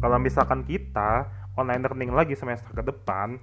kalau 0.00 0.16
misalkan 0.16 0.64
kita 0.64 1.28
online 1.54 1.84
learning 1.84 2.10
lagi 2.10 2.34
semester 2.34 2.72
ke 2.72 2.82
depan 2.82 3.36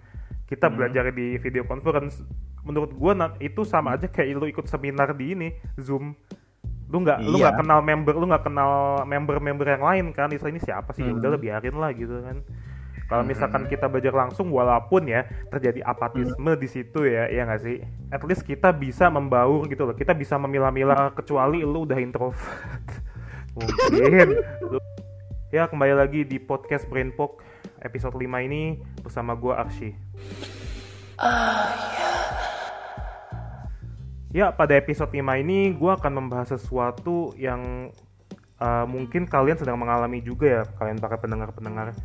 kita 0.45 0.67
Hmm. 0.67 0.75
belajar 0.75 1.09
di 1.09 1.37
video 1.37 1.63
conference 1.63 2.19
menurut 2.63 2.91
na- 3.13 3.37
itu 3.39 3.63
sama 3.63 3.95
aja 3.95 4.05
kayak 4.05 4.35
lu 4.35 4.45
ikut 4.45 4.67
seminar 4.67 5.13
di 5.13 5.31
ini 5.31 5.49
zoom 5.77 6.11
lu 6.87 7.03
nggak 7.03 7.19
lu 7.21 7.35
Iya. 7.35 7.51
nggak 7.51 7.55
kenal 7.57 7.79
member 7.81 8.13
lu 8.15 8.25
nggak 8.27 8.43
kenal 8.43 8.71
member-member 9.03 9.67
yang 9.67 9.83
lain 9.83 10.05
kan 10.11 10.31
istilah 10.31 10.51
ini 10.51 10.59
siapa 10.59 10.91
sih 10.91 11.03
ya 11.03 11.11
Hmm. 11.11 11.19
udah 11.19 11.35
biarin 11.35 11.75
lah 11.75 11.91
gitu 11.91 12.23
kan 12.23 12.43
kalau 13.07 13.23
Hmm. 13.23 13.31
misalkan 13.31 13.63
kita 13.67 13.87
belajar 13.87 14.11
langsung 14.11 14.51
walaupun 14.51 15.03
ya 15.03 15.23
terjadi 15.47 15.83
apatisme 15.83 16.51
di 16.55 16.67
situ 16.67 17.03
ya 17.03 17.27
ya 17.27 17.43
nggak 17.43 17.61
sih 17.61 17.79
at 18.07 18.23
least 18.23 18.43
kita 18.43 18.71
bisa 18.71 19.07
membaur 19.07 19.67
gitu 19.67 19.83
loh 19.83 19.95
kita 19.95 20.11
bisa 20.11 20.35
memilah-milah 20.35 21.11
kecuali 21.11 21.59
lu 21.59 21.83
udah 21.83 21.99
introvert 21.99 22.87
mungkin 23.55 24.27
Lu- 24.63 24.79
ya 25.47 25.63
kembali 25.63 25.95
lagi 25.95 26.27
di 26.27 26.43
podcast 26.43 26.83
Brainpok 26.91 27.39
episode 27.79 28.19
5 28.19 28.27
ini 28.43 28.83
bersama 28.99 29.31
gua 29.31 29.63
Arsy 29.63 29.95
Ya, 34.27 34.53
pada 34.53 34.77
episode 34.77 35.09
5 35.09 35.23
ini 35.41 35.73
gue 35.73 35.87
akan 35.87 36.13
membahas 36.13 36.53
sesuatu 36.53 37.33
yang 37.39 37.89
uh, 38.61 38.85
mungkin 38.85 39.25
kalian 39.25 39.57
sedang 39.57 39.81
mengalami 39.81 40.21
juga 40.21 40.45
ya, 40.45 40.63
kalian 40.77 41.01
para 41.01 41.17
pendengar-pendengar. 41.17 41.95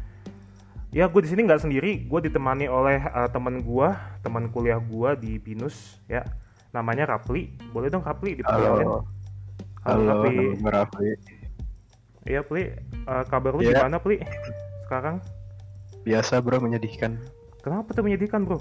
Ya, 0.94 1.12
gue 1.12 1.20
di 1.20 1.28
sini 1.28 1.44
nggak 1.44 1.60
sendiri, 1.66 2.08
gue 2.08 2.20
ditemani 2.24 2.72
oleh 2.72 3.04
uh, 3.04 3.28
teman 3.28 3.60
gue, 3.60 3.88
teman 4.24 4.48
kuliah 4.48 4.80
gue 4.80 5.10
di 5.18 5.36
Binus, 5.36 6.00
ya. 6.08 6.24
Namanya 6.72 7.10
Rapli. 7.10 7.52
Boleh 7.68 7.92
dong 7.92 8.06
Rapli 8.06 8.38
diperkenalkan? 8.38 8.86
Halo. 8.86 8.98
Halo, 9.84 10.00
Halo, 10.00 10.04
Rapli. 10.08 10.36
gue 10.56 10.70
Rafli. 10.72 11.41
Iya, 12.22 12.40
Pli. 12.40 12.70
Uh, 13.02 13.24
kabar 13.26 13.52
lu 13.52 13.62
Iya. 13.62 13.82
gimana, 13.82 13.98
Pli? 13.98 14.22
Sekarang? 14.86 15.18
Biasa 16.02 16.38
bro 16.38 16.58
menyedihkan. 16.58 17.18
Kenapa 17.62 17.94
tuh 17.94 18.02
menyedihkan, 18.02 18.42
bro? 18.42 18.58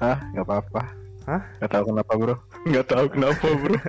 Hah? 0.00 0.20
Gak 0.32 0.44
apa-apa. 0.44 0.82
Hah? 1.24 1.42
Gak 1.60 1.70
tahu 1.72 1.84
kenapa 1.92 2.12
bro. 2.12 2.34
Gak 2.74 2.86
tahu 2.88 3.04
kenapa 3.08 3.46
bro. 3.46 3.76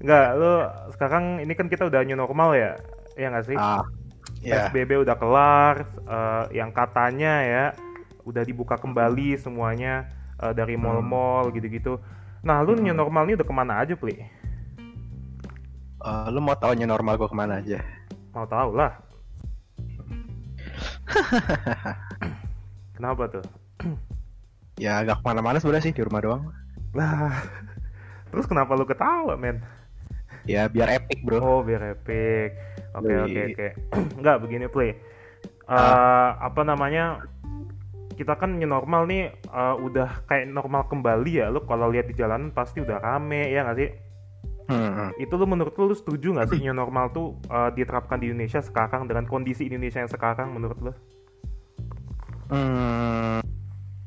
Nggak, 0.00 0.26
lu 0.32 0.52
sekarang 0.96 1.24
ini 1.44 1.52
kan 1.52 1.68
kita 1.68 1.84
udah 1.84 2.00
new 2.02 2.16
normal 2.16 2.56
ya? 2.56 2.72
Iya 3.20 3.36
nggak 3.36 3.46
sih? 3.52 3.56
ah, 3.58 3.84
ya. 4.40 4.72
PSBB 4.72 5.04
udah 5.04 5.12
kelar, 5.12 5.74
eh, 6.08 6.44
yang 6.56 6.72
katanya 6.72 7.44
ya 7.44 7.64
udah 8.24 8.40
dibuka 8.40 8.80
kembali 8.80 9.36
semuanya 9.36 10.08
eh, 10.40 10.56
dari 10.56 10.72
Hmm. 10.72 10.88
mall-mall 10.88 11.52
gitu-gitu. 11.52 12.00
Nah, 12.40 12.64
lu 12.64 12.80
new 12.80 12.96
normal 12.96 13.28
ini 13.28 13.36
udah 13.36 13.44
ke 13.44 13.52
mana 13.52 13.84
aja, 13.84 13.92
Pli? 13.92 14.16
Eh, 16.00 16.26
lu 16.32 16.40
mau 16.40 16.56
taunya 16.56 16.88
normal 16.88 17.20
gue 17.20 17.28
ke 17.28 17.36
mana 17.36 17.60
aja? 17.60 17.76
Mau 18.32 18.48
tahu 18.48 18.72
lah. 18.72 18.92
Kenapa 22.96 23.22
tuh? 23.28 23.44
Ya 24.80 25.04
gak 25.04 25.20
ke 25.20 25.24
mana-mana 25.28 25.60
sebenarnya 25.60 25.92
sih 25.92 25.92
di 25.92 26.00
rumah 26.00 26.24
doang. 26.24 26.56
Lah, 26.96 27.36
terus 28.32 28.48
kenapa 28.48 28.72
lu 28.72 28.88
ketawa, 28.88 29.36
men? 29.36 29.60
Ya 30.48 30.72
biar 30.72 30.88
epic 30.96 31.20
bro. 31.20 31.36
Oh, 31.36 31.60
biar 31.60 31.84
epic. 31.92 32.56
Oke, 32.96 33.12
oke, 33.12 33.40
oke. 33.52 33.68
Enggak, 34.24 34.40
begini, 34.40 34.72
Play. 34.72 34.96
Eh, 34.96 34.96
Ah. 35.68 36.32
apa 36.40 36.64
namanya? 36.64 37.20
Kita 38.16 38.40
kan 38.40 38.56
new 38.56 38.64
normal 38.64 39.04
nih 39.04 39.28
eh, 39.28 39.74
udah 39.84 40.24
kayak 40.24 40.48
normal 40.48 40.88
kembali 40.88 41.44
ya. 41.44 41.52
Lu 41.52 41.60
kalau 41.68 41.92
lihat 41.92 42.08
di 42.08 42.16
jalanan 42.16 42.48
pasti 42.48 42.80
udah 42.80 43.04
rame 43.04 43.52
ya 43.52 43.68
nggak 43.68 43.76
sih? 43.76 43.90
Hmm. 44.70 45.10
Itu 45.18 45.34
lu 45.34 45.50
menurut 45.50 45.74
lu, 45.74 45.90
lu 45.90 45.96
setuju 45.98 46.30
nggak 46.30 46.46
sih 46.48 46.62
new 46.62 46.70
normal 46.70 47.10
tuh 47.10 47.34
eh, 47.50 47.74
diterapkan 47.74 48.22
di 48.22 48.30
Indonesia 48.30 48.62
sekarang 48.62 49.10
dengan 49.10 49.26
kondisi 49.26 49.66
Indonesia 49.66 49.98
yang 49.98 50.06
sekarang 50.08 50.54
menurut 50.54 50.78
lu? 50.78 50.92
Hmm. 52.48 53.42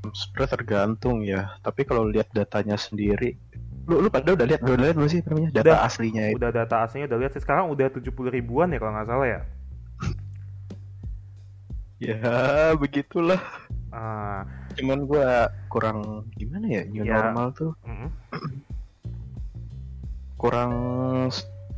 Sebenarnya 0.08 0.52
tergantung 0.56 1.18
ya. 1.24 1.60
Tapi 1.60 1.84
kalau 1.84 2.08
lihat 2.08 2.32
datanya 2.32 2.80
sendiri, 2.80 3.36
lu 3.84 4.00
lu 4.00 4.08
pada 4.08 4.32
udah 4.32 4.48
lihat 4.48 4.64
udah 4.64 4.78
lihat 4.80 4.96
belum 4.96 5.10
sih 5.12 5.20
namanya 5.28 5.50
data 5.60 5.68
Udah. 5.68 5.78
aslinya 5.84 6.24
itu? 6.32 6.38
Udah 6.40 6.52
data 6.56 6.76
aslinya 6.88 7.06
udah 7.12 7.20
lihat 7.20 7.32
sih 7.36 7.44
sekarang 7.44 7.68
udah 7.68 7.88
70 7.92 8.08
ribuan 8.32 8.72
ya 8.72 8.80
kalau 8.80 8.94
nggak 8.96 9.10
salah 9.12 9.28
ya. 9.28 9.42
Ya 12.00 12.20
begitulah. 12.76 13.40
Ah, 13.88 14.44
Cuman 14.76 15.06
gua 15.08 15.48
kurang 15.70 16.28
gimana 16.36 16.66
ya 16.68 16.84
new 16.84 17.06
Ya. 17.06 17.32
normal 17.32 17.54
tuh 17.54 17.72
mm-mm. 17.86 18.10
kurang 20.44 20.72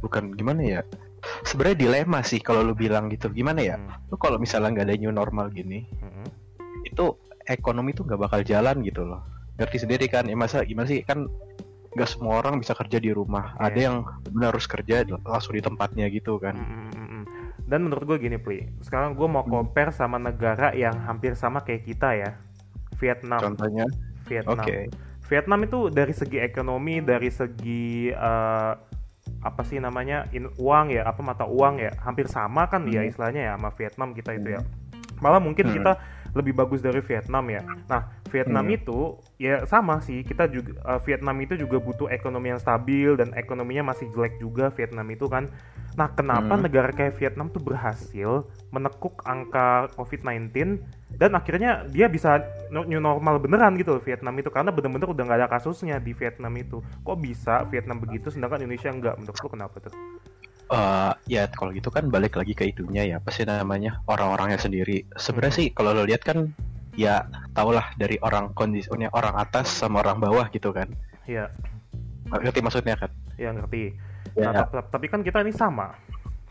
bukan 0.02 0.34
gimana 0.34 0.62
ya 0.62 0.82
sebenarnya 1.42 1.78
dilema 1.80 2.20
sih 2.22 2.38
kalau 2.38 2.62
lu 2.62 2.74
bilang 2.74 3.08
gitu 3.08 3.30
gimana 3.30 3.62
ya 3.62 3.78
Mm, 3.78 4.10
lu 4.10 4.18
kalau 4.18 4.38
misalnya 4.38 4.74
nggak 4.74 4.86
ada 4.86 4.96
new 4.98 5.10
normal 5.12 5.50
gini 5.50 5.86
mm-mm. 5.96 6.26
itu 6.84 7.14
ekonomi 7.46 7.94
tuh 7.94 8.06
nggak 8.06 8.18
bakal 8.20 8.42
jalan 8.42 8.82
gitu 8.82 9.06
loh 9.06 9.22
ngerti 9.56 9.78
sendiri 9.80 10.06
kan 10.06 10.26
ya 10.26 10.34
masa 10.34 10.62
gimana 10.62 10.86
sih 10.86 11.02
kan 11.02 11.30
nggak 11.96 12.10
semua 12.10 12.44
orang 12.44 12.60
bisa 12.60 12.74
kerja 12.74 12.98
di 12.98 13.10
rumah 13.10 13.56
Iya. 13.56 13.62
ada 13.64 13.80
yang 13.80 13.96
benar 14.28 14.52
harus 14.52 14.68
kerja 14.68 14.96
langsung 15.24 15.54
di 15.54 15.62
tempatnya 15.62 16.10
gitu 16.10 16.36
kan 16.38 16.54
Mm, 16.54 16.66
mm, 16.66 16.90
mm, 16.92 17.08
mm. 17.08 17.24
Dan 17.66 17.82
menurut 17.82 18.06
gue 18.06 18.18
gini, 18.22 18.38
Pli. 18.38 18.62
Sekarang 18.86 19.18
gue 19.18 19.26
mau 19.26 19.42
Hmm. 19.42 19.50
compare 19.66 19.90
sama 19.90 20.22
negara 20.22 20.70
yang 20.78 20.94
hampir 21.02 21.34
sama 21.34 21.66
kayak 21.66 21.82
kita 21.84 22.14
ya. 22.14 22.32
Vietnam. 22.96 23.42
contohnya 23.42 23.90
Vietnam. 24.24 24.62
oke 24.62 24.78
Vietnam 25.26 25.66
itu 25.66 25.90
dari 25.90 26.14
segi 26.14 26.38
ekonomi, 26.38 27.02
dari 27.02 27.30
segi 27.34 28.14
eh, 28.14 28.74
apa 29.42 29.62
sih 29.66 29.82
namanya 29.82 30.30
in, 30.34 30.50
uang 30.58 30.94
ya, 30.94 31.06
apa 31.06 31.22
mata 31.26 31.46
uang 31.50 31.82
ya, 31.82 31.92
hampir 32.06 32.30
sama 32.30 32.70
kan 32.70 32.86
ya 32.86 33.02
Hmm. 33.02 33.10
istilahnya 33.10 33.42
ya 33.50 33.52
sama 33.58 33.70
Vietnam 33.74 34.10
kita 34.14 34.38
itu 34.38 34.50
ya. 34.54 34.62
Malah 35.22 35.42
mungkin 35.42 35.66
Hmm. 35.70 35.76
kita 35.82 35.92
lebih 36.36 36.52
bagus 36.52 36.84
dari 36.84 37.00
Vietnam 37.00 37.48
ya. 37.48 37.64
Nah 37.88 38.12
Vietnam 38.30 38.68
Hmm. 38.68 38.76
itu 38.76 39.00
ya 39.40 39.64
sama 39.64 40.04
sih 40.04 40.22
kita 40.22 40.52
juga 40.52 40.76
eh, 40.84 41.00
Vietnam 41.08 41.40
itu 41.40 41.56
juga 41.56 41.80
butuh 41.80 42.12
ekonomi 42.12 42.52
yang 42.52 42.60
stabil 42.60 43.16
dan 43.16 43.32
ekonominya 43.34 43.96
masih 43.96 44.12
jelek 44.12 44.36
juga 44.38 44.68
Vietnam 44.76 45.08
itu 45.10 45.26
kan. 45.32 45.48
Nah 45.96 46.12
kenapa 46.12 46.60
Hmm. 46.60 46.68
negara 46.68 46.92
kayak 46.92 47.16
Vietnam 47.16 47.48
tuh 47.48 47.64
berhasil 47.64 48.44
menekuk 48.70 49.24
angka 49.24 49.88
COVID-19 49.96 50.84
dan 51.16 51.32
akhirnya 51.32 51.88
dia 51.88 52.12
bisa 52.12 52.44
new 52.68 53.00
normal 53.00 53.40
beneran 53.40 53.80
gitu 53.80 53.96
loh 53.96 54.04
Vietnam 54.04 54.36
itu 54.36 54.52
karena 54.52 54.76
bener-bener 54.76 55.08
udah 55.08 55.24
nggak 55.24 55.40
ada 55.40 55.48
kasusnya 55.48 55.96
di 56.04 56.12
Vietnam 56.12 56.52
itu 56.60 56.84
kok 56.84 57.18
bisa 57.24 57.64
Vietnam 57.72 58.04
begitu 58.04 58.28
sedangkan 58.28 58.68
Indonesia 58.68 58.92
nggak 58.92 59.16
menurut 59.24 59.40
lu 59.40 59.48
kenapa 59.48 59.76
tuh 59.80 59.96
Eh, 60.66 61.12
ya 61.30 61.46
kalau 61.54 61.70
gitu 61.70 61.94
kan 61.94 62.10
balik 62.10 62.42
lagi 62.42 62.58
ke 62.58 62.66
itunya 62.66 63.06
ya. 63.06 63.18
Pasti 63.22 63.46
namanya? 63.46 64.02
Orang-orangnya 64.10 64.58
sendiri. 64.58 65.06
Sebenarnya 65.14 65.54
Hmm. 65.54 65.62
sih 65.62 65.68
kalau 65.70 65.94
lo 65.94 66.04
lihat 66.10 66.26
kan 66.26 66.50
ya 66.98 67.28
tahulah 67.54 67.92
dari 68.00 68.18
orang 68.24 68.50
kondisinya 68.56 69.12
orang 69.14 69.36
atas 69.38 69.70
sama 69.70 70.02
orang 70.02 70.18
bawah 70.18 70.50
gitu 70.50 70.74
kan. 70.74 70.90
Ya 71.30 71.54
ngerti 72.26 72.66
maksudnya 72.66 72.98
kan? 72.98 73.14
Ya 73.38 73.54
ngerti. 73.54 73.94
Ya 74.34 74.50
Nah, 74.50 74.66
tap- 74.66 74.90
tapi 74.90 75.06
kan 75.06 75.22
kita 75.22 75.46
ini 75.46 75.54
sama. 75.54 75.94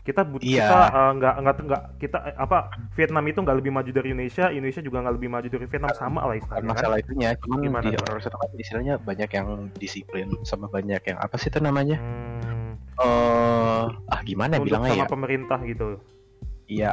Kita 0.05 0.21
but 0.21 0.39
Iya. 0.45 0.63
kita 0.63 0.77
eh, 0.95 1.11
nggak 1.17 1.35
nggak 1.41 1.55
nggak 1.65 1.81
kita 1.97 2.17
eh, 2.29 2.35
apa 2.37 2.57
Vietnam 2.93 3.25
itu 3.25 3.39
nggak 3.41 3.57
lebih 3.57 3.71
maju 3.73 3.89
dari 3.89 4.13
Indonesia 4.13 4.47
Indonesia 4.47 4.79
juga 4.79 5.01
nggak 5.01 5.15
lebih 5.17 5.29
maju 5.33 5.47
dari 5.49 5.65
Vietnam 5.65 5.91
sama 5.91 6.29
lah 6.29 6.37
istilahnya 6.37 6.61
kan. 6.61 6.71
masalah 6.71 6.97
itunya 7.01 7.29
cuman 7.41 7.57
Gimana? 7.59 7.83
di 7.83 7.97
tuh? 7.97 8.05
orang 8.05 8.21
kan 8.21 8.49
istilahnya 8.53 8.93
banyak 9.01 9.29
yang 9.33 9.47
disiplin 9.75 10.27
sama 10.45 10.69
banyak 10.69 11.01
yang 11.03 11.17
apa 11.17 11.35
sih 11.41 11.49
itu 11.49 11.57
namanya? 11.57 11.97
Hmm, 11.97 12.54
eh 12.95 13.83
ah 14.07 14.21
gimana 14.23 14.55
tunduk 14.55 14.71
bilangnya 14.71 14.91
sama 14.95 15.03
ya? 15.03 15.09
pemerintah 15.11 15.59
gitu. 15.67 15.87
Iya 16.65 16.89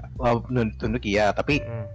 nun- 0.50 0.74
tunduk 0.76 1.04
iya 1.06 1.32
tapi 1.32 1.62
Hmm, 1.62 1.86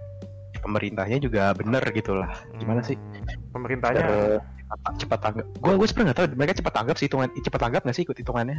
pemerintahnya 0.64 1.18
juga 1.22 1.52
bener 1.54 1.82
gitu 1.94 2.16
lah. 2.18 2.30
Gimana 2.58 2.80
sih? 2.82 2.96
Hmm, 2.98 3.22
pemerintahnya 3.54 4.02
Eh, 4.02 4.36
cepat, 4.68 4.92
cepat 5.00 5.18
tanggap. 5.22 5.46
Gue 5.62 5.72
gue 5.78 5.86
sebenarnya 5.86 6.08
nggak 6.12 6.18
tahu 6.18 6.26
mereka 6.36 6.54
cepat 6.58 6.72
tanggap 6.74 6.96
sih 6.98 7.06
hitungan 7.06 7.28
cepat 7.38 7.60
tanggap 7.60 7.80
nggak 7.86 7.96
sih 7.96 8.04
ikut 8.04 8.16
hitungannya? 8.18 8.58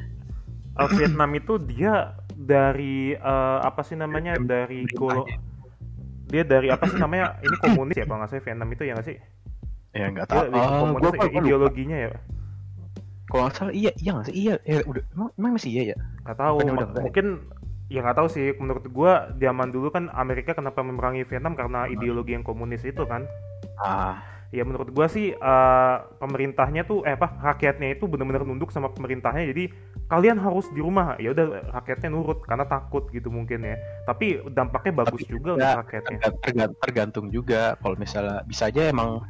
Eh, 0.80 0.90
Vietnam 0.96 1.32
itu 1.36 1.54
dia 1.59 2.16
dari 2.40 3.14
eh, 3.14 3.59
apa 3.62 3.82
sih 3.84 4.00
namanya 4.00 4.40
dari 4.40 4.88
gol 4.96 5.26
Pemerintahnya. 5.28 5.47
dia 6.29 6.44
dari 6.46 6.68
apa 6.70 6.85
sih 6.85 7.02
namanya 7.02 7.41
ini 7.41 7.58
komunis 7.58 7.97
ya 7.97 8.06
kalau 8.06 8.22
nggak 8.22 8.29
salah 8.32 8.46
Vietnam 8.46 8.70
itu 8.70 8.84
ya 8.85 8.94
nggak 8.96 9.08
sih? 9.09 9.18
Ya 9.97 10.06
nggak 10.14 10.28
tahu. 10.29 10.41
oh, 10.53 10.72
komunis 10.94 11.12
ya, 11.18 11.29
ideologinya 11.41 11.97
ya 11.97 12.12
kalau 13.29 13.46
nggak 13.46 13.55
salah 13.55 13.73
iya 13.78 13.91
iya 14.02 14.09
nggak 14.17 14.28
sih? 14.28 14.35
Iya 14.35 14.53
eh, 14.66 14.81
udah. 14.84 15.03
Emang, 15.14 15.29
emang 15.37 15.52
masih 15.55 15.70
iya 15.72 15.84
ya? 15.93 15.97
Nggak 16.26 16.37
tahu 16.41 16.55
Bukannya 16.58 16.73
udah 16.73 16.87
ya? 16.90 17.03
mungkin 17.05 17.28
ya 17.93 17.99
nggak 18.02 18.17
tahu 18.17 18.28
sih. 18.34 18.47
Menurut 18.58 18.85
gua 18.90 19.11
zaman 19.37 19.70
dulu 19.70 19.87
kan 19.93 20.09
Amerika 20.17 20.58
kenapa 20.58 20.81
memerangi 20.81 21.23
Vietnam? 21.29 21.53
Karena 21.53 21.85
ideologi 21.85 22.34
yang 22.34 22.41
komunis 22.41 22.81
itu 22.81 23.05
kan. 23.05 23.29
Ah. 23.78 24.17
Ya 24.49 24.66
menurut 24.66 24.90
gua 24.90 25.05
sih 25.05 25.37
eh, 25.37 25.96
pemerintahnya 26.17 26.90
tuh 26.90 27.05
eh 27.05 27.14
apa 27.14 27.37
rakyatnya 27.53 27.93
itu 27.93 28.09
benar-benar 28.09 28.41
nunduk 28.49 28.73
sama 28.73 28.90
pemerintahnya. 28.90 29.46
Jadi 29.46 29.70
kalian 30.09 30.41
harus 30.41 30.66
di 30.73 30.82
rumah. 30.82 31.14
Ya 31.22 31.29
udah 31.29 31.70
rakyatnya 31.70 32.09
nurut 32.09 32.41
karena 32.49 32.66
takut 32.66 33.14
gitu 33.14 33.29
mungkin 33.29 33.61
ya. 33.61 33.78
Tapi 34.09 34.41
dampaknya 34.49 35.05
bagus 35.05 35.22
Tapi 35.22 35.29
juga 35.37 35.53
ya, 35.53 35.78
untuk 35.78 35.85
rakyatnya. 35.85 36.17
tergan- 36.17 36.40
tergan- 36.41 36.78
tergantung 36.82 37.25
juga. 37.29 37.78
Kalau 37.78 37.93
misalnya 37.93 38.41
bisa 38.49 38.73
aja 38.73 38.90
emang 38.90 39.22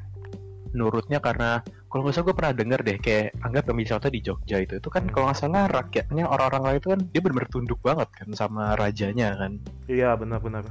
nurutnya 0.71 1.19
karena 1.19 1.59
kalau 1.89 2.05
nggak 2.05 2.13
salah 2.15 2.25
gue 2.29 2.35
pernah 2.37 2.53
denger 2.53 2.79
deh 2.85 2.97
kayak 3.01 3.27
anggap 3.41 3.63
ambil 3.67 3.85
contoh 3.89 4.09
di 4.13 4.21
Jogja 4.21 4.57
itu 4.61 4.73
itu 4.77 4.89
kan 4.89 5.03
Hmm. 5.03 5.11
kalau 5.11 5.25
nggak 5.29 5.39
salah 5.41 5.65
rakyatnya 5.67 6.23
orang-orang 6.29 6.61
lain 6.63 6.77
itu 6.77 6.89
kan 6.93 6.99
dia 7.09 7.21
benar-benar 7.25 7.49
tunduk 7.49 7.79
banget 7.81 8.09
kan 8.13 8.27
sama 8.37 8.77
rajanya 8.77 9.33
kan. 9.35 9.57
Iya 9.89 10.13
benar-benar 10.13 10.69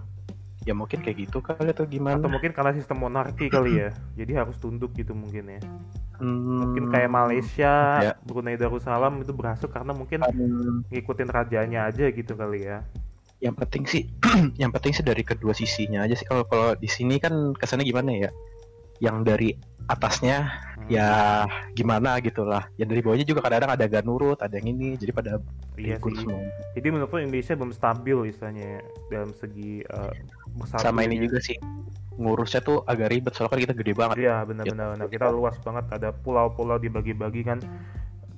ya 0.67 0.77
mungkin 0.77 1.01
kayak 1.01 1.17
gitu 1.25 1.41
kali 1.41 1.73
atau 1.73 1.89
gimana? 1.89 2.21
Atau 2.21 2.29
mungkin 2.29 2.53
karena 2.53 2.77
sistem 2.77 3.01
monarki 3.01 3.49
kali 3.49 3.83
ya 3.83 3.89
jadi 4.21 4.45
harus 4.45 4.55
tunduk 4.61 4.93
gitu 4.95 5.17
mungkin 5.17 5.59
ya. 5.59 5.61
Mungkin 6.19 6.85
Hmm, 6.87 6.93
kayak 6.93 7.11
Malaysia 7.15 7.75
ya. 8.03 8.13
Brunei 8.27 8.59
Darussalam 8.59 9.23
itu 9.23 9.31
berhasil 9.31 9.71
karena 9.71 9.95
mungkin 9.95 10.27
hmm, 10.27 10.91
ngikutin 10.91 11.29
rajanya 11.31 11.87
aja 11.89 12.11
gitu 12.11 12.35
kali 12.35 12.67
ya. 12.67 12.83
Yang 13.39 13.55
penting 13.65 13.85
sih 13.87 14.03
yang 14.63 14.75
penting 14.75 14.93
sih 14.93 15.07
dari 15.07 15.23
kedua 15.23 15.55
sisinya 15.55 16.03
aja 16.03 16.19
sih. 16.19 16.27
Kalau 16.27 16.43
kalau 16.47 16.75
di 16.75 16.91
sini 16.91 17.23
kan 17.23 17.55
kesannya 17.55 17.87
gimana 17.87 18.11
ya 18.13 18.31
yang 18.99 19.23
dari 19.23 19.55
atasnya 19.89 20.69
Hmm. 20.89 20.97
ya 20.97 21.09
gimana 21.77 22.17
gitulah. 22.25 22.65
Yang 22.81 22.89
dari 22.97 23.01
bawahnya 23.05 23.27
juga 23.29 23.41
kadang-kadang 23.45 23.73
ada 23.77 23.85
gak 23.85 24.05
nurut 24.09 24.39
ada 24.41 24.57
yang 24.57 24.73
ini 24.73 24.97
jadi 24.97 25.13
pada 25.13 25.37
iya 25.77 26.01
ikut 26.01 26.13
sih. 26.17 26.25
semua. 26.25 26.41
Jadi 26.73 26.89
menurut 26.89 27.13
lo 27.13 27.19
Indonesia 27.21 27.53
belum 27.53 27.73
stabil 27.77 28.17
istilahnya 28.33 28.81
dalam 29.13 29.31
segi 29.37 29.85
uh, 29.93 30.13
sama 30.81 31.05
ini 31.05 31.21
juga 31.21 31.45
sih 31.45 31.61
ngurusnya 32.19 32.65
tuh 32.65 32.83
agak 32.89 33.15
ribet 33.15 33.37
soalnya 33.37 33.53
kan 33.53 33.61
kita 33.69 33.75
gede 33.77 33.93
banget. 33.95 34.17
Iya 34.25 34.37
benar-benar. 34.49 34.87
Benar. 34.97 35.09
kita 35.13 35.29
luas 35.29 35.57
banget 35.61 35.85
ada 35.93 36.09
pulau-pulau 36.11 36.81
dibagi-bagi 36.81 37.45
kan. 37.45 37.61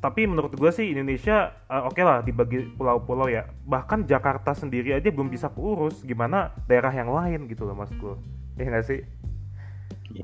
Tapi 0.00 0.24
menurut 0.26 0.56
gue 0.56 0.70
sih 0.74 0.90
Indonesia 0.90 1.54
uh, 1.70 1.86
oke 1.86 2.02
lah 2.02 2.26
dibagi 2.26 2.66
pulau-pulau 2.74 3.30
ya. 3.30 3.46
Bahkan 3.46 4.10
Jakarta 4.10 4.58
sendiri 4.58 4.90
aja 4.90 5.06
belum 5.06 5.30
bisa 5.30 5.54
keurus 5.54 6.02
gimana 6.02 6.50
daerah 6.66 6.90
yang 6.90 7.14
lain 7.14 7.46
gitu 7.46 7.62
loh 7.62 7.78
mas 7.78 7.92
gue 7.94 8.18
ya 8.60 8.68
nggak 8.68 8.84
sih 8.84 9.00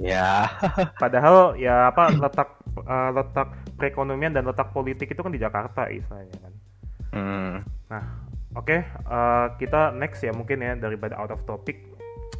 ya 0.00 0.48
padahal 1.02 1.56
ya 1.56 1.88
apa 1.88 2.12
letak 2.12 2.48
uh, 2.84 3.10
letak 3.12 3.48
perekonomian 3.76 4.32
dan 4.37 4.44
letak 4.44 4.72
politik 4.72 5.12
itu 5.12 5.20
kan 5.20 5.32
di 5.32 5.40
Jakarta 5.40 5.88
istilahnya 5.88 6.37
kan 6.40 6.52
hmm. 7.16 7.54
Oke, 8.56 8.88
eh, 8.88 9.46
kita 9.60 9.93
next 9.93 10.25
ya 10.25 10.32
mungkin 10.32 10.64
ya 10.64 10.72
daripada 10.81 11.20
out 11.20 11.28
of 11.28 11.44
topic. 11.44 11.93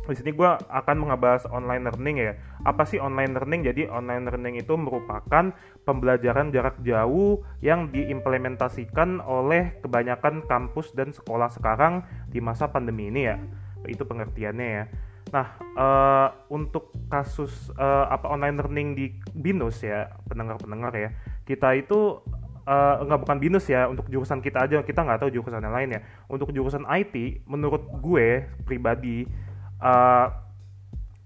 Di 0.09 0.17
sini 0.17 0.33
gue 0.33 0.49
akan 0.49 0.97
mengebahas 1.03 1.45
online 1.53 1.93
learning 1.93 2.17
ya. 2.25 2.33
Apa 2.65 2.89
sih 2.89 2.97
online 2.97 3.37
learning? 3.37 3.69
Jadi 3.69 3.85
online 3.93 4.25
learning 4.25 4.55
itu 4.65 4.73
merupakan 4.81 5.53
pembelajaran 5.85 6.55
jarak 6.57 6.81
jauh 6.81 7.45
yang 7.61 7.93
diimplementasikan 7.93 9.21
oleh 9.21 9.77
kebanyakan 9.85 10.47
kampus 10.49 10.95
dan 10.97 11.13
sekolah 11.13 11.53
sekarang 11.53 12.07
di 12.33 12.41
masa 12.41 12.73
pandemi 12.73 13.13
ini 13.13 13.29
ya. 13.29 13.37
Itu 13.85 14.09
pengertiannya 14.09 14.69
ya. 14.73 14.85
Nah, 15.35 15.47
eh, 15.59 16.29
untuk 16.55 16.95
kasus 17.11 17.71
eh, 17.75 18.07
apa 18.07 18.31
online 18.31 18.57
learning 18.63 18.89
di 18.95 19.07
BINUS 19.35 19.83
ya, 19.83 20.11
pendengar-pendengar 20.31 20.95
ya, 20.95 21.11
kita 21.43 21.75
itu 21.75 22.23
eh, 22.67 22.95
nggak 23.03 23.21
bukan 23.27 23.39
BINUS 23.43 23.67
ya, 23.67 23.91
untuk 23.91 24.07
jurusan 24.07 24.39
kita 24.39 24.71
aja, 24.71 24.83
kita 24.87 25.03
nggak 25.03 25.27
tahu 25.27 25.31
jurusan 25.35 25.63
yang 25.63 25.75
lain 25.75 25.99
ya. 25.99 26.01
Untuk 26.31 26.55
jurusan 26.55 26.87
IT, 26.87 27.43
menurut 27.51 27.91
gue 27.99 28.47
pribadi, 28.63 29.27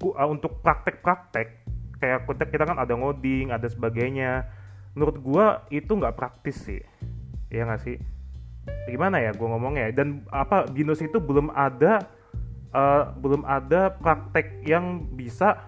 ku- 0.00 0.17
eh, 0.17 0.29
untuk 0.29 0.64
praktek-praktek, 0.64 1.46
kayak 2.00 2.25
kita 2.49 2.64
kan 2.64 2.81
ada 2.81 2.96
ngoding, 2.96 3.53
ada 3.53 3.69
sebagainya, 3.69 4.49
menurut 4.96 5.17
gue 5.20 5.46
itu 5.76 5.93
nggak 5.93 6.17
praktis 6.17 6.56
sih, 6.64 6.81
ya 7.53 7.69
nggak 7.69 7.85
sih? 7.85 8.00
Gimana 8.88 9.20
ya 9.20 9.37
gue 9.37 9.44
ngomongnya? 9.44 9.93
Dan 9.93 10.25
apa 10.32 10.64
BINUS 10.73 11.05
itu 11.05 11.20
belum 11.20 11.53
ada 11.53 12.08
eh, 12.75 13.02
belum 13.19 13.43
ada 13.46 13.94
praktek 13.99 14.67
yang 14.67 15.11
bisa 15.14 15.62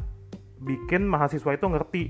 bikin 0.63 1.07
mahasiswa 1.07 1.55
itu 1.55 1.67
ngerti 1.67 2.03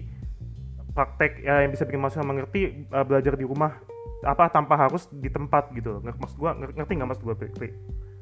praktek 0.92 1.40
ya, 1.40 1.64
yang 1.64 1.72
bisa 1.72 1.88
bikin 1.88 2.00
mahasiswa 2.00 2.24
mengerti 2.24 2.84
eh, 2.84 3.04
belajar 3.04 3.36
di 3.36 3.44
rumah 3.48 3.76
apa 4.22 4.46
tanpa 4.54 4.78
harus 4.78 5.10
di 5.10 5.26
tempat 5.26 5.74
gitu 5.74 5.98
loh. 5.98 6.00
Maksud 6.04 6.38
gua 6.38 6.54
ngerti 6.54 6.92
nggak 6.94 7.08
maksud 7.10 7.24
gua? 7.26 7.34
Pri? 7.34 7.74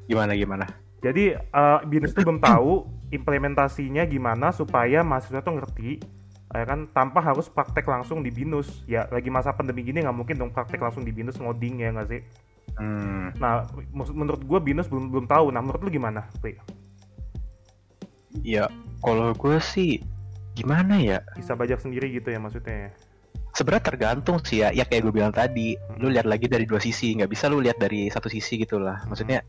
gimana 0.09 0.33
gimana 0.35 0.65
Jadi 1.01 1.33
eh, 1.33 1.79
BINUS 1.87 2.13
itu 2.13 2.21
belum 2.21 2.37
tahu 2.37 2.85
implementasinya 3.09 4.05
gimana 4.05 4.53
supaya 4.53 5.01
mahasiswa 5.01 5.41
tuh 5.41 5.57
ngerti 5.57 5.97
ya 6.51 6.67
kan 6.67 6.91
tanpa 6.91 7.23
harus 7.23 7.47
praktek 7.47 7.87
langsung 7.87 8.19
di 8.21 8.29
BINUS 8.29 8.83
ya 8.85 9.07
lagi 9.07 9.31
masa 9.31 9.55
pandemi 9.55 9.87
gini 9.87 10.03
nggak 10.03 10.13
mungkin 10.13 10.35
dong 10.35 10.51
praktek 10.51 10.83
langsung 10.83 11.07
di 11.07 11.15
BINUS 11.15 11.39
ngoding 11.39 11.81
ya 11.81 11.89
nggak 11.95 12.07
sih 12.11 12.21
hmm. 12.77 13.39
nah 13.41 13.67
menurut 13.93 14.41
gue 14.43 14.59
BINUS 14.59 14.87
belum 14.87 15.11
belum 15.11 15.25
tahu. 15.27 15.49
Nah 15.51 15.59
menurut 15.63 15.81
lu 15.83 15.91
gimana 15.91 16.27
Pri? 16.39 16.55
ya 18.47 18.71
kalau 19.03 19.35
gue 19.35 19.57
sih 19.59 19.99
gimana 20.55 20.99
ya? 20.99 21.19
Bisa 21.35 21.55
belajar 21.57 21.79
sendiri 21.81 22.11
gitu 22.15 22.31
ya 22.31 22.39
maksudnya? 22.39 22.89
Ya? 22.89 22.91
sebenarnya 23.51 23.83
tergantung 23.83 24.37
sih 24.43 24.63
ya. 24.63 24.71
Ya 24.71 24.87
kayak 24.87 25.07
gue 25.07 25.13
bilang 25.13 25.33
tadi 25.35 25.75
lu 25.99 26.11
lihat 26.11 26.27
lagi 26.27 26.47
dari 26.47 26.63
dua 26.63 26.79
sisi. 26.79 27.13
Nggak 27.15 27.31
bisa 27.31 27.51
lu 27.51 27.59
lihat 27.59 27.77
dari 27.77 28.07
satu 28.07 28.31
sisi 28.31 28.59
gitu 28.59 28.79
lah 28.79 29.03
maksudnya 29.07 29.43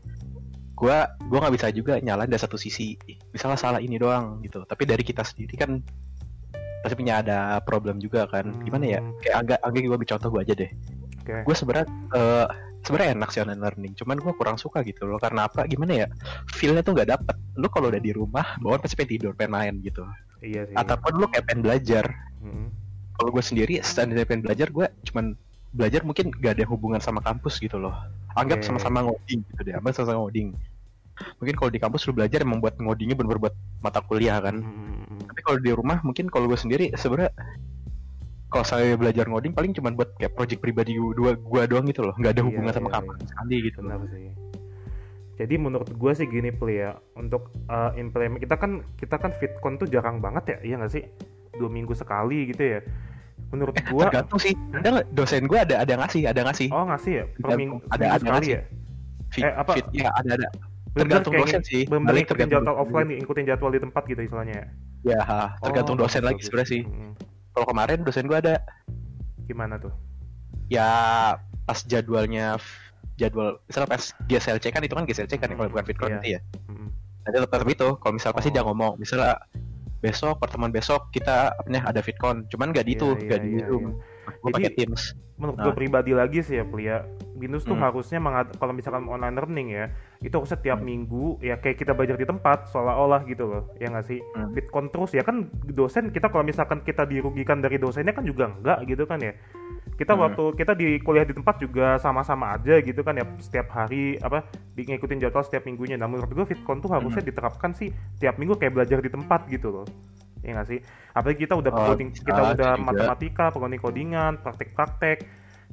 gua 0.73 1.05
gua 1.29 1.47
nggak 1.47 1.55
bisa 1.55 1.67
juga 1.71 2.01
nyalain 2.03 2.27
dari 2.27 2.41
satu 2.41 2.59
sisi. 2.59 2.99
Misalnya 3.31 3.57
salah 3.59 3.79
ini 3.79 3.95
doang 3.95 4.43
gitu. 4.43 4.67
Tapi 4.67 4.83
dari 4.83 5.03
kita 5.05 5.23
sendiri 5.23 5.55
kan 5.55 5.79
pasti 6.83 6.95
punya 6.99 7.23
ada 7.23 7.63
problem 7.63 8.03
juga 8.03 8.27
kan. 8.27 8.51
Gimana 8.67 8.85
ya? 8.85 8.99
Hmm. 8.99 9.15
kayak 9.23 9.35
agak 9.47 9.59
agak 9.63 9.79
gue 9.87 9.95
ambil 9.95 10.09
contoh 10.09 10.29
gue 10.35 10.41
aja 10.43 10.53
deh. 10.57 10.71
Oke. 11.23 11.39
gue 11.47 11.55
sebenarnya 11.55 11.87
eh, 12.19 12.47
sebenarnya 12.83 13.15
enak 13.15 13.29
sih 13.31 13.39
online 13.41 13.63
learning 13.63 13.93
cuman 13.95 14.19
gue 14.19 14.33
kurang 14.35 14.57
suka 14.59 14.83
gitu 14.83 15.07
loh. 15.07 15.17
Karena 15.17 15.47
apa? 15.47 15.63
Gimana 15.65 16.05
ya? 16.05 16.07
Feelnya 16.51 16.83
tuh 16.83 16.93
nggak 16.93 17.09
dapet. 17.09 17.35
Lu 17.55 17.67
kalau 17.71 17.89
udah 17.89 18.01
di 18.03 18.11
rumah 18.11 18.59
bawaan 18.59 18.83
pasti 18.83 18.99
pengen 18.99 19.11
tidur 19.17 19.31
pengen 19.33 19.55
main 19.55 19.75
gitu. 19.81 20.03
Iya 20.43 20.67
sih. 20.67 20.75
ataupun 20.75 21.23
lu 21.23 21.25
kayak 21.31 21.47
pengen 21.47 21.63
belajar. 21.63 22.05
Mm. 22.43 22.67
kalau 23.13 23.29
gue 23.39 23.43
sendiri 23.45 23.79
standar 23.87 24.27
pengen 24.27 24.43
belajar 24.43 24.67
gue 24.67 24.83
cuman 25.07 25.37
belajar 25.71 26.03
mungkin 26.03 26.27
gak 26.33 26.59
ada 26.59 26.65
hubungan 26.67 26.99
sama 26.99 27.23
kampus 27.23 27.61
gitu 27.63 27.79
loh. 27.79 27.95
Anggap 28.35 28.67
sama-sama 28.67 29.05
ngoding 29.07 29.47
gitu 29.47 29.61
deh 29.63 29.73
apa 29.79 29.95
sama-sama 29.95 30.27
ngoding. 30.27 30.51
Mungkin 31.39 31.55
kalau 31.55 31.71
di 31.71 31.79
kampus 31.79 32.03
lu 32.09 32.17
belajar 32.17 32.43
emang 32.43 32.59
buat 32.59 32.75
ngodingnya 32.75 33.15
bener-bener 33.15 33.47
buat 33.47 33.55
mata 33.79 34.03
kuliah 34.03 34.43
kan. 34.43 34.59
Mm. 34.59 35.23
tapi 35.23 35.39
kalau 35.39 35.57
di 35.61 35.71
rumah 35.71 36.03
mungkin 36.03 36.27
kalau 36.27 36.51
gue 36.51 36.59
sendiri 36.59 36.91
sebenarnya 36.99 37.31
kalau 38.53 38.63
saya 38.63 38.93
belajar 38.93 39.25
ngoding 39.25 39.51
paling 39.51 39.73
cuman 39.73 39.93
buat 39.93 40.13
kayak 40.15 40.33
project 40.33 40.61
pribadi 40.61 40.93
dua 40.93 41.33
gua 41.35 41.65
doang 41.65 41.83
gitu 41.83 42.01
loh 42.03 42.13
nggak 42.13 42.31
ada 42.31 42.39
Iya, 42.39 42.47
hubungan 42.47 42.71
sama 42.71 42.85
iya, 42.85 42.95
kampus 42.95 43.17
sekali 43.25 43.57
gitu 43.63 43.77
Benar 43.81 43.99
sih. 44.07 44.31
Jadi 45.33 45.55
menurut 45.57 45.89
gue 45.89 46.11
sih 46.13 46.29
gini 46.29 46.53
Pli 46.53 46.77
ya 46.77 46.93
untuk 47.13 47.49
uh, 47.65 47.89
implement 47.95 48.37
kita 48.37 48.53
kan 48.53 48.71
kita 48.95 49.17
kan 49.17 49.33
fitcon 49.33 49.75
tuh 49.75 49.89
jarang 49.89 50.21
banget 50.21 50.43
ya, 50.45 50.57
iya 50.63 50.75
nggak 50.77 50.93
sih? 50.93 51.03
Dua 51.51 51.67
minggu 51.67 51.91
sekali 51.91 52.47
gitu 52.47 52.61
ya. 52.61 52.79
Menurut 53.49 53.73
eh, 53.73 53.81
gue, 53.83 54.01
tergantung 54.03 54.37
sih 54.37 54.53
ada 54.71 55.01
dosen 55.09 55.45
gue 55.45 55.57
ada 55.57 55.81
ada 55.81 55.93
ngasih 55.95 56.25
ada 56.25 56.41
ngasih 56.43 56.69
oh 56.69 56.85
ngasih 56.85 57.13
ya 57.13 57.25
per 57.35 57.49
minggu, 57.53 57.81
Ada- 57.87 58.05
ada 58.11 58.17
sekali 58.19 58.29
ngasih. 58.29 58.53
ya. 58.53 58.61
fit, 59.29 59.43
eh, 59.43 59.53
apa? 59.55 59.71
fit 59.73 59.87
ya 59.91 60.09
ada 60.11 60.31
ada 60.35 60.47
tergantung 60.93 61.33
dosen 61.33 61.49
ngik- 61.57 61.65
sih 61.65 61.81
ngikutin 61.83 62.25
tergantung 62.25 62.61
jadwal 62.61 62.77
offline, 62.77 63.09
ngikutin 63.11 63.45
jadwal 63.45 63.69
di 63.69 63.81
tempat 63.81 64.03
gitu 64.05 64.21
istilahnya. 64.21 64.53
ya? 64.53 64.65
ya 65.03 65.19
ha, 65.19 65.41
tergantung 65.59 65.97
Oh, 65.97 66.05
dosen 66.05 66.21
lagi 66.21 66.41
sebenarnya 66.41 66.69
sih 66.69 66.81
Mm. 66.85 67.11
Kalau 67.53 67.65
kemarin 67.65 68.01
dosen 68.01 68.25
gue 68.25 68.35
ada 68.35 68.59
Gimana 69.45 69.77
tuh? 69.77 69.93
ya 70.67 70.89
pas 71.63 71.79
jadwalnya 71.83 72.57
jadwal 73.13 73.61
misalnya 73.65 73.89
pas 73.89 74.03
GSLC 74.25 74.65
kan 74.69 74.81
itu 74.81 74.93
kan 74.93 75.05
GSLC 75.05 75.37
kan 75.37 75.47
ya 75.47 75.55
kalau 75.55 75.69
bukan 75.69 75.85
Fitcon 75.85 76.09
Iya. 76.09 76.15
nanti 76.17 76.29
ya 76.33 76.39
Mm. 76.67 76.89
nanti 77.23 77.37
tetap 77.39 77.67
itu 77.67 77.87
kalau 77.99 78.13
misal 78.13 78.31
pasti 78.33 78.49
Oh. 78.49 78.53
dia 78.53 78.63
ngomong 78.65 78.97
misalnya 78.97 79.37
besok 79.99 80.35
pertemuan 80.35 80.67
besok 80.67 81.07
kita 81.11 81.53
apa 81.53 81.67
ada 81.69 82.01
Fitcon 82.01 82.43
cuman 82.49 82.75
gak 82.75 82.83
di 82.83 82.97
itu 82.97 83.07
Iya, 83.15 83.27
gak 83.29 83.39
iya, 83.39 83.45
di 83.45 83.51
iya, 83.55 83.65
Zoom 83.69 83.83
iya. 83.85 84.35
gue 84.35 84.51
pakai 84.51 84.71
Teams 84.75 85.01
menurut 85.35 85.55
Nah. 85.55 85.63
gue 85.63 85.73
pribadi 85.73 86.11
lagi 86.11 86.39
sih 86.41 86.59
ya 86.59 86.65
Plia 86.65 86.97
Binus 87.33 87.63
tuh 87.63 87.75
Hmm. 87.75 87.83
harusnya 87.83 88.19
kalau 88.55 88.71
misalkan 88.71 89.03
online 89.05 89.35
learning 89.35 89.67
ya 89.71 89.85
itu 90.23 90.31
harusnya 90.31 90.55
tiap 90.57 90.79
Hmm. 90.79 90.87
minggu 90.87 91.25
ya 91.39 91.59
kayak 91.59 91.77
kita 91.77 91.91
belajar 91.91 92.15
di 92.15 92.23
tempat 92.23 92.71
seolah-olah 92.71 93.27
gitu 93.27 93.43
loh 93.43 93.63
ya 93.75 93.91
nggak 93.91 94.05
sih 94.05 94.23
Hmm. 94.23 94.49
Bitcoin 94.49 94.87
terus 94.87 95.11
ya 95.11 95.21
kan 95.21 95.45
dosen 95.65 96.09
kita 96.09 96.27
kalau 96.27 96.41
misalkan 96.41 96.79
kita 96.79 97.03
dirugikan 97.03 97.59
dari 97.59 97.75
dosennya 97.75 98.11
kan 98.11 98.23
juga 98.23 98.47
enggak 98.49 98.87
gitu 98.87 99.03
kan 99.03 99.19
ya 99.19 99.35
kita 99.93 100.15
Hmm. 100.15 100.23
waktu 100.25 100.43
kita 100.55 100.73
di 100.73 100.97
kuliah 100.97 101.21
di 101.21 101.31
tempat 101.31 101.59
juga 101.59 101.99
sama-sama 101.99 102.55
aja 102.55 102.79
gitu 102.79 103.03
kan 103.03 103.13
ya 103.13 103.27
setiap 103.37 103.67
hari 103.69 104.15
apa 104.17 104.47
di 104.73 104.87
ngikutin 104.87 105.19
jadwal 105.19 105.43
setiap 105.43 105.63
minggunya 105.63 105.99
nah 105.99 106.07
menurut 106.07 106.31
gue 106.31 106.45
Fitcon 106.47 106.79
tuh 106.79 106.89
harusnya 106.89 107.19
Hmm. 107.19 107.29
diterapkan 107.29 107.75
sih 107.75 107.91
tiap 108.17 108.39
minggu 108.39 108.55
kayak 108.55 108.73
belajar 108.73 108.97
di 108.97 109.11
tempat 109.11 109.43
gitu 109.47 109.69
loh 109.69 109.85
ya 110.39 110.55
nggak 110.55 110.67
sih 110.67 110.79
apalagi 111.11 111.39
kita 111.41 111.55
udah 111.55 111.71
Oh, 111.71 111.83
coding 111.85 112.09
kita 112.09 112.41
udah 112.49 112.71
juga. 112.73 112.79
matematika 112.81 113.45
pengoding 113.49 113.79
kodingan 113.79 114.39
praktek-praktek 114.39 115.23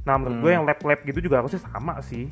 nah 0.01 0.15
menurut 0.15 0.37
Hmm. 0.37 0.43
gue 0.43 0.51
yang 0.53 0.65
lab-lab 0.65 1.01
gitu 1.03 1.19
juga 1.21 1.39
harusnya 1.39 1.61
sama 1.61 1.99
sih 2.01 2.27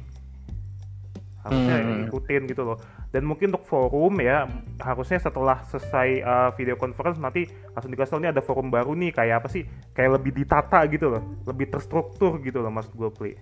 harusnya 1.39 1.77
Hmm. 1.79 2.05
ikutin 2.07 2.43
gitu 2.45 2.63
loh 2.63 2.77
dan 3.09 3.23
mungkin 3.23 3.49
untuk 3.51 3.65
forum 3.65 4.19
ya 4.19 4.45
harusnya 4.79 5.17
setelah 5.17 5.63
selesai 5.65 6.09
uh, 6.21 6.51
video 6.53 6.75
conference 6.75 7.17
nanti 7.17 7.47
langsung 7.73 7.89
dikasih 7.89 8.11
tau 8.11 8.21
ini 8.21 8.29
ada 8.29 8.43
forum 8.43 8.69
baru 8.69 8.93
nih 8.93 9.15
kayak 9.15 9.41
apa 9.41 9.49
sih 9.49 9.63
kayak 9.93 10.19
lebih 10.19 10.35
ditata 10.35 10.83
gitu 10.87 11.09
loh 11.09 11.23
lebih 11.45 11.71
terstruktur 11.71 12.37
gitu 12.41 12.59
loh 12.59 12.69
maksud 12.69 12.93
gue 12.93 13.11
Pli. 13.11 13.33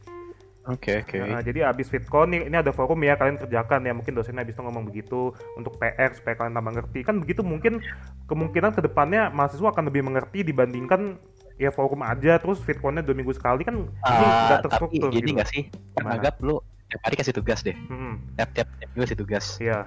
oke 0.66 0.92
oke 1.00 1.16
Nah, 1.24 1.40
jadi 1.40 1.70
abis 1.70 1.86
Fitcon 1.86 2.26
nih, 2.26 2.50
ini 2.50 2.56
ada 2.58 2.70
forum 2.70 2.98
ya 3.00 3.14
kalian 3.14 3.38
kerjakan 3.38 3.80
ya 3.82 3.92
mungkin 3.94 4.12
dosennya 4.12 4.42
abis 4.42 4.58
itu 4.58 4.62
ngomong 4.62 4.84
begitu 4.84 5.30
untuk 5.54 5.78
PR 5.78 6.10
supaya 6.10 6.34
kalian 6.34 6.54
tambah 6.54 6.72
ngerti 6.74 7.00
kan 7.00 7.16
begitu 7.16 7.40
mungkin 7.40 7.78
kemungkinan 8.24 8.74
ke 8.74 8.82
depannya 8.82 9.30
mahasiswa 9.30 9.70
akan 9.70 9.84
lebih 9.86 10.02
mengerti 10.02 10.42
dibandingkan 10.42 11.16
ya 11.56 11.70
forum 11.70 12.02
aja 12.02 12.36
terus 12.36 12.60
fitconnya 12.60 13.00
dua 13.00 13.16
minggu 13.16 13.32
sekali 13.32 13.62
kan 13.62 13.78
ini 13.78 13.88
Ah, 14.04 14.52
nggak 14.52 14.58
tapi 14.60 14.64
terstruktur 14.68 15.08
gini 15.08 15.22
gitu. 15.22 15.36
nggak 15.38 15.48
sih 15.48 15.62
anggap 16.02 16.36
lu 16.42 16.58
tiap 16.86 17.00
hari 17.02 17.14
kasih 17.14 17.32
tugas 17.32 17.60
deh 17.60 17.74
Hmm, 17.86 18.22
tiap 18.34 18.50
tiap 18.52 18.68
tiap 18.72 18.88
minggu 18.90 19.04
kasih 19.04 19.18
tugas 19.18 19.44
iya. 19.58 19.86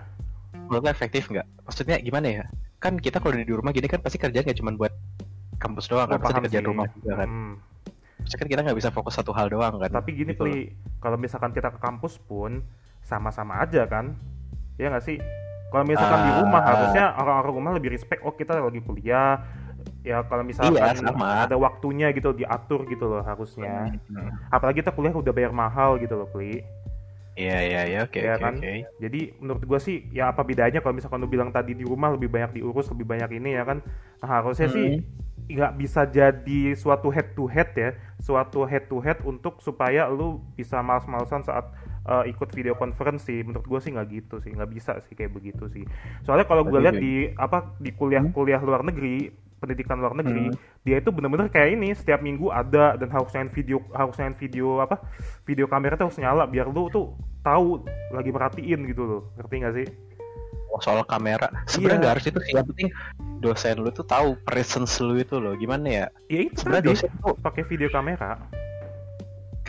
menurut 0.54 0.84
lo 0.84 0.90
efektif 0.90 1.28
nggak 1.28 1.48
maksudnya 1.64 1.98
gimana 1.98 2.28
ya 2.30 2.44
kan 2.78 2.96
kita 2.96 3.18
kalau 3.18 3.36
di 3.36 3.46
rumah 3.46 3.70
gini 3.70 3.86
kan 3.86 4.00
pasti 4.00 4.16
kerjaan 4.16 4.44
nggak 4.44 4.58
cuma 4.58 4.72
buat 4.74 4.94
kampus 5.58 5.88
doang 5.88 6.08
kan 6.08 6.18
pasti 6.18 6.34
paham 6.34 6.44
kerjaan 6.46 6.66
rumah 6.66 6.86
juga 6.94 7.14
kan 7.18 7.30
Hmm. 7.30 7.56
Maksudnya 8.20 8.36
kan 8.38 8.50
kita 8.50 8.62
nggak 8.62 8.78
bisa 8.78 8.90
fokus 8.90 9.14
satu 9.16 9.32
hal 9.32 9.48
doang 9.48 9.80
kan 9.80 9.88
Tapi 9.90 10.12
gini 10.12 10.32
Gitu. 10.32 10.44
Pli, 10.44 10.58
kalau 11.00 11.16
misalkan 11.16 11.50
kita 11.50 11.72
ke 11.72 11.80
kampus 11.80 12.20
pun 12.20 12.60
sama-sama 13.00 13.58
aja 13.58 13.88
kan, 13.88 14.12
ya 14.76 14.92
nggak 14.92 15.02
sih? 15.02 15.18
Kalau 15.66 15.88
misalkan 15.88 16.20
di 16.20 16.30
Ah. 16.30 16.38
rumah 16.44 16.62
harusnya 16.62 17.06
orang-orang 17.16 17.54
rumah 17.54 17.72
lebih 17.74 17.90
respect. 17.90 18.20
Oh 18.22 18.34
kita 18.34 18.60
lagi 18.60 18.84
kuliah, 18.84 19.40
ya 20.02 20.20
kalau 20.26 20.44
misalkan 20.44 20.76
Iya, 20.76 21.00
sama. 21.00 21.48
ada 21.48 21.56
waktunya 21.56 22.12
gitu 22.12 22.36
diatur 22.36 22.84
gitu 22.86 23.08
loh 23.08 23.24
harusnya. 23.24 23.88
Hmm. 23.88 24.36
Apalagi 24.50 24.84
kita 24.84 24.92
kuliah 24.92 25.16
udah 25.16 25.32
bayar 25.32 25.56
mahal 25.56 25.96
gitu 25.96 26.14
loh 26.14 26.28
Pli. 26.28 26.60
Iya 27.40 27.58
iya 27.68 27.80
iya 27.90 28.00
oke 28.08 28.20
Iya 28.24 28.34
oke 28.36 28.44
kan? 28.44 28.56
oke. 28.58 28.72
Jadi 29.04 29.20
menurut 29.40 29.64
gua 29.70 29.80
sih 29.88 29.96
ya 30.18 30.24
apa 30.32 30.42
bedanya 30.50 30.80
kalau 30.84 30.96
misalkan 30.98 31.20
lu 31.24 31.30
bilang 31.36 31.50
tadi 31.56 31.72
di 31.80 31.86
rumah 31.88 32.10
lebih 32.16 32.28
banyak 32.36 32.52
diurus, 32.60 32.92
lebih 32.92 33.08
banyak 33.12 33.30
ini 33.40 33.50
ya 33.58 33.64
kan? 33.70 33.78
Nah, 34.20 34.30
harusnya 34.44 34.68
sih 34.76 34.88
nggak 35.50 35.74
bisa 35.82 36.02
jadi 36.18 36.60
suatu 36.76 37.08
head 37.16 37.28
to 37.38 37.48
head 37.48 37.70
ya, 37.74 37.90
suatu 38.20 38.68
head 38.70 38.86
to 38.92 38.98
head 39.06 39.18
untuk 39.24 39.64
supaya 39.64 40.06
lu 40.12 40.44
bisa 40.60 40.78
males-malesan 40.84 41.42
saat 41.48 41.66
uh, 42.06 42.24
ikut 42.24 42.50
video 42.56 42.78
conference 42.78 43.28
sih. 43.28 43.42
Menurut 43.44 43.66
gua 43.68 43.80
sih 43.82 43.92
nggak 43.92 44.08
gitu 44.14 44.36
sih, 44.40 44.54
nggak 44.56 44.70
bisa 44.72 45.00
sih 45.10 45.18
kayak 45.18 45.34
begitu 45.36 45.68
sih. 45.74 45.84
Soalnya 46.24 46.46
kalau 46.48 46.64
Berarti 46.64 46.84
lihat 46.84 46.96
di 47.00 47.14
apa 47.36 47.74
di 47.82 47.92
kuliah-kuliah 47.92 48.62
luar 48.64 48.86
negeri, 48.86 49.34
pendidikan 49.60 50.00
luar 50.00 50.16
negeri, 50.16 50.54
dia 50.88 51.04
itu 51.04 51.12
bener-bener 51.12 51.52
kayak 51.52 51.76
ini. 51.76 51.92
Setiap 51.92 52.24
minggu 52.24 52.48
ada 52.54 52.96
dan 52.96 53.10
harus 53.12 53.30
nyalain 53.36 53.52
video 53.52 53.84
harus 53.92 54.16
nyalain 54.16 54.38
video 54.38 54.80
apa 54.80 55.02
video 55.44 55.66
kamera 55.68 56.00
tuh 56.00 56.08
harus 56.08 56.20
nyala 56.22 56.44
biar 56.48 56.72
lu 56.72 56.88
tuh 56.88 57.12
tahu 57.44 57.84
lagi 58.16 58.32
merhatiin 58.32 58.80
gitu 58.88 59.04
loh. 59.04 59.22
Ngerti 59.36 59.56
nggak 59.60 59.76
sih? 59.76 59.88
Oh, 60.70 60.78
soal 60.78 61.02
kamera. 61.02 61.50
Sebenarnya 61.66 61.98
Iya. 61.98 62.02
nggak 62.06 62.14
harus 62.14 62.26
itu 62.30 62.40
sih. 62.46 62.54
Yang 62.54 62.68
penting 62.72 62.90
dosen 63.42 63.76
lu 63.82 63.90
tuh 63.90 64.06
tahu 64.06 64.38
presence 64.46 65.02
lu 65.02 65.18
itu 65.18 65.42
loh. 65.42 65.58
Gimana 65.58 65.88
ya? 65.88 66.06
Ya 66.30 66.40
itu 66.46 66.62
sebenarnya 66.62 66.94
dosen 66.94 67.10
tuh 67.20 67.36
pakai 67.42 67.64
video 67.66 67.90
kamera 67.90 68.38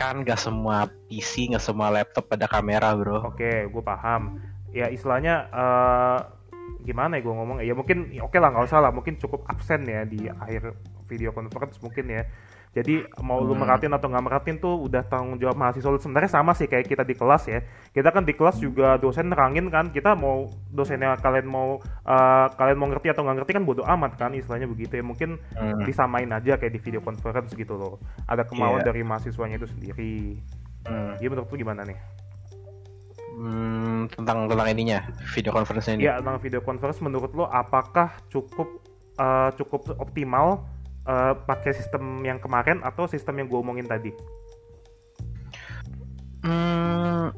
kan 0.01 0.25
nggak 0.25 0.39
semua 0.41 0.89
PC 1.05 1.53
nggak 1.53 1.61
semua 1.61 1.93
laptop 1.93 2.25
ada 2.33 2.49
kamera 2.49 2.97
bro. 2.97 3.21
Oke 3.29 3.69
gue 3.69 3.83
paham. 3.85 4.41
Ya 4.73 4.89
istilahnya 4.89 5.45
eh, 5.53 6.19
gimana 6.81 7.21
ya 7.21 7.21
gue 7.21 7.33
ngomong 7.37 7.57
ya 7.61 7.77
mungkin 7.77 8.09
ya 8.09 8.25
oke 8.25 8.41
lah 8.41 8.49
nggak 8.49 8.65
usah 8.65 8.81
lah. 8.81 8.89
Mungkin 8.89 9.21
cukup 9.21 9.45
absen 9.45 9.85
ya 9.85 10.01
di 10.09 10.25
akhir 10.25 10.73
video 11.05 11.29
conference 11.29 11.77
mungkin 11.85 12.09
ya 12.09 12.25
jadi 12.71 13.03
mau 13.19 13.37
lu 13.37 13.51
Hmm. 13.51 13.61
merhatiin 13.61 13.91
atau 13.91 14.07
nggak 14.07 14.23
merhatiin 14.23 14.57
tuh 14.57 14.79
udah 14.79 15.03
tanggung 15.03 15.35
jawab 15.35 15.53
mahasiswa 15.53 15.87
lu 15.87 15.99
sebenarnya 15.99 16.31
sama 16.31 16.51
sih 16.51 16.65
kayak 16.65 16.87
kita 16.87 17.03
di 17.03 17.13
kelas 17.13 17.43
ya 17.45 17.59
kita 17.91 18.09
kan 18.09 18.23
di 18.23 18.31
kelas 18.31 18.57
juga 18.57 18.95
dosen 18.95 19.27
nerangin 19.27 19.67
kan 19.67 19.91
kita 19.91 20.15
mau 20.15 20.47
dosennya 20.67 21.19
kalian 21.19 21.45
mau 21.45 21.75
eh, 22.01 22.47
kalian 22.49 22.77
mau 22.77 22.87
ngerti 22.87 23.11
atau 23.11 23.21
nggak 23.21 23.37
ngerti 23.39 23.51
kan 23.53 23.63
bodo 23.63 23.83
amat 23.83 24.15
kan 24.15 24.31
istilahnya 24.31 24.65
begitu 24.65 24.95
ya 24.95 25.03
mungkin 25.03 25.35
Hmm. 25.51 25.83
disamain 25.83 26.27
aja 26.27 26.55
kayak 26.55 26.71
di 26.71 26.79
video 26.79 26.99
conference 26.99 27.51
gitu 27.51 27.75
loh 27.75 27.99
ada 28.23 28.43
kemauan 28.43 28.79
Iya. 28.79 28.87
dari 28.87 29.03
mahasiswanya 29.03 29.55
itu 29.57 29.67
sendiri 29.67 30.39
Hmm. 30.87 31.19
ya 31.19 31.27
menurut 31.27 31.47
lu 31.47 31.57
gimana 31.57 31.83
nih 31.83 31.99
Hmm, 33.31 34.11
tentang 34.11 34.45
tentang 34.45 34.67
ininya 34.69 34.99
video 35.31 35.51
conference 35.51 35.87
ini 35.87 36.03
Ya, 36.03 36.19
tentang 36.19 36.37
video 36.37 36.59
conference 36.59 36.99
menurut 36.99 37.31
lo 37.31 37.47
apakah 37.47 38.11
cukup 38.27 38.67
eh, 39.13 39.49
cukup 39.55 39.95
optimal 39.97 40.67
eh, 41.07 41.33
pakai 41.47 41.71
sistem 41.73 42.21
yang 42.21 42.37
kemarin 42.37 42.83
atau 42.85 43.05
sistem 43.09 43.41
yang 43.41 43.47
gue 43.49 43.59
omongin 43.59 43.87
tadi? 43.87 44.11
Hmm, 46.41 47.29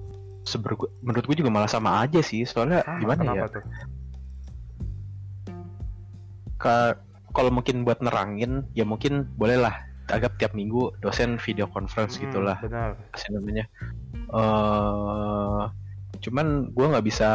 seber 0.48 0.80
menurut 1.04 1.24
gue 1.28 1.38
juga 1.44 1.52
malah 1.52 1.68
sama 1.68 2.04
aja 2.04 2.24
sih 2.24 2.48
soalnya 2.48 2.84
Sama, 2.88 3.00
gimana 3.04 3.22
ya 3.36 3.48
tuh? 3.52 3.64
Ka- 6.60 7.00
kalau 7.36 7.52
mungkin 7.52 7.84
buat 7.84 8.00
nerangin 8.00 8.64
ya 8.78 8.88
mungkin 8.88 9.28
bolehlah 9.36 9.74
agak 10.12 10.38
tiap 10.38 10.54
minggu 10.54 10.94
dosen 11.00 11.40
video 11.40 11.68
conference 11.72 12.20
Hmm, 12.20 12.30
gitulah 12.30 12.58
Benar. 12.62 12.96
apa 13.00 13.28
namanya 13.32 13.66
eh 14.34 15.64
cuman 16.24 16.72
gue 16.72 16.86
nggak 16.88 17.06
bisa 17.08 17.30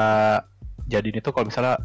jadiin 0.88 1.20
itu 1.20 1.28
kalau 1.34 1.48
misalnya 1.52 1.76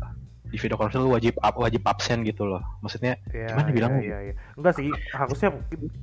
di 0.54 0.62
video 0.62 0.78
conference 0.78 1.02
lu 1.02 1.10
wajib 1.10 1.34
up, 1.42 1.58
wajib 1.58 1.82
absen 1.84 2.22
gitu 2.22 2.46
loh 2.46 2.62
maksudnya 2.80 3.18
Ya, 3.34 3.50
Gimana 3.50 3.68
ya, 3.68 3.74
bilangnya? 3.74 4.02
ya, 4.06 4.18
ya. 4.30 4.34
Enggak 4.54 4.74
sih, 4.78 4.94
harusnya 5.10 5.50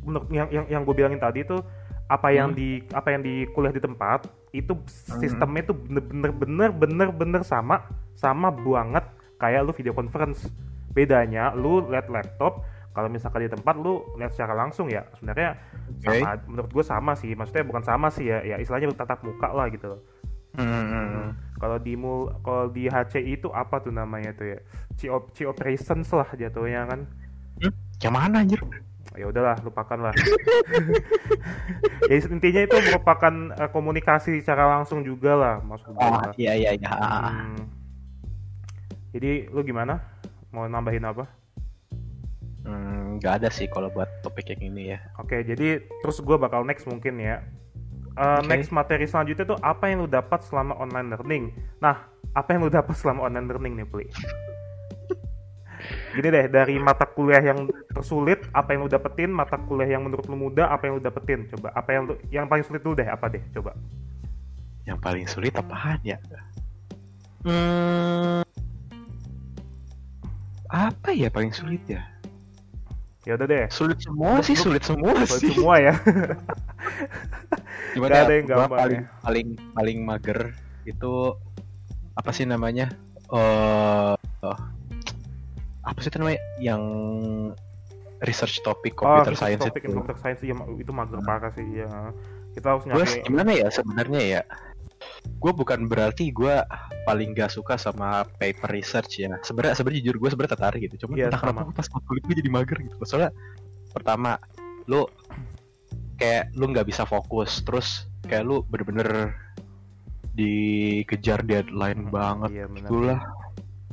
menurut 0.02 0.26
yang 0.28 0.48
yang, 0.50 0.66
yang 0.66 0.82
gue 0.82 0.94
bilangin 0.98 1.22
tadi 1.22 1.46
tuh 1.46 1.62
apa 2.10 2.34
yang 2.34 2.50
Hmm. 2.50 2.58
di 2.58 2.68
apa 2.90 3.14
yang 3.14 3.22
di 3.22 3.46
kuliah 3.54 3.70
di 3.70 3.78
tempat 3.78 4.26
itu 4.50 4.74
Hmm. 4.74 5.22
sistemnya 5.22 5.62
itu 5.62 5.70
bener-bener 5.70 6.34
bener 6.34 6.70
bener 6.74 7.08
bener 7.14 7.42
sama 7.46 7.86
sama 8.18 8.50
banget 8.50 9.06
kayak 9.38 9.62
lu 9.62 9.70
video 9.70 9.94
conference. 9.94 10.50
Bedanya 10.90 11.54
lu 11.54 11.86
lihat 11.86 12.10
laptop 12.10 12.66
kalau 12.90 13.06
misalkan 13.06 13.46
di 13.46 13.50
tempat 13.54 13.78
lu 13.78 14.02
lihat 14.18 14.34
secara 14.34 14.58
langsung 14.58 14.90
ya 14.90 15.06
sebenarnya 15.14 15.54
Oke. 16.02 16.18
sama 16.18 16.34
menurut 16.50 16.70
gue 16.74 16.82
sama 16.82 17.12
sih 17.14 17.38
maksudnya 17.38 17.62
bukan 17.62 17.86
sama 17.86 18.10
sih 18.10 18.26
ya 18.26 18.42
ya 18.42 18.58
istilahnya 18.58 18.90
tatap 18.98 19.22
muka 19.22 19.46
lah 19.46 19.70
gitu 19.70 19.94
loh. 19.94 20.00
hmm, 20.58 21.30
Kalau 21.60 21.76
di 21.76 21.92
mul 21.92 22.32
kalau 22.40 22.72
di 22.72 22.88
HCI 22.88 23.36
itu 23.36 23.52
apa 23.52 23.84
tuh 23.84 23.92
namanya 23.92 24.32
tuh 24.32 24.56
ya? 24.56 24.58
Chi 25.36 25.44
operations 25.44 26.08
lah 26.10 26.28
jatuhnya 26.32 26.88
kan. 26.88 27.04
yang 28.00 28.16
mana 28.16 28.40
anjir 28.40 28.56
Ya 29.18 29.26
udahlah, 29.28 29.58
lupakan 29.60 29.98
lah. 30.08 30.14
ya 32.10 32.14
intinya 32.16 32.62
itu 32.64 32.76
merupakan 32.88 33.34
eh, 33.58 33.68
komunikasi 33.68 34.40
secara 34.40 34.70
langsung 34.78 35.02
juga 35.04 35.34
lah 35.36 35.54
maksud 35.60 35.92
gue. 35.92 36.00
oh 36.00 36.22
iya 36.40 36.56
iya 36.56 36.70
iya 36.78 36.88
Hmm. 36.94 37.68
Jadi 39.10 39.50
lu 39.50 39.60
gimana? 39.66 39.98
Mau 40.54 40.64
nambahin 40.70 41.04
apa? 41.04 41.26
Hmm, 42.62 43.18
nggak 43.18 43.42
ada 43.42 43.48
sih 43.50 43.66
kalau 43.66 43.90
buat 43.90 44.06
topik 44.20 44.52
yang 44.52 44.70
ini 44.70 44.92
ya 44.94 45.00
Oke, 45.16 45.40
jadi 45.42 45.80
terus 46.04 46.20
gue 46.22 46.36
bakal 46.38 46.62
next 46.62 46.86
mungkin 46.86 47.18
ya. 47.18 47.42
Eh, 48.20 48.38
Oke. 48.44 48.52
Next 48.52 48.68
materi 48.68 49.08
selanjutnya 49.08 49.48
tuh 49.48 49.58
apa 49.64 49.88
yang 49.88 50.04
lu 50.04 50.08
dapat 50.10 50.44
selama 50.44 50.76
online 50.76 51.08
learning? 51.16 51.44
Nah, 51.80 52.04
apa 52.36 52.52
yang 52.52 52.68
lu 52.68 52.70
dapat 52.70 52.92
selama 52.92 53.24
online 53.24 53.48
learning 53.48 53.80
nih, 53.80 53.88
Pli? 53.88 54.06
Gini 56.12 56.28
deh, 56.28 56.46
dari 56.52 56.76
mata 56.76 57.08
kuliah 57.08 57.40
yang 57.40 57.64
tersulit, 57.96 58.44
apa 58.52 58.76
yang 58.76 58.84
lu 58.84 58.90
dapetin? 58.92 59.32
Mata 59.32 59.56
kuliah 59.56 59.96
yang 59.96 60.04
menurut 60.04 60.28
lu 60.28 60.36
mudah, 60.36 60.68
apa 60.68 60.84
yang 60.84 61.00
lu 61.00 61.02
dapetin? 61.02 61.48
Coba, 61.48 61.72
apa 61.72 61.90
yang 61.96 62.02
lu, 62.04 62.14
yang 62.28 62.44
paling 62.44 62.60
sulit 62.66 62.84
dulu 62.84 63.00
deh, 63.00 63.08
apa 63.08 63.32
deh? 63.32 63.40
Coba. 63.56 63.72
yang 64.88 64.98
paling 64.98 65.22
sulit 65.28 65.54
apaan 65.54 66.00
ya 66.02 66.18
hmm, 67.46 68.42
apa 70.66 71.10
ya 71.14 71.28
paling 71.30 71.54
sulit 71.54 71.78
ya 71.86 72.02
Ya 73.28 73.36
udah 73.36 73.46
deh, 73.52 73.64
sulit 73.68 74.00
semua 74.00 74.40
sih 74.40 74.56
sulit 74.56 74.80
semua 74.80 75.12
buat 75.12 75.28
sih. 75.28 75.52
semua 75.52 75.76
ya. 75.76 75.92
gimana 77.94 78.12
ya? 78.16 78.22
ada 78.24 78.32
yang 78.32 78.46
gampang 78.48 78.78
paling 78.80 79.02
ya. 79.04 79.12
paling 79.20 79.46
paling 79.76 79.98
mager 80.08 80.38
itu 80.88 81.12
apa 82.16 82.30
sih 82.32 82.48
namanya? 82.48 82.88
Eh 83.28 84.14
eh, 84.16 84.58
apa 85.84 85.98
sih 86.00 86.08
itu 86.08 86.16
namanya? 86.16 86.40
Yang 86.64 86.82
research 88.24 88.64
topic 88.64 88.96
Oh, 89.00 89.20
computer 89.20 89.36
science 89.36 89.68
topik 89.68 89.84
itu. 89.84 89.92
computer 89.92 90.16
science 90.16 90.40
itu 90.40 90.92
mager 90.92 91.20
parah 91.20 91.52
sih, 91.52 91.68
ya. 91.76 91.88
Kita 92.56 92.66
harus 92.72 92.84
nyari 92.88 93.20
gimana 93.20 93.50
ya 93.52 93.68
sebenarnya 93.68 94.20
ya 94.24 94.42
gue 95.40 95.52
bukan 95.52 95.88
berarti 95.88 96.28
gue 96.30 96.60
paling 97.04 97.32
gak 97.32 97.50
suka 97.50 97.80
sama 97.80 98.22
paper 98.36 98.68
research 98.70 99.24
ya. 99.24 99.36
Sebenarnya 99.40 99.74
sebenarnya 99.76 100.00
jujur 100.04 100.16
gue 100.20 100.30
sebenarnya 100.32 100.52
tertarik 100.56 100.80
gitu. 100.86 101.06
Cuma 101.06 101.16
Iya, 101.16 101.32
entah 101.32 101.40
sama. 101.40 101.68
pas 101.72 101.86
kulit 101.88 102.22
gue 102.24 102.36
jadi 102.44 102.50
mager 102.52 102.78
gitu. 102.84 102.94
Soalnya 103.04 103.32
pertama 103.90 104.36
lu 104.86 105.08
kayak 106.16 106.52
lu 106.54 106.68
nggak 106.70 106.86
bisa 106.88 107.08
fokus. 107.08 107.64
Terus 107.64 108.08
kayak 108.28 108.44
lu 108.44 108.60
bener-bener 108.68 109.32
dikejar 110.34 111.42
deadline 111.42 112.06
Hmm, 112.06 112.12
banget 112.14 112.50
Iya, 112.54 112.66
benar. 112.70 112.88
itulah 112.88 113.20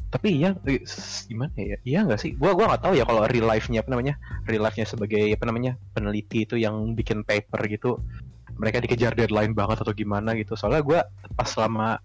tapi 0.07 0.39
iya 0.39 0.55
gimana 1.27 1.51
ya? 1.59 1.77
Iya 1.83 1.99
nggak 2.07 2.19
sih? 2.23 2.31
Gua 2.39 2.55
gua 2.55 2.71
nggak 2.71 2.83
tahu 2.87 2.93
ya 2.95 3.03
kalau 3.03 3.27
real 3.27 3.43
life 3.43 3.67
nya 3.67 3.83
apa 3.83 3.91
namanya 3.91 4.15
real 4.47 4.63
life 4.63 4.79
nya 4.79 4.87
sebagai 4.87 5.19
apa 5.35 5.43
namanya 5.43 5.75
peneliti 5.91 6.47
itu 6.47 6.55
yang 6.55 6.95
bikin 6.95 7.27
paper 7.27 7.59
gitu 7.67 7.99
mereka 8.57 8.81
dikejar 8.81 9.13
deadline 9.13 9.53
banget 9.53 9.81
atau 9.81 9.93
gimana 9.93 10.33
gitu. 10.33 10.53
Soalnya 10.57 10.81
gua 10.83 10.99
pas 11.37 11.47
selama 11.49 11.97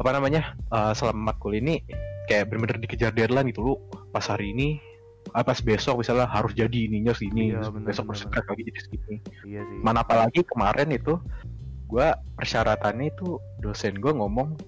apa 0.00 0.10
namanya 0.12 0.56
eh, 0.72 0.92
selama 0.96 1.32
matkul 1.32 1.52
ini 1.54 1.84
kayak 2.26 2.48
bener-bener 2.48 2.80
dikejar 2.82 3.12
deadline 3.12 3.48
gitu. 3.52 3.60
Lu 3.62 3.74
pas 4.10 4.24
hari 4.28 4.52
ini 4.56 4.80
ah, 5.32 5.44
pas 5.46 5.60
besok 5.62 6.02
misalnya 6.02 6.26
harus 6.26 6.52
jadi 6.52 6.90
ininya 6.90 7.14
segini 7.14 7.54
Iya, 7.54 7.70
bener, 7.70 7.86
besok 7.88 8.10
harus 8.10 8.26
lagi 8.26 8.62
jadi 8.66 8.80
segini 8.82 9.16
Iya 9.46 9.60
sih. 9.62 9.78
mana 9.80 10.02
apalagi 10.02 10.42
kemarin 10.42 10.90
itu 10.90 11.16
gua 11.86 12.18
persyaratannya 12.36 13.14
itu 13.14 13.38
dosen 13.62 14.02
gua 14.02 14.12
ngomong 14.18 14.58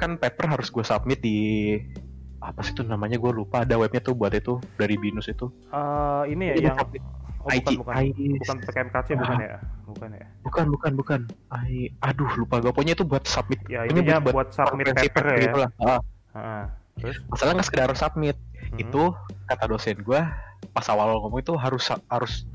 kan 0.00 0.16
paper 0.16 0.48
harus 0.48 0.72
gue 0.72 0.80
submit 0.80 1.20
di 1.20 1.76
apa 2.42 2.64
sih 2.64 2.74
itu 2.74 2.82
namanya 2.82 3.20
gue 3.20 3.28
lupa. 3.30 3.62
Ada 3.62 3.78
webnya 3.78 4.00
tuh 4.02 4.16
buat 4.18 4.34
itu 4.34 4.58
dari 4.80 4.98
binus 4.98 5.30
itu. 5.30 5.52
Eh, 5.70 6.22
ini 6.32 6.56
ya 6.56 6.72
yang 6.72 6.76
oh, 7.42 7.50
bukan 7.50 7.74
bukan. 7.82 7.94
I- 7.98 8.38
bukan 8.38 8.56
PKMKC 8.62 9.08
bukan 9.14 9.36
ya? 9.38 9.58
Bukan 9.84 10.08
ya? 10.14 10.26
Bukan 10.40 10.66
bukan 10.70 10.92
bukan. 10.94 11.20
I, 11.50 11.90
aduh 12.00 12.30
lupa 12.34 12.58
gue 12.58 12.70
pokoknya 12.70 12.94
itu 12.94 13.04
buat 13.04 13.24
submit. 13.24 13.60
Ya 13.66 13.84
Ini 13.84 14.00
buat- 14.22 14.32
buat 14.32 14.48
submit 14.50 14.90
paper 14.90 15.24
ya. 15.28 15.38
gitu 15.42 15.58
lah. 15.58 15.70
Ah, 15.78 16.00
Heeh. 16.32 16.64
terus? 16.98 17.16
Masalah 17.28 17.52
nggak 17.54 17.66
sekedar 17.66 17.90
submit. 17.94 18.36
Mhm. 18.72 18.78
itu 18.78 19.02
kata 19.44 19.68
dosen 19.68 20.00
gue 20.00 20.20
pas 20.72 20.86
awal 20.88 21.20
ngomong 21.20 21.42
itu 21.42 21.52
harus 21.58 21.82
harus 22.08 22.48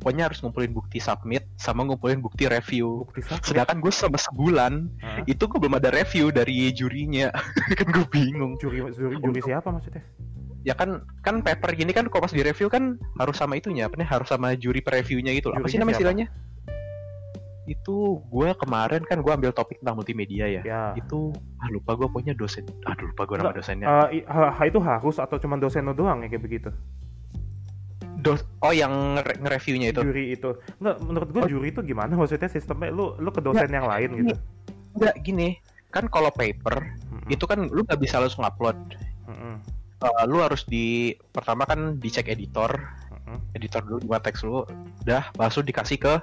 pokoknya 0.00 0.32
harus 0.32 0.40
ngumpulin 0.40 0.72
bukti 0.72 1.00
submit 1.00 1.44
sama 1.58 1.84
ngumpulin 1.84 2.22
bukti 2.22 2.48
review. 2.48 3.04
Bukti 3.04 3.20
submit? 3.20 3.44
Sedangkan 3.44 3.76
gue 3.80 3.92
selama 3.92 4.16
sebulan 4.16 4.72
Hah? 5.02 5.20
itu 5.26 5.44
gue 5.44 5.58
belum 5.58 5.76
ada 5.76 5.92
review 5.92 6.32
dari 6.32 6.72
jurinya. 6.72 7.28
Kan 7.76 7.88
gue 7.88 8.06
bingung. 8.08 8.56
Juri 8.56 8.80
juri, 8.92 9.16
juri 9.20 9.40
siapa 9.42 9.68
maksudnya 9.68 10.00
ya 10.64 10.72
kan 10.72 10.90
kan 11.20 11.40
paper 11.40 11.70
gini 11.72 11.92
kan 11.92 12.08
kalau 12.08 12.24
pas 12.24 12.32
di 12.32 12.40
review 12.40 12.66
kan 12.66 12.96
harus 13.16 13.36
sama 13.36 13.54
itunya 13.54 13.84
apa 13.84 13.94
nih? 13.94 14.08
Harus 14.08 14.28
sama 14.28 14.56
juri 14.56 14.80
previewnya 14.80 15.30
gitu 15.32 15.52
loh. 15.52 15.60
apa 15.60 15.68
sih 15.68 15.76
Jurinya 15.76 15.80
nama 15.80 15.90
siapa? 15.90 16.00
istilahnya? 16.00 16.26
Itu 17.64 18.20
gue 18.24 18.48
kemarin 18.54 19.00
kan 19.04 19.20
gue 19.20 19.32
ambil 19.32 19.48
topik 19.50 19.80
tentang 19.80 19.96
multimedia 19.96 20.44
ya. 20.44 20.62
Ya. 20.62 20.82
Itu 20.94 21.32
ah 21.56 21.68
lupa 21.68 21.92
gue 21.94 22.04
pokoknya 22.04 22.32
dosen 22.32 22.64
aduh 22.84 23.08
lupa 23.08 23.24
gue 23.24 23.36
nama 23.38 23.52
dosennya. 23.52 23.86
i- 24.10 24.24
ha- 24.24 24.52
ha- 24.52 24.66
itu 24.66 24.80
harus 24.80 25.16
atau 25.16 25.36
cuma 25.36 25.56
dosen 25.56 25.84
doang 25.90 26.20
ya 26.20 26.28
kayak 26.28 26.44
begitu? 26.44 26.68
Dos 28.20 28.40
oh 28.60 28.72
yang 28.72 29.16
nge- 29.16 29.36
nge-reviewnya 29.40 29.92
itu? 29.92 30.00
Juri 30.00 30.24
itu. 30.32 30.50
Nggak 30.76 30.96
menurut 31.04 31.28
gue 31.28 31.42
Oh. 31.44 31.48
juri 31.48 31.68
itu 31.70 31.80
gimana? 31.80 32.12
Maksudnya 32.14 32.48
sistemnya 32.48 32.88
lu 32.88 33.16
lu 33.16 33.28
ke 33.28 33.40
dosen 33.40 33.68
yang 33.68 33.84
lain 33.84 34.12
gitu? 34.16 34.36
enggak 34.94 35.16
gini. 35.20 35.60
Kan 35.88 36.08
kalau 36.08 36.30
paper 36.30 36.84
Mm-mm. 37.10 37.28
itu 37.28 37.44
kan 37.44 37.64
lu 37.64 37.80
nggak 37.80 38.00
bisa 38.00 38.16
langsung 38.16 38.44
upload. 38.44 38.76
Mm-mm. 39.24 39.60
Eh, 40.04 40.24
lu 40.28 40.44
harus 40.44 40.68
di 40.68 41.16
pertama 41.32 41.64
kan 41.64 41.96
dicek 41.96 42.28
editor. 42.28 42.76
Mm-mm. 43.08 43.40
editor 43.56 43.80
dulu 43.80 44.12
buat 44.12 44.20
teks 44.20 44.44
lu. 44.44 44.68
Udah 45.00 45.32
langsung 45.40 45.64
dikasih 45.64 45.96
ke 45.96 46.14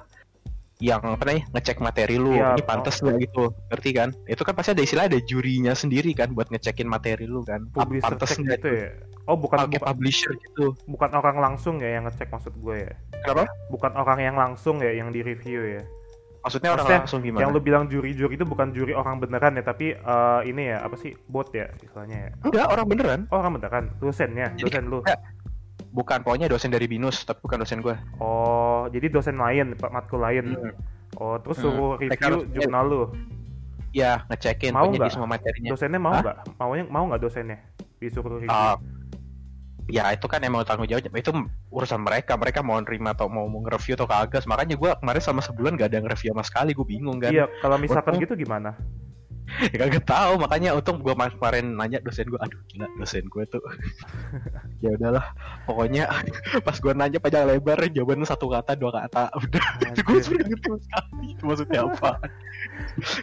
yang 0.82 1.02
apa 1.02 1.22
namanya 1.26 1.46
ngecek 1.54 1.78
materi 1.82 2.18
lu. 2.18 2.34
Iya, 2.34 2.58
ini 2.58 2.62
pantas 2.62 3.02
nggak 3.02 3.18
gitu? 3.26 3.50
Ngerti 3.70 3.90
kan? 3.94 4.08
Itu 4.30 4.42
kan 4.46 4.54
pasti 4.54 4.70
ada 4.74 4.82
istilah 4.82 5.06
ada 5.10 5.18
jurinya 5.18 5.74
sendiri 5.74 6.14
kan 6.14 6.30
buat 6.30 6.50
ngecekin 6.50 6.86
materi 6.86 7.26
lu 7.26 7.42
kan. 7.42 7.66
Publisher 7.74 8.14
pantas 8.14 8.38
nggak 8.38 8.58
gitu 8.62 8.70
ya? 8.70 8.88
Oh 9.30 9.38
bukan 9.38 9.66
pakai 9.66 9.78
publisher 9.78 10.34
gitu. 10.34 10.74
bukan 10.90 11.10
orang 11.14 11.38
langsung 11.38 11.78
ya 11.78 11.98
yang 11.98 12.10
ngecek 12.10 12.30
maksud 12.30 12.54
gue 12.58 12.86
ya? 12.86 12.92
Kenapa? 13.22 13.46
Bukan 13.70 13.92
orang 13.94 14.18
yang 14.18 14.34
langsung 14.34 14.82
ya 14.82 14.90
yang 14.90 15.14
di 15.14 15.22
review 15.22 15.78
ya 15.78 15.82
maksudnya 16.42 16.70
orang 16.70 16.84
Maksudnya, 16.84 17.00
langsung 17.00 17.20
gimana? 17.22 17.40
yang 17.40 17.50
lu 17.50 17.60
bilang 17.60 17.86
juri-juri 17.86 18.34
itu 18.34 18.42
bukan 18.42 18.70
juri 18.70 18.92
orang 18.92 19.16
beneran 19.16 19.54
ya 19.54 19.62
tapi 19.62 19.94
eh, 19.94 20.40
ini 20.44 20.68
ya 20.68 20.82
apa 20.82 20.94
sih 20.94 21.14
bot 21.24 21.48
ya 21.50 21.70
istilahnya 21.76 22.18
ya? 22.18 22.30
Enggak 22.42 22.66
orang 22.68 22.86
beneran. 22.86 23.20
Oh 23.28 23.38
orang 23.38 23.56
beneran 23.56 23.84
dosennya 23.96 24.50
Jadi- 24.52 24.62
dosen 24.68 24.84
lu. 24.86 24.98
enggak. 25.00 25.20
bukan 25.88 26.18
pokoknya 26.20 26.48
dosen 26.48 26.68
dari 26.68 26.86
binus 26.86 27.20
tapi 27.22 27.38
bukan 27.40 27.60
dosen 27.60 27.78
gue 27.78 27.92
oh 28.16 28.88
jadi 28.88 29.06
dosen 29.08 29.36
lain 29.36 29.72
pak 29.74 29.88
matkul 29.88 30.18
lain. 30.18 30.52
Hmm. 30.52 30.72
oh 31.14 31.36
terus 31.38 31.58
Hmm. 31.58 31.68
suruh 31.68 31.92
review 31.96 32.34
jurnal 32.50 32.84
lu? 32.84 33.02
Ya 33.92 34.24
ngecekin 34.26 34.72
Mau 34.72 34.88
pokoknya 34.88 34.90
di 34.90 34.98
nggak? 34.98 35.12
semua 35.12 35.28
materinya. 35.28 35.68
Dosennya 35.68 36.00
mau 36.00 36.12
nggak? 36.16 36.36
Maunya 36.56 36.84
mau 36.86 37.04
nggak 37.06 37.20
dosennya? 37.20 37.58
Disuruh 37.98 38.40
review? 38.40 38.48
Ah, 38.48 38.80
ya 39.90 40.06
itu 40.14 40.26
kan 40.30 40.38
emang 40.42 40.62
tanggung 40.62 40.86
jawab 40.86 41.10
itu 41.10 41.30
urusan 41.70 42.00
mereka. 42.02 42.38
Mereka 42.38 42.62
mau 42.62 42.78
nerima 42.78 43.14
atau 43.14 43.26
mau 43.26 43.46
mau 43.50 43.62
nge-review 43.66 43.98
atau 43.98 44.06
kagak. 44.06 44.44
Makanya 44.46 44.74
gue 44.78 44.90
kemarin 45.02 45.22
sama 45.22 45.40
sebulan 45.42 45.74
gak 45.78 45.90
ada 45.90 45.98
nge-review 46.02 46.30
sama 46.34 46.44
sekali 46.46 46.70
gue 46.74 46.86
bingung 46.86 47.18
kan. 47.18 47.32
Iya 47.34 47.46
kalau 47.58 47.76
misalkan 47.78 48.18
Untung- 48.18 48.24
gitu 48.24 48.34
gimana 48.38 48.78
ya 49.70 49.76
kagak 49.84 50.04
tahu 50.08 50.32
makanya 50.40 50.72
untung 50.72 50.98
gue 51.02 51.12
kemarin 51.12 51.76
nanya 51.76 51.98
dosen 52.00 52.26
gue 52.28 52.40
aduh 52.40 52.60
gila 52.70 52.86
dosen 52.96 53.24
gue 53.28 53.44
tuh. 53.48 53.62
Ya 54.82 54.98
udahlah 54.98 55.22
pokoknya 55.62 56.10
pas 56.66 56.74
gue 56.74 56.90
nanya 56.90 57.22
panjang 57.22 57.46
lebar 57.46 57.78
jawabannya 57.86 58.26
satu 58.26 58.50
kata 58.50 58.74
dua 58.74 58.90
kata 58.90 59.30
udah. 59.30 59.66
Gue 60.02 60.18
sebenarnya 60.18 60.58
ngerti 60.58 60.68
sekali 60.82 61.26
itu 61.38 61.42
maksudnya 61.46 61.80
apa? 61.86 62.10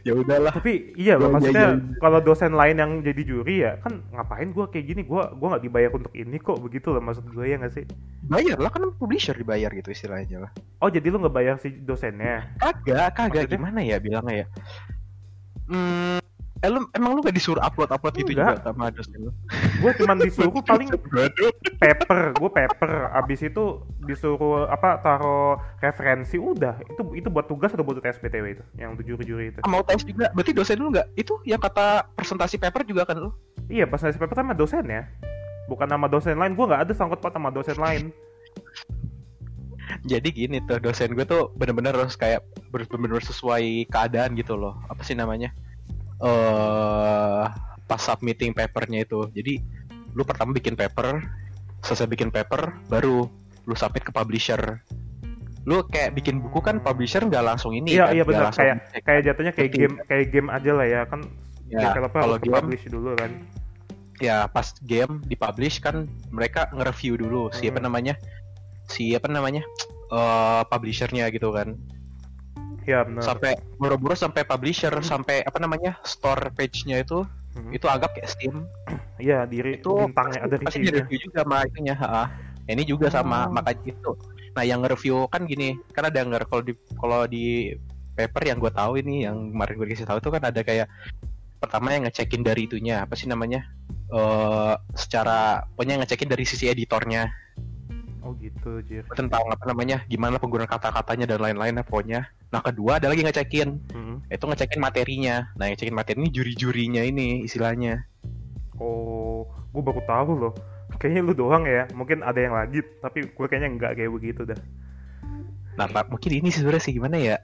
Ya 0.08 0.14
udahlah. 0.16 0.56
Tapi 0.56 0.96
iya 0.96 1.20
iya, 1.20 1.28
maksudnya 1.28 1.68
iya. 1.76 2.00
kalau 2.00 2.20
dosen 2.24 2.56
lain 2.56 2.80
yang 2.80 2.92
jadi 3.04 3.22
juri 3.28 3.56
ya 3.68 3.76
kan 3.84 4.00
ngapain 4.16 4.56
gua 4.56 4.72
kayak 4.72 4.86
gini? 4.88 5.02
Gua 5.04 5.36
gua 5.36 5.56
nggak 5.56 5.64
dibayar 5.68 5.92
untuk 5.92 6.14
ini 6.16 6.38
kok 6.40 6.64
begitu 6.64 6.96
loh 6.96 7.04
maksud 7.04 7.28
gue 7.28 7.44
ya 7.44 7.60
nggak 7.60 7.74
sih? 7.76 7.84
Bayar 8.32 8.56
lah 8.56 8.72
kan 8.72 8.88
publisher 8.96 9.36
dibayar 9.36 9.68
gitu 9.76 9.92
istilahnya 9.92 10.48
lah. 10.48 10.52
Oh 10.80 10.88
jadi 10.88 11.12
lu 11.12 11.20
nggak 11.20 11.36
bayar 11.36 11.56
si 11.60 11.76
dosennya? 11.76 12.48
Kagak 12.64 13.20
kagak. 13.20 13.52
Maksudnya? 13.52 13.60
gimana 13.60 13.80
ya 13.84 13.98
bilangnya 14.00 14.48
ya 14.48 14.48
hmm 15.70 16.20
eh, 16.60 16.70
lu, 16.70 16.84
emang 16.92 17.16
lu 17.16 17.24
gak 17.24 17.38
disuruh 17.38 17.64
upload 17.64 17.88
upload 17.94 18.16
itu 18.20 18.36
Enggak. 18.36 18.60
juga 18.60 18.68
sama 18.68 18.92
dosen 18.92 19.20
lu 19.30 19.32
gue 19.80 19.92
cuman 19.96 20.18
disuruh 20.20 20.52
paling 20.70 20.90
paper 21.80 22.20
gue 22.36 22.52
paper. 22.52 22.92
Abis 23.16 23.40
itu 23.48 23.84
disuruh 24.04 24.68
apa 24.68 25.00
taruh 25.00 25.58
referensi 25.80 26.36
udah. 26.36 26.80
Itu 26.86 27.16
itu 27.16 27.28
buat 27.32 27.48
tugas 27.48 27.72
atau 27.72 27.88
buat 27.88 28.04
tes 28.04 28.20
PTW 28.20 28.60
itu? 28.60 28.64
Yang 28.76 28.92
tujuh 29.02 29.16
juri 29.24 29.46
itu? 29.56 29.60
Mau 29.66 29.82
tes 29.82 30.04
juga. 30.04 30.30
Berarti 30.36 30.52
dosen 30.52 30.78
lu 30.84 30.92
nggak 30.92 31.08
itu 31.16 31.34
yang 31.48 31.62
kata 31.62 32.12
presentasi 32.20 32.60
paper 32.60 32.84
juga 32.84 33.08
kan 33.08 33.18
lu? 33.18 33.32
Iya 33.72 33.88
tes 33.88 34.20
paper 34.20 34.36
sama 34.36 34.54
dosen 34.54 34.86
ya. 34.88 35.08
Bukan 35.72 35.88
nama 35.88 36.12
dosen 36.12 36.36
lain. 36.36 36.54
Gue 36.54 36.68
nggak 36.68 36.90
ada 36.90 36.94
sangkut 36.94 37.24
paut 37.24 37.34
sama 37.34 37.50
dosen 37.50 37.80
lain 37.80 38.12
jadi 40.04 40.28
gini 40.30 40.58
tuh 40.64 40.78
dosen 40.78 41.12
gue 41.12 41.26
tuh 41.26 41.50
bener-bener 41.54 41.94
harus 41.94 42.14
kayak 42.14 42.42
bener-bener 42.70 43.20
sesuai 43.20 43.88
keadaan 43.88 44.34
gitu 44.34 44.54
loh. 44.54 44.78
Apa 44.88 45.02
sih 45.02 45.14
namanya? 45.14 45.50
Eh 46.20 47.44
pas 47.86 48.02
submitting 48.02 48.54
papernya 48.54 49.02
itu. 49.02 49.26
Jadi 49.34 49.58
lu 50.14 50.22
pertama 50.22 50.54
bikin 50.54 50.78
paper 50.78 51.22
selesai 51.82 52.06
bikin 52.06 52.30
paper 52.30 52.76
baru 52.86 53.26
lu 53.66 53.76
submit 53.76 54.06
ke 54.06 54.12
publisher. 54.12 54.82
Lu 55.66 55.86
kayak 55.86 56.16
bikin 56.16 56.42
buku 56.42 56.62
kan 56.62 56.78
publisher 56.80 57.22
nggak 57.22 57.46
langsung 57.46 57.74
ini 57.74 57.98
Iya, 57.98 58.10
kan, 58.10 58.14
iya 58.16 58.24
benar. 58.26 58.52
Kayak- 58.54 58.82
kayak 59.04 59.22
jatuhnya 59.26 59.52
kayak 59.54 59.72
game 59.74 59.96
kayak 60.06 60.26
game 60.30 60.50
aja 60.50 60.72
lah 60.74 60.88
ya. 60.88 61.02
Kan 61.06 61.22
Ya, 61.70 61.94
developer 61.94 62.20
kalau 62.26 62.38
game- 62.42 62.56
publish 62.58 62.84
dulu 62.90 63.14
kan. 63.14 63.32
Ya 64.20 64.50
pas 64.50 64.74
game 64.84 65.22
dipublish 65.24 65.80
kan 65.80 66.10
mereka 66.28 66.68
nge-review 66.74 67.16
dulu 67.16 67.48
Hmm. 67.54 67.78
namanya 67.80 68.18
si 68.90 69.14
apa 69.14 69.30
namanya 69.30 69.62
eh 70.10 70.62
publishernya 70.66 71.30
gitu 71.30 71.54
kan 71.54 71.78
iya 72.84 73.06
benar 73.06 73.22
sampai 73.22 73.54
buru-buru 73.78 74.18
sampai 74.18 74.42
publisher 74.44 74.90
Hmm. 74.92 75.06
sampai 75.06 75.46
apa 75.46 75.62
namanya 75.62 76.02
store 76.02 76.50
page-nya 76.52 77.06
itu 77.06 77.22
Mhm. 77.50 77.70
itu 77.74 77.86
anggap 77.86 78.14
kayak 78.14 78.30
Steam 78.30 78.66
iya 79.18 79.46
diri 79.46 79.78
itu 79.78 79.90
bintangnya 79.90 80.46
ada 80.46 80.56
pasti 80.58 80.82
reviewnya 80.82 81.06
di-review 81.06 81.20
juga 81.30 81.38
sama 81.42 81.58
itunya 81.66 81.96
ha. 81.96 82.24
ini 82.66 82.84
juga 82.86 83.08
sama 83.10 83.40
Oh. 83.46 83.54
makanya 83.54 83.84
itu 83.86 84.12
nah 84.50 84.64
yang 84.66 84.80
nge-review 84.82 85.30
kan 85.30 85.46
gini 85.46 85.78
kan 85.94 86.10
ada 86.10 86.20
nge- 86.22 86.46
kalau 86.46 86.62
di 86.62 86.74
kalau 86.98 87.22
di 87.26 87.74
paper 88.14 88.44
yang 88.46 88.58
gue 88.58 88.70
tahu 88.70 88.92
ini 89.00 89.26
yang 89.26 89.54
kemarin 89.54 89.74
gue 89.78 89.88
dikasih 89.88 90.08
tahu 90.10 90.18
itu 90.20 90.30
kan 90.30 90.44
ada 90.44 90.62
kayak 90.62 90.88
pertama 91.60 91.92
yang 91.92 92.04
ngecekin 92.08 92.42
dari 92.42 92.66
itunya 92.66 93.04
apa 93.04 93.14
sih 93.14 93.28
namanya 93.28 93.66
eh 94.10 94.74
secara 94.94 95.66
pokoknya 95.74 96.02
ngecekin 96.02 96.30
dari 96.30 96.46
sisi 96.46 96.66
editornya 96.66 97.30
oh 98.24 98.36
gitu 98.40 98.84
jir. 98.84 99.04
Tentang 99.16 99.48
apa 99.48 99.64
namanya 99.70 100.04
gimana 100.08 100.38
penggunaan 100.38 100.70
kata-katanya 100.70 101.26
dan 101.26 101.40
lain-lain 101.40 101.80
pokoknya. 101.84 102.28
Nah 102.52 102.62
kedua 102.64 103.00
ada 103.00 103.08
lagi 103.12 103.24
ngecekin. 103.24 103.70
Mhm. 103.92 104.16
itu 104.30 104.46
ngecekin 104.46 104.82
materinya. 104.82 105.36
Nah 105.56 105.72
ngecekin 105.72 105.96
materi 105.96 106.18
ini 106.22 106.30
juri-jurinya 106.30 107.02
ini 107.02 107.48
istilahnya. 107.48 108.04
Oh 108.80 109.48
gue 109.72 109.82
baru 109.82 110.02
tahu 110.04 110.32
loh. 110.36 110.54
Kayaknya 111.00 111.22
lu 111.24 111.34
doang 111.34 111.64
ya. 111.64 111.88
Mungkin 111.96 112.26
ada 112.26 112.40
yang 112.40 112.56
lagi 112.56 112.84
tapi 113.00 113.32
gue 113.32 113.46
kayaknya 113.48 113.70
nggak 113.80 113.92
kayak 113.96 114.12
begitu 114.12 114.42
dah. 114.44 114.60
Nah 115.80 115.88
mungkin 116.12 116.32
ini 116.32 116.52
sebenarnya 116.52 116.84
sih 116.84 116.94
gimana 116.96 117.16
ya? 117.16 117.38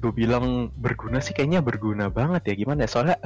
Gue 0.00 0.16
bilang 0.16 0.72
berguna 0.80 1.20
sih 1.20 1.36
kayaknya 1.36 1.60
berguna 1.60 2.08
banget 2.08 2.48
ya 2.48 2.54
gimana 2.56 2.86
ya? 2.86 2.88
Soalnya 2.88 3.16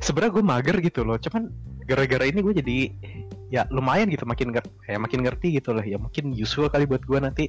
sebenarnya 0.00 0.32
gue 0.40 0.44
mager 0.46 0.76
gitu 0.80 1.04
loh. 1.04 1.18
Cuman 1.18 1.50
gara-gara 1.84 2.24
ini 2.24 2.40
gue 2.40 2.54
jadi 2.64 2.78
ya 3.54 3.62
lumayan 3.70 4.10
gitu 4.10 4.26
makin 4.26 4.50
nger 4.50 4.66
ya 4.90 4.98
makin 4.98 5.22
ngerti 5.22 5.62
gitu 5.62 5.70
loh 5.70 5.84
ya 5.86 5.94
mungkin 5.94 6.34
useful 6.34 6.66
kali 6.66 6.90
buat 6.90 7.06
gue 7.06 7.18
nanti. 7.22 7.44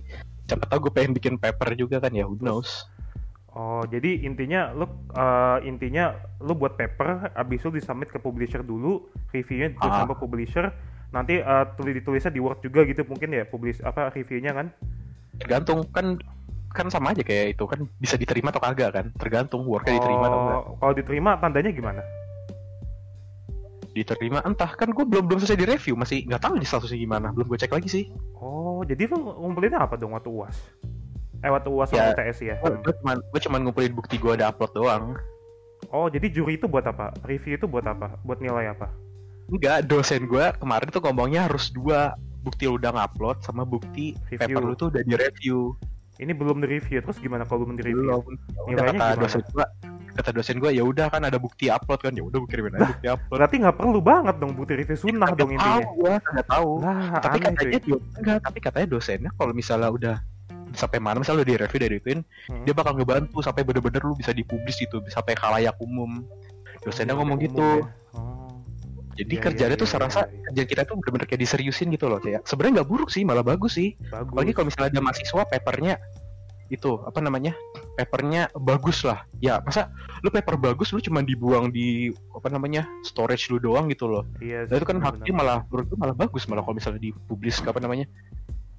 Siapa 0.45 0.69
tahu 0.69 0.85
gue 0.89 0.93
pengen 0.93 1.17
bikin 1.17 1.41
paper 1.41 1.73
juga 1.73 1.97
kan 1.97 2.13
ya 2.13 2.29
who 2.29 2.37
knows. 2.37 2.85
Oh 3.57 3.81
jadi 3.89 4.21
intinya 4.21 4.69
lu 4.77 4.85
eh, 5.17 5.57
intinya 5.65 6.13
lu 6.45 6.53
buat 6.53 6.77
paper 6.77 7.33
abis 7.33 7.65
itu 7.65 7.81
disubmit 7.81 8.13
ke 8.13 8.21
publisher 8.21 8.61
dulu 8.61 9.09
reviewnya 9.33 9.73
ditulis 9.73 9.95
Ah. 9.97 10.05
sama 10.05 10.13
publisher. 10.13 10.69
Nanti 11.09 11.41
eh, 11.41 11.65
tulis 11.73 11.97
ditulisnya 11.97 12.29
di 12.29 12.37
word 12.37 12.61
juga 12.61 12.85
gitu 12.85 13.01
mungkin 13.09 13.33
ya 13.33 13.49
publish 13.49 13.81
apa 13.81 14.13
reviewnya 14.13 14.53
kan? 14.53 14.69
Tergantung 15.41 15.89
kan 15.89 16.21
kan 16.75 16.91
sama 16.91 17.15
aja 17.15 17.23
kayak 17.23 17.55
itu 17.55 17.63
kan 17.65 17.87
bisa 17.97 18.19
diterima 18.19 18.51
atau 18.51 18.59
kagak 18.59 18.91
kan 18.91 19.05
tergantung 19.15 19.63
worknya 19.63 19.95
diterima 19.95 20.27
atau 20.27 20.39
enggak. 20.43 20.59
Oh, 20.59 20.75
kalau 20.83 20.93
diterima 20.93 21.31
tandanya 21.39 21.71
gimana 21.71 22.03
diterima 23.95 24.43
entah 24.43 24.75
kan 24.75 24.91
gue 24.91 25.05
belum 25.07 25.23
belum 25.31 25.39
selesai 25.39 25.55
di 25.55 25.67
review 25.71 25.95
masih 25.95 26.27
nggak 26.27 26.43
tahu 26.43 26.59
di 26.59 26.67
statusnya 26.67 26.99
gimana 26.99 27.31
belum 27.31 27.47
gue 27.47 27.59
cek 27.63 27.71
lagi 27.71 27.87
sih 27.87 28.03
oh 28.35 28.83
jadi 28.83 29.07
lu 29.07 29.23
ngumpulinnya 29.23 29.79
apa 29.79 29.95
dong 29.95 30.11
waktu 30.11 30.27
uas 30.27 30.55
eh 31.39 31.47
waktu 31.47 31.69
uas 31.71 31.87
sama 31.89 32.11
Ya, 32.11 32.11
UTS 32.11 32.37
ya 32.43 32.55
gue 32.59 32.93
cuman 32.99 33.17
gue 33.23 33.39
cuman 33.39 33.59
ngumpulin 33.63 33.93
bukti 33.95 34.19
gue 34.19 34.35
ada 34.35 34.51
upload 34.51 34.75
doang 34.75 35.15
Oh, 35.93 36.07
jadi 36.09 36.31
juri 36.31 36.57
itu 36.57 36.65
buat 36.65 36.85
apa? 36.87 37.13
Review 37.27 37.59
itu 37.59 37.67
buat 37.69 37.85
apa? 37.85 38.17
Buat 38.25 38.41
nilai 38.41 38.73
apa? 38.73 38.89
Enggak, 39.51 39.85
dosen 39.85 40.25
gue 40.25 40.45
kemarin 40.57 40.89
tuh 40.89 41.01
ngomongnya 41.05 41.45
harus 41.45 41.69
dua 41.69 42.17
bukti 42.41 42.65
lu 42.65 42.77
udah 42.77 42.93
ngupload 42.93 43.41
sama 43.45 43.65
bukti 43.65 44.17
Review. 44.33 44.57
paper 44.57 44.61
lu 44.65 44.73
tuh 44.73 44.87
udah 44.89 45.01
di 45.05 45.13
review. 45.13 45.77
Ini 46.17 46.31
belum 46.31 46.63
di 46.63 46.79
review, 46.79 47.03
terus 47.03 47.19
gimana 47.19 47.43
kalau 47.45 47.67
belum 47.67 47.77
di 47.77 47.91
review? 47.91 48.07
Belum. 48.07 48.23
Nilainya 48.71 48.97
kata 48.97 49.05
gimana? 49.13 49.21
dosen 49.21 49.41
gua, 49.51 49.65
kata 50.15 50.31
dosen 50.31 50.57
gua 50.57 50.71
ya 50.71 50.81
udah 50.81 51.07
kan 51.07 51.21
ada 51.21 51.35
bukti 51.35 51.67
upload 51.67 51.99
kan 51.99 52.11
ya 52.11 52.23
udah 52.23 52.37
gue 52.37 52.49
kirimin 52.49 52.73
aja 52.73 52.87
bukti 52.89 53.07
upload. 53.07 53.31
Berarti 53.31 53.55
nggak 53.59 53.75
perlu 53.75 53.99
banget 53.99 54.35
dong 54.37 54.51
bukti 54.53 54.73
review 54.73 54.95
sunnah 54.95 55.27
Kagak 55.27 55.37
dong 55.37 55.51
intinya. 55.51 55.75
Tahu 55.77 55.91
gua 55.93 56.13
kagak 56.17 56.47
tahu. 56.47 56.69
Tapi 57.19 57.37
katanya 57.39 57.79
do- 57.81 58.03
enggak, 58.15 58.37
tapi 58.41 58.59
katanya 58.59 58.87
dosennya 58.89 59.29
kalau 59.33 59.51
misalnya 59.51 59.89
udah 59.89 60.15
sampai 60.71 60.99
mana 60.99 61.19
misalnya 61.19 61.39
udah 61.41 61.47
di 61.47 61.57
review 61.57 61.79
dari 61.79 61.95
ituin 61.97 62.19
Hmm. 62.45 62.63
dia 62.63 62.73
bakal 62.73 62.93
ngebantu 62.93 63.39
sampai 63.39 63.61
bener-bener 63.61 64.01
lu 64.01 64.11
bisa 64.13 64.31
dipublis 64.31 64.75
gitu 64.75 64.99
sampai 65.05 65.31
khalayak 65.33 65.75
umum 65.77 66.19
dosennya 66.81 67.13
ngomong 67.13 67.37
Umum 67.37 67.45
gitu 67.45 67.63
ya. 67.63 67.87
Oh. 68.13 68.51
jadi 69.13 69.31
Iya, 69.31 69.41
kerjanya 69.41 69.71
iya, 69.71 69.79
tuh 69.79 69.87
iya, 69.87 69.93
serasa 69.93 70.19
iya. 70.25 70.43
kerjaan 70.43 70.67
kita 70.67 70.81
tuh 70.83 70.95
bener-bener 70.97 71.25
kayak 71.25 71.41
diseriusin 71.41 71.87
gitu 71.89 72.05
loh 72.05 72.19
kayak 72.19 72.43
sebenarnya 72.43 72.83
nggak 72.83 72.89
buruk 72.89 73.07
sih 73.07 73.23
malah 73.23 73.41
bagus 73.41 73.73
sih 73.73 73.95
Bagus. 74.05 74.27
apalagi 74.27 74.51
kalau 74.51 74.67
misalnya 74.67 74.89
ada 74.91 75.01
mahasiswa 75.01 75.41
papernya 75.45 75.95
itu 76.73 76.97
apa 77.05 77.21
namanya 77.21 77.53
papernya 77.93 78.49
bagus 78.57 79.05
lah. 79.05 79.23
Ya 79.37 79.61
masa 79.61 79.93
lu 80.25 80.33
paper 80.33 80.57
bagus 80.57 80.89
lu 80.89 80.99
cuma 81.01 81.21
dibuang 81.21 81.69
di 81.69 82.09
apa 82.33 82.49
namanya 82.49 82.89
storage 83.05 83.53
lu 83.53 83.61
doang 83.61 83.85
gitu 83.93 84.09
loh. 84.09 84.23
Iya, 84.41 84.65
nah, 84.65 84.75
itu 84.81 84.85
kan 84.85 84.97
haknya 85.01 85.33
malah 85.33 85.59
menurut 85.69 85.85
gue 85.89 85.97
malah 85.99 86.15
bagus 86.17 86.49
malah 86.49 86.65
kalau 86.65 86.75
misalnya 86.77 87.01
dipublis 87.01 87.61
apa 87.61 87.77
namanya 87.77 88.09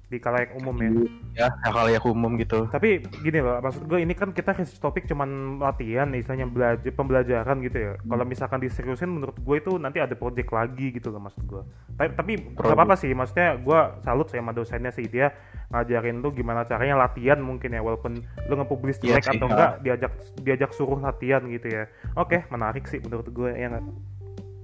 di 0.07 0.23
kalayak 0.23 0.55
umum 0.55 0.71
ya. 0.79 0.91
ya 1.35 1.47
yang 1.91 2.05
umum 2.07 2.39
gitu 2.39 2.63
Tapi 2.71 3.03
gini 3.03 3.43
loh, 3.43 3.59
maksud 3.59 3.91
gue 3.91 3.99
ini 3.99 4.15
kan 4.15 4.31
kita 4.31 4.55
research 4.55 4.79
topik 4.79 5.03
cuman 5.03 5.59
latihan, 5.59 6.07
misalnya 6.07 6.47
belajar 6.47 6.95
pembelajaran 6.95 7.59
gitu 7.59 7.77
ya. 7.77 7.91
Kalau 7.99 8.23
misalkan 8.23 8.63
diseriusin, 8.63 9.11
menurut 9.11 9.35
gue 9.35 9.55
itu 9.59 9.75
nanti 9.75 9.99
ada 9.99 10.15
project 10.15 10.47
lagi 10.55 10.95
gitu 10.95 11.11
loh 11.11 11.19
maksud 11.19 11.43
gue. 11.43 11.63
Tapi 11.99 12.09
tapi 12.15 12.31
nggak 12.55 12.71
apa-apa 12.71 12.95
sih, 12.95 13.11
maksudnya 13.11 13.59
gue 13.59 13.79
salut 14.07 14.31
sama 14.31 14.55
dosennya 14.55 14.95
sih 14.95 15.11
dia 15.11 15.35
ngajarin 15.75 16.23
tuh 16.23 16.31
gimana 16.31 16.63
caranya 16.63 16.95
latihan 16.95 17.43
mungkin 17.43 17.75
ya, 17.75 17.83
walaupun 17.83 18.23
lu 18.47 18.53
nge-publish 18.63 19.03
Iya 19.03 19.19
jelek 19.19 19.35
atau 19.35 19.47
enggak 19.51 19.71
diajak 19.83 20.13
diajak 20.39 20.71
suruh 20.71 21.03
latihan 21.03 21.43
gitu 21.51 21.67
ya. 21.67 21.83
Oke, 22.15 22.47
menarik 22.47 22.87
sih 22.87 23.03
menurut 23.03 23.27
gue 23.27 23.51
ya? 23.51 23.67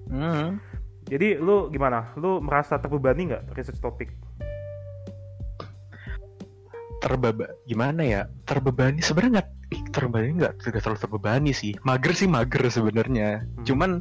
Hmm. 0.07 0.63
Jadi 1.03 1.35
lu 1.35 1.67
gimana? 1.67 2.15
Lu 2.15 2.39
merasa 2.39 2.79
terbebani 2.79 3.27
nggak 3.27 3.51
research 3.59 3.83
topik? 3.83 4.15
Terbeba 7.03 7.45
gimana 7.67 8.01
ya 8.01 8.21
terbebani 8.47 9.03
sebenarnya 9.03 9.43
nggak 9.43 9.49
terbebani 9.91 10.27
nggak 10.39 10.53
tidak 10.63 10.79
terlalu 10.87 10.99
terbebani 11.03 11.51
sih 11.51 11.75
mager 11.83 12.15
sih 12.15 12.31
mager 12.31 12.63
sebenarnya 12.71 13.43
Hmm. 13.43 13.65
cuman 13.67 13.91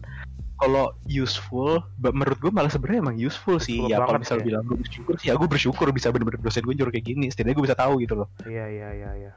kalau 0.62 0.94
useful 1.10 1.82
menurut 1.98 2.38
gue 2.38 2.52
malah 2.54 2.70
sebenarnya 2.70 3.02
emang 3.02 3.18
useful 3.18 3.58
sih 3.58 3.82
ya 3.90 3.98
kalau 3.98 4.22
misalnya 4.22 4.46
ya. 4.46 4.48
bilang 4.54 4.62
gue 4.70 4.78
bersyukur 4.78 5.14
sih 5.18 5.26
ya 5.26 5.34
gue 5.34 5.48
bersyukur 5.50 5.86
bisa 5.90 6.14
bener-bener 6.14 6.38
dosen 6.38 6.62
gue 6.62 6.74
nyuruh 6.78 6.94
kayak 6.94 7.06
gini 7.10 7.26
setidaknya 7.34 7.56
gue 7.58 7.66
bisa 7.66 7.78
tahu 7.78 7.98
gitu 7.98 8.14
loh 8.14 8.30
Iya 8.46 8.66
iya 8.70 8.88
iya 8.94 9.10
iya. 9.26 9.32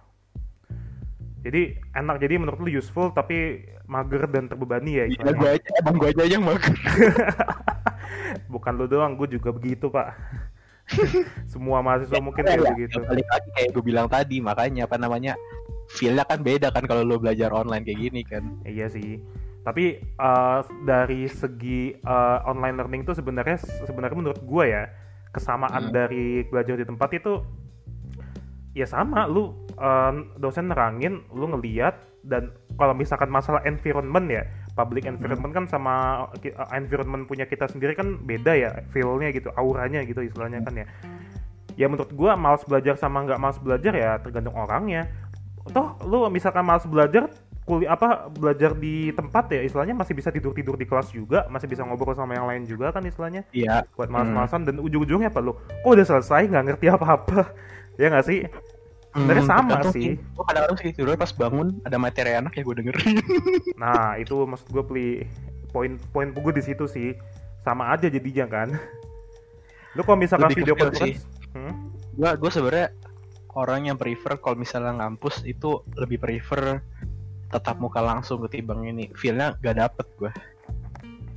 Jadi 1.45 1.77
enak 1.93 2.17
jadi 2.17 2.41
menurut 2.41 2.57
lu 2.57 2.73
useful 2.73 3.13
tapi 3.13 3.65
mager 3.85 4.25
dan 4.29 4.49
terbebani 4.49 4.97
ya 4.97 5.05
Iya 5.05 5.29
gue 5.33 5.49
aja 5.49 5.69
emang 5.81 5.95
gue 5.97 6.09
aja 6.13 6.23
yang 6.25 6.41
mager 6.45 6.73
Bukan 8.53 8.73
lu 8.77 8.85
doang, 8.85 9.15
gue 9.17 9.37
juga 9.37 9.49
begitu 9.53 9.89
pak. 9.89 10.13
Semua 11.51 11.81
mahasiswa 11.81 12.19
mungkin 12.19 12.43
Ya, 12.43 12.49
kayak 12.53 12.61
ya, 12.61 12.71
begitu. 12.71 12.97
ya, 12.97 13.05
balik 13.05 13.27
lagi 13.27 13.49
kayak 13.53 13.69
gue 13.71 13.83
bilang 13.83 14.07
tadi 14.07 14.37
makanya 14.39 14.85
apa 14.85 14.95
namanya 14.95 15.33
feelnya 15.87 16.23
kan 16.23 16.41
beda 16.41 16.69
kan 16.69 16.83
kalau 16.83 17.01
lo 17.01 17.17
belajar 17.17 17.49
online 17.49 17.81
kayak 17.81 17.99
gini 18.01 18.21
kan 18.21 18.43
Iya 18.63 18.87
sih. 18.87 19.17
Tapi 19.61 19.85
eh, 19.97 20.59
dari 20.83 21.25
segi 21.25 21.89
eh, 21.91 22.37
online 22.43 22.77
learning 22.77 23.01
itu 23.03 23.13
sebenarnya 23.13 23.57
sebenarnya 23.83 24.13
menurut 24.15 24.41
gue 24.41 24.65
ya 24.67 24.85
kesamaan 25.29 25.89
Hmm. 25.89 25.93
dari 25.93 26.45
belajar 26.45 26.77
di 26.77 26.85
tempat 26.85 27.09
itu 27.13 27.41
ya 28.73 28.85
sama. 28.85 29.25
Lu 29.25 29.53
eh, 29.75 30.11
dosen 30.37 30.69
nerangin, 30.69 31.25
lu 31.31 31.49
ngeliat 31.49 31.97
dan 32.23 32.49
kalau 32.75 32.93
misalkan 32.93 33.29
masalah 33.29 33.61
environment 33.63 34.27
ya, 34.27 34.43
public 34.75 35.07
environment 35.07 35.55
kan 35.55 35.65
sama 35.65 36.27
eh, 36.43 36.51
environment 36.75 37.25
punya 37.25 37.47
kita 37.47 37.71
sendiri 37.71 37.95
kan 37.95 38.19
beda 38.21 38.53
ya, 38.53 38.69
feel-nya 38.91 39.31
gitu, 39.31 39.49
auranya 39.55 40.03
gitu 40.03 40.21
istilahnya 40.21 40.61
kan 40.61 40.75
ya. 40.75 40.87
Ya 41.75 41.87
menurut 41.87 42.11
gua 42.15 42.35
malas 42.35 42.63
belajar 42.67 42.99
sama 42.99 43.23
nggak 43.23 43.39
malas 43.39 43.57
belajar 43.59 43.95
ya 43.95 44.19
tergantung 44.19 44.55
orangnya. 44.55 45.07
Toh 45.71 45.97
lu 46.05 46.27
misalkan 46.29 46.61
malas 46.61 46.85
belajar 46.85 47.31
kuliah 47.65 47.97
apa 47.97 48.29
belajar 48.29 48.77
di 48.77 49.09
tempat 49.09 49.49
ya 49.49 49.65
istilahnya 49.65 49.97
masih 49.97 50.13
bisa 50.13 50.29
tidur 50.29 50.53
tidur 50.53 50.77
di 50.77 50.85
kelas 50.85 51.09
juga 51.09 51.49
masih 51.49 51.65
bisa 51.65 51.81
ngobrol 51.81 52.13
sama 52.13 52.37
yang 52.37 52.45
lain 52.45 52.63
juga 52.69 52.93
kan 52.93 53.01
istilahnya. 53.01 53.41
Iya. 53.51 53.89
Buat 53.97 54.13
malas-malasan 54.13 54.69
dan 54.69 54.77
ujung-ujungnya 54.77 55.33
apa 55.33 55.41
lu? 55.41 55.57
Kok 55.81 55.91
udah 55.97 56.05
selesai 56.05 56.45
nggak 56.51 56.63
ngerti 56.71 56.85
apa-apa? 56.91 57.41
Ya 57.95 58.11
nggak 58.11 58.27
sih 58.27 58.43
Sebenarnya 59.15 59.45
sama 59.47 59.79
tergantung 59.79 59.95
sih. 59.95 60.19
gue 60.19 60.43
kadang-kadang 60.43 60.77
sih 60.83 60.91
tidur 60.91 61.15
pas 61.15 61.31
bangun 61.31 61.67
ada 61.87 61.95
materi 61.95 62.35
enak 62.35 62.51
ya 62.51 62.67
gue 62.67 62.75
dengerin 62.83 63.15
nah 63.83 64.19
itu 64.19 64.43
maksud 64.43 64.67
gue 64.75 64.83
beli 64.83 65.09
poin 65.71 65.95
poin 66.11 66.35
gue 66.35 66.53
di 66.55 66.63
situ 66.63 66.83
sih. 66.83 67.15
Sama 67.63 67.95
aja 67.95 68.11
jadinya 68.11 68.45
kan. 68.45 68.75
Lu 69.95 70.03
kalau 70.03 70.19
misalkan 70.19 70.51
Lebih 70.51 70.67
video 70.67 70.75
conference 70.75 71.23
hmm? 71.55 71.73
gue 72.19 72.29
gue 72.35 72.51
sebenarnya 72.51 72.87
orang 73.55 73.87
yang 73.87 73.97
prefer 73.97 74.35
kalau 74.35 74.59
misalnya 74.59 74.99
ngampus 74.99 75.47
itu 75.47 75.79
lebih 75.95 76.19
prefer 76.19 76.83
tetap 77.47 77.79
muka 77.79 78.03
langsung 78.03 78.43
ketimbang 78.43 78.83
ini. 78.83 79.07
Feelnya 79.15 79.55
gak 79.63 79.79
dapet 79.79 80.07
gue 80.19 80.31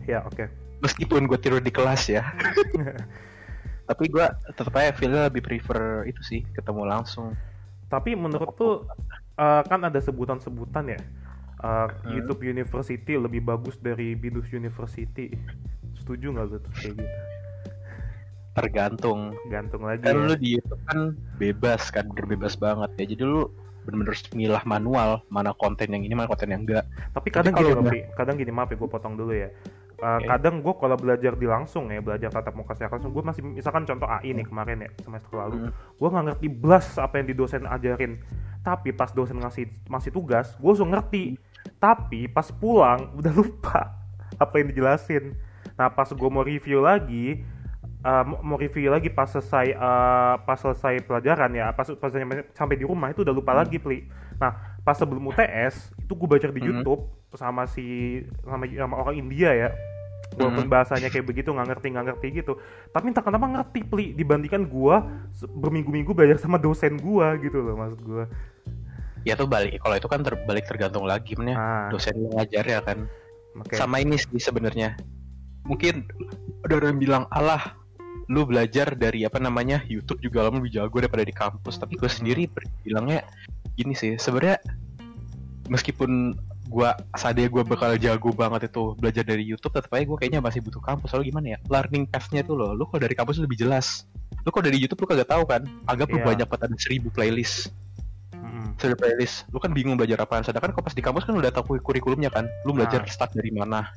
ya 0.09 0.25
oke. 0.25 0.49
Meskipun 0.81 1.29
gue 1.29 1.39
tidur 1.39 1.61
di 1.61 1.71
kelas 1.71 2.09
ya. 2.09 2.25
Tapi 3.89 4.05
gue 4.09 4.27
tetap 4.53 4.73
aja 4.75 4.93
feelnya 4.97 5.29
lebih 5.29 5.45
prefer 5.45 6.09
itu 6.09 6.21
sih 6.25 6.41
ketemu 6.57 6.89
langsung 6.89 7.37
tapi 7.89 8.13
menurut 8.13 8.53
tuh 8.55 8.85
eh, 9.35 9.63
kan 9.63 9.81
ada 9.83 9.99
sebutan-sebutan 9.99 10.87
ya 10.89 11.01
Eh, 11.59 11.67
Hmm. 11.99 12.15
YouTube 12.15 12.47
University 12.47 13.19
lebih 13.19 13.43
bagus 13.43 13.75
dari 13.77 14.15
Binus 14.15 14.47
University 14.49 15.35
setuju 15.93 16.31
nggak 16.31 16.47
lu 16.47 16.57
tuh 16.57 16.71
kayak 16.73 16.95
gitu 16.97 17.17
tergantung 18.55 19.35
gantung 19.47 19.83
lagi 19.83 20.03
kan 20.03 20.15
ya. 20.15 20.23
lu 20.25 20.35
di 20.35 20.49
YouTube 20.55 20.83
kan 20.85 20.99
bebas 21.35 21.83
kan 21.89 22.07
bebas 22.11 22.55
banget 22.55 22.91
ya 22.95 23.05
jadi 23.09 23.23
lu 23.25 23.51
bener-bener 23.83 24.13
harus 24.13 24.25
milah 24.33 24.63
manual 24.63 25.11
mana 25.29 25.51
konten 25.53 25.89
yang 25.89 26.03
ini 26.03 26.13
mana 26.13 26.27
konten 26.27 26.47
yang 26.47 26.63
enggak 26.63 26.85
Tapi 27.11 27.29
kadang 27.29 27.51
kalau 27.53 27.71
gini, 27.73 27.83
udah- 28.03 28.15
kadang 28.15 28.37
gini 28.37 28.51
maaf 28.51 28.69
ya 28.69 28.77
gue 28.77 28.87
potong 28.87 29.15
dulu 29.15 29.33
ya. 29.33 29.49
Uh, 29.99 30.23
Oke. 30.23 30.31
Kadang 30.31 30.63
gue 30.63 30.75
kalau 30.79 30.95
belajar 30.95 31.35
di 31.35 31.43
langsung 31.43 31.91
ya, 31.91 31.99
belajar 31.99 32.31
tatap 32.31 32.55
muka 32.55 32.71
secara 32.71 32.95
langsung, 32.95 33.11
gue 33.11 33.19
masih 33.19 33.43
misalkan 33.43 33.83
contoh 33.83 34.07
AI 34.07 34.31
nih 34.31 34.47
kemarin 34.47 34.87
ya 34.87 34.91
semester 35.03 35.35
lalu, 35.35 35.67
Hmm. 35.67 35.75
gue 35.75 36.09
nggak 36.09 36.25
ngerti 36.31 36.47
blas 36.55 36.87
apa 36.97 37.19
yang 37.19 37.27
di 37.27 37.35
dosen 37.35 37.67
ajarin. 37.67 38.23
Tapi 38.63 38.95
pas 38.95 39.11
dosen 39.11 39.43
ngasih 39.43 39.67
masih 39.91 40.15
tugas, 40.15 40.55
gue 40.55 40.71
langsung 40.71 40.95
ngerti. 40.95 41.35
Tapi 41.77 42.31
pas 42.31 42.47
pulang 42.49 43.11
udah 43.19 43.33
lupa 43.35 43.99
apa 44.39 44.55
yang 44.63 44.71
dijelasin. 44.71 45.35
Nah 45.75 45.91
pas 45.91 46.07
gue 46.07 46.31
mau 46.31 46.47
review 46.47 46.79
lagi, 46.79 47.43
uh, 48.07 48.23
mau- 48.23 48.55
review 48.55 48.95
lagi 48.95 49.11
pas 49.11 49.27
selesai 49.27 49.75
uh, 49.75 50.39
pas 50.47 50.63
selesai 50.63 51.03
pelajaran 51.03 51.51
ya, 51.51 51.75
pas, 51.75 51.91
pas 51.99 52.15
sampai- 52.55 52.79
di 52.79 52.87
rumah 52.87 53.11
itu 53.11 53.27
udah 53.27 53.35
lupa 53.35 53.51
lagi, 53.51 53.83
Pli. 53.83 54.07
Nah 54.39 54.68
pas 54.89 54.97
sebelum 54.97 55.21
UTS 55.29 55.93
itu 56.01 56.13
gue 56.17 56.25
baca 56.25 56.49
di 56.49 56.63
Mhm. 56.65 56.69
YouTube 56.81 57.03
sama 57.37 57.69
si 57.69 57.85
sama, 58.41 58.65
sama 58.65 58.95
orang 58.97 59.21
India 59.21 59.53
ya. 59.53 59.69
Walaupun 60.33 60.65
Mhm. 60.65 60.73
bahasanya 60.73 61.09
kayak 61.09 61.27
begitu 61.27 61.53
nggak 61.53 61.69
ngerti 61.69 61.87
nggak 61.93 62.07
ngerti 62.09 62.27
gitu. 62.35 62.57
Tapi 62.89 63.13
entah 63.13 63.21
kenapa 63.21 63.45
ngerti 63.45 63.81
pli 63.85 64.13
dibandingkan 64.13 64.65
gua 64.65 65.05
se- 65.31 65.45
berminggu-minggu 65.45 66.13
belajar 66.13 66.41
sama 66.41 66.57
dosen 66.57 66.97
gua 66.97 67.37
gitu 67.37 67.61
loh 67.61 67.77
maksud 67.77 68.01
gua. 68.01 68.25
Ya 69.25 69.35
tuh 69.35 69.45
balik 69.45 69.77
kalau 69.79 69.93
itu 69.93 70.09
kan 70.09 70.25
terbalik 70.25 70.65
tergantung 70.65 71.05
lagi 71.05 71.37
men 71.37 71.53
ya. 71.53 71.57
Nah 71.57 71.89
dosen 71.91 72.17
yang 72.17 72.33
ngajar 72.33 72.65
ya 72.65 72.81
kan. 72.81 72.99
Oke. 73.61 73.77
Sama 73.77 74.01
ini 74.01 74.17
sih 74.17 74.41
sebenarnya. 74.41 74.97
Mungkin 75.65 76.09
ada 76.65 76.73
orang 76.77 76.97
yang 76.97 77.01
bilang 77.03 77.25
alah 77.29 77.77
lu 78.29 78.45
belajar 78.45 78.93
dari 78.93 79.25
apa 79.25 79.41
namanya 79.41 79.81
YouTube 79.85 80.21
juga 80.21 80.45
lama 80.45 80.61
lebih 80.61 80.77
jago 80.77 80.97
daripada 80.97 81.25
di 81.25 81.33
kampus. 81.33 81.77
Tapi 81.77 81.97
gue 81.97 82.07
sendiri 82.07 82.45
bilangnya 82.85 83.25
gini 83.79 83.95
sih 83.95 84.19
sebenarnya 84.19 84.59
meskipun 85.69 86.35
gua 86.69 86.93
sadar 87.17 87.49
gue 87.49 87.63
bakal 87.65 87.97
jago 87.97 88.29
banget 88.29 88.69
itu 88.69 88.93
belajar 89.01 89.25
dari 89.25 89.41
YouTube 89.41 89.73
tetap 89.73 89.89
aja 89.89 90.05
gue 90.05 90.19
kayaknya 90.21 90.41
masih 90.45 90.61
butuh 90.61 90.85
kampus. 90.85 91.09
Soalnya 91.09 91.33
gimana 91.33 91.47
ya 91.57 91.59
learning 91.65 92.05
path-nya 92.05 92.45
tuh 92.45 92.61
loh. 92.61 92.77
Lu 92.77 92.85
kalau 92.85 93.01
dari 93.01 93.17
kampus 93.17 93.41
lebih 93.41 93.57
jelas. 93.57 94.05
Lu 94.45 94.53
kalau 94.53 94.69
dari 94.69 94.77
YouTube 94.77 95.01
lu 95.01 95.09
kagak 95.09 95.33
tahu 95.33 95.49
kan? 95.49 95.65
Anggap 95.89 96.13
lu 96.13 96.21
Iya. 96.21 96.27
banyak 96.29 96.47
banget 96.51 96.69
ada 96.69 96.77
seribu 96.77 97.09
playlist. 97.09 97.73
Mm-mm. 98.37 98.77
seribu 98.77 99.01
playlist. 99.01 99.49
Lu 99.49 99.57
kan 99.57 99.73
bingung 99.73 99.97
belajar 99.97 100.21
apaan. 100.21 100.45
Sedangkan 100.45 100.77
kalau 100.77 100.85
pas 100.85 100.93
di 100.93 101.01
kampus 101.01 101.25
kan 101.25 101.35
udah 101.41 101.49
tahu 101.49 101.81
kurikulumnya 101.81 102.29
kan? 102.29 102.45
Lu 102.69 102.77
belajar 102.77 103.01
Nah. 103.01 103.09
start 103.09 103.33
dari 103.33 103.49
mana? 103.49 103.89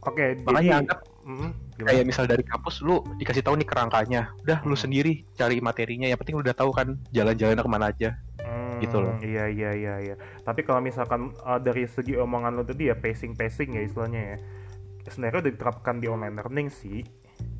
Oke 0.00 0.38
makanya 0.46 0.62
jadi 0.64 0.80
anggap 0.80 0.98
Mm, 1.28 1.50
gimana? 1.76 1.88
kayak 1.92 2.04
misal 2.08 2.24
dari 2.24 2.40
kampus 2.40 2.80
lu 2.80 3.04
dikasih 3.20 3.44
tahu 3.44 3.60
nih 3.60 3.68
kerangkanya. 3.68 4.32
Udah 4.48 4.64
lu 4.64 4.72
Hmm. 4.72 4.80
sendiri 4.80 5.28
cari 5.36 5.60
materinya. 5.60 6.08
Yang 6.08 6.24
penting 6.24 6.34
lu 6.40 6.42
udah 6.46 6.56
tahu 6.56 6.72
kan 6.72 6.96
jalan-jalannya 7.12 7.60
ke 7.60 7.68
mana 7.68 7.92
aja. 7.92 8.10
Hmm, 8.16 8.27
gitu 8.82 8.96
loh. 9.02 9.14
Hmm, 9.16 9.24
Iya 9.24 9.44
iya 9.50 9.70
iya 9.74 9.94
iya. 10.00 10.14
Tapi 10.42 10.62
kalau 10.62 10.82
misalkan 10.82 11.34
uh, 11.44 11.60
dari 11.60 11.84
segi 11.86 12.14
omongan 12.18 12.54
lo 12.58 12.62
tadi 12.64 12.90
ya 12.90 12.96
pacing 12.98 13.34
pacing 13.34 13.76
ya 13.78 13.82
istilahnya 13.84 14.20
ya. 14.34 14.36
Sebenarnya 15.08 15.48
udah 15.48 15.52
diterapkan 15.54 15.94
di 16.02 16.06
online 16.10 16.36
learning 16.36 16.68
sih. 16.68 17.00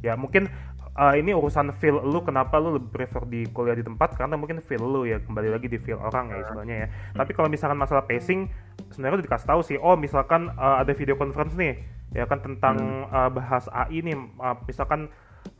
Ya 0.02 0.18
mungkin 0.18 0.50
uh, 0.98 1.14
ini 1.14 1.30
urusan 1.30 1.70
feel 1.78 2.02
lu 2.02 2.20
kenapa 2.26 2.58
lu 2.58 2.74
lebih 2.74 2.90
prefer 2.90 3.22
di 3.30 3.46
kuliah 3.54 3.78
di 3.78 3.86
tempat 3.86 4.18
karena 4.18 4.34
mungkin 4.34 4.58
feel 4.58 4.82
lu 4.82 5.06
ya 5.06 5.22
kembali 5.22 5.54
lagi 5.54 5.70
di 5.70 5.78
feel 5.78 6.02
orang 6.02 6.34
ya 6.34 6.42
istilahnya 6.42 6.76
ya. 6.84 6.88
Tapi 7.14 7.30
kalau 7.32 7.46
misalkan 7.46 7.78
masalah 7.78 8.02
pacing 8.04 8.50
sebenarnya 8.90 9.22
udah 9.22 9.26
dikasih 9.30 9.48
tahu 9.48 9.60
sih. 9.62 9.76
Oh 9.78 9.94
misalkan 9.94 10.50
uh, 10.58 10.82
ada 10.82 10.90
video 10.92 11.14
conference 11.14 11.54
nih 11.54 11.78
ya 12.10 12.24
kan 12.26 12.42
tentang 12.42 13.06
uh, 13.08 13.30
bahas 13.30 13.70
AI 13.70 14.02
nih. 14.02 14.18
Uh, 14.38 14.56
misalkan 14.66 15.08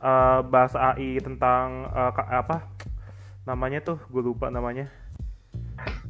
uh, 0.03 0.43
bahas 0.43 0.75
AI 0.75 1.17
tentang 1.23 1.87
uh, 1.89 2.11
apa 2.13 2.67
namanya 3.47 3.81
tuh 3.81 3.97
gue 4.13 4.21
lupa 4.21 4.51
namanya 4.53 4.91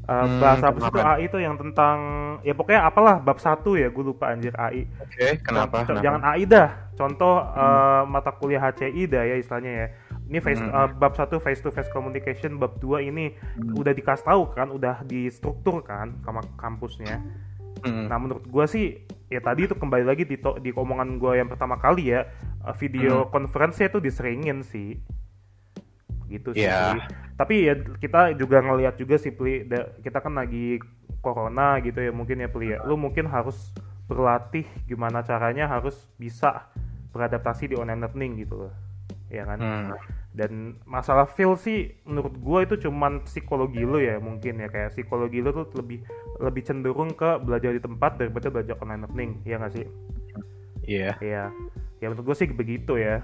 Uh, 0.09 0.25
Hmm, 0.25 0.41
bahasa 0.41 0.65
apa 0.67 0.79
itu? 0.81 0.97
AI 0.97 1.19
itu 1.23 1.37
yang 1.37 1.53
tentang 1.53 1.97
ya 2.41 2.51
pokoknya 2.51 2.81
apalah 2.81 3.15
bab 3.17 3.37
satu 3.37 3.77
ya 3.77 3.87
gue 3.87 4.01
lupa 4.03 4.25
anjir 4.27 4.49
AI 4.51 4.89
Oke, 4.97 5.37
kenapa? 5.39 5.85
Contoh- 5.85 5.85
Kenapa? 5.91 6.01
jangan 6.01 6.21
AI 6.25 6.43
dah 6.43 6.69
contoh 6.91 7.35
uh, 7.37 8.01
mata 8.03 8.31
kuliah 8.31 8.57
HCI 8.59 9.05
dah 9.05 9.21
ya 9.23 9.35
istilahnya 9.35 9.71
ya 9.71 9.87
ini 10.25 10.37
face 10.39 10.57
Hmm. 10.57 10.71
uh, 10.71 10.89
bab 10.91 11.13
satu 11.13 11.37
face 11.37 11.59
to 11.59 11.69
face 11.69 11.87
communication 11.87 12.57
bab 12.57 12.73
2 12.77 13.05
ini 13.05 13.37
Hmm. 13.53 13.75
udah 13.75 13.91
dikasih 13.91 14.25
tahu 14.25 14.49
kan 14.49 14.67
udah 14.67 15.05
distruktur 15.05 15.79
kan 15.79 16.17
sama 16.19 16.41
kampusnya 16.55 17.21
Hmm. 17.79 18.05
Nah 18.05 18.17
menurut 18.17 18.43
gua 18.45 18.65
sih 18.65 18.99
ya 19.25 19.39
tadi 19.39 19.63
itu 19.63 19.71
kembali 19.71 20.03
lagi 20.03 20.25
di 20.25 20.35
to- 20.35 20.57
di 20.57 20.73
omongan 20.73 21.15
gua 21.15 21.37
yang 21.37 21.47
pertama 21.47 21.77
kali 21.77 22.11
ya 22.11 22.25
video 22.73 23.23
conference 23.27 23.77
itu 23.79 23.97
diseringin 23.97 24.59
sih 24.61 24.97
gitu 26.29 26.53
sih. 26.53 26.63
Iya. 26.63 26.93
Pli. 26.95 27.01
Tapi 27.35 27.55
ya 27.65 27.73
kita 27.97 28.37
juga 28.37 28.61
ngelihat 28.61 28.95
juga 29.01 29.17
sih 29.17 29.33
Pli, 29.33 29.65
kita 30.05 30.21
kan 30.21 30.37
lagi 30.37 30.77
corona 31.19 31.81
gitu 31.83 31.99
ya 31.99 32.13
mungkin 32.13 32.39
ya 32.39 32.49
Pli 32.49 32.77
ya. 32.77 32.85
Lu 32.85 32.95
mungkin 32.95 33.27
harus 33.27 33.73
berlatih 34.05 34.65
gimana 34.89 35.21
caranya 35.25 35.69
harus 35.69 35.97
bisa 36.17 36.69
beradaptasi 37.13 37.73
di 37.73 37.75
online 37.77 38.05
learning 38.05 38.45
gitu 38.45 38.65
loh. 38.67 38.73
Ya 39.29 39.45
kan? 39.45 39.59
Hmm. 39.59 39.93
dan 40.29 40.77
masalah 40.85 41.25
feel 41.25 41.57
sih 41.57 41.89
menurut 42.05 42.37
gua 42.37 42.61
itu 42.61 42.77
cuman 42.77 43.25
psikologi 43.25 43.81
lo 43.81 43.97
ya 43.97 44.21
mungkin 44.21 44.61
ya 44.61 44.69
kayak 44.69 44.93
psikologi 44.93 45.41
lo 45.41 45.49
tuh 45.51 45.81
lebih 45.81 46.05
lebih 46.37 46.61
cenderung 46.61 47.17
ke 47.17 47.41
belajar 47.41 47.73
di 47.73 47.81
tempat 47.81 48.21
daripada 48.21 48.53
belajar 48.53 48.77
online 48.77 49.09
learning 49.09 49.31
ya 49.41 49.57
nggak 49.57 49.73
sih 49.73 49.85
Iya. 50.85 51.17
Iya 51.17 51.49
ya 51.99 52.05
menurut 52.07 52.31
gue 52.31 52.35
sih 52.39 52.47
begitu 52.49 52.95
ya 52.95 53.19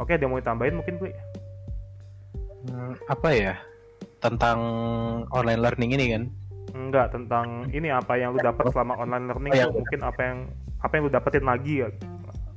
oke 0.00 0.16
dia 0.16 0.28
mau 0.28 0.40
ditambahin 0.40 0.80
mungkin 0.80 0.96
Pli 0.96 1.12
apa 3.06 3.28
ya? 3.30 3.54
Tentang 4.18 4.58
online 5.30 5.60
learning 5.60 5.90
ini 5.94 6.06
kan? 6.12 6.24
enggak 6.74 7.14
tentang 7.14 7.70
ini 7.70 7.86
apa 7.86 8.18
yang 8.18 8.34
lu 8.34 8.42
dapat 8.42 8.66
selama 8.74 8.98
online 8.98 9.30
learning 9.30 9.52
Oh, 9.54 9.70
tuh 9.70 9.78
mungkin 9.78 10.00
apa 10.02 10.20
yang 10.26 10.38
apa 10.82 10.92
yang 10.98 11.02
lu 11.06 11.12
dapetin 11.12 11.46
lagi 11.46 11.86
ya 11.86 11.88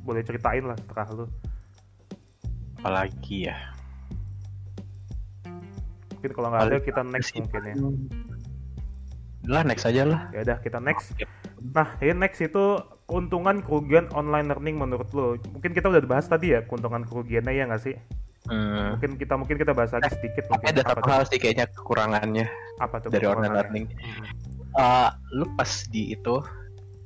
boleh 0.02 0.26
ceritain 0.26 0.66
lah 0.66 0.74
terah 0.90 1.06
lu 1.14 1.26
Apalagi 2.82 3.46
ya? 3.46 3.58
mungkin 6.18 6.32
kalau 6.34 6.50
nggak 6.50 6.64
ada 6.66 6.78
kita 6.82 7.02
next 7.06 7.30
mungkin 7.38 7.62
ya 7.62 7.76
Lah 9.46 9.62
next 9.62 9.86
aja 9.86 10.02
lah. 10.02 10.22
ya 10.34 10.42
udah 10.50 10.58
kita 10.66 10.82
next 10.82 11.14
Nah, 11.58 11.94
ini 12.02 12.14
next 12.14 12.42
itu 12.42 12.78
keuntungan 13.06 13.62
kerugian 13.62 14.06
online 14.14 14.46
learning 14.46 14.78
menurut 14.78 15.10
lo. 15.10 15.38
Mungkin 15.58 15.74
kita 15.74 15.90
udah 15.90 16.06
bahas 16.06 16.30
tadi 16.30 16.54
ya 16.54 16.62
keuntungan 16.62 17.02
kerugiannya 17.02 17.50
ya 17.50 17.66
nggak 17.66 17.82
sih? 17.82 17.98
Hmm. 18.48 18.96
Mungkin 18.96 19.12
kita 19.20 19.34
mungkin 19.36 19.56
kita 19.60 19.72
bahas 19.76 19.92
lagi 19.92 20.08
sedikit 20.16 20.48
mungkin. 20.48 20.68
Ada 20.72 20.82
apa 20.88 20.92
satu 20.98 21.10
hal 21.12 21.24
sih 21.28 21.40
kayaknya 21.40 21.66
kekurangannya 21.70 22.48
Apa 22.80 22.96
tuh 23.04 23.10
dari 23.12 23.28
online 23.28 23.54
learning. 23.54 23.86
Eh, 24.78 25.10
lu 25.34 25.46
pas 25.56 25.70
di 25.90 26.14
itu 26.14 26.36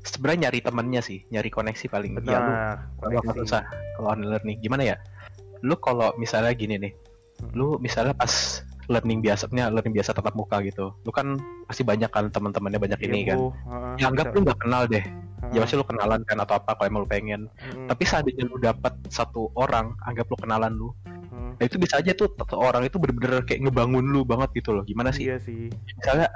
sebenarnya 0.02 0.50
nyari 0.50 0.60
temennya 0.62 1.02
sih, 1.02 1.24
nyari 1.30 1.50
koneksi 1.50 1.86
paling. 1.88 2.18
Benar. 2.20 2.30
Ya 2.30 2.40
lu 2.42 2.54
kalau 3.00 3.22
koneksi. 3.26 3.40
susah 3.46 3.62
kalau 3.96 4.08
online 4.14 4.32
learning. 4.38 4.58
Gimana 4.62 4.84
ya? 4.86 4.96
Lu 5.62 5.78
kalau 5.78 6.14
misalnya 6.18 6.54
gini 6.54 6.78
nih, 6.78 6.94
Hmm. 7.42 7.50
lu 7.58 7.68
misalnya 7.82 8.14
pas 8.14 8.62
learning 8.86 9.24
biasanya 9.24 9.72
learning 9.74 9.96
biasa 9.96 10.14
tatap 10.14 10.36
muka 10.36 10.62
gitu, 10.62 10.94
lu 10.94 11.12
kan 11.16 11.40
pasti 11.66 11.82
banyak 11.82 12.12
kan 12.12 12.30
teman-temannya 12.30 12.78
banyak 12.78 13.00
Iya, 13.02 13.08
ini 13.08 13.20
kan. 13.26 13.38
Bu. 13.40 13.48
Heeh, 13.50 13.94
Ya 13.98 14.06
anggap 14.10 14.26
lu 14.36 14.40
nggak 14.44 14.60
kenal 14.62 14.84
deh, 14.86 15.06
ya 15.50 15.58
pasti 15.64 15.74
lu 15.74 15.86
kenalan 15.88 16.22
kan 16.28 16.38
atau 16.38 16.60
apa 16.60 16.76
kalau 16.76 16.86
emang 16.92 17.02
lu 17.06 17.10
pengen. 17.10 17.42
Mm, 17.72 17.88
Tapi 17.88 18.04
seandainya 18.04 18.44
lu 18.46 18.58
dapat 18.60 18.94
satu 19.08 19.50
orang, 19.56 19.96
anggap 20.04 20.28
lu 20.28 20.38
kenalan 20.38 20.74
lu, 20.76 20.90
mm. 21.52 21.58
nah 21.60 21.66
itu 21.66 21.76
bisa 21.76 22.00
aja 22.00 22.12
tuh 22.12 22.32
orang 22.54 22.84
itu 22.84 22.96
bener-bener 22.96 23.44
kayak 23.44 23.68
ngebangun 23.68 24.06
lu 24.08 24.24
banget 24.24 24.50
gitu 24.56 24.72
loh. 24.72 24.84
Gimana 24.84 25.12
sih? 25.12 25.28
Iya 25.28 25.38
sih. 25.38 25.68
misalnya 26.00 26.32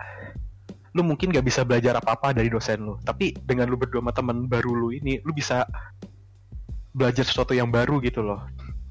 lu 0.91 1.03
mungkin 1.03 1.27
gak 1.27 1.43
bisa 1.43 1.63
belajar 1.63 1.99
apa-apa 1.99 2.31
dari 2.31 2.47
dosen 2.47 2.79
lu 2.79 2.95
tapi 3.03 3.35
dengan 3.43 3.67
lu 3.67 3.75
berdua 3.75 3.99
sama 3.99 4.15
teman 4.15 4.47
baru 4.47 4.71
lu 4.71 4.87
ini 4.91 5.19
lu 5.21 5.35
bisa 5.35 5.67
belajar 6.95 7.27
sesuatu 7.27 7.51
yang 7.51 7.67
baru 7.67 7.99
gitu 7.99 8.23
loh 8.23 8.39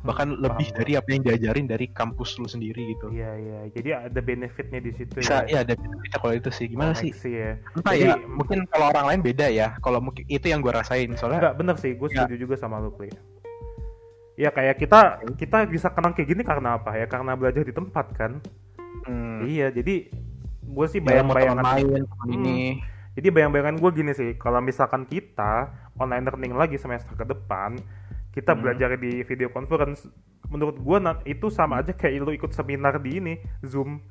bahkan 0.05 0.37
Hmm, 0.37 0.45
lebih 0.45 0.69
paham 0.69 0.77
dari 0.77 0.93
apa 1.01 1.09
yang 1.09 1.23
diajarin 1.25 1.65
dari 1.65 1.89
kampus 1.89 2.37
lu 2.37 2.45
sendiri 2.45 2.93
gitu 2.93 3.09
Iya 3.09 3.31
iya. 3.41 3.59
Jadi 3.73 3.89
ada 3.97 4.21
benefitnya 4.21 4.85
di 4.85 4.93
situ 4.93 5.17
bisa 5.17 5.49
ya. 5.49 5.49
ya 5.49 5.59
ada 5.65 5.73
benefitnya 5.81 6.19
kalau 6.21 6.35
itu 6.37 6.51
sih 6.53 6.67
gimana 6.69 6.93
sih 6.93 7.09
Koneksi 7.09 7.31
ya. 7.33 7.53
entah 7.73 7.95
Jadi- 7.97 8.05
ya 8.05 8.15
mungkin 8.29 8.59
kalau 8.69 8.87
orang 8.93 9.05
lain 9.09 9.21
beda 9.25 9.47
ya 9.49 9.69
kalau 9.81 10.05
mungkin 10.05 10.29
itu 10.29 10.45
yang 10.45 10.61
gua 10.61 10.85
rasain 10.85 11.09
soalnya 11.17 11.41
Enggak 11.41 11.57
bener 11.57 11.77
sih, 11.81 11.97
gue 11.97 12.09
Ya. 12.13 12.29
setuju 12.29 12.37
juga 12.37 12.55
sama 12.61 12.85
lu, 12.85 12.93
Pli. 12.93 13.09
Ya 14.35 14.51
kayak 14.51 14.83
kita 14.83 15.01
kita 15.39 15.67
bisa 15.71 15.95
kenal 15.95 16.11
kayak 16.11 16.29
gini 16.29 16.43
karena 16.43 16.79
apa 16.79 16.99
ya? 16.99 17.07
Karena 17.07 17.39
belajar 17.39 17.63
di 17.63 17.71
tempat 17.71 18.07
kan. 18.15 18.43
hmm, 19.07 19.45
Iya, 19.47 19.69
jadi 19.71 20.09
gue 20.65 20.87
sih 20.89 20.99
ya, 20.99 21.05
teman 21.23 21.29
bayang-bayangan 21.29 21.65
main 21.65 21.87
teman 22.09 22.27
Hmm. 22.27 22.35
ini 22.35 22.59
Jadi 23.15 23.31
bayang-bayangan 23.31 23.79
gue 23.79 23.91
gini 23.95 24.11
sih, 24.11 24.35
kalau 24.35 24.59
misalkan 24.59 25.07
kita 25.07 25.71
online 25.95 26.27
learning 26.27 26.59
lagi 26.59 26.75
semester 26.75 27.15
ke 27.15 27.23
depan, 27.23 27.79
kita 28.35 28.59
Hmm. 28.59 28.67
belajar 28.67 28.99
di 28.99 29.23
video 29.23 29.55
conference, 29.55 30.11
menurut 30.51 30.83
gue 30.83 30.99
itu 31.31 31.47
sama 31.47 31.79
aja 31.79 31.95
kayak 31.95 32.27
lu 32.27 32.35
ikut 32.35 32.51
seminar 32.51 32.99
di 32.99 33.23
ini 33.23 33.35
Zoom. 33.63 34.03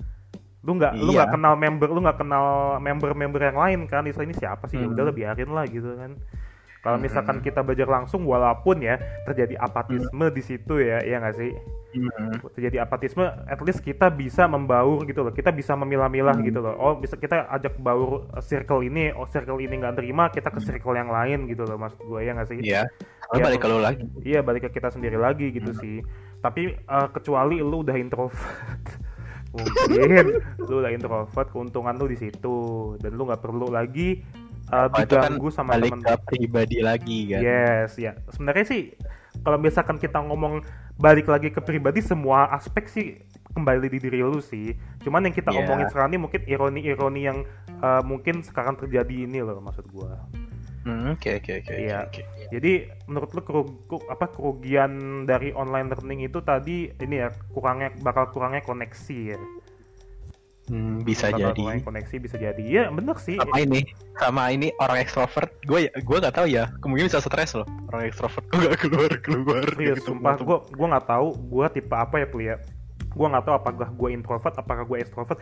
Lu 0.63 0.79
nggak 0.79 0.95
lu 0.95 1.11
Iya. 1.11 1.27
nggak 1.27 1.29
kenal 1.35 1.53
member, 1.59 1.87
lu 1.91 1.99
nggak 1.99 2.15
kenal 2.15 2.45
member-member 2.79 3.41
yang 3.43 3.59
lain 3.59 3.79
kan? 3.91 4.07
Istilah 4.07 4.23
ini 4.23 4.35
siapa 4.39 4.71
sih? 4.71 4.79
Ya 4.79 4.87
Hmm. 4.87 4.95
udah 4.95 5.11
biarin 5.11 5.51
lah 5.51 5.67
gitu 5.67 5.99
kan. 5.99 6.15
Kalau 6.83 6.99
Hmm. 6.99 7.07
misalkan 7.07 7.39
kita 7.39 7.63
belajar 7.63 7.87
langsung, 7.87 8.27
walaupun 8.27 8.77
ya 8.77 8.99
terjadi 9.23 9.55
apatisme 9.57 10.27
di 10.29 10.43
situ 10.43 10.77
ya, 10.77 10.99
ya 10.99 11.17
nggak 11.17 11.35
sih? 11.35 11.51
Hmm. 11.93 12.41
terjadi 12.51 12.81
apatisme, 12.81 13.21
at 13.21 13.61
least 13.61 13.79
kita 13.79 14.09
bisa 14.09 14.43
membaur 14.43 15.05
gitu 15.05 15.21
loh. 15.21 15.29
Kita 15.29 15.49
bisa 15.49 15.73
memilah-milah 15.73 16.33
Hmm. 16.33 16.43
gitu 16.43 16.59
loh. 16.59 16.73
Oh, 16.73 16.93
bisa 16.95 17.15
kita 17.15 17.45
ajak 17.47 17.77
baur 17.77 18.25
uh, 18.27 18.41
circle 18.41 18.81
ini, 18.81 19.09
oh 19.09 19.23
circle 19.25 19.55
ini 19.57 19.77
nggak 19.77 19.95
terima, 19.95 20.27
kita 20.27 20.49
ke 20.49 20.57
circle 20.59 20.91
yang 20.91 21.07
lain 21.07 21.45
gitu 21.45 21.63
loh, 21.63 21.77
maksud 21.77 22.01
gue 22.01 22.19
ya 22.19 22.33
nggak 22.33 22.49
sih? 22.49 22.57
iya 22.59 22.81
Soalnya 23.23 23.29
Iya, 23.31 23.45
balik 23.45 23.55
ke 23.55 23.63
kalau- 23.63 23.77
lu 23.77 23.85
lagi 23.85 24.03
Iya, 24.19 24.39
balik 24.41 24.61
ke 24.63 24.69
kita 24.73 24.89
sendiri 24.89 25.15
lagi 25.15 25.47
gitu 25.49 25.69
Hmm. 25.69 25.79
sih. 25.79 25.95
Tapi 26.39 26.61
uh, 26.83 27.07
kecuali 27.07 27.61
lu 27.61 27.77
udah 27.79 27.95
introvert. 27.95 28.83
Mungkin 29.53 30.25
lu 30.59 30.75
udah 30.81 30.89
introvert, 30.89 31.47
keuntungan 31.47 31.93
lu 31.93 32.09
di 32.09 32.17
situ 32.17 32.57
dan 32.97 33.13
lu 33.13 33.23
nggak 33.23 33.37
perlu 33.39 33.69
lagi 33.69 34.25
uh, 34.73 34.81
Oh, 34.83 34.89
kan 34.89 34.97
diganggu 35.05 35.47
sama 35.47 35.77
balik 35.77 35.93
temen 35.93 36.01
ke 36.01 36.13
pribadi 36.25 36.77
lagi 36.81 37.19
kan 37.29 37.39
Yes, 37.39 37.95
ya. 37.95 38.17
Sebenarnya 38.27 38.65
sih 38.65 38.81
kalau 39.41 39.57
misalkan 39.57 39.97
kita 39.97 40.17
ngomong 40.17 40.65
balik 40.95 41.25
lagi 41.25 41.49
ke 41.49 41.59
pribadi 41.59 42.01
semua 42.01 42.49
aspek 42.49 42.85
sih 42.85 43.07
kembali 43.53 43.85
di 43.87 43.99
diri 44.01 44.19
lu 44.19 44.41
sih. 44.41 44.73
Cuman 45.01 45.25
yang 45.25 45.35
kita 45.35 45.53
Iya. 45.53 45.61
omongin 45.61 45.85
sekarang 45.87 46.09
ini 46.09 46.19
mungkin 46.19 46.41
ironi-ironi 46.43 47.21
yang 47.21 47.45
uh, 47.79 48.01
mungkin 48.01 48.41
sekarang 48.41 48.73
terjadi 48.73 49.29
ini 49.29 49.45
loh 49.45 49.61
maksud 49.61 49.85
gua. 49.93 50.17
Hmm, 50.83 51.15
oke 51.15 51.39
oke 51.39 51.63
oke 51.63 51.73
Iya. 51.79 52.11
Jadi 52.51 52.71
menurut 53.07 53.31
lu 53.31 53.41
keru- 53.41 53.77
ku- 53.87 54.03
apa 54.05 54.27
kerugian 54.27 55.23
dari 55.23 55.55
online 55.55 55.87
learning 55.87 56.27
itu 56.27 56.43
tadi 56.43 56.91
ini 56.91 57.15
ya 57.17 57.31
kurangnya 57.55 57.95
bakal 58.03 58.27
kurangnya 58.29 58.59
koneksi 58.61 59.19
ya. 59.31 59.39
Hmm, 60.63 61.03
bisa 61.03 61.27
bakal 61.27 61.51
jadi 61.51 61.83
koneksi 61.83 62.15
bisa 62.17 62.35
jadi. 62.37 62.63
Iya, 62.63 62.83
bener 62.87 63.15
sih. 63.17 63.35
sama 63.35 63.57
ini 63.59 63.79
sama 64.15 64.43
ini 64.47 64.71
orang 64.77 64.97
ekstrovert 64.97 65.51
gue 65.61 65.91
gue 65.91 66.17
nggak 66.17 66.31
tahu 66.33 66.47
ya 66.47 66.71
kemungkinan 66.79 67.09
bisa 67.09 67.19
stres 67.19 67.51
loh 67.51 67.67
orang 67.89 68.07
ekstrovert 68.07 68.47
gue 68.47 68.59
nggak 68.61 68.79
keluar 68.79 69.11
keluar 69.19 69.65
Iya, 69.75 69.93
gitu. 69.93 70.15
sumpah 70.15 70.37
gue 70.37 70.57
gue 70.69 70.87
nggak 70.87 71.05
tahu 71.05 71.27
gue 71.35 71.65
tipe 71.69 71.91
apa 71.91 72.15
ya 72.15 72.25
Pli 72.25 72.45
ya. 72.45 72.57
Gue 73.09 73.27
nggak 73.27 73.43
tahu 73.43 73.55
apakah 73.55 73.89
gue 73.89 74.09
introvert, 74.09 74.55
apakah 74.55 74.83
gue 74.83 74.97
extrovert. 74.99 75.37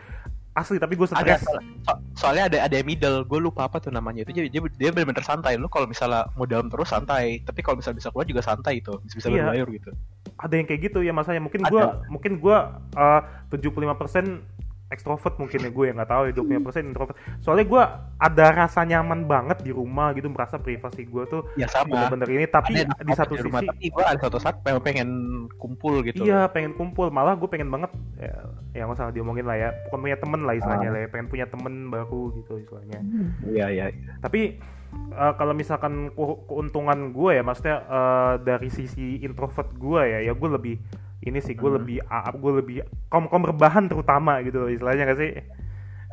Asli 0.52 0.76
tapi 0.76 0.92
gue 0.94 1.06
stres. 1.06 1.40
so- 1.80 2.00
soalnya 2.14 2.44
ada 2.44 2.58
ada 2.66 2.76
middle 2.82 3.24
gue 3.24 3.40
lupa 3.40 3.64
apa 3.64 3.78
tuh 3.78 3.88
namanya 3.88 4.20
itu 4.20 4.34
dia 4.34 4.44
dia, 4.44 4.60
dia 4.60 4.90
benar-benar 4.90 5.22
santai 5.22 5.56
lu 5.56 5.64
kalau 5.66 5.86
misalnya 5.86 6.28
mau 6.34 6.44
dalam 6.44 6.68
terus 6.68 6.90
santai 6.90 7.40
tapi 7.40 7.62
kalau 7.62 7.78
misalnya 7.78 7.96
bisa 7.96 8.12
keluar 8.12 8.28
juga 8.28 8.42
santai 8.42 8.78
itu 8.78 8.92
bisa 9.00 9.16
bisa 9.16 9.28
Iya. 9.30 9.48
berlayar 9.48 9.66
gitu 9.70 9.90
Ada 10.36 10.54
yang 10.54 10.66
kayak 10.66 10.80
gitu 10.84 10.98
ya 11.00 11.10
masanya. 11.10 11.40
Mungkin 11.40 11.62
gue 11.62 11.82
mungkin 12.08 12.32
gue 12.36 12.56
uh, 12.92 13.20
75% 13.48 14.44
ekstrovert 14.92 15.34
mungkin 15.34 15.58
ya 15.58 15.70
gue 15.70 15.84
yang 15.84 15.96
nggak 15.96 16.08
tahu 16.08 16.22
ya 16.24 16.32
20 16.36 16.62
persen 16.62 16.82
introvert. 16.86 17.12
Soalnya 17.38 17.64
gue 17.64 17.82
ada 18.18 18.46
rasa 18.54 18.80
nyaman 18.82 19.24
banget 19.24 19.58
di 19.60 19.70
rumah 19.70 20.12
gitu 20.12 20.28
merasa 20.28 20.56
privasi 20.56 21.02
gue 21.02 21.24
tuh 21.26 21.42
ya 21.54 21.66
sama. 21.66 22.06
bener-bener 22.06 22.28
ini. 22.30 22.46
Tapi 22.46 22.72
Ada 22.78 23.00
di 23.00 23.14
satu 23.14 23.34
di 23.34 23.42
rumah, 23.42 23.60
sisi 23.60 23.68
tapi 23.68 23.84
gue 23.88 24.04
ada 24.04 24.20
satu 24.20 24.36
saat 24.36 24.60
pengen, 24.60 24.80
pengen 24.80 25.08
kumpul 25.56 26.00
gitu. 26.02 26.22
Iya 26.22 26.46
pengen 26.46 26.72
kumpul. 26.72 27.08
Malah 27.08 27.34
gue 27.34 27.46
pengen 27.46 27.66
banget 27.66 27.90
ya, 28.16 28.34
ya 28.72 28.82
nggak 28.84 28.94
usah 28.94 29.10
diomongin 29.10 29.44
lah 29.44 29.56
ya. 29.56 29.68
Bukan 29.86 29.98
punya 30.00 30.16
temen 30.16 30.40
lah 30.42 30.54
istilahnya 30.54 30.88
Ah. 30.88 30.92
lah 30.92 31.00
ya 31.00 31.08
pengen 31.08 31.26
punya 31.26 31.46
temen 31.46 31.74
baru 31.88 32.22
gitu 32.34 32.52
istilahnya. 32.56 33.00
Iya 33.42 33.66
iya 33.68 33.86
iya. 33.88 34.12
tapi 34.20 34.60
eh, 34.92 35.32
kalau 35.34 35.52
misalkan 35.52 36.10
ke- 36.10 36.40
keuntungan 36.44 37.10
gue 37.10 37.30
ya 37.32 37.42
maksudnya 37.42 37.76
eh, 37.80 38.34
dari 38.42 38.68
sisi 38.68 39.18
introvert 39.18 39.72
gue 39.72 40.00
ya 40.02 40.18
ya 40.22 40.32
gue 40.32 40.48
lebih 40.50 40.76
ini 41.22 41.38
sih 41.38 41.54
gue 41.54 41.70
Hmm. 41.70 41.78
lebih 41.80 41.98
a- 42.06 42.34
gue 42.34 42.52
lebih 42.58 42.76
kaum 43.06 43.30
kaum 43.30 43.46
rebahan 43.46 43.86
terutama 43.86 44.42
gitu 44.42 44.66
loh, 44.66 44.70
istilahnya 44.70 45.06
gak 45.08 45.18
sih 45.18 45.32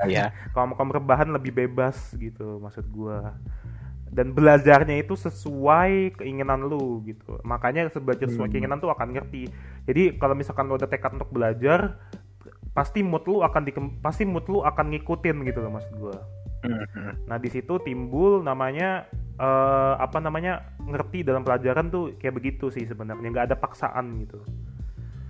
iya 0.07 0.31
kaum 0.55 0.73
kaum 0.73 0.89
rebahan 0.89 1.29
lebih 1.29 1.51
bebas 1.51 2.13
gitu 2.15 2.57
maksud 2.57 2.87
gue 2.87 3.17
dan 4.09 4.33
belajarnya 4.33 5.05
itu 5.05 5.13
sesuai 5.13 6.17
keinginan 6.17 6.65
lu 6.65 7.05
gitu 7.05 7.37
makanya 7.43 7.89
belajar 7.93 8.25
sesuai 8.25 8.49
Hmm. 8.49 8.53
keinginan 8.53 8.77
tuh 8.77 8.89
akan 8.89 9.13
ngerti 9.13 9.49
jadi 9.85 10.17
kalau 10.17 10.33
misalkan 10.33 10.65
lu 10.65 10.77
ada 10.77 10.89
tekad 10.89 11.13
untuk 11.13 11.29
belajar 11.29 11.99
pasti 12.71 13.01
mood 13.01 13.25
lu 13.25 13.41
akan 13.41 13.61
dikem 13.65 13.85
pasti 13.99 14.23
mood 14.23 14.45
lu 14.45 14.61
akan 14.61 14.93
ngikutin 14.93 15.37
gitu 15.45 15.59
loh 15.61 15.73
maksud 15.73 15.93
gue 15.95 16.17
Mhm. 16.59 17.31
Nah 17.31 17.39
di 17.39 17.47
situ 17.47 17.79
timbul 17.79 18.43
namanya 18.43 19.07
eh, 19.39 19.93
apa 19.95 20.19
namanya 20.19 20.75
ngerti 20.75 21.23
dalam 21.23 21.39
pelajaran 21.39 21.87
tuh 21.87 22.19
kayak 22.19 22.35
begitu 22.35 22.67
sih 22.67 22.83
sebenarnya 22.83 23.31
nggak 23.31 23.47
ada 23.47 23.55
paksaan 23.55 24.27
gitu. 24.27 24.43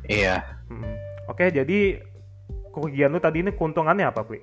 Iya 0.09 0.41
Mm. 0.67 0.85
Oke 1.25 1.49
jadi 1.49 1.97
kerugian 2.69 3.09
lu 3.09 3.17
tadi 3.17 3.41
ini 3.41 3.49
keuntungannya 3.49 4.05
apa 4.05 4.21
Pli? 4.21 4.37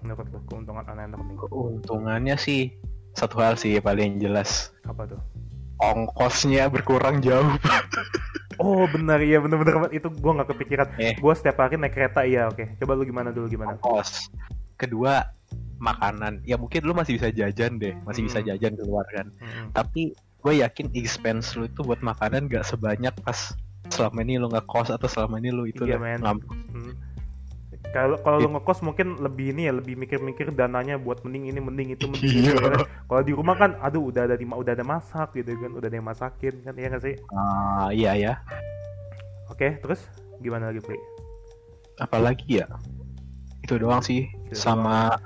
Menurut 0.00 0.26
lu 0.26 0.42
keuntungan 0.44 0.82
anak-anak 0.82 1.18
nih 1.20 1.36
keuntungannya 1.38 2.34
sih 2.34 2.74
satu 3.12 3.38
hal 3.38 3.54
sih 3.54 3.78
paling 3.78 4.18
jelas 4.18 4.74
apa 4.82 5.06
tuh? 5.06 5.20
ongkosnya 5.78 6.66
berkurang 6.66 7.18
jauh 7.20 7.54
Oh 8.58 8.84
benar 8.86 9.16
iya 9.18 9.38
benar-benar 9.38 9.88
itu 9.88 10.12
gua 10.20 10.36
nggak 10.36 10.52
kepikiran. 10.52 10.86
Eh. 10.98 11.16
Gua 11.16 11.32
setiap 11.32 11.56
hari 11.58 11.80
naik 11.80 11.96
kereta 11.96 12.20
iya 12.22 12.44
oke. 12.44 12.76
Coba 12.76 12.92
lu 12.92 13.08
gimana 13.08 13.32
dulu 13.32 13.48
gimana? 13.48 13.78
ongkos 13.78 14.28
kedua 14.76 15.32
makanan 15.78 16.44
ya 16.44 16.60
mungkin 16.60 16.82
lu 16.82 16.92
masih 16.92 17.16
bisa 17.16 17.30
jajan 17.30 17.78
deh 17.78 17.96
masih 18.02 18.26
bisa 18.26 18.40
Hmm. 18.40 18.48
jajan 18.48 18.74
keluar 18.74 19.04
kan 19.08 19.28
Mm-mm. 19.30 19.72
tapi 19.72 20.12
gue 20.16 20.54
yakin 20.60 20.92
expense 20.92 21.56
lu 21.56 21.64
itu 21.64 21.80
buat 21.80 22.00
makanan 22.00 22.48
gak 22.48 22.64
sebanyak 22.64 23.12
pas 23.24 23.56
selama 23.90 24.18
ini 24.20 24.34
lu 24.36 24.46
nggak 24.46 24.64
kos 24.64 24.88
atau 24.88 25.06
selama 25.06 25.36
ini 25.36 25.50
lu 25.50 25.64
itu 25.64 25.82
Iya, 25.82 25.96
udah 25.96 26.00
men. 26.00 26.20
ngam- 26.20 26.46
Mm. 26.70 26.92
Kalau 27.90 28.22
kalau 28.22 28.38
lu 28.38 28.48
ngekos 28.50 28.80
mungkin 28.80 29.18
lebih 29.18 29.50
ini 29.50 29.66
ya 29.66 29.72
lebih 29.72 29.94
mikir-mikir 29.96 30.50
dananya 30.50 30.94
buat 30.96 31.22
mending 31.22 31.50
ini 31.50 31.58
mending 31.58 31.88
itu 31.90 32.06
mending 32.06 32.22
itu, 32.40 32.46
Iya. 32.46 32.54
ya 32.54 32.70
kan? 32.70 32.80
Kalau 33.04 33.22
di 33.24 33.32
rumah 33.32 33.56
kan 33.56 33.70
aduh 33.78 34.02
udah 34.04 34.22
ada 34.24 34.34
di 34.34 34.46
udah 34.46 34.72
ada 34.72 34.84
masak 34.84 35.34
gitu 35.34 35.54
kan 35.56 35.70
udah 35.72 35.86
ada 35.86 35.96
yang 35.96 36.06
masakin 36.06 36.54
kan 36.60 36.74
iya 36.74 36.86
nggak 36.88 37.02
sih? 37.02 37.14
Ah, 37.30 37.90
iya 37.90 38.12
ya 38.14 38.32
Oke 39.48 39.74
terus 39.76 39.98
gimana 40.38 40.70
lagi 40.70 40.78
Pri? 40.80 40.98
apalagi 41.96 42.62
ya 42.62 42.66
itu 43.60 43.74
doang 43.76 44.00
sih 44.00 44.24
Itu 44.46 44.54
sama 44.56 45.18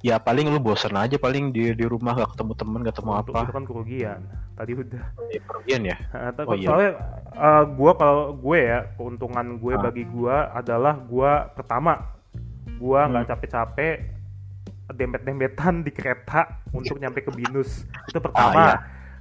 ya 0.00 0.16
paling 0.16 0.46
lu 0.46 0.58
bosen 0.58 0.92
aja 0.92 1.16
paling 1.16 1.50
di 1.50 1.72
di 1.72 1.84
rumah 1.84 2.12
gak 2.14 2.36
ketemu 2.36 2.52
temen 2.54 2.80
gak 2.82 2.94
ketemu 2.94 3.12
apa 3.16 3.38
itu 3.42 3.52
kan 3.52 3.64
kerugian. 3.64 4.20
Tadi 4.54 4.72
udah. 4.72 5.04
ya, 5.28 5.40
kerugian 5.42 5.82
ya 5.84 5.96
tapi 6.36 6.46
Oh, 6.46 6.54
iya. 6.54 6.68
Soalnya 6.68 6.90
eh, 7.32 7.64
gua 7.72 7.92
kalau 7.94 8.24
gue 8.32 8.58
ya 8.58 8.78
keuntungan 8.94 9.46
gue 9.56 9.72
Ah. 9.72 9.82
bagi 9.82 10.04
gua 10.06 10.36
adalah 10.52 10.94
gua 10.96 11.30
pertama 11.50 11.92
gua 12.76 13.08
nggak 13.08 13.24
Hmm. 13.24 13.32
capek-capek 13.32 13.96
dempet-dempetan 14.88 15.82
di 15.82 15.90
kereta 15.90 16.62
untuk 16.70 16.96
nyampe 16.96 17.20
ke 17.20 17.32
binus 17.32 17.82
itu 18.06 18.16
Ah, 18.16 18.22
pertama 18.22 18.62
iya. 18.62 18.76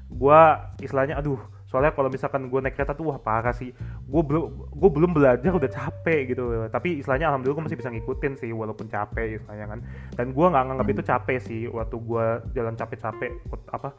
gua 0.07 0.41
istilahnya 0.77 1.17
aduh 1.17 1.41
soalnya 1.65 1.91
kalau 1.97 2.13
misalkan 2.13 2.47
gue 2.47 2.59
naik 2.61 2.77
kereta 2.77 2.93
tuh 2.93 3.09
wah 3.09 3.17
parah 3.17 3.51
sih. 3.51 3.73
Gue 4.05 4.21
belum 4.21 4.69
gue 4.69 4.89
belum 4.89 5.11
belajar 5.17 5.49
udah 5.49 5.71
capek 5.71 6.33
gitu. 6.33 6.69
Tapi 6.69 7.01
istilahnya 7.01 7.33
alhamdulillah 7.33 7.57
gue 7.57 7.65
masih 7.73 7.79
bisa 7.81 7.89
ngikutin 7.89 8.33
sih 8.37 8.51
walaupun 8.53 8.85
capek 8.85 9.41
istilahnya 9.41 9.65
kan. 9.73 9.79
Dan 10.13 10.31
gue 10.31 10.45
nggak 10.45 10.63
nganggap 10.69 10.87
itu 10.93 11.01
capek 11.01 11.37
sih 11.41 11.61
waktu 11.67 11.95
gue 11.97 12.25
jalan 12.53 12.73
capek-capek 12.77 13.31
apa 13.73 13.89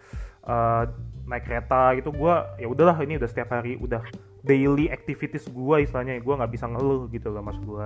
eh, 0.46 0.82
naik 1.26 1.44
kereta 1.44 1.98
gitu 1.98 2.14
gue 2.14 2.34
ya 2.62 2.66
udahlah 2.70 2.96
ini 3.02 3.18
udah 3.18 3.28
setiap 3.28 3.50
hari 3.50 3.74
udah 3.82 4.00
daily 4.46 4.86
activities 4.94 5.50
gue 5.50 5.76
istilahnya 5.82 6.22
gue 6.22 6.34
nggak 6.38 6.52
bisa 6.54 6.70
ngeluh 6.70 7.10
gitu 7.10 7.34
loh 7.34 7.42
mas 7.42 7.58
gue 7.58 7.84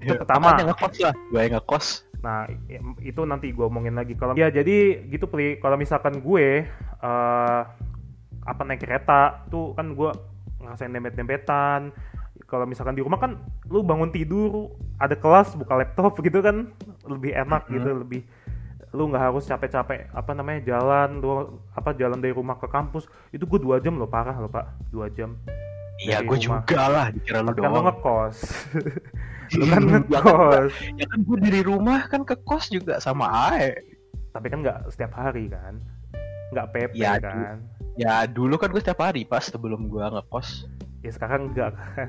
itu 0.00 0.16
pertama. 0.16 0.56
yang 0.56 0.72
ngekos 0.72 0.96
lah 1.04 1.14
gue 1.16 1.40
yang 1.40 1.54
ngekos. 1.60 1.86
Nah, 2.20 2.44
itu 3.00 3.20
nanti 3.24 3.48
gue 3.52 3.64
omongin 3.64 3.96
lagi. 3.96 4.12
Kalau 4.12 4.36
ya 4.36 4.52
jadi 4.52 5.08
gitu 5.08 5.28
kalau 5.60 5.76
misalkan 5.80 6.20
gue 6.20 6.68
eh 7.00 7.60
apa 8.50 8.62
naik 8.62 8.82
kereta 8.82 9.46
tuh 9.46 9.70
kan 9.72 9.94
gue 9.94 10.10
ngerasain 10.58 10.90
dempet-dempetan. 10.90 11.94
Kalau 12.42 12.66
misalkan 12.66 12.92
di 12.92 13.00
rumah 13.00 13.16
kan 13.16 13.38
lu 13.64 13.80
bangun 13.80 14.10
tidur, 14.10 14.68
ada 14.96 15.14
kelas 15.14 15.54
buka 15.54 15.78
laptop 15.78 16.18
gitu 16.26 16.42
kan 16.42 16.74
lebih 17.06 17.30
enak 17.32 17.64
Mhm. 17.64 17.72
gitu, 17.72 17.90
lebih 17.96 18.22
lu 18.90 19.06
nggak 19.06 19.22
harus 19.22 19.46
capek-capek 19.46 20.10
apa 20.10 20.34
namanya 20.34 20.66
jalan 20.66 21.22
lu 21.22 21.30
apa 21.70 21.94
jalan 21.94 22.18
dari 22.18 22.34
rumah 22.34 22.58
ke 22.58 22.66
kampus. 22.66 23.06
Itu 23.30 23.46
gue 23.46 23.58
dua 23.58 23.78
jam 23.78 23.94
loh 23.94 24.10
parah 24.10 24.34
loh 24.34 24.50
pak 24.50 24.66
dua 24.90 25.06
jam. 25.08 25.38
Iya 25.96 26.24
gue 26.24 26.38
juga 26.40 26.88
lah 26.88 27.06
dikira 27.08 27.38
lu 27.38 27.52
tapi 27.52 27.60
kan 27.60 27.68
lu 27.68 27.76
doang. 27.76 27.86
ngekos. 27.86 28.36
Lu 29.50 29.66
kan 29.66 29.82
Ya 29.82 29.90
kan, 29.90 30.02
ngekos. 30.06 30.72
Ya 30.94 31.06
kan 31.06 31.18
gue 31.20 31.38
dari 31.40 31.60
rumah 31.60 32.06
kan 32.06 32.22
ke 32.22 32.38
kos 32.40 32.66
juga 32.66 32.98
sama 32.98 33.26
ae. 33.50 33.74
Tapi 34.30 34.46
kan 34.46 34.62
nggak 34.62 34.90
setiap 34.90 35.10
hari 35.12 35.46
kan 35.46 35.78
nggak 36.50 36.66
PP 36.70 36.92
Ya, 36.96 37.14
kan 37.14 37.62
ya 38.00 38.24
dulu 38.24 38.56
kan 38.56 38.68
gue 38.68 38.80
setiap 38.80 39.02
hari 39.02 39.22
pas 39.22 39.44
sebelum 39.44 39.84
gue 39.86 40.00
ngekos 40.00 40.64
ya 41.00 41.10
sekarang 41.10 41.48
enggak 41.48 41.76
kan. 41.76 42.08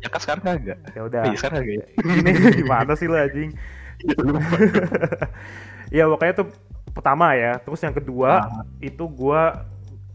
Ya 0.00 0.08
kan 0.08 0.20
sekarang 0.20 0.42
kagak. 0.46 0.78
Ya 0.90 1.00
udah. 1.02 1.22
Iya, 1.24 1.36
sekarang 1.36 1.56
kagak 1.60 1.76
ya. 1.76 1.86
Ini 1.98 2.30
gimana 2.60 2.92
sih 2.94 3.04
lo 3.04 3.16
anjing? 3.16 3.50
Ya 5.90 6.06
pokoknya 6.06 6.34
tuh 6.36 6.48
pertama 6.90 7.34
ya 7.34 7.58
terus 7.58 7.80
yang 7.80 7.90
kedua 7.92 8.30
Ah. 8.40 8.62
itu 8.78 9.04
gua 9.06 9.66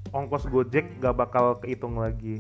ongkos 0.10 0.48
gojek 0.48 0.88
gak 0.98 1.12
bakal 1.14 1.60
kehitung 1.60 2.00
lagi. 2.00 2.40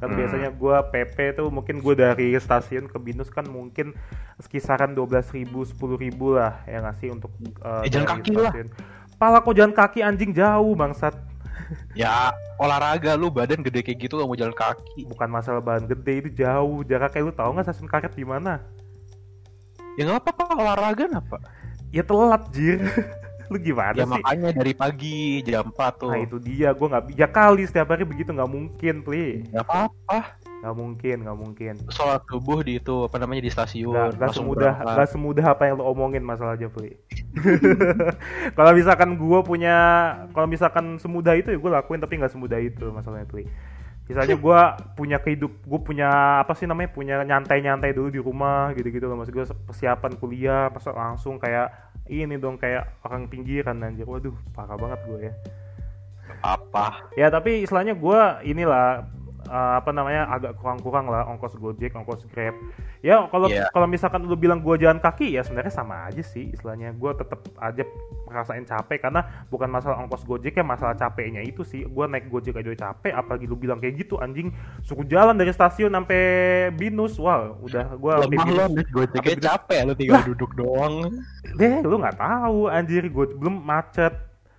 Kan 0.00 0.10
Hmm. 0.10 0.18
biasanya 0.18 0.50
gua 0.50 0.80
PP 0.82 1.36
tuh 1.36 1.52
mungkin 1.52 1.78
gua 1.78 1.92
dari 1.94 2.32
stasiun 2.34 2.88
ke 2.88 2.96
binus 2.96 3.28
kan 3.28 3.44
mungkin 3.44 3.92
sekisaran 4.38 4.94
12.000 4.94 5.28
ribu 5.36 5.60
10.000 5.62 5.76
ribu 6.00 6.26
lah 6.34 6.64
ya 6.64 6.80
nggak 6.80 6.96
sih 6.96 7.08
untuk 7.08 7.30
uh, 7.60 7.82
Eh, 7.82 7.90
jalan 7.90 8.06
dari 8.08 8.12
kaki 8.16 8.30
lah. 8.32 8.50
stasiun. 8.50 8.68
Pala 9.14 9.38
kok 9.38 9.52
jalan 9.52 9.72
kaki 9.72 10.00
anjing? 10.00 10.30
Jauh 10.32 10.72
bangsat 10.72 11.12
ya 12.00 12.32
olahraga 12.58 13.14
lu 13.14 13.28
badan 13.28 13.62
gede 13.62 13.80
kayak 13.84 13.98
gitu 14.08 14.18
gak 14.18 14.28
mau 14.28 14.38
jalan 14.38 14.56
kaki. 14.56 15.06
Bukan 15.08 15.28
masalah 15.28 15.60
bahan 15.62 15.86
gede 15.86 16.14
itu 16.26 16.30
jauh. 16.44 16.82
Jaraknya 16.86 17.26
lu 17.26 17.32
tahu 17.34 17.50
nggak 17.56 17.66
stasiun 17.70 17.88
karet 17.90 18.12
di 18.14 18.24
mana? 18.26 18.62
Ya 19.98 20.06
nggak 20.06 20.22
apa-apa 20.24 20.44
olahraga 20.54 21.04
apa. 21.10 21.38
Ya 21.90 22.02
telat 22.06 22.46
jir. 22.54 22.78
Lu 23.48 23.56
gimana 23.56 23.96
ya 23.96 24.04
sih? 24.04 24.12
makanya 24.12 24.52
dari 24.52 24.76
pagi 24.76 25.40
jam 25.40 25.72
4 25.72 25.96
tuh. 25.96 26.12
Nah 26.12 26.20
itu 26.20 26.36
dia. 26.36 26.76
Gue 26.76 26.84
nggak 26.92 27.16
ya 27.16 27.28
kali 27.32 27.64
setiap 27.64 27.96
hari 27.96 28.04
begitu 28.04 28.28
nggak 28.28 28.52
mungkin 28.52 29.00
pli. 29.00 29.48
Nggak 29.48 29.64
apa-apa 29.64 30.37
nggak 30.58 30.74
mungkin 30.74 31.16
nggak 31.22 31.38
mungkin. 31.38 31.74
Sholat 31.90 32.22
subuh 32.26 32.60
di 32.66 32.82
itu 32.82 33.06
apa 33.06 33.16
namanya 33.22 33.46
di 33.46 33.50
stasiun 33.50 33.94
nggak 33.94 34.10
nggak 34.18 34.32
semudah 34.34 34.72
berangkat. 34.74 34.94
nggak 34.94 35.08
semudah 35.14 35.46
apa 35.46 35.62
yang 35.66 35.74
lo 35.78 35.84
omongin 35.90 36.22
masalahnya 36.26 36.68
pli 36.70 36.98
kalau 38.58 38.72
misalkan 38.74 39.14
gue 39.14 39.38
punya 39.46 39.76
kalau 40.34 40.46
misalkan 40.50 40.98
semudah 40.98 41.34
itu 41.38 41.54
ya 41.54 41.58
gue 41.58 41.70
lakuin 41.70 42.02
tapi 42.02 42.18
nggak 42.18 42.32
semudah 42.34 42.58
itu 42.58 42.90
masalahnya 42.90 43.26
pli 43.30 43.46
misalnya 44.08 44.40
gue 44.40 44.60
punya 44.96 45.20
kehidup 45.20 45.52
gue 45.52 45.80
punya 45.84 46.40
apa 46.40 46.56
sih 46.56 46.64
namanya 46.64 46.90
punya 46.96 47.20
nyantai-nyantai 47.22 47.92
dulu 47.92 48.08
di 48.08 48.18
rumah 48.18 48.72
gitu-gitu 48.72 49.04
loh 49.04 49.20
maksud 49.20 49.36
gue 49.36 49.46
persiapan 49.68 50.12
kuliah 50.16 50.72
pas 50.72 50.80
langsung 50.88 51.36
kayak 51.36 51.88
ini 52.08 52.40
dong 52.40 52.56
kayak 52.56 53.04
orang 53.04 53.28
pinggiran 53.28 53.84
anjir. 53.84 54.08
Waduh 54.08 54.32
parah 54.56 54.80
banget 54.80 55.00
gue 55.04 55.20
ya. 55.28 55.32
Apa 56.40 57.08
ya 57.20 57.28
tapi 57.28 57.68
istilahnya 57.68 57.92
gue 57.92 58.20
inilah 58.48 59.04
eh, 59.48 59.72
apa 59.80 59.90
namanya 59.90 60.28
agak 60.28 60.60
kurang-kurang 60.60 61.08
lah 61.08 61.24
ongkos 61.26 61.56
gojek 61.56 61.96
ongkos 61.96 62.28
grab. 62.28 62.52
Ya 63.00 63.24
kalau 63.32 63.48
Iya. 63.48 63.72
kalau 63.72 63.88
misalkan 63.88 64.28
lu 64.28 64.36
bilang 64.36 64.60
gue 64.60 64.76
jalan 64.76 65.00
kaki 65.00 65.32
ya 65.32 65.40
sebenarnya 65.40 65.72
sama 65.72 66.04
aja 66.06 66.20
sih 66.20 66.52
istilahnya. 66.52 66.92
Gue 66.92 67.16
tetap 67.16 67.40
aja 67.56 67.82
ngerasain 68.28 68.68
capek 68.68 69.08
karena 69.08 69.24
bukan 69.48 69.72
masalah 69.72 69.96
ongkos 70.04 70.28
gojek 70.28 70.52
ya 70.52 70.64
masalah 70.66 70.92
capeknya 70.94 71.40
itu 71.40 71.64
sih. 71.64 71.88
Gue 71.88 72.04
naik 72.04 72.28
gojek 72.28 72.60
aja 72.60 72.92
capek 72.92 73.16
apalagi 73.16 73.48
lu 73.48 73.56
bilang 73.56 73.80
kayak 73.80 74.04
gitu 74.04 74.20
anjing. 74.20 74.52
Suruh 74.84 75.08
jalan 75.08 75.34
dari 75.34 75.50
stasiun 75.50 75.90
sampai 75.90 76.20
binus 76.76 77.16
wah 77.16 77.56
udah 77.58 77.96
gue 77.96 78.12
lemah 78.28 78.46
lo 78.52 78.64
gojeknya 78.92 79.34
Apa 79.34 79.46
capek 79.56 79.80
lo 79.88 79.92
tinggal 79.96 80.22
duduk 80.28 80.52
doang. 80.52 80.94
Deh 81.56 81.80
lu 81.80 81.96
nggak 81.96 82.20
tahu 82.20 82.68
anjir 82.68 83.08
gue 83.08 83.26
belum 83.34 83.64
macet 83.64 84.12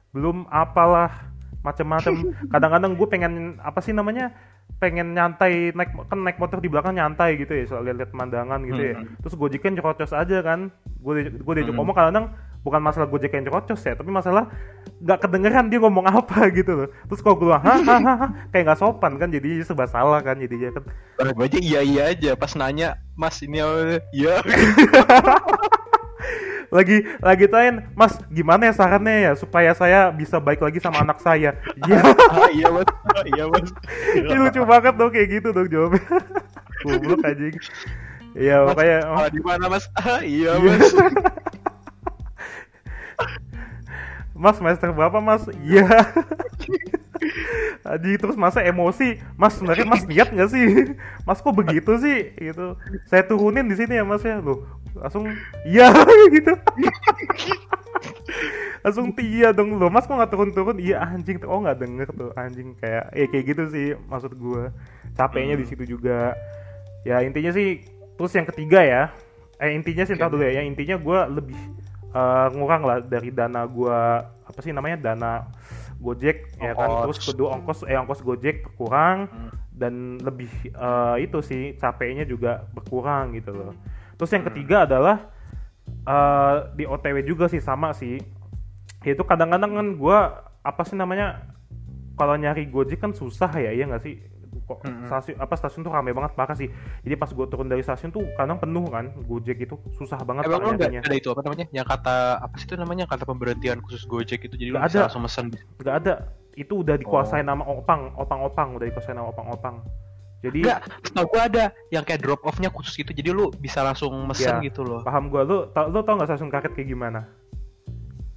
belum 0.09 0.49
apalah 0.49 1.29
macem-macem. 1.61 2.13
Kadang-kadang 2.53 2.95
gue 2.95 3.07
pengen 3.11 3.33
apa 3.59 3.83
sih 3.83 3.93
namanya 3.93 4.31
pengen 4.77 5.11
nyantai 5.11 5.73
naik 5.73 5.91
kan 6.05 6.19
naik 6.21 6.37
motor 6.37 6.57
di 6.57 6.69
belakang 6.69 6.95
nyantai 6.95 7.35
gitu 7.35 7.51
ya 7.51 7.65
soal 7.65 7.83
lihat 7.83 8.09
pemandangan 8.09 8.61
gitu 8.63 8.79
ya. 8.79 8.95
Hmm. 8.95 9.17
terus 9.19 9.33
gojeknya 9.33 9.71
nyerocos 9.75 10.13
aja 10.13 10.37
kan. 10.39 10.69
Gue 10.99 11.25
gue 11.25 11.53
diajak 11.55 11.73
Hmm. 11.73 11.79
ngomong 11.79 11.95
kadang 11.95 12.25
bukan 12.59 12.79
masalah 12.79 13.07
gojek 13.07 13.31
yang 13.31 13.47
nyerocos 13.47 13.79
ya 13.79 13.95
tapi 13.95 14.11
masalah 14.11 14.51
nggak 14.99 15.19
kedengeran 15.23 15.67
dia 15.67 15.79
ngomong 15.79 16.05
apa 16.05 16.47
gitu 16.59 16.71
loh. 16.75 16.89
Terus 17.07 17.19
kalau 17.19 17.35
gue 17.35 17.47
bilang 17.47 17.63
hah 17.63 17.79
hah 17.79 17.99
hah 17.99 18.17
hah, 18.19 18.29
kayak 18.51 18.63
nggak 18.67 18.79
sopan 18.79 19.13
kan 19.15 19.27
jadi 19.27 19.63
serba 19.63 19.83
salah 19.83 20.19
kan 20.19 20.37
jadinya 20.37 20.75
kan. 20.75 20.83
Gue 21.31 21.45
aja 21.45 21.59
iya 21.59 21.79
iya 21.81 22.03
aja 22.11 22.31
pas 22.35 22.53
nanya 22.53 22.95
mas 23.15 23.39
ini 23.39 23.59
apa? 23.59 23.99
Iya 24.15 24.33
lagi 26.75 27.01
lagi 27.19 27.45
tanyain 27.49 27.87
mas 27.97 28.13
gimana 28.29 28.69
ya 28.69 28.73
sarannya 28.75 29.15
ya 29.25 29.31
supaya 29.33 29.71
saya 29.73 30.13
bisa 30.13 30.37
baik 30.37 30.61
lagi 30.61 30.77
sama 30.77 31.01
anak 31.01 31.17
saya? 31.23 31.55
Iya. 31.87 31.99
Ah, 32.29 32.49
iya 32.53 32.67
mas. 32.69 32.85
Ah, 33.09 33.23
iya 33.25 33.43
mas. 33.49 33.69
Ini 34.13 34.35
lucu 34.37 34.61
banget 34.63 34.93
dong 34.95 35.11
kayak 35.11 35.27
gitu 35.39 35.49
dong 35.49 35.67
jawabnya. 35.67 36.05
Goblok 36.85 37.25
anjing. 37.25 37.55
Iya 38.37 38.61
makanya 38.63 38.97
sekolah 39.03 39.29
di 39.33 39.41
mana 39.41 39.65
mas? 39.65 39.85
Ah 39.97 40.21
iya 40.21 40.55
Iya. 40.55 40.71
mas. 40.77 40.93
Mas 44.39 44.55
semester 44.55 44.93
berapa 44.95 45.19
mas? 45.19 45.43
Iya. 45.65 45.83
Aji 47.89 48.21
terus 48.21 48.37
masa 48.37 48.61
emosi, 48.61 49.17
Mas 49.33 49.57
sebenarnya 49.57 49.87
Mas 49.89 50.05
niat 50.05 50.29
nggak 50.29 50.49
sih? 50.53 50.65
Mas 51.27 51.41
kok 51.41 51.57
begitu 51.57 51.97
sih? 51.97 52.37
Gitu. 52.37 52.77
Saya 53.09 53.25
turunin 53.25 53.65
di 53.65 53.73
sini 53.73 53.97
ya 53.97 54.05
Mas 54.05 54.21
ya, 54.21 54.37
loh. 54.37 54.61
Langsung 54.93 55.25
iya 55.65 55.89
gitu. 56.35 56.53
langsung 58.79 59.11
iya 59.19 59.51
dong 59.51 59.75
loh 59.75 59.91
mas 59.91 60.07
kok 60.07 60.15
nggak 60.15 60.31
turun-turun 60.31 60.79
iya 60.79 61.03
anjing 61.03 61.35
oh 61.43 61.59
nggak 61.59 61.83
denger 61.83 62.07
tuh 62.15 62.31
anjing 62.39 62.71
kayak 62.79 63.11
ya 63.11 63.25
kayak 63.27 63.45
gitu 63.51 63.63
sih 63.67 63.87
maksud 64.07 64.31
gua 64.39 64.71
capeknya 65.19 65.59
di 65.59 65.65
situ 65.67 65.83
juga 65.83 66.31
ya 67.03 67.19
intinya 67.23 67.51
sih 67.51 67.83
terus 68.15 68.31
yang 68.35 68.47
ketiga 68.47 68.79
ya 68.83 69.03
eh 69.59 69.75
intinya 69.75 70.07
sih 70.07 70.15
entar 70.15 70.31
dulu 70.31 70.47
ya 70.47 70.63
yang 70.63 70.67
intinya 70.71 70.95
gua 70.95 71.27
lebih 71.27 71.59
eh, 72.15 72.47
ngurang 72.55 72.83
lah 72.87 72.97
dari 73.03 73.35
dana 73.35 73.67
gua 73.67 74.23
apa 74.47 74.59
sih 74.63 74.71
namanya 74.71 75.11
dana 75.11 75.31
Gojek 75.99 76.55
ya 76.55 76.71
kan 76.73 76.87
Ongkos. 76.87 77.03
terus 77.03 77.19
kedua 77.27 77.47
ongkos 77.53 77.79
eh 77.83 77.93
ongkos 77.93 78.21
Gojek 78.21 78.63
berkurang 78.63 79.27
Hmm. 79.27 79.51
dan 79.71 79.93
lebih 80.17 80.47
eh, 80.65 81.15
itu 81.21 81.39
sih 81.39 81.75
capeknya 81.75 82.23
juga 82.23 82.67
berkurang 82.71 83.31
gitu 83.33 83.51
loh 83.51 83.75
terus 84.15 84.31
yang 84.31 84.43
Hmm. 84.43 84.51
ketiga 84.51 84.77
adalah 84.83 85.27
eh, 86.01 86.55
di 86.73 86.83
OTW 86.83 87.23
juga 87.23 87.45
sih 87.45 87.59
sama 87.59 87.91
sih 87.91 88.15
itu 89.01 89.23
kadang-kadang 89.23 89.71
kan 89.73 89.87
gua 89.95 90.17
apa 90.59 90.83
sih 90.83 90.93
namanya 90.93 91.43
kalau 92.13 92.35
nyari 92.35 92.63
Gojek 92.65 92.99
kan 92.99 93.11
susah 93.11 93.51
ya 93.53 93.71
iya 93.71 93.83
nggak 93.83 94.01
sih 94.01 94.19
kok 94.69 94.85
Mm-mm. 94.85 95.09
stasiun 95.09 95.35
apa 95.35 95.53
stasiun 95.57 95.81
tuh 95.81 95.89
ramai 95.89 96.13
banget 96.13 96.31
parah 96.31 96.53
sih 96.53 96.69
jadi 97.01 97.17
pas 97.17 97.33
gua 97.33 97.49
turun 97.49 97.65
dari 97.65 97.81
stasiun 97.81 98.13
tuh 98.13 98.21
kadang 98.37 98.55
penuh 98.55 98.85
kan 98.85 99.09
Gojek 99.19 99.57
itu 99.59 99.73
susah 99.91 100.21
banget 100.21 100.45
Emang 100.45 100.61
nggak 100.69 100.77
nyarinya 100.77 101.01
ada 101.01 101.15
itu 101.15 101.27
apa 101.27 101.41
namanya? 101.41 101.65
Yang 101.71 101.87
kata 101.89 102.15
apa 102.39 102.55
sih 102.55 102.65
itu 102.65 102.75
namanya? 102.75 103.03
Kata 103.03 103.23
pemberhentian 103.23 103.81
khusus 103.81 104.05
Gojek 104.05 104.45
itu 104.45 104.53
jadi 104.53 104.69
bisa 104.71 104.85
ada. 104.85 104.99
langsung 105.09 105.25
mesen. 105.25 105.49
nggak 105.81 105.95
ada 105.97 106.13
itu 106.53 106.73
udah 106.77 106.93
dikuasain 106.93 107.41
Oh. 107.41 107.49
nama 107.49 107.63
opang 107.65 108.13
opang 108.13 108.39
opang 108.41 108.67
udah 108.75 108.85
dikuasain 108.85 109.15
nama 109.15 109.27
opang 109.27 109.49
opang 109.49 109.75
jadi 110.39 110.59
Enggak, 110.61 110.79
setahu 111.03 111.25
gua 111.27 111.41
ada 111.45 111.63
yang 111.89 111.99
kayak 112.01 112.21
drop 112.21 112.39
off-nya 112.41 112.69
khusus 112.69 112.95
gitu. 112.95 113.11
Jadi 113.11 113.27
lu 113.29 113.51
bisa 113.53 113.81
langsung 113.81 114.15
mesen 114.23 114.55
Ya. 114.55 114.63
gitu 114.63 114.81
loh. 114.81 115.03
paham 115.03 115.27
gua 115.27 115.43
lu 115.43 115.67
tau 115.69 115.87
lu 115.87 115.99
tau 115.99 116.15
nggak 116.15 116.29
stasiun 116.29 116.47
karet 116.47 116.71
kayak 116.71 116.87
gimana 116.87 117.27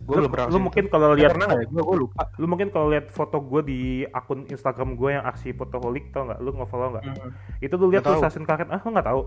Lu, 0.02 0.18
belum 0.18 0.30
pernah 0.30 0.46
lu 0.46 0.58
mungkin 0.58 0.84
kalau 0.86 1.14
lihat 1.14 1.30
pernah 1.32 1.48
ya? 1.52 1.62
Gua 1.68 1.94
lupa. 1.94 2.22
lu 2.34 2.46
mungkin 2.46 2.68
kalau 2.68 2.90
lihat 2.90 3.06
foto 3.08 3.38
gue 3.38 3.62
di 3.62 3.80
akun 4.04 4.44
Instagram 4.46 4.94
gue 4.94 5.10
yang 5.12 5.22
aksi 5.22 5.52
fotoholik 5.52 6.10
tau 6.10 6.26
nggak 6.26 6.38
lu 6.38 6.50
nge-follow 6.52 6.88
nggak 6.92 7.04
Hmm. 7.04 7.30
itu 7.58 7.74
lu 7.76 7.86
lihat 7.88 8.02
tuh 8.02 8.12
tahu. 8.12 8.22
stasiun 8.22 8.42
karet 8.42 8.66
ah 8.66 8.78
lu 8.78 8.90
nggak 8.90 9.06
tahu 9.06 9.22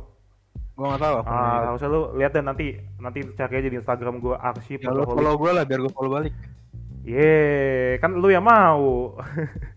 Gua 0.76 0.86
nggak 0.92 1.02
tahu 1.02 1.16
ah 1.24 1.58
harusnya 1.66 1.88
lu 1.88 2.02
lihat 2.14 2.32
dan 2.32 2.44
nanti 2.46 2.68
nanti 2.98 3.20
cari 3.32 3.54
aja 3.56 3.70
di 3.70 3.78
Instagram 3.78 4.20
gue 4.20 4.36
aksi 4.36 4.72
ya 4.76 4.80
fotoholik 4.86 5.08
follow 5.16 5.34
gua 5.36 5.52
lah 5.54 5.64
biar 5.64 5.80
gua 5.80 5.92
follow 5.92 6.12
balik. 6.14 6.34
ye 7.02 7.32
kan 7.98 8.12
lu 8.12 8.28
yang 8.28 8.44
mau 8.44 9.16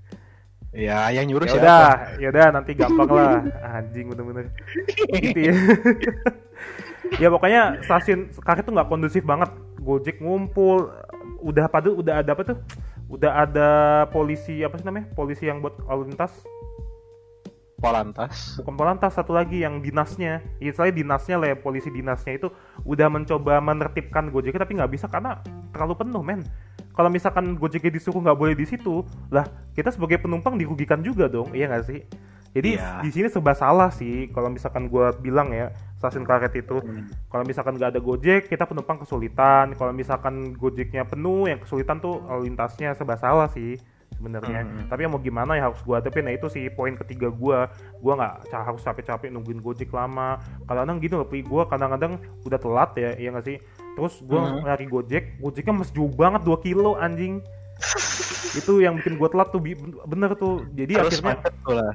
Ya, 0.68 1.08
yang 1.08 1.24
nyuruh 1.24 1.48
ya 1.48 1.52
siapa? 1.54 2.20
ya 2.20 2.28
udah 2.28 2.46
nanti 2.52 2.70
gampang 2.72 3.08
lah 3.08 3.40
anjing 3.72 4.04
bener-bener 4.06 4.52
gitu 5.16 5.40
ya 5.48 5.54
ya 7.24 7.28
pokoknya 7.28 7.80
stasiun 7.80 8.28
karet 8.36 8.62
tuh 8.62 8.76
nggak 8.76 8.86
kondusif 8.86 9.24
banget 9.24 9.48
gojek 9.78 10.18
ngumpul 10.20 10.90
udah 11.42 11.66
pada 11.70 11.88
udah 11.90 12.14
ada 12.22 12.30
apa 12.34 12.42
tuh? 12.42 12.58
Udah 13.08 13.48
ada 13.48 13.68
polisi 14.12 14.60
apa 14.60 14.76
sih 14.76 14.84
namanya? 14.84 15.08
Polisi 15.16 15.48
yang 15.48 15.64
buat 15.64 15.78
lalu 15.88 16.12
lintas? 16.12 16.32
Polantas. 17.78 18.58
bukan 18.58 18.74
polantas 18.74 19.14
satu 19.14 19.30
lagi 19.30 19.62
yang 19.62 19.78
dinasnya. 19.78 20.42
Ya 20.58 20.72
saya 20.74 20.90
dinasnya 20.90 21.38
lah 21.38 21.54
ya, 21.54 21.56
polisi 21.62 21.94
dinasnya 21.94 22.34
itu 22.34 22.50
udah 22.82 23.06
mencoba 23.06 23.62
menertibkan 23.62 24.34
Gojek 24.34 24.58
tapi 24.58 24.74
nggak 24.74 24.90
bisa 24.98 25.06
karena 25.06 25.38
terlalu 25.70 25.94
penuh 25.94 26.18
men. 26.18 26.42
Kalau 26.90 27.06
misalkan 27.06 27.54
Gojeknya 27.54 27.94
disuruh 27.94 28.18
nggak 28.18 28.34
boleh 28.34 28.58
di 28.58 28.66
situ 28.66 29.06
lah 29.30 29.46
kita 29.78 29.94
sebagai 29.94 30.18
penumpang 30.18 30.58
dirugikan 30.58 31.06
juga 31.06 31.30
dong 31.30 31.54
iya 31.54 31.70
nggak 31.70 31.86
sih? 31.86 32.02
Jadi 32.50 32.82
Iya. 32.82 33.06
di 33.06 33.10
sini 33.14 33.30
serba 33.30 33.54
salah 33.54 33.94
sih 33.94 34.26
kalau 34.34 34.50
misalkan 34.50 34.90
gua 34.90 35.14
bilang 35.14 35.54
ya 35.54 35.70
stasiun 35.98 36.22
karet 36.22 36.54
itu. 36.54 36.78
Hmm. 36.78 37.10
kalau 37.26 37.42
misalkan 37.42 37.74
nggak 37.74 37.90
ada 37.92 38.00
Gojek 38.00 38.46
kita 38.46 38.64
penumpang 38.64 39.02
kesulitan. 39.02 39.74
Kalau 39.74 39.90
misalkan 39.90 40.54
Gojeknya 40.54 41.02
penuh 41.04 41.50
yang 41.50 41.58
kesulitan 41.58 41.98
tuh 41.98 42.22
lalu 42.24 42.54
lintasnya 42.54 42.94
serba 42.94 43.18
salah 43.18 43.50
sih 43.50 43.74
sebenarnya. 44.08 44.64
Hmm. 44.64 44.88
tapi 44.88 45.04
ya 45.04 45.08
mau 45.10 45.20
gimana 45.20 45.54
ya 45.54 45.68
harus 45.70 45.78
gua 45.82 45.98
hadapin. 45.98 46.24
Nah 46.26 46.34
itu 46.34 46.46
sih 46.48 46.70
poin 46.70 46.94
ketiga 46.94 47.28
gua. 47.28 47.68
Gua 47.98 48.14
nggak 48.14 48.34
harus 48.50 48.80
capek-capek 48.80 49.28
nungguin 49.28 49.58
Gojek 49.58 49.90
lama. 49.90 50.38
Kadang-kadang 50.64 50.98
gitu 51.02 51.14
loh 51.18 51.28
gua 51.44 51.62
kadang-kadang 51.66 52.16
udah 52.42 52.58
telat 52.58 52.90
ya 52.96 53.10
iya 53.18 53.28
nggak 53.34 53.46
sih? 53.46 53.58
Terus 53.98 54.22
gua 54.22 54.40
Hmm. 54.46 54.62
nyari 54.64 54.86
Gojek 54.86 55.42
Gojeknya 55.42 55.74
masih 55.74 55.94
jauh 55.98 56.14
banget 56.14 56.46
2 56.46 56.62
kilo 56.62 56.94
anjing 56.94 57.42
itu 58.54 58.82
yang 58.82 58.98
bikin 58.98 59.14
gua 59.16 59.30
telat 59.30 59.48
tuh 59.50 59.62
bener 60.04 60.34
tuh 60.34 60.66
jadi 60.74 60.98
Terus 60.98 61.22
akhirnya 61.22 61.34
macet 61.38 61.54
pula. 61.62 61.88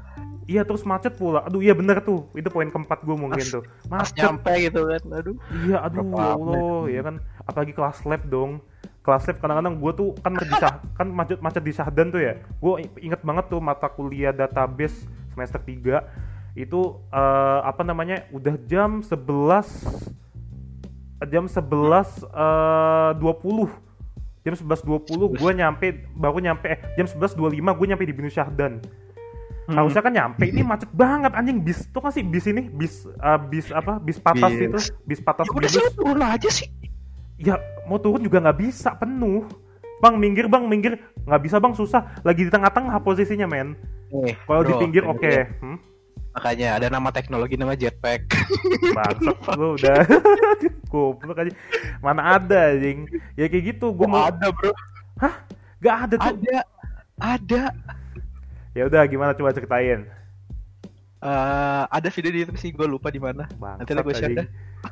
iya 0.44 0.62
terus 0.64 0.84
macet 0.84 1.14
pula 1.16 1.40
aduh 1.44 1.60
iya 1.60 1.72
bener 1.72 2.00
tuh 2.00 2.28
itu 2.36 2.48
poin 2.48 2.68
keempat 2.68 3.04
gua 3.04 3.16
mungkin 3.16 3.44
tuh 3.44 3.64
macet 3.88 4.16
nyampe 4.20 4.52
gitu 4.64 4.82
kan. 4.88 5.02
Aduh. 5.12 5.36
Iya, 5.64 5.78
aduh 5.84 6.04
ya 6.10 6.28
Allah, 6.36 6.80
ya 6.88 7.02
kan. 7.04 7.16
Apalagi 7.44 7.74
kelas 7.74 8.00
lab 8.04 8.24
dong. 8.28 8.52
Kelas 9.04 9.28
lab 9.28 9.38
kadang-kadang 9.38 9.76
gue 9.78 9.92
tuh 9.94 10.10
kan 10.20 10.32
macet 10.32 10.48
di 10.48 10.56
Syah- 10.56 10.80
kan 10.96 11.08
macet 11.12 11.38
macet 11.44 11.64
di 11.64 11.74
Syahdan 11.76 12.08
tuh 12.10 12.22
ya. 12.24 12.34
Gue 12.58 12.74
inget 13.00 13.20
banget 13.20 13.52
tuh 13.52 13.60
mata 13.60 13.92
kuliah 13.92 14.32
database 14.32 15.04
semester 15.36 15.60
3 15.60 16.00
itu 16.56 16.80
eh, 17.12 17.60
apa 17.64 17.84
namanya? 17.84 18.24
Udah 18.32 18.56
jam 18.64 19.04
11 19.04 20.16
jam 21.28 21.44
11 21.48 21.60
eh, 22.32 23.12
20 23.20 23.83
jam 24.44 24.54
11.20 24.54 25.40
gue 25.40 25.52
nyampe 25.56 25.86
baru 26.14 26.38
nyampe 26.38 26.68
eh, 26.68 26.80
jam 26.96 27.08
11.25 27.08 27.40
gue 27.56 27.88
nyampe 27.88 28.04
di 28.04 28.14
Binu 28.14 28.30
Syahdan. 28.30 28.84
Hmm. 29.64 29.80
harusnya 29.80 30.04
kan 30.04 30.12
nyampe 30.12 30.44
ini 30.44 30.60
macet 30.60 30.92
banget 30.92 31.32
anjing. 31.32 31.64
Bis 31.64 31.88
tuh 31.88 32.04
kan 32.04 32.12
sih 32.12 32.20
bis 32.20 32.44
ini? 32.46 32.68
Bis 32.68 33.08
eh, 33.08 33.40
bis 33.48 33.72
apa? 33.72 33.96
Bis 33.96 34.20
patas 34.20 34.52
Bis. 34.52 34.68
itu. 34.68 34.80
Bis 35.08 35.20
patas 35.24 35.48
Ya 35.48 35.52
udah 35.56 35.60
binus. 35.64 35.72
sih 35.72 35.96
turun 35.96 36.20
aja 36.20 36.50
sih. 36.52 36.68
ya 37.40 37.56
mau 37.88 37.96
turun 37.98 38.20
juga 38.20 38.44
nggak 38.44 38.60
bisa 38.60 38.92
penuh. 38.94 39.48
Bang 40.04 40.20
minggir 40.20 40.52
bang 40.52 40.68
minggir. 40.68 41.00
Nggak 41.24 41.42
bisa 41.42 41.64
bang 41.64 41.72
susah. 41.72 42.04
Lagi 42.28 42.44
di 42.44 42.52
tengah-tengah 42.52 43.00
posisinya 43.00 43.48
men. 43.48 43.80
Eh, 44.12 44.36
kalau 44.44 44.68
di 44.68 44.76
pinggir 44.76 45.08
oke. 45.08 45.24
ya. 45.24 45.48
hmm? 45.64 45.80
Makanya 46.34 46.68
ada 46.76 46.88
nama 46.90 47.10
teknologi 47.10 47.56
nama 47.56 47.74
jetpack. 47.74 48.26
bangsat 48.98 49.38
lu 49.54 49.78
udah 49.78 49.98
goblok 50.92 51.38
aja 51.40 51.52
mana 52.00 52.38
ada 52.38 52.74
anjing 52.74 53.06
ya 53.34 53.46
kayak 53.46 53.74
gitu 53.74 53.90
gue 53.90 54.06
mau 54.06 54.26
ada, 54.26 54.50
Bro. 54.50 54.70
nggak 55.82 55.96
ada 56.06 56.16
tuh 56.16 56.30
Ada. 56.30 56.58
Ada. 57.18 57.64
ya 58.74 58.84
udah 58.86 59.02
gimana 59.06 59.34
coba 59.34 59.50
ceritain 59.50 60.06
Eh, 61.24 61.84
ada 61.88 62.08
video 62.12 62.30
di 62.30 62.40
YouTube 62.44 62.60
sih 62.60 62.76
gue 62.76 62.84
lupa 62.84 63.08
di 63.08 63.16
mana. 63.16 63.48
Nanti 63.48 63.96
gue 63.96 64.12
share 64.12 64.36
dah. 64.36 64.48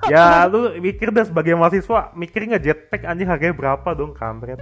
ya 0.07 0.25
lu 0.51 0.79
mikir 0.79 1.11
dah 1.11 1.27
sebagai 1.27 1.51
mahasiswa 1.53 2.15
mikir 2.15 2.47
nggak 2.47 2.63
jetpack 2.63 3.03
anjing 3.03 3.27
harganya 3.27 3.51
berapa 3.51 3.91
dong 3.91 4.15
kampret 4.15 4.55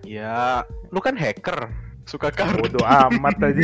Ya, 0.00 0.62
lu 0.88 1.02
kan 1.02 1.12
hacker, 1.12 1.66
suka 2.06 2.30
kartu. 2.30 2.62
bodoh 2.62 2.86
amat 2.86 3.36
aja 3.42 3.62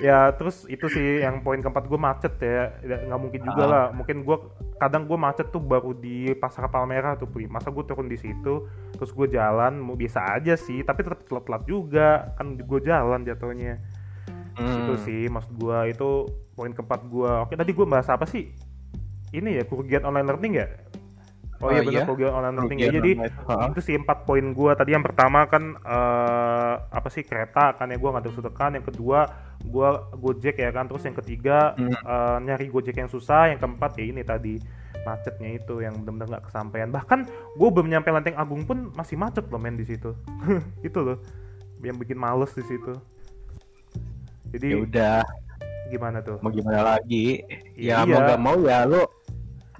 ya 0.00 0.32
terus 0.32 0.64
itu 0.66 0.88
sih 0.88 1.20
yang 1.20 1.44
poin 1.44 1.60
keempat 1.60 1.84
gue 1.84 2.00
macet 2.00 2.34
ya 2.38 2.72
Ya, 2.80 2.96
nggak 3.04 3.20
mungkin 3.20 3.40
juga 3.44 3.62
Ah. 3.62 3.68
lah 3.68 3.84
mungkin 3.92 4.24
gue 4.24 4.36
kadang 4.76 5.04
gue 5.04 5.14
macet 5.14 5.48
tuh 5.48 5.60
baru 5.60 5.92
di 5.92 6.32
pasar 6.32 6.64
Palmerah 6.66 7.14
tuh 7.14 7.28
Pri. 7.28 7.44
masa 7.44 7.68
gue 7.68 7.84
turun 7.84 8.08
di 8.08 8.16
situ 8.16 8.64
terus 8.90 9.10
gue 9.10 9.28
jalan 9.28 9.76
mau 9.76 9.92
bisa 9.94 10.24
aja 10.24 10.56
sih 10.56 10.80
tapi 10.80 11.04
tetap 11.04 11.20
telat-telat 11.22 11.62
juga 11.64 12.08
kan 12.34 12.56
gue 12.56 12.80
jalan 12.80 13.20
jatuhnya 13.22 13.76
Hmm. 14.50 14.66
itu 14.84 14.94
sih 15.02 15.22
maksud 15.26 15.52
gue 15.54 15.78
itu 15.88 16.10
poin 16.52 16.68
keempat 16.70 17.00
gue 17.06 17.30
oke 17.44 17.54
tadi 17.54 17.70
gue 17.70 17.86
bahas 17.86 18.08
apa 18.08 18.24
sih 18.24 18.48
ini 19.30 19.56
ya 19.56 19.64
kerugian 19.64 20.02
online 20.02 20.26
learning 20.26 20.54
ya 20.56 20.68
Oh, 21.60 21.68
iya 21.68 21.80
Oh, 21.80 21.84
benar 21.84 21.92
iya? 21.92 22.04
kerugian 22.08 22.32
online 22.32 22.56
penting 22.56 22.78
ya. 22.80 22.88
Jadi 22.88 23.10
online. 23.20 23.70
Itu 23.70 23.80
sih 23.84 23.92
empat 23.92 24.24
poin 24.24 24.56
gua 24.56 24.72
tadi 24.72 24.96
yang 24.96 25.04
pertama 25.04 25.44
kan 25.44 25.76
eh, 25.76 26.74
apa 26.88 27.08
sih 27.08 27.20
kereta 27.20 27.76
kan 27.76 27.92
ya 27.92 28.00
gua 28.00 28.16
nggak 28.16 28.32
sedekah 28.32 28.72
yang 28.72 28.80
kedua 28.80 29.28
gua 29.68 30.08
gojek 30.16 30.56
ya 30.56 30.72
kan 30.72 30.88
terus 30.88 31.04
yang 31.04 31.16
ketiga 31.18 31.76
Hmm. 31.76 31.92
eh, 31.92 32.38
nyari 32.48 32.72
gojek 32.72 32.96
yang 32.96 33.10
susah 33.12 33.52
yang 33.52 33.60
keempat 33.60 33.98
ya 34.00 34.04
ini 34.08 34.22
tadi 34.24 34.54
macetnya 35.00 35.56
itu 35.56 35.80
yang 35.80 35.96
benar-benar 36.04 36.28
nggak 36.28 36.44
kesampaian. 36.52 36.92
Bahkan 36.92 37.24
gue 37.56 37.68
belum 37.72 37.88
nyampe 37.88 38.12
lenteng 38.12 38.36
agung 38.36 38.68
pun 38.68 38.92
masih 38.92 39.16
macet 39.16 39.48
loh 39.48 39.56
men 39.56 39.72
di 39.72 39.88
situ. 39.88 40.12
Itu 40.84 41.00
loh 41.00 41.16
yang 41.80 41.96
bikin 41.96 42.20
males 42.20 42.52
di 42.52 42.60
situ. 42.68 42.92
Ya 44.52 44.60
jadi 44.60 44.68
udah. 44.84 45.20
gimana 45.88 46.20
tuh? 46.20 46.36
Mau 46.44 46.52
gimana 46.52 46.84
lagi? 46.84 47.40
Iya. 47.74 48.04
ya 48.04 48.06
mau 48.06 48.20
gak 48.22 48.40
mau 48.44 48.56
ya 48.62 48.84
lu 48.84 49.02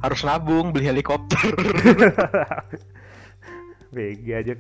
harus 0.01 0.21
nabung 0.25 0.73
beli 0.73 0.89
helikopter 0.89 1.39
BG 3.91 4.25
aja 4.31 4.55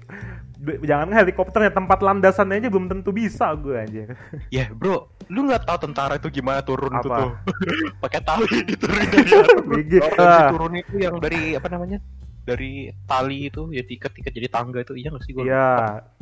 jangan 0.83 1.09
helikopternya 1.14 1.72
tempat 1.72 2.03
landasannya 2.03 2.61
aja 2.61 2.68
belum 2.68 2.91
tentu 2.91 3.11
bisa 3.14 3.55
gue 3.55 3.78
aja 3.78 4.03
ya 4.51 4.66
bro 4.74 5.07
lu 5.31 5.47
nggak 5.47 5.64
tahu 5.64 5.78
tentara 5.89 6.18
itu 6.18 6.28
gimana 6.28 6.61
turun 6.61 6.91
itu 6.99 7.09
Apa? 7.09 7.18
tuh 7.22 7.31
pakai 8.03 8.20
tali 8.26 8.47
diturunin 8.66 9.07
dari. 9.09 9.31
BG 9.70 9.93
ah. 10.18 10.51
turun 10.51 10.74
itu 10.76 10.95
yang 10.99 11.16
dari 11.22 11.55
apa 11.55 11.68
namanya 11.70 12.03
dari 12.43 12.91
tali 13.07 13.47
itu 13.47 13.70
ya 13.70 13.87
tiket 13.87 14.11
tiket 14.11 14.33
jadi 14.35 14.49
tangga 14.51 14.83
itu 14.83 14.99
iya 14.99 15.09
nggak 15.14 15.22
sih 15.22 15.33
gua 15.33 15.45
ya 15.47 15.66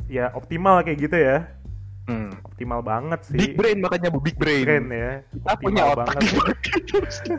ya 0.08 0.24
optimal 0.36 0.84
kayak 0.84 0.98
gitu 1.08 1.16
ya 1.16 1.48
Hmm. 2.08 2.32
optimal 2.40 2.80
banget 2.80 3.20
sih 3.22 3.36
big 3.36 3.52
brain 3.52 3.78
makanya 3.78 4.08
bu 4.08 4.18
big 4.18 4.34
brain, 4.34 4.64
keren 4.64 4.88
ya 4.88 5.20
kita 5.28 5.52
punya 5.60 5.82
optimal 5.84 5.92
otak 5.94 6.06
banget 6.08 6.56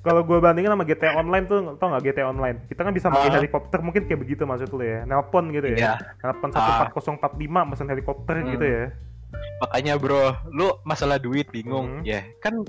kalau 0.00 0.20
gue 0.22 0.38
bandingin 0.38 0.72
sama 0.72 0.82
GTA 0.82 1.12
Online 1.14 1.44
tuh 1.44 1.76
tau 1.76 1.86
nggak 1.88 2.02
GTA 2.06 2.26
Online 2.26 2.56
kita 2.66 2.80
kan 2.80 2.92
bisa 2.92 3.06
pakai 3.08 3.28
Ah. 3.28 3.34
helikopter 3.36 3.78
mungkin 3.80 4.02
kayak 4.04 4.20
begitu 4.22 4.42
maksud 4.42 4.70
lu 4.70 4.80
ya 4.80 5.04
nelpon 5.04 5.50
gitu 5.50 5.66
ya 5.68 5.76
Iya. 5.76 5.92
nelpon. 6.22 6.48
14045 6.50 7.36
mesen 7.64 7.86
helikopter 7.86 8.34
Hmm. 8.34 8.48
gitu 8.50 8.64
ya 8.64 8.84
makanya 9.58 9.92
bro 9.96 10.24
lu 10.48 10.72
masalah 10.82 11.16
duit 11.16 11.48
bingung 11.50 12.00
Hmm. 12.00 12.06
ya 12.06 12.24
kan 12.38 12.64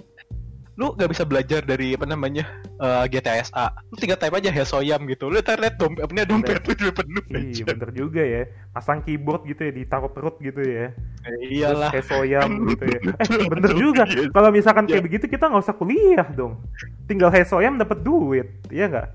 lu 0.78 0.93
nggak 0.93 1.09
bisa 1.09 1.25
belajar 1.25 1.65
dari 1.65 1.97
apa 1.97 2.05
namanya 2.05 2.45
eh, 2.78 3.05
GTSA 3.09 3.73
lu 3.89 3.97
tinggal 3.97 4.21
type 4.21 4.38
aja 4.38 4.53
Hesoyam 4.53 5.09
gitu. 5.09 5.25
Lu 5.25 5.41
ntar 5.41 5.57
liat 5.57 5.82
dompet 5.82 6.05
apa 6.05 6.13
dompet 6.30 6.61
lu 6.61 6.73
udah 6.78 6.93
penuh 6.93 7.23
iya 7.34 7.63
bener 7.65 7.89
juga 7.97 8.21
ya. 8.21 8.45
Pasang 8.78 9.01
keyboard 9.01 9.49
gitu 9.49 9.65
ya 9.65 9.73
ditaruh 9.73 10.13
perut 10.13 10.38
gitu 10.38 10.61
ya. 10.61 10.93
Eh, 11.25 11.57
iyalah. 11.57 11.89
Terus 11.89 12.05
kayak 12.05 12.07
soyam 12.13 12.49
gitu 12.69 12.86
ya. 12.86 12.99
Eh 13.41 13.49
bener 13.49 13.71
juga. 13.73 14.03
Kalau 14.05 14.49
misalkan 14.53 14.86
kayak 14.86 15.01
Ya. 15.01 15.05
begitu 15.09 15.25
kita 15.25 15.49
nggak 15.49 15.65
usah 15.65 15.73
kuliah 15.73 16.30
dong. 16.38 16.61
Tinggal 17.09 17.34
hesoyam 17.34 17.82
dapat 17.82 18.05
duit 18.05 18.45
iya 18.69 18.86
nggak? 18.86 19.07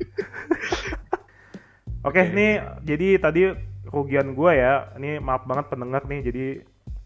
Oke 2.04 2.20
Oke. 2.20 2.32
nih 2.32 2.52
jadi 2.84 3.08
tadi 3.16 3.42
kerugian 3.88 4.36
gua 4.36 4.52
ya. 4.52 4.72
Ini 5.00 5.16
maaf 5.16 5.48
banget 5.48 5.72
pendengar 5.72 6.04
nih. 6.04 6.20
Jadi 6.28 6.44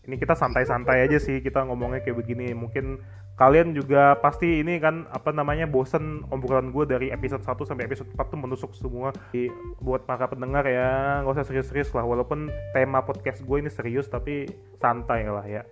ini 0.04 0.14
kita 0.18 0.34
santai-santai 0.34 1.06
aja 1.06 1.22
sih. 1.22 1.38
Kita 1.38 1.62
ngomongnya 1.62 2.02
kayak 2.02 2.18
begini. 2.18 2.50
Mungkin 2.58 2.98
kalian 3.34 3.74
juga 3.74 4.14
pasti 4.22 4.62
ini 4.62 4.78
kan 4.78 5.10
apa 5.10 5.34
namanya 5.34 5.66
bosen 5.66 6.22
obrolan 6.30 6.70
gue 6.70 6.86
dari 6.86 7.06
episode 7.10 7.42
1 7.42 7.66
sampai 7.66 7.90
episode 7.90 8.06
4 8.14 8.30
tuh 8.30 8.38
menusuk 8.38 8.70
semua. 8.78 9.10
Jadi, 9.34 9.50
buat 9.82 10.06
para 10.06 10.30
pendengar 10.30 10.62
ya 10.70 11.22
nggak 11.22 11.34
usah 11.34 11.46
serius-serius 11.46 11.90
lah. 11.90 12.06
Walaupun 12.06 12.46
tema 12.70 13.02
podcast 13.02 13.42
gue 13.42 13.56
ini 13.58 13.70
serius 13.70 14.06
tapi 14.06 14.46
santai 14.78 15.26
lah 15.26 15.42
ya. 15.42 15.66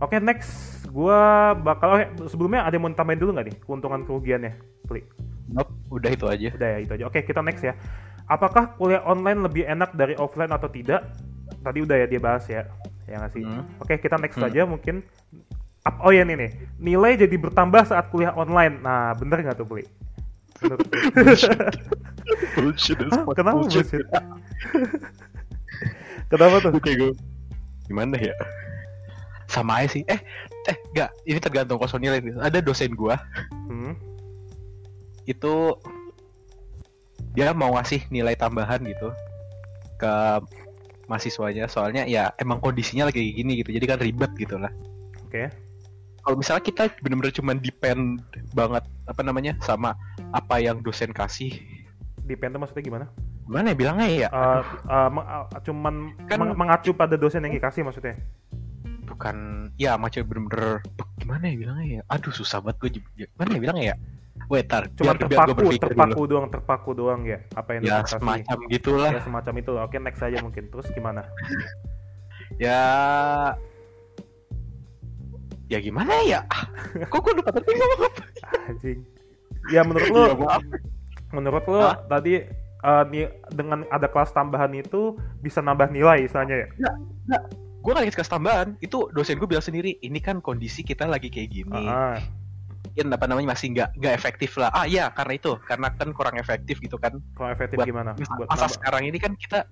Oke 0.00 0.16
next. 0.16 0.84
Gue 0.88 1.20
bakal 1.60 1.88
oh, 1.92 2.28
sebelumnya 2.30 2.64
ada 2.64 2.72
yang 2.72 2.88
mau 2.88 2.96
tambahin 2.96 3.20
dulu 3.20 3.36
nggak 3.36 3.46
nih? 3.52 3.56
Keuntungan 3.60 4.00
kerugiannya 4.08 4.52
Pli? 4.88 5.04
Nope, 5.52 5.70
udah 5.92 6.08
itu 6.08 6.24
aja. 6.24 6.48
Udah 6.56 6.68
ya 6.72 6.78
itu 6.80 6.92
aja. 6.96 7.04
Oke 7.04 7.20
kita 7.20 7.44
next 7.44 7.60
ya. 7.60 7.76
Apakah 8.24 8.80
kuliah 8.80 9.04
online 9.04 9.44
lebih 9.44 9.68
enak 9.68 9.92
dari 9.92 10.16
offline 10.16 10.48
atau 10.56 10.72
tidak? 10.72 11.04
Tadi 11.60 11.84
udah 11.84 11.96
ya 12.00 12.06
dia 12.08 12.20
bahas 12.20 12.48
ya 12.48 12.64
ya 13.04 13.20
nggak 13.20 13.32
sih? 13.36 13.44
Hmm. 13.44 13.64
oke 13.80 13.94
kita 14.00 14.16
next 14.16 14.40
Hmm. 14.40 14.48
aja 14.48 14.62
mungkin 14.64 15.04
Ap- 15.84 16.00
oh 16.00 16.12
ya 16.12 16.24
nih 16.24 16.36
nih 16.40 16.50
nilai 16.80 17.12
jadi 17.20 17.36
bertambah 17.36 17.84
saat 17.84 18.08
kuliah 18.08 18.32
online 18.32 18.80
nah 18.80 19.12
bener 19.12 19.44
nggak 19.44 19.60
tuh? 19.60 19.68
Bener. 19.68 19.84
bullshit 22.56 22.96
as 23.04 23.12
Hah, 23.12 23.24
kenapa 23.36 23.60
bullshit. 23.60 23.84
bullshit? 23.84 24.06
kenapa 26.32 26.56
tuh 26.64 26.72
Oke 26.72 26.96
gue 26.96 27.12
gimana 27.84 28.16
ya 28.16 28.32
sama 29.44 29.84
aja 29.84 30.00
sih 30.00 30.02
eh 30.08 30.16
eh 30.72 30.76
enggak 30.96 31.10
ini 31.28 31.38
tergantung 31.38 31.76
kosong 31.76 32.00
nilai 32.00 32.24
nih. 32.24 32.32
ada 32.40 32.58
dosen 32.64 32.96
gua 32.96 33.20
hmm? 33.68 33.92
itu 35.28 35.76
dia 37.36 37.52
mau 37.52 37.76
ngasih 37.76 38.08
nilai 38.08 38.32
tambahan 38.40 38.80
gitu 38.88 39.12
ke 40.00 40.14
mahasiswanya 41.12 41.68
soalnya 41.68 42.08
ya 42.08 42.32
emang 42.40 42.56
kondisinya 42.64 43.12
lagi 43.12 43.36
gini 43.36 43.60
gitu 43.60 43.76
jadi 43.76 43.84
kan 43.84 43.98
ribet 44.00 44.32
gitu 44.40 44.56
lah 44.56 44.72
oke 45.28 45.52
kalau 46.24 46.36
misalnya 46.36 46.64
kita 46.64 46.82
bener-bener 46.98 47.30
cuman 47.30 47.56
depend 47.60 48.24
banget 48.50 48.80
apa 49.04 49.20
namanya 49.20 49.52
sama 49.60 49.92
apa 50.32 50.56
yang 50.56 50.80
dosen 50.80 51.12
kasih. 51.12 51.52
Depend 52.24 52.56
tuh 52.56 52.60
maksudnya 52.64 52.80
gimana? 52.82 53.06
Gimana 53.44 53.66
ya 53.70 53.76
bilangnya 53.76 54.08
ya? 54.08 54.28
Eh, 54.32 54.62
eh, 54.88 55.08
meng- 55.12 55.28
eh, 55.28 55.44
cuman 55.60 55.94
Kan- 56.24 56.40
meng- 56.40 56.56
mengacu 56.56 56.96
pada 56.96 57.20
dosen 57.20 57.44
yang 57.44 57.52
dikasih 57.52 57.84
maksudnya? 57.84 58.16
Bukan 59.04 59.68
ya 59.76 60.00
macam 60.00 60.24
bener-bener 60.24 60.80
gimana 61.20 61.44
ya 61.44 61.56
bilangnya 61.60 61.86
ya? 61.86 62.02
Aduh 62.08 62.32
susah 62.32 62.64
banget 62.64 62.76
gue 62.80 62.90
gimana 63.28 63.50
ya 63.52 63.60
bilangnya 63.60 63.86
ya? 63.92 63.96
Wait, 64.48 64.66
tar, 64.66 64.88
cuman 64.96 65.14
biar, 65.16 65.46
terpaku 65.46 65.72
terpaku 65.78 66.20
dulu. 66.20 66.30
doang 66.32 66.46
terpaku 66.50 66.90
doang 66.92 67.20
ya 67.24 67.38
apa 67.54 67.70
yang 67.78 67.82
Ya, 67.86 67.96
semacam 68.04 68.58
gitulah. 68.68 69.10
ya 69.12 69.20
semacam 69.20 69.54
itu. 69.56 69.72
Oke 69.78 69.96
next 70.00 70.20
aja 70.20 70.40
mungkin. 70.40 70.72
Terus 70.72 70.88
gimana? 70.90 71.28
Ya, 72.54 72.78
ya 75.74 75.80
gimana 75.80 76.12
ya? 76.22 76.40
Kok 77.04 77.18
gue 77.20 77.32
lupa 77.34 77.50
tadi 77.50 77.70
ngomong 77.72 78.00
apa? 78.04 78.22
anjing. 78.66 78.98
Ya 79.68 79.80
menurut 79.82 80.08
lo 80.08 80.22
Ya, 80.24 80.34
maaf. 80.36 80.62
menurut 81.30 81.64
lo 81.66 81.80
Hah? 81.82 81.96
tadi 82.06 82.46
eh, 82.80 83.04
ni- 83.08 83.26
dengan 83.50 83.82
ada 83.88 84.06
kelas 84.06 84.30
tambahan 84.30 84.70
itu 84.72 85.14
bisa 85.38 85.58
nambah 85.58 85.88
nilai 85.88 86.22
misalnya 86.22 86.62
ya? 86.62 86.68
Gue 87.80 87.92
gak 87.92 88.06
dikasih 88.06 88.32
tambahan. 88.32 88.68
Itu 88.78 89.08
dosen 89.10 89.36
gue 89.36 89.46
bilang 89.46 89.60
sendiri 89.60 89.98
ini 89.98 90.16
kan 90.18 90.38
kondisi 90.38 90.80
kita 90.80 91.04
lagi 91.04 91.28
kayak 91.28 91.50
gini. 91.50 91.84
Ah, 91.84 92.16
mungkin 92.84 93.10
apa 93.10 93.24
namanya 93.24 93.48
masih 93.50 93.72
nggak 93.72 93.90
nggak 93.94 94.14
efektif 94.14 94.54
lah. 94.54 94.70
Ah 94.70 94.84
iya 94.84 95.10
karena 95.10 95.34
itu. 95.34 95.52
Karena 95.60 95.90
kan 95.90 96.08
kurang 96.10 96.36
efektif 96.36 96.78
gitu 96.78 96.96
kan. 96.96 97.18
Kalau 97.32 97.50
efektif 97.50 97.76
Buat- 97.76 97.88
gimana? 97.88 98.10
buat 98.14 98.46
masa 98.46 98.54
nambah- 98.62 98.72
sekarang 98.72 99.02
ini 99.04 99.18
kan 99.18 99.32
kita 99.34 99.66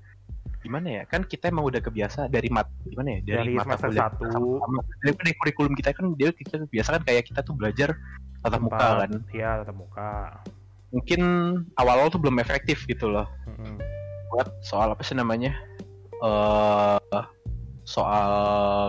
gimana 0.63 0.89
ya 0.89 1.03
kan 1.05 1.23
kita 1.23 1.51
emang 1.51 1.67
udah 1.67 1.79
kebiasa 1.79 2.27
dari 2.27 2.47
mat 2.49 2.71
gimana 2.85 3.19
ya 3.19 3.43
Dari 3.43 3.53
semester 3.55 3.91
kuliah 3.91 4.07
satu. 4.09 4.25
sama- 4.59 4.87
dari, 4.99 5.13
dari 5.13 5.33
kurikulum 5.37 5.73
kita 5.75 5.91
kan 5.91 6.15
dia 6.15 6.31
kita 6.31 6.65
biasa 6.65 6.89
kan 6.97 7.03
kayak 7.03 7.27
kita 7.27 7.41
tuh 7.43 7.53
belajar 7.53 7.99
tatap 8.41 8.61
muka 8.61 8.87
kan 9.03 9.11
iya 9.31 9.59
tatap 9.59 9.77
muka 9.77 10.11
mungkin 10.91 11.21
awal-awal 11.75 12.09
tuh 12.09 12.19
belum 12.19 12.39
efektif 12.39 12.85
gitu 12.85 13.07
loh 13.07 13.27
Mm-mm. 13.45 13.77
buat 14.31 14.49
soal 14.61 14.89
apa 14.89 15.03
sih 15.03 15.15
namanya 15.15 15.51
eh 16.21 17.23
soal 17.85 18.33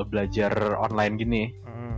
belajar 0.05 0.53
online 0.77 1.15
gini 1.15 1.43
Mm. 1.65 1.97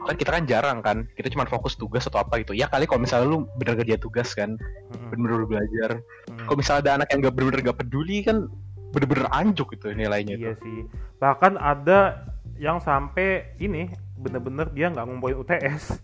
kan 0.00 0.14
kita 0.14 0.30
kan 0.30 0.44
jarang 0.44 0.78
kan 0.80 1.04
kita 1.12 1.28
cuma 1.28 1.44
fokus 1.44 1.74
tugas 1.74 2.06
atau 2.06 2.18
apa 2.18 2.38
gitu 2.38 2.52
ya 2.52 2.64
kali 2.66 2.86
kalau 2.86 3.02
misalnya 3.02 3.26
lu 3.28 3.38
bener 3.56 3.74
kerja 3.76 3.96
tugas 3.96 4.32
kan 4.32 4.54
Mm-mm. 4.54 5.10
bener-bener 5.10 5.44
belajar 5.46 5.90
Mm. 6.26 6.46
kalau 6.46 6.56
misalnya 6.56 6.80
ada 6.80 6.92
anak 6.96 7.08
yang 7.10 7.20
gak 7.20 7.34
bener-bener 7.34 7.60
gak 7.66 7.78
peduli 7.78 8.22
kan 8.22 8.46
bener-bener 8.90 9.26
anjuk 9.30 9.72
gitu 9.72 9.90
nilainya 9.90 10.34
Iya 10.34 10.52
itu 10.52 10.60
sih. 10.60 10.78
Bahkan 11.16 11.54
ada 11.54 12.26
yang 12.56 12.78
sampai 12.78 13.28
ini 13.56 13.88
bener-bener 14.14 14.68
dia 14.68 14.88
nggak 14.88 15.04
ngumpulin 15.04 15.38
UTS. 15.38 15.96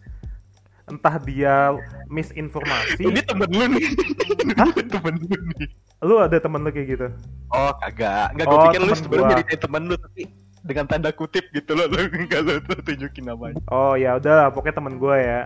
Entah 0.86 1.18
dia 1.18 1.74
misinformasi. 2.06 3.02
ini 3.02 3.18
temen 3.20 3.50
lu 3.50 3.66
nih 3.68 3.84
Hah? 4.58 4.70
temen 4.70 5.14
lu 5.18 5.26
nih 5.52 5.66
Lu 5.98 6.14
ada 6.16 6.38
temen 6.38 6.62
lu 6.62 6.70
kayak 6.70 6.86
gitu? 6.88 7.06
oh 7.48 7.74
kagak 7.76 8.30
nggak 8.32 8.44
gue 8.44 8.54
Oh, 8.54 8.64
pikir 8.64 8.80
lu 8.80 8.94
sebenarnya 8.94 9.28
nyeritain 9.34 9.60
temen 9.60 9.82
lu 9.82 9.94
tapi 9.96 10.22
dengan 10.62 10.86
tanda 10.86 11.10
kutip 11.10 11.42
gitu 11.50 11.74
loh 11.74 11.86
lu 11.90 11.98
nggak 12.06 12.38
lu 12.40 12.54
lu 12.60 12.74
tunjukin 12.80 13.24
namanya 13.24 13.58
Oh 13.66 13.94
ya 13.94 14.14
udah, 14.14 14.50
pokoknya 14.50 14.74
temen 14.76 14.94
gue 14.96 15.16
ya. 15.16 15.42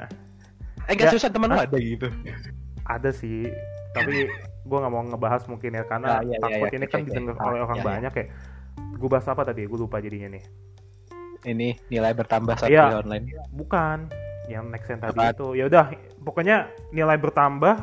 eh 0.84 0.92
nggak 0.92 1.08
Ya. 1.08 1.12
susah 1.12 1.28
temen 1.28 1.48
lu 1.48 1.56
ada 1.56 1.76
gitu 1.76 2.08
Ada 2.84 3.08
sih, 3.08 3.48
tapi 3.90 4.28
gue 4.60 4.76
nggak 4.76 4.92
mau 4.92 5.02
ngebahas 5.02 5.42
mungkin 5.46 5.70
ya 5.72 5.84
karena 5.84 6.20
Ya, 6.20 6.20
ya, 6.20 6.30
ya, 6.30 6.38
takut 6.38 6.68
ya, 6.68 6.76
ini 6.76 6.84
oke, 6.84 6.92
kan 6.92 7.00
didengar 7.02 7.34
Ah, 7.36 7.46
oleh 7.48 7.60
orang 7.60 7.76
ya, 7.76 7.80
ya. 7.80 7.88
banyak 7.88 8.12
ya. 8.12 8.24
Gue 8.94 9.08
bahas 9.08 9.26
apa 9.26 9.42
tadi? 9.42 9.62
Gue 9.64 9.78
lupa 9.78 9.96
jadinya 9.98 10.28
nih. 10.30 10.44
ini 11.40 11.72
nilai 11.88 12.12
bertambah 12.12 12.52
saat 12.54 12.68
Iya. 12.68 12.84
kuliah 12.84 13.00
online 13.00 13.24
Bukan 13.50 13.98
yang 14.46 14.68
next 14.68 14.88
yang 14.88 15.00
tadi 15.00 15.16
itu. 15.16 15.48
Ya 15.56 15.64
udah, 15.66 15.84
pokoknya 16.20 16.56
nilai 16.92 17.16
bertambah 17.16 17.74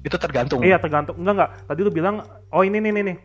itu 0.00 0.14
tergantung 0.14 0.60
Iya 0.62 0.78
tergantung 0.78 1.18
enggak 1.18 1.34
enggak. 1.34 1.50
Tadi 1.66 1.80
lu 1.82 1.90
bilang 1.90 2.22
oh 2.48 2.62
ini 2.62 2.78
nih 2.78 2.92
nih 2.94 3.02
nih. 3.10 3.16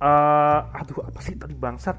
Eh 0.00 0.58
aduh 0.72 1.04
apa 1.04 1.20
sih 1.20 1.36
tadi 1.36 1.52
bangsat. 1.52 1.92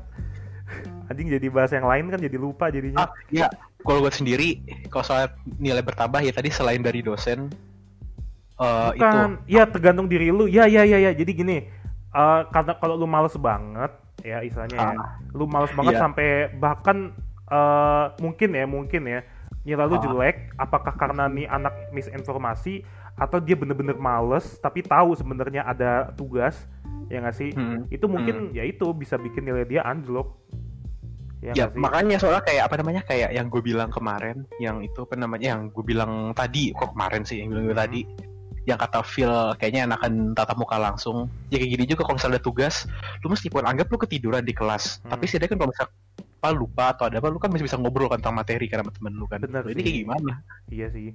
Anjing 1.12 1.30
jadi 1.30 1.48
bahasa 1.52 1.78
yang 1.78 1.86
lain 1.86 2.10
kan 2.10 2.18
jadi 2.18 2.38
lupa 2.40 2.72
jadinya. 2.72 3.04
Ah, 3.04 3.10
ya, 3.30 3.46
kalau 3.84 4.02
gue 4.02 4.10
sendiri, 4.10 4.50
kalau 4.88 5.04
soal 5.04 5.28
nilai 5.60 5.84
bertambah 5.84 6.24
ya 6.24 6.32
tadi 6.32 6.48
selain 6.48 6.80
dari 6.80 7.04
dosen, 7.04 7.52
eh, 8.62 8.90
itu 8.94 9.02
Bukan, 9.02 9.30
ya 9.50 9.64
tergantung 9.66 10.06
diri 10.06 10.30
lu. 10.30 10.46
Ya 10.46 10.70
ya 10.70 10.86
ya 10.86 10.98
ya. 11.00 11.12
Jadi 11.12 11.32
gini, 11.34 11.58
eh 12.08 12.42
karena 12.48 12.78
kalau 12.78 12.94
lu 12.94 13.06
males 13.06 13.34
banget, 13.36 13.90
ya 14.22 14.40
istilahnya 14.40 14.78
ya, 14.78 14.94
Ah. 14.94 15.18
lu 15.34 15.46
males 15.46 15.74
banget 15.74 15.98
Iya. 15.98 16.02
sampai 16.02 16.28
bahkan 16.56 17.12
eh 17.50 18.06
mungkin 18.18 18.50
ya 18.54 18.64
mungkin 18.64 19.02
ya 19.04 19.20
nilai 19.62 19.86
lu 19.86 19.98
Ah. 19.98 20.02
jelek. 20.02 20.54
Apakah 20.56 20.94
karena 20.94 21.26
nih 21.26 21.46
anak 21.46 21.74
misinformasi 21.92 22.86
atau 23.14 23.38
dia 23.38 23.54
bener-bener 23.54 23.98
males 23.98 24.56
tapi 24.58 24.82
tahu 24.82 25.14
sebenarnya 25.14 25.62
ada 25.64 26.14
tugas, 26.14 26.70
ya 27.08 27.20
nggak 27.20 27.36
sih? 27.36 27.50
Hmm. 27.52 27.90
Itu 27.90 28.06
mungkin 28.06 28.54
ya 28.54 28.64
itu 28.64 28.88
bisa 28.94 29.18
bikin 29.18 29.44
nilai 29.44 29.66
dia 29.66 29.82
anjlok. 29.84 30.38
Ya, 31.42 31.58
Ya 31.58 31.66
makanya 31.74 32.22
soalnya 32.22 32.46
kayak 32.46 32.70
apa 32.70 32.76
namanya 32.78 33.02
kayak 33.02 33.34
yang 33.34 33.50
gue 33.50 33.66
bilang 33.66 33.90
kemarin, 33.90 34.46
yang 34.62 34.78
itu 34.80 35.02
apa 35.02 35.18
namanya 35.18 35.58
yang 35.58 35.74
gue 35.74 35.82
bilang 35.82 36.38
tadi 36.38 36.70
kok 36.70 36.94
kemarin 36.94 37.26
sih 37.26 37.42
yang 37.42 37.50
bilang 37.50 37.66
gue 37.66 37.74
Hmm. 37.74 37.82
tadi, 37.82 38.02
yang 38.64 38.78
kata 38.78 39.02
Phil 39.02 39.32
kayaknya 39.58 39.90
enakan 39.90 40.38
tatap 40.38 40.58
muka 40.58 40.78
langsung. 40.78 41.26
Ya 41.50 41.58
kayak 41.58 41.72
gini 41.74 41.84
juga 41.90 42.06
kalau 42.06 42.18
misalnya 42.22 42.38
ada 42.38 42.46
tugas, 42.46 42.86
lu 43.22 43.34
meskipun 43.34 43.66
anggap 43.66 43.90
lu 43.90 43.98
ketiduran 43.98 44.46
di 44.46 44.54
kelas, 44.54 45.02
Hmm. 45.02 45.14
tapi 45.14 45.26
setidaknya 45.26 45.50
kan 45.54 45.58
kalau 45.58 45.70
misalnya 45.74 45.94
apa 46.42 46.50
lupa 46.54 46.86
atau 46.94 47.04
ada 47.10 47.18
apa, 47.18 47.30
lu 47.30 47.38
kan 47.38 47.50
masih 47.50 47.66
bisa 47.66 47.78
ngobrol 47.78 48.10
kan 48.10 48.18
tentang 48.18 48.38
materi 48.38 48.66
kan 48.66 48.82
sama 48.82 48.92
temen 48.94 49.14
lu 49.18 49.26
kan. 49.26 49.42
Bener 49.42 49.62
Ini 49.66 49.74
sih. 49.74 49.84
kayak 49.86 49.98
gimana? 50.06 50.34
Iya 50.70 50.88
sih. 50.90 51.08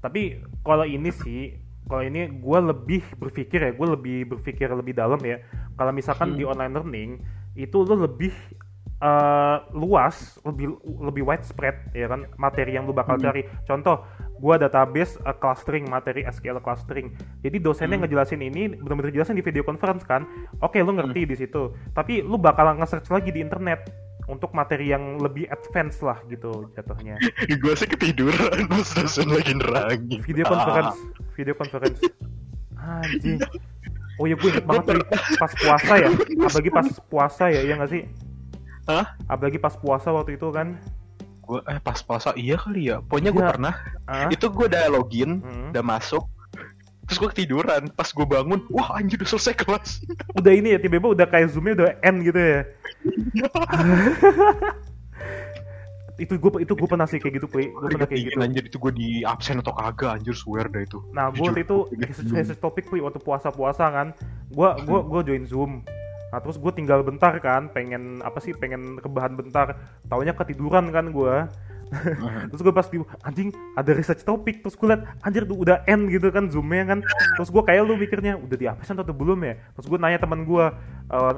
Tapi 0.00 0.22
kalau 0.60 0.84
ini 0.84 1.10
sih, 1.12 1.56
kalau 1.86 2.02
ini 2.02 2.28
gue 2.28 2.58
lebih 2.60 3.02
berpikir 3.16 3.60
ya, 3.60 3.72
gue 3.72 3.88
lebih 3.88 4.18
berpikir 4.36 4.68
lebih 4.68 4.92
dalam 4.92 5.20
ya. 5.20 5.40
Kalau 5.76 5.92
misalkan 5.92 6.32
Hmm. 6.32 6.38
di 6.40 6.44
online 6.44 6.72
learning 6.72 7.10
itu 7.54 7.76
lu 7.84 8.04
lebih 8.04 8.32
eh, 8.96 9.56
luas, 9.76 10.40
lebih 10.40 10.72
lebih 10.80 11.20
widespread 11.20 11.92
ya 11.92 12.08
kan 12.08 12.24
materi 12.40 12.80
yang 12.80 12.88
lu 12.88 12.96
bakal 12.96 13.20
Hmm. 13.20 13.28
cari. 13.28 13.44
Contoh, 13.68 14.00
gua 14.38 14.60
database 14.60 15.16
eh, 15.22 15.36
clustering 15.36 15.88
materi 15.88 16.24
SQL 16.24 16.60
clustering. 16.60 17.12
Jadi 17.40 17.56
dosennya 17.58 17.96
Hmm. 17.96 18.04
ngejelasin 18.04 18.40
ini 18.40 18.76
benar-benar 18.76 19.12
jelasin 19.12 19.36
di 19.38 19.44
video 19.44 19.64
conference 19.64 20.04
kan. 20.04 20.24
Oke, 20.60 20.80
lu 20.80 20.92
ngerti 20.92 21.24
di 21.24 21.36
situ. 21.36 21.72
Tapi 21.92 22.20
lu 22.20 22.36
bakal 22.36 22.76
nge-search 22.76 23.08
lagi 23.08 23.32
di 23.32 23.40
internet 23.40 23.88
untuk 24.26 24.50
materi 24.50 24.90
yang 24.90 25.22
lebih 25.22 25.46
advance 25.46 26.02
lah 26.02 26.18
gitu 26.26 26.66
jatuhnya. 26.74 27.14
gue 27.62 27.74
sih 27.78 27.86
ketiduran 27.86 28.66
pas 28.66 28.88
dosen 28.90 29.30
lagi 29.30 29.54
nerangin. 29.54 30.18
video 30.26 30.44
conference 30.44 30.98
video 31.38 31.54
conference 31.54 32.00
anjing 32.76 33.38
oh 34.18 34.26
ya 34.26 34.34
gue 34.34 34.48
inget 34.50 34.66
banget 34.66 34.84
tuh 34.88 35.04
pas 35.36 35.52
puasa 35.54 35.92
ya 36.00 36.08
apalagi 36.48 36.70
pas 36.72 36.88
puasa 37.06 37.44
ya 37.52 37.60
iya 37.62 37.74
nggak 37.78 37.90
sih 37.92 38.02
Hah? 38.86 39.14
apalagi 39.26 39.58
pas 39.58 39.74
puasa 39.78 40.10
waktu 40.10 40.38
itu 40.38 40.48
kan 40.50 40.78
Gue 41.46 41.62
eh 41.64 41.78
pas 41.78 41.94
puasa 41.96 42.34
iya 42.34 42.58
kali 42.58 42.90
ya. 42.90 42.98
Pokoknya 43.00 43.30
gue 43.30 43.38
Iya. 43.38 43.50
pernah 43.54 43.74
ah 44.04 44.26
itu 44.28 44.46
gue 44.46 44.66
udah 44.66 44.84
login, 44.90 45.30
Hmm. 45.38 45.70
udah 45.70 45.84
masuk, 45.86 46.26
terus 47.06 47.16
gue 47.16 47.28
ketiduran. 47.30 47.86
Pas 47.90 48.10
gue 48.10 48.26
bangun, 48.26 48.66
wah 48.68 48.98
anjir 48.98 49.14
udah 49.16 49.30
selesai 49.30 49.54
kelas. 49.54 50.02
udah 50.38 50.52
ini 50.52 50.74
ya 50.74 50.78
tiba-tiba 50.78 51.14
udah 51.14 51.26
kayak 51.26 51.54
zoomnya 51.54 51.72
udah 51.78 51.88
end 52.02 52.18
gitu 52.22 52.36
ya 52.36 52.60
itu 56.16 56.32
gue 56.32 56.50
itu 56.64 56.72
gue 56.72 56.88
pernah 56.88 57.04
sih 57.04 57.20
kayak 57.20 57.34
gitu 57.36 57.46
play 57.46 57.68
gue 57.68 57.88
pernah 57.92 58.08
kayak 58.08 58.32
gitu 58.32 58.38
anjir 58.40 58.64
itu 58.64 58.80
gue 58.80 58.92
di 58.96 59.08
absen 59.20 59.60
atau 59.60 59.76
kagak 59.76 60.16
anjir 60.16 60.32
swear 60.32 60.64
dah 60.64 60.80
itu. 60.80 61.04
Nah, 61.12 61.28
gue 61.28 61.44
waktu 61.44 61.60
itu 61.60 61.76
research, 61.92 62.32
research 62.32 62.60
topik 62.64 62.88
Pi, 62.88 63.04
waktu 63.04 63.20
puasa-puasa 63.20 63.84
kan. 63.92 64.16
Gue 64.48 64.64
gua 64.88 65.04
gua 65.04 65.20
join 65.20 65.44
Zoom. 65.44 65.84
Nah, 66.26 66.38
terus 66.42 66.58
gue 66.58 66.72
tinggal 66.74 67.06
bentar 67.06 67.38
kan, 67.38 67.70
pengen 67.70 68.18
apa 68.20 68.42
sih, 68.42 68.50
pengen 68.52 68.98
rebahan 68.98 69.38
bentar. 69.38 69.78
Taunya 70.10 70.34
ketiduran 70.34 70.90
kan 70.90 71.14
gue. 71.14 71.36
terus 72.50 72.66
gue 72.66 72.74
pas 72.74 72.82
di 72.90 72.98
anjing 73.22 73.54
ada 73.78 73.94
research 73.94 74.26
topik 74.26 74.58
terus 74.58 74.74
gue 74.74 74.90
liat 74.90 75.06
anjir 75.22 75.46
tuh 75.46 75.54
udah 75.54 75.86
end 75.86 76.10
gitu 76.10 76.34
kan 76.34 76.50
zoomnya 76.50 76.82
kan. 76.82 76.98
Terus 77.38 77.46
gue 77.46 77.62
kayak 77.62 77.82
lu 77.86 77.94
mikirnya 77.94 78.34
udah 78.34 78.56
di 78.58 78.66
absen 78.66 78.98
atau 78.98 79.14
belum 79.14 79.38
ya? 79.46 79.54
Terus 79.78 79.86
gue 79.86 79.98
nanya 79.98 80.18
teman 80.18 80.42
gue 80.42 80.64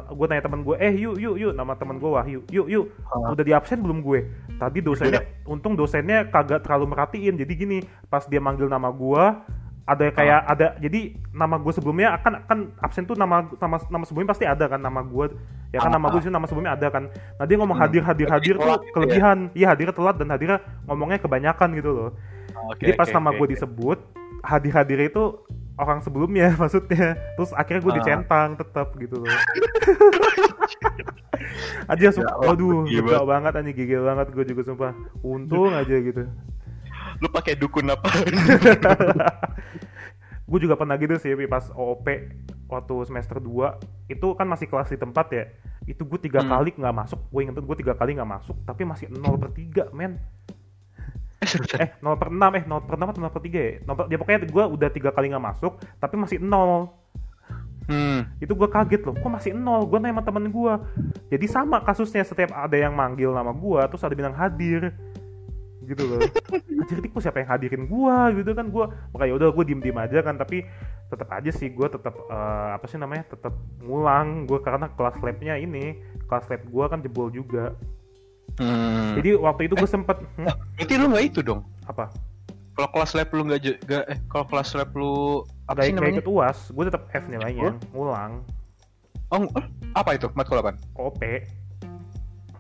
gue 0.09 0.27
nanya 0.33 0.43
teman 0.49 0.65
gue 0.65 0.77
eh 0.81 0.95
yuk 0.97 1.21
yuk 1.21 1.37
yuk 1.37 1.53
nama 1.53 1.77
teman 1.77 2.01
gue 2.01 2.09
Wahyu 2.09 2.41
yuk 2.49 2.65
yuk 2.73 2.87
Ah. 3.13 3.37
udah 3.37 3.45
di 3.45 3.53
absen 3.53 3.85
belum 3.85 4.01
gue? 4.01 4.25
Tadi 4.57 4.81
dosennya 4.81 5.21
untung 5.45 5.77
dosennya 5.77 6.33
kagak 6.33 6.65
terlalu 6.65 6.97
merhatiin. 6.97 7.37
Jadi 7.37 7.53
gini 7.53 7.79
pas 8.09 8.25
dia 8.25 8.41
manggil 8.41 8.73
nama 8.73 8.89
gue 8.89 9.25
ada 9.89 10.05
kayak 10.11 10.41
ada 10.45 10.67
jadi 10.77 11.01
nama 11.33 11.57
gue 11.57 11.73
sebelumnya 11.73 12.13
akan 12.15 12.33
kan 12.45 12.59
absen 12.79 13.03
tuh 13.03 13.17
nama 13.17 13.49
nama 13.55 13.81
nama 13.83 14.05
sebelumnya 14.05 14.29
pasti 14.29 14.45
ada 14.45 14.69
kan 14.69 14.77
nama 14.77 15.01
gue 15.01 15.33
ya 15.71 15.79
kan 15.79 15.89
Ah, 15.89 15.95
nama 15.95 16.07
gue 16.11 16.21
sih 16.21 16.29
nama 16.29 16.45
sebelumnya 16.45 16.73
ada 16.73 16.89
kan 16.89 17.09
nah 17.35 17.45
dia 17.45 17.57
ngomong 17.57 17.73
Hmm. 17.75 17.85
hadir 17.85 18.03
hadir 18.03 18.29
hadir 18.29 18.55
tuh 18.55 18.63
Telat 18.63 18.79
gitu 18.79 18.85
ya? 18.85 18.93
kelebihan 18.93 19.39
iya 19.55 19.67
hadirnya 19.67 19.95
telat 19.95 20.15
dan 20.15 20.29
hadirnya 20.29 20.59
ngomongnya 20.85 21.19
kebanyakan 21.19 21.69
gitu 21.73 21.91
loh 21.91 22.11
Oke, 22.69 22.81
jadi 22.81 22.93
pas 22.95 23.07
oke, 23.07 23.15
nama 23.15 23.29
oke, 23.29 23.35
gue 23.35 23.47
oke. 23.47 23.53
disebut 23.55 23.99
hadir 24.41 24.73
hadir 24.73 24.99
itu 25.03 25.23
orang 25.75 25.99
sebelumnya 25.99 26.53
maksudnya 26.61 27.07
terus 27.35 27.51
akhirnya 27.53 27.81
gue 27.81 27.93
Ah. 27.93 27.97
dicentang 27.97 28.49
tetap 28.55 28.89
gitu 28.95 29.17
loh 29.19 29.33
aja 31.89 32.07
sumpah 32.11 32.29
Ya 32.29 32.35
Allah, 32.35 32.49
waduh 32.51 32.85
gila. 32.85 33.19
banget 33.25 33.53
anjing 33.55 33.73
gigil 33.75 34.03
banget 34.03 34.27
gue 34.31 34.45
juga 34.47 34.63
sumpah 34.65 34.93
untung 35.23 35.73
aja 35.73 35.97
gitu 35.97 36.29
Lu 37.19 37.29
pakai 37.29 37.55
dukun 37.55 37.91
apa? 37.91 38.09
gue 40.49 40.59
juga 40.65 40.81
pernah 40.81 40.97
gitu 40.97 41.21
sih 41.21 41.37
pas 41.45 41.69
OOP 41.77 42.09
waktu 42.73 42.95
semester 43.05 43.37
2 43.37 44.09
itu 44.09 44.27
kan 44.33 44.49
masih 44.49 44.65
kelas 44.65 44.89
di 44.89 44.97
tempat 44.97 45.27
ya 45.29 45.45
itu 45.85 46.01
gue 46.05 46.17
tiga 46.21 46.41
Hmm. 46.41 46.57
kali 46.57 46.73
nggak 46.73 46.97
masuk 46.97 47.21
gue 47.29 47.41
inget 47.45 47.61
gue 47.61 47.77
tiga 47.77 47.93
kali 47.93 48.17
nggak 48.17 48.29
masuk 48.29 48.57
tapi 48.65 48.89
masih 48.89 49.13
0 49.13 49.37
per 49.37 49.53
3 49.53 49.93
men 49.93 50.17
eh 51.39 51.45
seriusan? 51.45 51.79
eh 51.85 51.91
0 52.01 52.17
per 52.17 52.29
6 52.33 52.41
eh 52.57 52.65
0 52.65 52.81
per 52.81 52.95
6 52.97 53.13
atau 53.13 53.21
0 53.21 53.29
per 53.29 53.43
3 53.45 53.53
ya 53.61 53.73
0 53.85 53.93
per, 53.93 54.05
ya 54.09 54.17
pokoknya 54.17 54.41
gue 54.49 54.65
udah 54.73 54.89
tiga 54.89 55.11
kali 55.13 55.27
nggak 55.29 55.45
masuk 55.45 55.73
tapi 56.01 56.15
masih 56.17 56.41
0 56.41 56.89
Hmm. 57.89 58.21
itu 58.37 58.53
gue 58.53 58.69
kaget 58.69 59.01
loh 59.01 59.17
kok 59.17 59.33
masih 59.33 59.57
0 59.57 59.89
gue 59.89 59.97
nanya 59.97 60.21
sama 60.21 60.25
temen 60.25 60.53
gue 60.53 60.73
jadi 61.33 61.47
sama 61.49 61.81
kasusnya 61.81 62.21
setiap 62.21 62.53
ada 62.53 62.77
yang 62.77 62.93
manggil 62.93 63.33
nama 63.33 63.49
gue 63.49 63.81
terus 63.89 64.05
ada 64.05 64.13
bilang 64.13 64.37
hadir 64.37 64.93
gitu 65.89 66.05
loh 66.05 66.21
anjir 66.79 67.01
tikus 67.01 67.25
siapa 67.25 67.41
yang 67.41 67.51
hadirin 67.51 67.85
gue 67.89 68.17
gitu 68.39 68.51
kan 68.53 68.69
gue 68.69 68.85
makanya 69.11 69.33
udah 69.35 69.49
gue 69.51 69.65
diem 69.65 69.81
diem 69.81 69.97
aja 69.97 70.21
kan 70.21 70.37
tapi 70.37 70.63
tetap 71.09 71.29
aja 71.33 71.51
sih 71.51 71.73
gue 71.73 71.89
tetap 71.89 72.13
eh, 72.15 72.69
apa 72.77 72.85
sih 72.85 73.01
namanya 73.01 73.25
tetap 73.27 73.57
ngulang 73.81 74.45
gue 74.45 74.61
karena 74.61 74.87
kelas 74.93 75.17
labnya 75.19 75.57
ini 75.57 75.97
kelas 76.29 76.47
lab 76.47 76.63
gue 76.63 76.85
kan 76.87 76.99
jebol 77.01 77.29
juga 77.29 77.73
Hmm. 78.59 79.15
jadi 79.15 79.39
waktu 79.39 79.71
itu 79.71 79.79
gue 79.79 79.87
sempet 79.87 80.19
hmm, 80.35 80.51
Berarti 80.75 80.95
lu 80.99 81.07
nggak 81.13 81.25
itu 81.31 81.41
dong? 81.47 81.63
apa 81.87 82.11
Kalau 82.75 82.91
kelas 82.91 83.15
lab 83.15 83.31
lu 83.31 83.43
nggak 83.47 83.61
nggak 83.87 84.03
eh 84.11 84.19
kalau 84.27 84.45
kelas 84.51 84.75
lab 84.75 84.91
lu 84.99 85.45
apa 85.71 85.79
gak, 85.79 85.87
sih 85.87 85.95
namanya? 85.95 86.19
ikut 86.19 86.27
uas 86.27 86.59
gue 86.75 86.85
tetap 86.91 87.07
F 87.13 87.25
nilainya 87.31 87.71
ngulang 87.95 88.43
Oh, 89.29 89.45
eh, 89.45 89.67
apa 89.93 90.17
itu? 90.17 90.27
Matkul 90.33 90.59
apa? 90.59 90.73
OP 90.97 91.21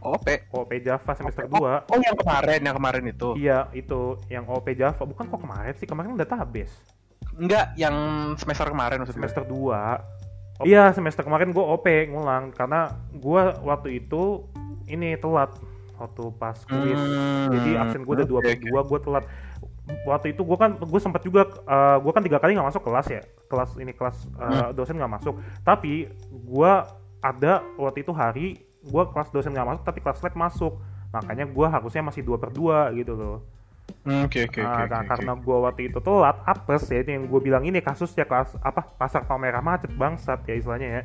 OP. 0.03 0.27
OP 0.55 0.71
Java 0.83 1.13
semester 1.15 1.45
Oh, 1.51 1.63
2 1.63 1.91
oh, 1.91 2.01
yang 2.03 2.17
kemarin, 2.19 2.61
yang 2.63 2.77
kemarin 2.77 3.05
itu. 3.09 3.29
Iya 3.39 3.59
itu 3.75 4.19
yang 4.31 4.45
OP 4.47 4.67
Java. 4.79 5.03
Bukan 5.03 5.27
kok 5.31 5.41
kemarin 5.43 5.75
sih 5.75 5.87
kemarin 5.87 6.15
kan 6.15 6.19
database 6.27 6.75
Enggak, 7.39 7.71
yang 7.79 7.95
semester 8.35 8.67
kemarin 8.67 8.99
maksudnya. 9.03 9.31
semester 9.31 9.43
2 9.47 10.67
Iya 10.67 10.91
semester 10.91 11.23
kemarin 11.23 11.55
gue 11.55 11.63
OP 11.63 11.87
ngulang 12.11 12.51
karena 12.51 12.91
gue 13.15 13.43
waktu 13.63 14.03
itu 14.03 14.43
ini 14.91 15.15
telat. 15.15 15.55
Waktu 15.99 16.35
pas 16.35 16.59
kuis. 16.67 16.99
Hmm, 16.99 17.51
jadi 17.55 17.71
absen 17.79 18.03
gue 18.03 18.15
udah 18.15 18.27
per 18.27 18.59
dua 18.59 18.81
gue 18.83 18.99
telat. 19.03 19.25
Waktu 20.07 20.35
itu 20.35 20.43
gue 20.43 20.59
kan 20.59 20.75
gue 20.75 21.01
sempat 21.03 21.23
juga 21.23 21.47
gue 22.03 22.13
kan 22.15 22.23
tiga 22.27 22.43
kali 22.43 22.59
nggak 22.59 22.75
masuk 22.75 22.83
kelas 22.83 23.07
ya. 23.07 23.23
Kelas 23.47 23.71
ini 23.79 23.95
kelas 23.95 24.27
uh, 24.39 24.71
dosen 24.75 24.99
nggak 24.99 25.23
masuk. 25.23 25.39
Tapi 25.63 26.11
gue 26.31 26.73
ada 27.23 27.63
waktu 27.79 28.03
itu 28.03 28.11
hari 28.15 28.47
gue 28.89 29.03
kelas 29.12 29.28
dosen 29.28 29.53
nggak 29.53 29.68
masuk 29.68 29.82
tapi 29.84 30.01
kelas 30.01 30.18
lab 30.18 30.34
masuk 30.34 30.72
makanya 31.09 31.45
gue 31.45 31.66
harusnya 31.66 32.03
masih 32.03 32.20
dua 32.20 32.36
per 32.36 32.51
dua 32.51 32.89
gitu 32.93 33.14
loh 33.14 33.41
Hmm, 34.05 34.28
Oke, 34.28 34.45
oke, 34.45 34.61
oke. 34.61 34.84
Oke, 34.84 35.01
karena 35.09 35.32
gue 35.32 35.57
waktu 35.59 35.82
itu 35.89 35.99
telat 35.99 36.36
apes 36.45 36.93
ya 36.93 37.01
ini 37.01 37.16
yang 37.16 37.24
gue 37.24 37.41
bilang 37.41 37.64
ini 37.64 37.80
kasusnya 37.80 38.24
kelas 38.24 38.53
apa 38.61 38.84
pasar 38.84 39.24
pamerah 39.24 39.64
macet 39.64 39.89
bangsat 39.93 40.45
ya 40.45 40.55
istilahnya 40.55 40.89
ya 40.91 41.03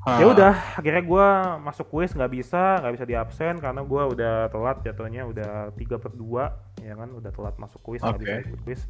Ah. 0.00 0.16
ya 0.16 0.26
udah 0.26 0.80
akhirnya 0.80 1.04
gue 1.04 1.26
masuk 1.60 1.86
kuis 1.86 2.10
nggak 2.10 2.32
bisa 2.32 2.80
nggak 2.80 2.94
bisa 2.96 3.04
di 3.04 3.12
absen 3.14 3.60
karena 3.60 3.84
gue 3.84 4.02
udah 4.10 4.48
telat 4.48 4.80
jatuhnya 4.80 5.22
udah 5.22 5.76
tiga 5.76 6.00
per 6.00 6.10
dua 6.10 6.56
ya 6.80 6.96
kan 6.96 7.12
udah 7.12 7.28
telat 7.28 7.52
masuk 7.54 7.84
kuis 7.84 8.00
nggak 8.00 8.16
bisa 8.16 8.32
Oke. 8.32 8.48
ikut 8.48 8.60
kuis 8.64 8.80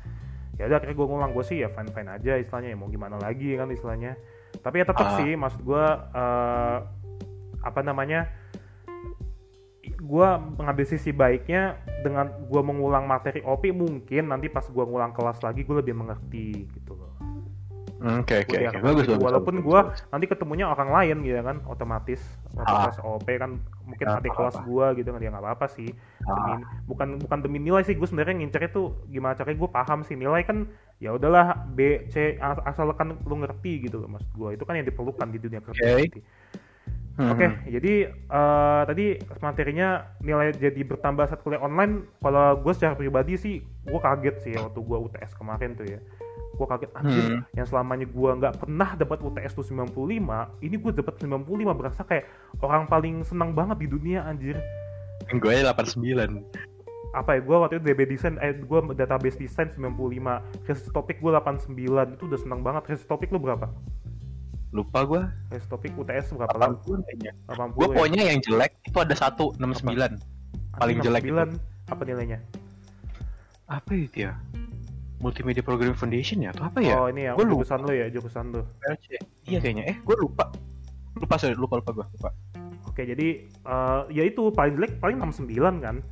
ya 0.54 0.64
udah 0.64 0.78
akhirnya 0.78 0.94
gue 0.94 1.06
ngulang 1.10 1.32
gue 1.34 1.42
sih 1.42 1.58
ya 1.58 1.68
fine 1.68 1.90
fine 1.90 2.08
aja 2.08 2.38
istilahnya 2.38 2.72
ya 2.72 2.78
mau 2.78 2.86
gimana 2.86 3.18
lagi 3.18 3.52
kan 3.52 3.66
istilahnya 3.68 4.14
tapi 4.62 4.76
ya 4.76 4.86
tetap 4.86 5.02
Ah. 5.04 5.16
sih 5.18 5.34
maksud 5.34 5.60
gue 5.60 5.84
eh, 6.14 6.78
apa 7.60 7.80
namanya 7.80 8.28
gue 9.80 10.28
mengambil 10.56 10.84
sisi 10.84 11.10
baiknya 11.10 11.74
dengan 12.00 12.28
gue 12.42 12.62
mengulang 12.62 13.04
materi 13.04 13.40
OP 13.42 13.68
mungkin 13.70 14.28
nanti 14.28 14.48
pas 14.48 14.64
gue 14.64 14.80
ngulang 14.80 15.12
kelas 15.12 15.40
lagi 15.40 15.60
gue 15.60 15.76
lebih 15.76 15.94
mengerti 15.94 16.46
gitu 16.70 16.94
loh 16.94 17.08
Hmm, 18.00 18.24
Oke, 18.24 18.32
oke, 18.40 18.56
oke. 18.56 18.80
Bagus, 18.80 19.04
gitu. 19.04 19.12
bagus. 19.12 19.24
walaupun 19.28 19.54
gue 19.60 19.80
nanti 20.08 20.24
ketemunya 20.24 20.64
orang 20.64 20.88
lain 20.88 21.20
gitu 21.20 21.36
kan 21.38 21.60
otomatis 21.68 22.16
waktu 22.50 22.64
Ah. 22.66 22.80
kelas 22.88 22.98
OP 22.98 23.28
kan 23.28 23.50
mungkin 23.84 24.06
Ya, 24.08 24.16
adik 24.16 24.32
kelas 24.32 24.56
gue 24.58 24.86
gitu 24.96 25.08
kan 25.10 25.20
ya 25.20 25.28
nggak 25.28 25.44
apa-apa 25.44 25.66
sih 25.68 25.92
Ah. 26.24 26.32
demi 26.32 26.52
bukan 26.88 27.08
bukan 27.20 27.38
demi 27.44 27.60
nilai 27.60 27.84
sih 27.84 27.92
gue 27.92 28.08
sebenarnya 28.08 28.40
ngincernya 28.40 28.72
tuh 28.72 29.04
gimana 29.04 29.36
caranya 29.36 29.58
gue 29.58 29.70
paham 29.70 30.00
sih 30.00 30.16
nilai 30.16 30.40
kan 30.40 30.64
ya 30.96 31.12
udahlah 31.12 31.68
B 31.68 32.08
C 32.08 32.40
as- 32.40 32.64
asalkan 32.66 33.20
lu 33.20 33.36
ngerti 33.36 33.84
gitu 33.84 34.00
loh 34.00 34.08
mas 34.08 34.24
gua 34.30 34.48
itu 34.50 34.64
kan 34.64 34.74
yang 34.74 34.84
diperlukan 34.86 35.28
di 35.28 35.36
dunia 35.38 35.60
kerja 35.60 35.80
nanti. 36.00 36.24
Oke, 37.20 37.44
Mhm. 37.44 37.56
jadi 37.68 37.92
eh, 38.08 38.82
tadi 38.88 39.06
materinya 39.38 39.88
nilai 40.18 40.56
jadi 40.56 40.80
bertambah 40.80 41.28
saat 41.28 41.44
kuliah 41.44 41.60
online. 41.60 42.08
Kalau 42.18 42.56
gue 42.56 42.72
secara 42.72 42.96
pribadi 42.96 43.36
sih, 43.36 43.54
gue 43.60 44.00
kaget 44.00 44.36
sih 44.40 44.50
ya 44.56 44.64
waktu 44.64 44.80
gue 44.80 44.98
UTS 44.98 45.36
kemarin 45.36 45.76
tuh 45.76 45.84
ya. 45.84 46.00
Gue 46.56 46.64
kaget 46.64 46.90
anjir, 46.92 47.24
Hmm. 47.24 47.40
yang 47.52 47.66
selamanya 47.66 48.06
gue 48.08 48.30
nggak 48.36 48.54
pernah 48.56 48.96
dapat 48.96 49.20
UTS 49.20 49.52
tuh 49.52 49.64
95, 49.64 50.48
ini 50.60 50.76
gue 50.76 50.92
dapat 50.92 51.20
95 51.20 51.72
berasa 51.72 52.04
kayak 52.04 52.24
orang 52.60 52.84
paling 52.86 53.20
senang 53.20 53.52
banget 53.52 53.84
di 53.84 53.88
dunia 53.88 54.24
anjir. 54.24 54.56
gue 55.30 55.52
89 55.62 56.40
Apa 57.10 57.34
ya, 57.34 57.40
gue 57.42 57.56
waktu 57.58 57.74
itu 57.76 57.84
DB 57.84 58.00
design, 58.06 58.38
eh 58.38 58.54
gue 58.54 58.78
database 58.94 59.34
design 59.34 59.74
95, 59.74 60.38
research 60.62 60.94
topik 60.94 61.18
gue 61.18 61.30
89, 61.34 62.14
itu 62.14 62.22
udah 62.30 62.38
senang 62.38 62.62
banget. 62.62 62.86
Research 62.86 63.10
topik 63.10 63.34
lu 63.34 63.42
berapa? 63.42 63.66
Lupa 64.70 65.02
gue 65.02 65.22
Research 65.50 65.66
topik 65.68 65.92
UTS 65.94 66.30
berapa 66.32 66.54
lah? 66.54 66.70
80 66.78 67.02
kayaknya 67.02 67.32
80 67.48 67.58
gue 67.68 67.82
ya? 67.82 67.86
pokoknya 67.90 68.22
yang 68.24 68.38
jelek 68.40 68.72
itu 68.84 68.98
ada 68.98 69.14
satu 69.14 69.44
69 69.56 69.90
paling 70.72 70.96
Anjing, 70.96 70.98
jelek 71.02 71.22
69, 71.24 71.58
apa 71.90 72.02
nilainya? 72.04 72.38
apa 73.66 73.90
itu 73.92 74.16
ya 74.24 74.34
multimedia 75.18 75.60
programming 75.60 75.94
foundation 75.94 76.40
ya 76.40 76.50
atau 76.50 76.64
apa 76.64 76.78
ya 76.80 76.96
Oh 76.96 77.06
ini 77.06 77.22
ya, 77.24 77.32
Gua 77.34 77.44
jurusan 77.44 77.82
lu 77.82 77.92
ya, 77.92 78.06
jurusan 78.08 78.44
lu. 78.50 78.62
PLC. 78.78 79.06
iya 79.44 79.58
kayaknya 79.58 79.84
eh 79.86 79.96
gue 79.98 80.16
lupa 80.16 80.48
lupa 81.14 81.34
sorry 81.36 81.52
lupa 81.52 81.76
lupa 81.76 81.90
gue 81.92 82.06
lupa 82.08 82.30
Oke, 82.82 83.06
jadi 83.06 83.28
eh, 83.46 84.00
ya 84.10 84.22
itu 84.24 84.50
paling 84.50 84.74
jelek 84.74 84.98
paling 84.98 85.20
69 85.20 85.46
kan. 85.78 86.02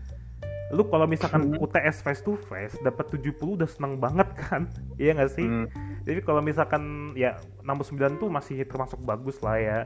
Lu 0.69 0.85
kalau 0.85 1.07
misalkan 1.07 1.49
Hmm. 1.49 1.59
UTS 1.59 2.05
face 2.05 2.21
to 2.21 2.39
face 2.45 2.79
dapat 2.79 3.09
70 3.11 3.35
udah 3.57 3.67
seneng 3.67 3.99
banget 3.99 4.29
kan? 4.37 4.69
Iya 5.01 5.17
nggak 5.17 5.33
sih? 5.33 5.43
Hmm, 5.43 5.67
Jadi 6.09 6.25
kalau 6.25 6.41
misalkan 6.41 7.13
ya 7.13 7.37
69 7.61 8.17
tuh 8.17 8.33
masih 8.33 8.65
termasuk 8.65 8.97
bagus 9.05 9.37
lah 9.45 9.61
ya. 9.61 9.79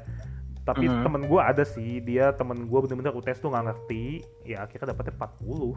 Tapi 0.62 0.86
Mhm. 0.86 1.02
temen 1.02 1.22
gue 1.26 1.40
ada 1.42 1.66
sih, 1.66 1.98
dia 1.98 2.30
temen 2.30 2.70
gue 2.70 2.78
bener-bener 2.86 3.10
UTS 3.10 3.42
tuh 3.42 3.50
nggak 3.50 3.66
ngerti, 3.66 4.22
ya 4.46 4.62
akhirnya 4.62 4.94
dapetnya 4.94 5.18
40. 5.18 5.74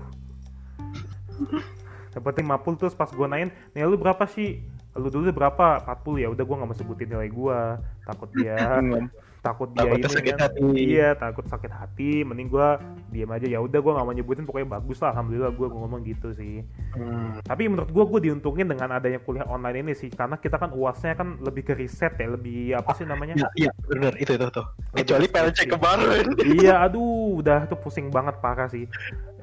Dapetnya 2.13 2.41
50 2.45 2.77
terus 2.77 2.93
pas 2.93 3.09
gue 3.09 3.25
nain, 3.25 3.49
nilai 3.73 3.89
lu 3.89 3.97
berapa 3.97 4.21
sih? 4.29 4.61
Lu 4.93 5.09
dulu 5.09 5.33
berapa? 5.33 5.81
40 5.81 6.21
ya 6.21 6.29
udah 6.29 6.45
gue 6.45 6.55
nggak 6.61 6.69
mau 6.69 6.77
sebutin 6.77 7.09
nilai 7.09 7.27
gue, 7.33 7.59
takut 8.05 8.29
dia 8.37 8.77
takut 9.45 9.69
dia 9.77 9.85
Takutnya 9.85 10.09
ini 10.09 10.15
sakit 10.17 10.33
kan. 10.33 10.41
hati. 10.49 10.63
iya 10.73 11.09
takut 11.13 11.45
sakit 11.45 11.69
hati 11.69 12.11
mending 12.25 12.49
gua 12.49 12.81
diam 13.13 13.29
aja. 13.29 13.45
Ya 13.45 13.61
udah 13.61 13.77
gua 13.77 14.01
nggak 14.01 14.07
mau 14.09 14.15
nyebutin 14.17 14.45
pokoknya 14.49 14.81
bagus 14.81 14.97
lah 15.05 15.13
alhamdulillah 15.13 15.53
gua 15.53 15.67
ngomong 15.69 16.01
gitu 16.01 16.33
sih. 16.33 16.65
Hmm, 16.97 17.37
tapi 17.45 17.69
menurut 17.69 17.93
gua 17.93 18.09
gua 18.09 18.19
diuntungin 18.19 18.65
dengan 18.65 18.97
adanya 18.97 19.21
kuliah 19.21 19.45
online 19.45 19.85
ini 19.85 19.93
sih 19.93 20.09
karena 20.09 20.41
kita 20.41 20.57
kan 20.57 20.73
uasnya 20.73 21.13
kan 21.13 21.37
lebih 21.45 21.69
ke 21.69 21.73
riset 21.77 22.17
ya 22.17 22.33
lebih 22.33 22.73
apa 22.73 22.97
sih 22.97 23.05
namanya? 23.05 23.37
Iya 23.37 23.69
iya 23.69 23.71
bener 23.85 24.17
itu 24.17 24.33
itu 24.33 24.47
tuh 24.49 24.65
kecuali 24.97 25.29
ke 25.29 25.33
PLC 25.37 25.59
kemarin. 25.69 26.25
Iya 26.41 26.75
aduh 26.89 27.37
udah 27.45 27.69
tuh 27.69 27.77
pusing 27.77 28.09
banget 28.09 28.41
parah 28.41 28.65
sih 28.65 28.89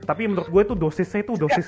tapi 0.03 0.27
menurut 0.27 0.51
gue 0.51 0.63
itu 0.67 0.75
dosisnya 0.75 1.21
itu 1.23 1.39
dosis 1.39 1.67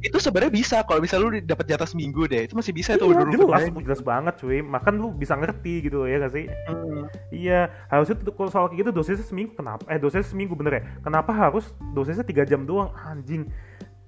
itu 0.00 0.16
sebenarnya 0.20 0.52
bisa 0.52 0.76
kalau 0.84 1.00
bisa 1.00 1.16
lu 1.16 1.32
dapat 1.40 1.64
jatah 1.68 1.88
seminggu 1.88 2.28
deh 2.28 2.44
itu 2.48 2.54
masih 2.56 2.72
bisa 2.72 2.96
iya, 2.96 3.00
tuh 3.00 3.12
dulu 3.12 3.48
jelas 3.48 3.68
jelas 3.72 4.02
banget 4.04 4.34
cuy 4.40 4.60
makan 4.60 4.94
lu 5.00 5.08
bisa 5.12 5.36
ngerti 5.36 5.88
gitu 5.88 6.04
ya 6.04 6.20
gak 6.20 6.32
sih 6.36 6.46
Hmm, 6.70 7.06
Iya, 7.30 7.70
harusnya 7.90 8.18
tuh 8.20 8.34
kalau 8.34 8.50
soal 8.50 8.66
kayak 8.70 8.86
gitu 8.86 8.90
dosisnya 8.94 9.26
seminggu 9.26 9.54
kenapa? 9.56 9.82
Eh 9.90 9.98
dosisnya 9.98 10.28
seminggu 10.28 10.54
bener 10.58 10.72
ya? 10.80 10.82
Kenapa 11.02 11.30
harus 11.30 11.72
dosisnya 11.94 12.26
tiga 12.26 12.42
jam 12.46 12.66
doang? 12.66 12.90
Anjing. 13.06 13.48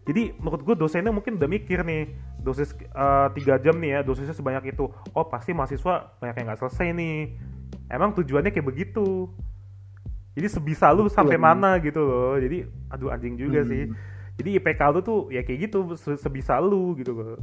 Jadi 0.02 0.34
menurut 0.42 0.66
gue 0.66 0.74
dosennya 0.74 1.14
mungkin 1.14 1.38
udah 1.38 1.46
mikir 1.46 1.86
nih 1.86 2.10
dosis 2.42 2.74
eh, 2.74 3.28
tiga 3.38 3.62
jam 3.62 3.78
nih 3.78 3.98
ya 3.98 4.00
dosisnya 4.02 4.34
sebanyak 4.34 4.74
itu. 4.74 4.90
Oh 5.14 5.24
pasti 5.26 5.54
mahasiswa 5.54 6.18
banyak 6.18 6.34
yang 6.42 6.46
nggak 6.50 6.60
selesai 6.60 6.88
nih. 6.90 7.18
Emang 7.90 8.10
tujuannya 8.18 8.50
kayak 8.50 8.66
begitu. 8.66 9.30
Jadi 10.32 10.46
sebisa 10.48 10.88
lu 10.90 11.06
sampai 11.06 11.36
Hmm. 11.36 11.44
mana 11.44 11.70
gitu 11.78 12.00
loh. 12.00 12.34
Jadi 12.36 12.64
aduh 12.88 13.12
anjing 13.12 13.36
juga 13.36 13.60
Hmm. 13.62 13.68
sih. 13.68 13.82
Jadi 14.40 14.48
IPK 14.56 14.80
lu 14.88 15.00
tuh 15.00 15.18
ya 15.28 15.44
kayak 15.44 15.68
gitu 15.68 15.92
se- 15.94 16.16
sebisa 16.16 16.56
lu 16.56 16.96
gitu 16.96 17.12
loh. 17.12 17.36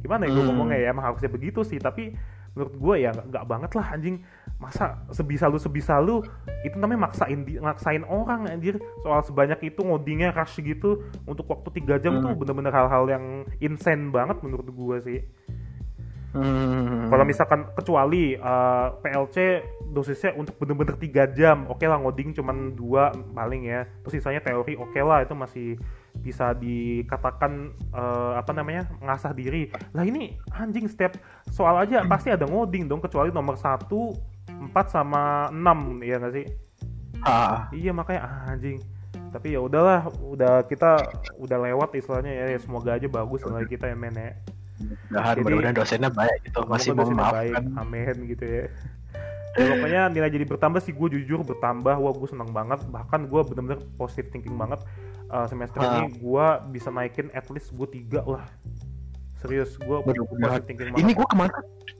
Gimana 0.00 0.24
ya 0.24 0.32
gue 0.32 0.40
Hmm. 0.40 0.48
ngomongnya 0.48 0.78
ya 0.80 0.88
emang 0.90 1.04
harusnya 1.04 1.28
begitu 1.28 1.60
sih 1.60 1.76
tapi 1.76 2.16
menurut 2.50 2.74
gue 2.74 2.94
ya 2.98 3.14
nggak 3.14 3.44
banget 3.46 3.70
lah 3.78 3.94
anjing 3.94 4.24
masa 4.58 4.98
sebisa 5.08 5.46
lu 5.46 5.54
sebisa 5.56 6.02
lu 6.02 6.18
itu 6.60 6.74
namanya 6.74 7.06
maksain 7.06 7.46
maksain 7.62 8.02
orang 8.02 8.50
anjir 8.50 8.74
soal 9.00 9.22
sebanyak 9.22 9.60
itu 9.62 9.80
ngodingnya 9.80 10.34
rush 10.34 10.58
gitu 10.58 10.98
untuk 11.24 11.46
waktu 11.46 11.70
tiga 11.72 11.96
jam 11.96 12.18
Hmm. 12.18 12.26
tuh 12.26 12.32
bener-bener 12.34 12.74
hal-hal 12.74 13.06
yang 13.06 13.24
insane 13.60 14.10
banget 14.10 14.42
menurut 14.42 14.66
gue 14.66 14.96
sih 15.00 15.18
hmm. 16.34 17.10
kalau 17.10 17.24
misalkan 17.26 17.60
kecuali 17.74 18.38
eh, 18.38 18.86
PLC 19.02 19.36
dosisnya 19.90 20.34
untuk 20.38 20.54
bener-bener 20.62 20.94
tiga 20.96 21.26
jam 21.26 21.66
oke 21.66 21.82
lah 21.82 21.98
ngoding 21.98 22.34
cuman 22.34 22.74
dua 22.74 23.10
paling 23.34 23.66
ya. 23.66 23.86
Terus 24.06 24.22
sisanya 24.22 24.40
teori 24.42 24.78
oke 24.78 25.00
lah 25.02 25.26
itu 25.26 25.34
masih 25.34 25.68
bisa 26.22 26.54
dikatakan 26.54 27.74
eh, 27.94 28.32
apa 28.38 28.50
namanya 28.54 28.86
ngasah 29.02 29.34
diri. 29.34 29.70
Lah 29.94 30.06
ini 30.06 30.38
anjing 30.54 30.86
setiap 30.86 31.18
soal 31.50 31.78
aja 31.82 32.06
pasti 32.06 32.30
ada 32.30 32.46
ngoding 32.46 32.86
dong 32.86 33.02
kecuali 33.02 33.34
nomor 33.34 33.58
satu 33.58 34.14
empat 34.50 34.92
sama 34.92 35.50
enam 35.50 35.98
ya 36.04 36.18
nggak 36.18 36.34
sih? 36.34 36.46
Ah, 37.20 37.68
iya 37.76 37.92
makanya 37.92 38.20
ah, 38.24 38.52
anjing. 38.54 38.80
Tapi 39.30 39.54
ya 39.54 39.62
udahlah 39.62 40.10
udah 40.22 40.66
kita 40.66 40.98
udah 41.38 41.58
lewat 41.70 41.94
istilahnya 41.94 42.34
ya, 42.34 42.44
ya 42.54 42.58
semoga 42.58 42.98
aja 42.98 43.06
bagus 43.06 43.46
nilai 43.46 43.66
kita 43.70 43.86
ya 43.86 43.94
men 43.94 44.14
ya 44.18 44.34
mudah-mudahan 44.80 45.24
Jadi- 45.30 45.42
mudah-mudahan 45.42 45.76
dosennya 45.76 46.10
baik 46.10 46.38
gitu. 46.42 46.58
masih 46.64 46.88
Semoga 46.88 47.00
dosennya 47.02 47.26
baik, 47.26 47.52
memaafkan 47.52 47.64
amin 47.78 48.16
gitu 48.26 48.44
ya. 48.44 48.64
Ya, 49.50 49.66
pokoknya 49.66 50.02
nilai 50.08 50.30
jadi 50.30 50.44
bertambah 50.46 50.80
sih 50.80 50.92
gue 50.92 51.08
jujur 51.12 51.42
bertambah. 51.42 51.94
Wah 51.96 52.12
gue 52.12 52.28
senang 52.28 52.50
banget. 52.50 52.86
Bahkan 52.86 53.26
gue 53.26 53.40
bener-bener 53.44 53.82
positive 53.96 54.30
thinking 54.30 54.54
banget. 54.54 54.78
Uh, 55.26 55.42
semester 55.44 55.78
Ah. 55.78 56.00
ini 56.00 56.14
gue 56.16 56.46
bisa 56.70 56.88
naikin 56.88 57.30
at 57.30 57.50
least 57.50 57.70
gue 57.70 57.86
tiga 57.88 58.22
lah. 58.22 58.46
Serius 59.36 59.74
gue 59.74 59.96
positive 60.00 60.30
thinking 60.64 60.90
banget. 60.90 61.02
ini 61.02 61.10
gue 61.12 61.24
ke 61.24 61.34
mana 61.34 61.50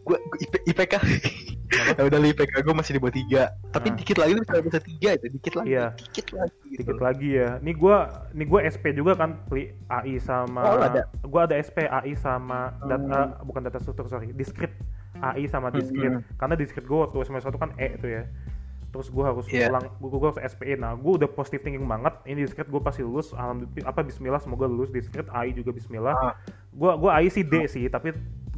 gue 0.01 0.17
IP, 0.39 0.55
IPK 0.65 0.95
ya 1.71 2.03
udah 2.03 2.19
li 2.19 2.29
IPK 2.31 2.55
gue 2.61 2.75
masih 2.75 2.93
di 2.93 3.01
bawah 3.01 3.15
tiga 3.15 3.43
tapi 3.71 3.89
Hmm. 3.89 3.97
dikit 3.97 4.17
lagi 4.17 4.33
lu 4.33 4.41
bisa 4.41 4.55
bisa 4.61 4.79
tiga 4.81 5.11
itu 5.15 5.27
dikit 5.31 5.55
lagi 5.55 5.69
Iya. 5.69 5.87
dikit 5.95 6.29
lagi 6.33 6.57
gitu. 6.67 6.79
dikit 6.83 6.99
lagi 7.01 7.29
ya 7.33 7.49
nih 7.59 7.75
gue 7.75 7.97
nih 8.33 8.47
gue 8.47 8.61
SP 8.67 8.85
juga 8.93 9.13
kan 9.15 9.31
Li, 9.49 9.63
AI 9.87 10.19
sama 10.19 10.61
Oh, 10.61 10.79
ada? 10.79 11.03
gue 11.07 11.41
ada 11.41 11.55
SP 11.57 11.79
AI 11.85 12.13
sama 12.15 12.75
Hmm. 12.75 12.89
data 12.89 13.19
bukan 13.41 13.61
data 13.63 13.79
struktur 13.79 14.07
sorry 14.07 14.31
discrete 14.31 14.75
AI 15.17 15.47
sama 15.47 15.69
Hmm, 15.69 15.77
discrete 15.77 16.19
hmm. 16.19 16.37
karena 16.37 16.55
discrete 16.55 16.85
gue 16.85 16.99
waktu 16.99 17.17
semester 17.23 17.49
satu 17.49 17.59
kan 17.59 17.71
E 17.77 17.89
itu 17.93 18.09
ya 18.09 18.25
terus 18.91 19.07
gue 19.07 19.23
harus 19.23 19.47
Iya. 19.47 19.71
ulang 19.71 19.87
gue 19.93 20.09
gue 20.11 20.29
harus 20.29 20.43
SPE 20.45 20.75
nah 20.75 20.93
gue 20.93 21.13
udah 21.15 21.29
positive 21.29 21.63
thinking 21.63 21.87
banget 21.87 22.11
ini 22.25 22.43
discrete 22.43 22.67
gue 22.67 22.81
pasti 22.81 23.01
lulus 23.01 23.31
alhamdulillah 23.31 23.87
apa 23.87 24.03
Bismillah 24.03 24.43
semoga 24.43 24.67
lulus 24.67 24.91
discrete 24.91 25.31
AI 25.31 25.53
juga 25.53 25.71
Bismillah 25.71 26.11
Ah. 26.13 26.35
gue 26.69 26.91
gue 26.97 27.07
AI 27.09 27.29
sih 27.29 27.43
D 27.43 27.67
sih 27.67 27.87
tapi 27.87 28.11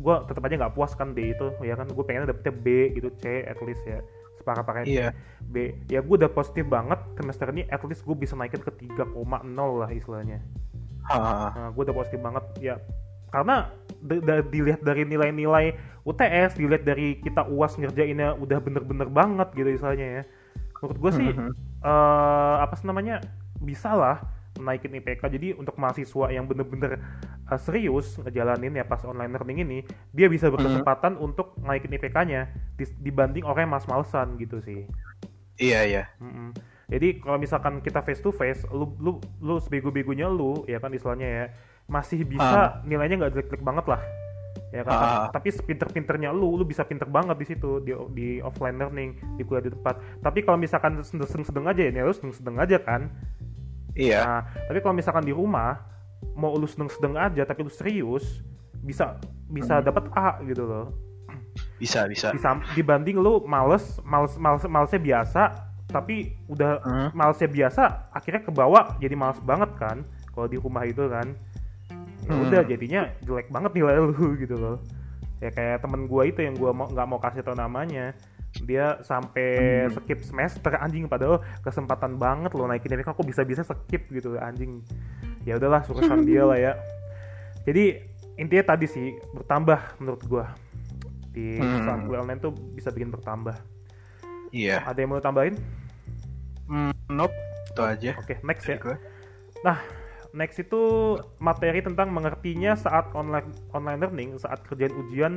gue 0.02 0.14
tetap 0.26 0.42
aja 0.42 0.54
nggak 0.58 0.74
puas 0.74 0.92
kan 0.98 1.14
D 1.14 1.30
itu 1.30 1.54
ya 1.62 1.78
kan? 1.78 1.86
Gue 1.86 2.02
pengennya 2.02 2.34
dapetnya 2.34 2.54
B 2.58 2.66
gitu 2.98 3.08
C 3.22 3.46
at 3.46 3.58
least 3.62 3.82
ya. 3.86 4.02
Sepakat 4.42 4.64
pakai 4.66 4.82
iya. 4.90 5.14
B. 5.46 5.78
Ya 5.86 6.02
gue 6.02 6.14
udah 6.18 6.30
positif 6.30 6.66
banget 6.66 6.98
semester 7.14 7.46
ini 7.54 7.62
at 7.70 7.80
least 7.86 8.02
gue 8.02 8.16
bisa 8.18 8.34
naikin 8.34 8.60
ke 8.60 8.74
3,0 8.74 9.14
lah 9.54 9.90
istilahnya. 9.94 10.42
Ah, 11.10 11.50
nah, 11.54 11.68
gue 11.74 11.82
udah 11.86 11.96
positif 11.96 12.18
banget 12.18 12.44
ya. 12.58 12.74
Karena 13.32 13.70
dilihat 14.50 14.84
dari 14.84 15.06
nilai-nilai 15.08 15.72
UTS 16.02 16.58
dilihat 16.58 16.82
dari 16.82 17.22
kita 17.22 17.46
uas 17.46 17.78
ngerjainnya 17.78 18.34
udah 18.36 18.58
bener-bener 18.58 19.08
banget 19.08 19.48
gitu 19.54 19.70
istilahnya 19.70 20.06
ya. 20.20 20.22
Menurut 20.82 20.98
gue 20.98 21.12
sih 21.14 21.30
eh, 21.86 22.56
apa 22.58 22.74
sih 22.74 22.86
namanya 22.90 23.22
bisa 23.62 23.94
lah 23.94 24.18
naikin 24.62 24.94
IPK 24.94 25.22
jadi 25.26 25.58
untuk 25.58 25.74
mahasiswa 25.76 26.30
yang 26.30 26.46
bener-bener 26.46 27.02
eh, 27.46 27.60
serius 27.60 28.16
ngejalanin 28.22 28.72
ya 28.72 28.86
pas 28.86 29.02
online 29.02 29.34
learning 29.34 29.58
ini 29.66 29.78
dia 30.10 30.30
bisa 30.30 30.48
berkesempatan 30.48 31.18
untuk 31.18 31.58
naikin 31.60 31.92
IPK-nya 31.92 32.48
dibanding 33.02 33.42
orang 33.42 33.68
yang 33.68 33.74
mas-malesan 33.74 34.38
gitu 34.38 34.62
sih 34.62 34.86
iya 35.58 35.82
iya 35.82 36.04
Mm-mm. 36.18 36.54
Jadi 36.92 37.24
kalau 37.24 37.40
misalkan 37.40 37.80
kita 37.80 38.04
face 38.04 38.20
to 38.20 38.28
face, 38.28 38.68
lu 38.68 38.92
lu 39.00 39.16
lu 39.40 39.56
sebego-begonya 39.56 40.28
lu 40.28 40.60
ya 40.68 40.76
kan 40.76 40.92
istilahnya 40.92 41.24
ya 41.24 41.44
masih 41.88 42.20
bisa 42.20 42.84
nilainya 42.84 43.16
nggak 43.16 43.32
jelek-jelek 43.32 43.64
banget 43.64 43.86
lah. 43.88 44.02
Ya 44.68 44.84
kan, 44.84 44.92
Ah. 44.92 45.24
tapi 45.32 45.48
sepinter-pinternya 45.48 46.32
lu, 46.36 46.52
lu 46.52 46.68
bisa 46.68 46.84
pinter 46.84 47.08
banget 47.08 47.40
di 47.40 47.46
situ 47.48 47.80
di 47.80 47.96
di 48.12 48.28
offline 48.44 48.76
learning, 48.76 49.16
di 49.36 49.42
kuliah 49.44 49.64
di 49.64 49.72
tempat. 49.72 50.20
Tapi 50.20 50.44
kalau 50.44 50.60
misalkan 50.60 51.00
sedeng-sedeng 51.00 51.64
aja 51.64 51.80
ya, 51.80 51.90
nih 51.96 52.04
lu 52.04 52.12
sedeng-sedeng 52.12 52.60
aja 52.60 52.76
kan. 52.76 53.08
Iya 53.94 54.20
Nah, 54.22 54.40
tapi 54.64 54.78
kalau 54.78 54.94
misalkan 54.94 55.22
di 55.22 55.30
rumah 55.30 55.78
mau 56.32 56.54
lu 56.54 56.64
sedeng-sedeng 56.64 57.14
aja 57.14 57.42
tapi 57.42 57.62
lu 57.62 57.68
serius 57.68 58.40
bisa 58.78 59.18
bisa 59.46 59.78
Hmm. 59.78 59.84
dapat 59.84 60.04
A 60.12 60.40
gitu 60.42 60.64
loh. 60.64 60.86
bisa 61.76 62.06
bisa 62.06 62.32
Bisa 62.32 62.56
dibanding 62.72 63.18
lu 63.18 63.44
males, 63.44 64.00
males 64.02 64.32
males 64.36 64.64
malesnya 64.64 64.96
biasa 64.98 65.42
tapi 65.86 66.32
udah 66.46 66.80
Hmm. 66.80 67.08
malesnya 67.12 67.46
biasa 67.46 67.82
akhirnya 68.08 68.40
ke 68.40 68.50
bawah 68.50 68.96
jadi 68.96 69.12
males 69.12 69.36
banget 69.40 69.68
kan 69.76 70.00
kalau 70.30 70.46
di 70.46 70.56
rumah 70.56 70.82
itu 70.82 71.04
kan 71.06 71.36
ya 72.22 72.32
Hmm. 72.32 72.48
udah 72.48 72.62
jadinya 72.64 73.10
jelek 73.20 73.50
banget 73.50 73.74
nilai 73.74 73.98
lu 73.98 74.14
gitu 74.42 74.56
loh 74.56 74.80
ya 75.38 75.50
kayak 75.50 75.82
temen 75.82 76.06
gua 76.06 76.22
itu 76.24 76.40
yang 76.40 76.54
gua 76.54 76.70
mau 76.70 76.86
nggak 76.86 77.04
mau 77.04 77.18
kasih 77.18 77.42
tau 77.42 77.52
namanya 77.52 78.14
dia 78.60 79.00
sampai 79.00 79.48
Hmm. 79.88 79.96
skip 79.96 80.20
semester 80.20 80.72
anjing 80.76 81.08
padahal 81.08 81.40
kesempatan 81.60 82.16
banget 82.16 82.52
loh 82.52 82.68
naikin 82.68 82.92
nilai 82.92 83.02
kok 83.02 83.16
bisa 83.18 83.42
bisa 83.42 83.64
skip 83.64 84.06
gitu 84.08 84.36
anjing 84.36 84.84
ya 85.42 85.56
udahlah 85.56 85.80
urusan 85.82 86.20
dia 86.28 86.44
lah 86.44 86.56
ya 86.56 86.72
jadi 87.64 88.04
intinya 88.34 88.64
tadi 88.68 88.86
sih 88.86 89.06
bertambah 89.32 89.96
menurut 89.98 90.22
gua 90.26 90.52
di 91.32 91.56
Hmm. 91.56 91.82
saat 91.82 92.00
kuliah 92.02 92.20
online 92.20 92.40
tuh 92.40 92.52
bisa 92.52 92.92
bikin 92.92 93.08
bertambah 93.08 93.56
Iya. 94.52 94.84
ada 94.84 94.98
yang 94.98 95.10
mau 95.10 95.18
tambahin 95.18 95.56
Hmm, 96.68 96.92
nope. 97.08 97.32
Itu 97.68 97.82
aja. 97.82 98.12
oke 98.16 98.36
next 98.42 98.64
ya 98.64 98.76
Gua. 98.76 98.96
next 100.32 100.56
itu 100.58 100.80
materi 101.38 101.80
tentang 101.80 102.08
mengertinya 102.08 102.72
saat 102.72 103.12
online 103.12 103.44
online 103.70 104.00
learning 104.00 104.30
saat 104.36 104.60
kerjaan 104.62 104.92
ujian 104.98 105.32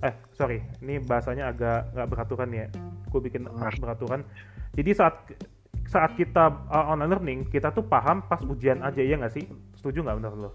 eh 0.00 0.14
sorry. 0.32 0.58
Ini 0.80 1.04
bahasanya 1.04 1.48
agak 1.48 1.92
nggak 1.92 2.08
beraturan 2.08 2.50
ya. 2.50 2.66
Gue 3.08 3.20
bikin 3.20 3.44
beraturan. 3.78 4.24
Jadi 4.72 4.90
saat 4.94 5.14
saat 5.84 6.14
kita 6.14 6.70
uh, 6.70 6.94
online 6.94 7.10
learning 7.10 7.40
kita 7.50 7.74
tuh 7.74 7.82
paham 7.82 8.22
pas 8.22 8.38
ujian 8.42 8.78
aja 8.80 9.02
ya 9.02 9.18
nggak 9.18 9.34
sih? 9.34 9.44
Setuju 9.74 10.06
nggak 10.06 10.16
menurut 10.18 10.38
lo 10.38 10.50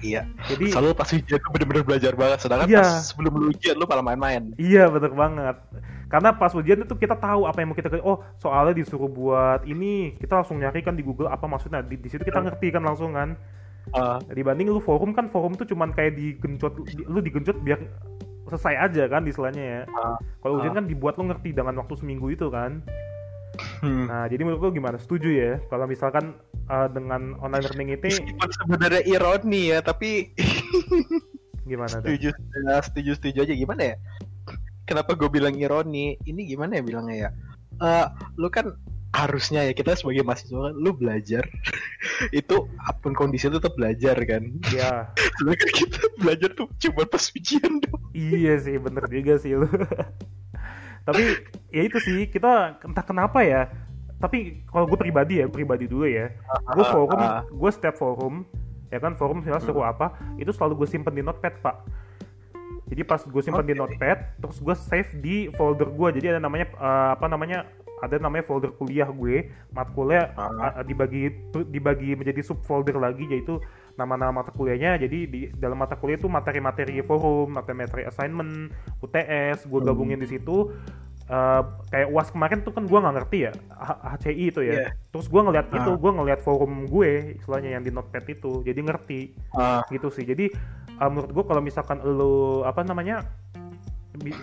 Iya. 0.00 0.24
jadi 0.48 0.72
Selalu 0.72 0.94
pas 0.94 1.10
ujian 1.10 1.36
lu 1.36 1.48
bener-bener 1.52 1.84
belajar 1.84 2.12
banget. 2.14 2.38
Sedangkan 2.40 2.66
Iya. 2.70 2.80
pas 2.80 2.90
sebelum 3.04 3.32
lu 3.34 3.44
ujian 3.50 3.74
lu 3.76 3.84
malah 3.84 4.04
main-main. 4.04 4.54
Iya 4.56 4.88
bener 4.88 5.12
banget. 5.12 5.56
Karena 6.06 6.30
pas 6.32 6.52
ujian 6.54 6.80
itu 6.80 6.94
kita 6.96 7.14
tahu 7.14 7.44
apa 7.44 7.58
yang 7.60 7.70
mau 7.70 7.78
kita 7.78 7.86
kerjain 7.86 8.06
Oh 8.06 8.22
soalnya 8.38 8.74
disuruh 8.74 9.06
buat 9.06 9.66
ini. 9.66 10.16
Kita 10.16 10.40
langsung 10.40 10.58
nyari 10.58 10.80
kan 10.80 10.94
di 10.94 11.02
Google 11.02 11.28
apa 11.28 11.44
maksudnya. 11.44 11.82
Di, 11.82 11.98
di 11.98 12.08
situ 12.08 12.22
kita 12.22 12.40
ngerti 12.40 12.70
kan 12.70 12.82
langsung 12.82 13.12
kan. 13.12 13.34
Ah, 13.90 14.20
Dibanding 14.22 14.68
lu 14.68 14.78
forum 14.78 15.10
kan 15.10 15.26
forum 15.26 15.56
tuh 15.56 15.64
cuman 15.64 15.90
kayak 15.90 16.14
digencot 16.14 16.78
di- 16.84 17.06
Lu 17.08 17.18
digencot 17.18 17.58
biar 17.58 17.80
selesai 18.50 18.74
aja 18.90 19.04
kan 19.06 19.22
istilahnya 19.24 19.62
ya 19.62 19.80
Ah. 19.94 20.18
Kalau 20.42 20.58
ujian 20.58 20.74
Ah. 20.74 20.78
kan 20.82 20.86
dibuat 20.90 21.14
lu 21.16 21.30
ngerti 21.30 21.54
dengan 21.54 21.78
waktu 21.78 21.94
seminggu 21.94 22.26
itu 22.28 22.50
kan 22.50 22.82
hmm. 23.80 24.06
Nah 24.10 24.24
jadi 24.26 24.42
menurut 24.42 24.60
lu 24.66 24.70
gimana? 24.74 24.98
Setuju 24.98 25.28
ya? 25.30 25.52
Kalau 25.70 25.86
misalkan 25.86 26.36
uh, 26.68 26.88
dengan 26.90 27.38
online 27.40 27.64
learning 27.70 27.88
itu 27.96 28.06
Meskipun 28.18 28.50
sebenarnya 28.50 29.02
ironi 29.06 29.62
ya, 29.74 29.78
tapi 29.80 30.32
gimana 31.70 32.02
setuju 32.02 32.34
ya, 32.34 32.82
setuju 32.82 33.10
setuju 33.16 33.38
aja 33.46 33.54
gimana 33.54 33.82
ya? 33.94 33.96
Kenapa 34.88 35.14
gue 35.14 35.30
bilang 35.30 35.54
ironi? 35.54 36.18
Ini 36.26 36.40
gimana 36.50 36.78
ya 36.78 36.82
bilangnya 36.82 37.16
ya? 37.16 37.30
Eh, 37.80 38.06
lu 38.36 38.50
kan 38.50 38.74
harusnya 39.10 39.66
ya 39.66 39.72
kita 39.74 39.98
sebagai 39.98 40.22
mahasiswa 40.22 40.70
kan, 40.70 40.74
lu 40.78 40.94
belajar 40.94 41.42
itu 42.40 42.56
apa 42.78 42.98
pun 43.02 43.12
kondisi 43.14 43.50
lu 43.50 43.58
tetap 43.58 43.74
belajar 43.74 44.16
kan. 44.22 44.42
Ya 44.76 45.10
Sedangkan 45.38 45.70
kita 45.74 46.00
belajar 46.20 46.50
tuh 46.54 46.68
cuma 46.78 47.02
pas 47.08 47.24
ujian 47.34 47.82
doang. 47.82 48.04
Iya 48.14 48.54
sih, 48.62 48.76
bener 48.78 49.04
juga 49.10 49.34
sih 49.42 49.58
lu. 49.58 49.66
Tapi 51.06 51.22
ya 51.74 51.82
itu 51.82 51.98
sih, 51.98 52.28
kita 52.30 52.78
entah 52.84 53.04
kenapa 53.04 53.42
ya. 53.42 53.66
Tapi 54.20 54.62
kalau 54.68 54.84
gue 54.84 54.98
pribadi 55.00 55.40
ya, 55.40 55.48
pribadi 55.48 55.88
dulu 55.88 56.04
ya. 56.06 56.30
Gue 56.76 56.84
forum, 56.86 57.18
ah. 57.18 57.42
gue 57.48 57.70
setiap 57.72 57.96
forum, 57.96 58.44
ya 58.92 59.00
kan 59.00 59.16
forum 59.16 59.40
misalnya 59.40 59.64
suruh 59.64 59.88
apa, 59.88 60.12
itu 60.36 60.52
selalu 60.52 60.84
gue 60.84 60.88
simpen 60.92 61.16
di 61.16 61.24
notepad 61.24 61.56
pak. 61.64 61.76
Jadi 62.90 63.02
pas 63.06 63.22
gue 63.22 63.42
simpen 63.42 63.64
di 63.64 63.72
Oke. 63.72 63.80
notepad, 63.80 64.18
terus 64.42 64.58
gue 64.60 64.74
save 64.76 65.10
di 65.22 65.48
folder 65.56 65.88
gue. 65.88 66.08
Jadi 66.20 66.36
ada 66.36 66.40
namanya 66.42 66.68
eh, 66.68 67.10
apa 67.16 67.26
namanya? 67.30 67.64
Ada 68.00 68.16
namanya 68.16 68.44
folder 68.44 68.72
kuliah 68.74 69.08
gue, 69.08 69.48
matkulnya 69.70 70.32
eh, 70.32 70.84
dibagi 70.84 71.28
dibagi 71.68 72.16
menjadi 72.16 72.40
subfolder 72.40 72.96
lagi, 72.96 73.28
yaitu 73.28 73.60
nama-nama 73.94 74.40
mata 74.40 74.50
kuliahnya. 74.50 74.96
Jadi 74.96 75.18
di 75.28 75.40
dalam 75.52 75.76
mata 75.76 75.94
kuliah 75.94 76.16
itu 76.16 76.28
materi-materi 76.28 77.04
forum, 77.04 77.52
materi-materi 77.52 78.08
assignment, 78.08 78.72
UTS, 79.00 79.68
gue 79.68 79.80
Hmm. 79.80 79.88
gabungin 79.88 80.18
di 80.18 80.28
situ. 80.28 80.72
Eh, 81.30 81.62
kayak 81.94 82.10
uas 82.10 82.26
kemarin 82.34 82.58
tuh 82.66 82.74
kan 82.74 82.90
gue 82.90 82.98
nggak 82.98 83.14
ngerti 83.22 83.38
ya 83.46 83.52
HCI 84.02 84.44
itu 84.50 84.60
ya. 84.66 84.74
Iya. 84.74 84.88
Terus 85.14 85.30
gue 85.30 85.38
ngeliat 85.38 85.70
itu, 85.70 85.90
Ah. 85.90 85.94
gue 85.94 86.10
ngeliat 86.10 86.40
forum 86.42 86.90
gue, 86.90 87.38
istilahnya 87.38 87.78
yang 87.78 87.86
di 87.86 87.94
notepad 87.94 88.26
itu, 88.26 88.66
jadi 88.66 88.82
ngerti 88.82 89.38
Ah, 89.54 89.86
gitu 89.94 90.10
sih. 90.10 90.26
Jadi 90.26 90.50
uh, 90.98 91.06
menurut 91.06 91.30
gue 91.30 91.44
kalau 91.46 91.62
misalkan 91.62 92.02
lu 92.02 92.66
apa 92.66 92.82
namanya, 92.82 93.22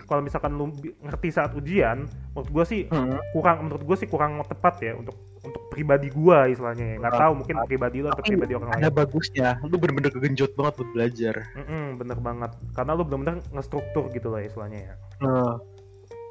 kalau 0.03 0.21
misalkan 0.21 0.51
lu 0.53 0.71
ngerti 1.01 1.27
saat 1.29 1.51
ujian, 1.51 2.07
menurut 2.31 2.49
gue 2.49 2.63
sih 2.65 2.81
hmm. 2.85 3.19
kurang, 3.31 3.67
menurut 3.67 3.83
gue 3.83 3.97
sih 3.97 4.07
kurang 4.07 4.39
tepat 4.41 4.79
ya 4.79 4.93
untuk 4.93 5.13
untuk 5.39 5.61
pribadi 5.67 6.07
gue 6.07 6.37
istilahnya. 6.49 6.85
ya. 6.85 6.95
Nggak 6.97 7.13
Ah. 7.13 7.19
tahu 7.21 7.31
mungkin 7.35 7.55
pribadi 7.63 7.97
lo 7.99 8.09
atau 8.09 8.23
pribadi 8.23 8.53
orang 8.53 8.69
ada 8.69 8.79
lain. 8.83 8.95
bagusnya, 8.95 9.47
lu 9.61 9.75
bener-bener 9.75 10.09
kegenjot 10.09 10.51
banget 10.53 10.73
buat 10.75 10.89
belajar. 10.91 11.35
Mm-mm, 11.53 11.85
bener 11.95 12.17
banget. 12.17 12.51
Karena 12.71 12.91
lu 12.91 13.03
bener-bener 13.03 13.35
ngestruktur 13.49 14.07
gitu 14.09 14.27
lah 14.27 14.41
istilahnya 14.41 14.79
ya. 14.81 14.93
Nah, 15.19 15.55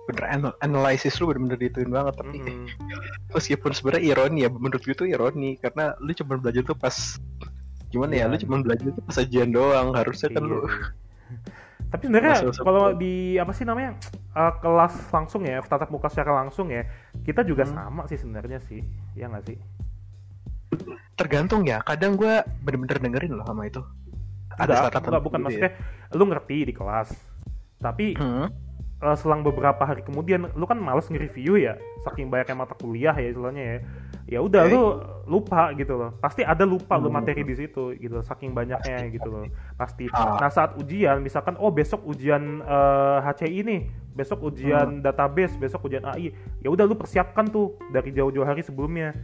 bener 0.07 0.25
anal- 0.29 0.59
analisis 0.61 1.19
lu 1.19 1.27
bener-bener 1.27 1.59
dituin 1.61 1.89
banget 1.89 2.15
tapi 2.15 2.39
Mm-mm. 2.39 2.67
meskipun 3.35 3.71
sebenarnya 3.71 4.05
ironi 4.07 4.39
ya 4.43 4.51
menurut 4.51 4.81
gue 4.81 4.95
itu 4.95 5.05
ironi 5.05 5.57
karena 5.57 5.99
lu 5.99 6.15
cuma 6.15 6.39
belajar 6.39 6.63
tuh 6.63 6.79
pas 6.79 6.95
gimana 7.87 8.15
Iya. 8.15 8.23
ya 8.23 8.31
lu 8.31 8.37
cuma 8.39 8.57
belajar 8.61 8.87
tuh 8.89 9.03
pas 9.03 9.17
ujian 9.19 9.51
doang 9.51 9.91
harusnya 9.93 10.31
kan 10.31 10.41
Iya 10.41 10.51
lu 10.53 10.59
sih. 10.69 10.83
Tapi 11.97 12.13
sebenarnya 12.13 12.35
kalau 12.61 12.93
di 12.93 13.41
apa 13.41 13.57
sih 13.57 13.65
namanya 13.65 13.97
uh, 14.37 14.53
kelas 14.61 15.09
langsung 15.09 15.49
ya, 15.49 15.65
tatap 15.65 15.89
muka 15.89 16.13
secara 16.13 16.45
langsung 16.45 16.69
ya, 16.69 16.85
kita 17.25 17.41
juga 17.41 17.65
Hmm. 17.65 17.73
sama 17.73 18.03
sih 18.07 18.21
sebenarnya 18.21 18.61
sih, 18.69 18.85
ya 19.17 19.33
nggak 19.33 19.45
sih? 19.49 19.59
tergantung 21.17 21.65
ya 21.65 21.81
kadang 21.81 22.19
gue 22.21 22.45
bener-bener 22.61 22.99
dengerin 23.01 23.33
loh 23.41 23.47
sama 23.49 23.65
itu 23.65 23.81
Enggak, 24.57 24.89
startup 24.89 25.03
enggak, 25.09 25.23
bukan 25.25 25.39
gitu 25.41 25.45
maksudnya 25.49 25.71
lu 26.13 26.25
ngerti 26.29 26.57
di 26.69 26.75
kelas, 26.77 27.09
tapi 27.81 28.17
ya. 28.17 28.21
Hmm, 28.21 28.47
uh, 29.05 29.17
selang 29.17 29.41
beberapa 29.45 29.85
hari 29.85 30.01
kemudian 30.05 30.49
lu 30.57 30.65
kan 30.65 30.81
males 30.81 31.09
nge-review 31.09 31.61
ya, 31.61 31.77
saking 32.05 32.29
banyaknya 32.29 32.57
mata 32.57 32.75
kuliah 32.77 33.13
ya 33.17 33.29
istilahnya 33.33 33.65
ya. 33.65 33.79
Ya 34.27 34.43
udah 34.43 34.67
Oke. 34.67 34.75
lu 34.75 34.83
lupa 35.27 35.71
gitu 35.73 35.95
loh. 35.95 36.11
Pasti 36.19 36.43
ada 36.43 36.67
lupa 36.67 36.99
lu 36.99 37.07
Hmm. 37.07 37.19
materi 37.19 37.47
di 37.47 37.55
situ 37.55 37.95
gitu, 37.95 38.19
saking 38.21 38.51
banyaknya 38.51 39.07
gitu 39.09 39.31
loh. 39.31 39.47
Pasti. 39.75 40.11
Ah. 40.11 40.35
Nah, 40.37 40.51
saat 40.51 40.75
ujian 40.75 41.23
misalkan 41.23 41.55
oh 41.57 41.71
besok 41.71 42.03
ujian 42.03 42.59
eh, 42.61 43.19
HCI 43.23 43.63
nih, 43.63 43.81
besok 44.13 44.43
Hmm. 44.43 44.49
ujian 44.51 44.89
database, 44.99 45.55
besok 45.55 45.87
ujian 45.87 46.03
AI. 46.03 46.35
Ya 46.59 46.69
udah 46.69 46.83
lu 46.83 46.95
persiapkan 46.95 47.47
tuh 47.47 47.79
dari 47.89 48.11
jauh-jauh 48.11 48.43
hari 48.43 48.67
sebelumnya. 48.67 49.15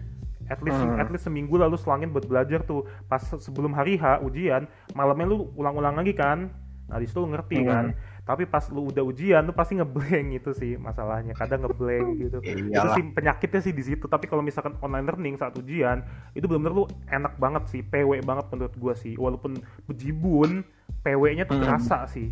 At 0.47 0.63
least 0.63 0.79
Hmm. 0.79 0.99
at 0.99 1.11
least 1.11 1.27
seminggu 1.27 1.55
lalu 1.55 1.75
selangin 1.75 2.11
buat 2.11 2.27
belajar 2.27 2.63
tuh. 2.63 2.87
Pas 3.07 3.23
sebelum 3.23 3.75
hari 3.75 3.99
H 3.99 4.23
ujian, 4.23 4.67
malamnya 4.95 5.27
lu 5.29 5.51
ulang-ulang 5.55 5.99
lagi 5.99 6.15
kan. 6.15 6.51
Nah, 6.87 6.99
di 6.99 7.07
situ 7.07 7.19
lu 7.19 7.31
ngerti 7.31 7.59
Hmm. 7.59 7.67
kan. 7.67 7.85
Tapi 8.23 8.47
pas 8.47 8.63
lu 8.71 8.87
udah 8.87 9.03
ujian 9.03 9.43
lu 9.43 9.51
pasti 9.51 9.75
ngeblank 9.75 10.39
itu 10.39 10.51
sih 10.55 10.79
masalahnya. 10.79 11.35
Kadang 11.35 11.67
ngeblank 11.67 12.09
gitu. 12.23 12.39
itu 12.47 12.71
Iyalah. 12.71 12.95
sih 12.95 13.03
penyakitnya 13.11 13.61
sih 13.61 13.75
di 13.75 13.83
situ. 13.83 14.07
Tapi 14.07 14.31
kalau 14.31 14.41
misalkan 14.41 14.79
online 14.79 15.11
learning 15.11 15.35
saat 15.35 15.59
ujian, 15.59 16.07
itu 16.33 16.47
benar-benar 16.47 16.75
lu 16.75 16.85
enak 17.11 17.35
banget 17.37 17.63
sih, 17.67 17.83
PW 17.83 18.23
banget 18.23 18.47
menurut 18.55 18.75
gua 18.79 18.95
sih. 18.95 19.19
Walaupun 19.19 19.59
bejibun, 19.91 20.63
PW-nya 21.03 21.51
tuh 21.51 21.59
Hmm. 21.59 21.67
terasa 21.67 22.07
sih. 22.07 22.31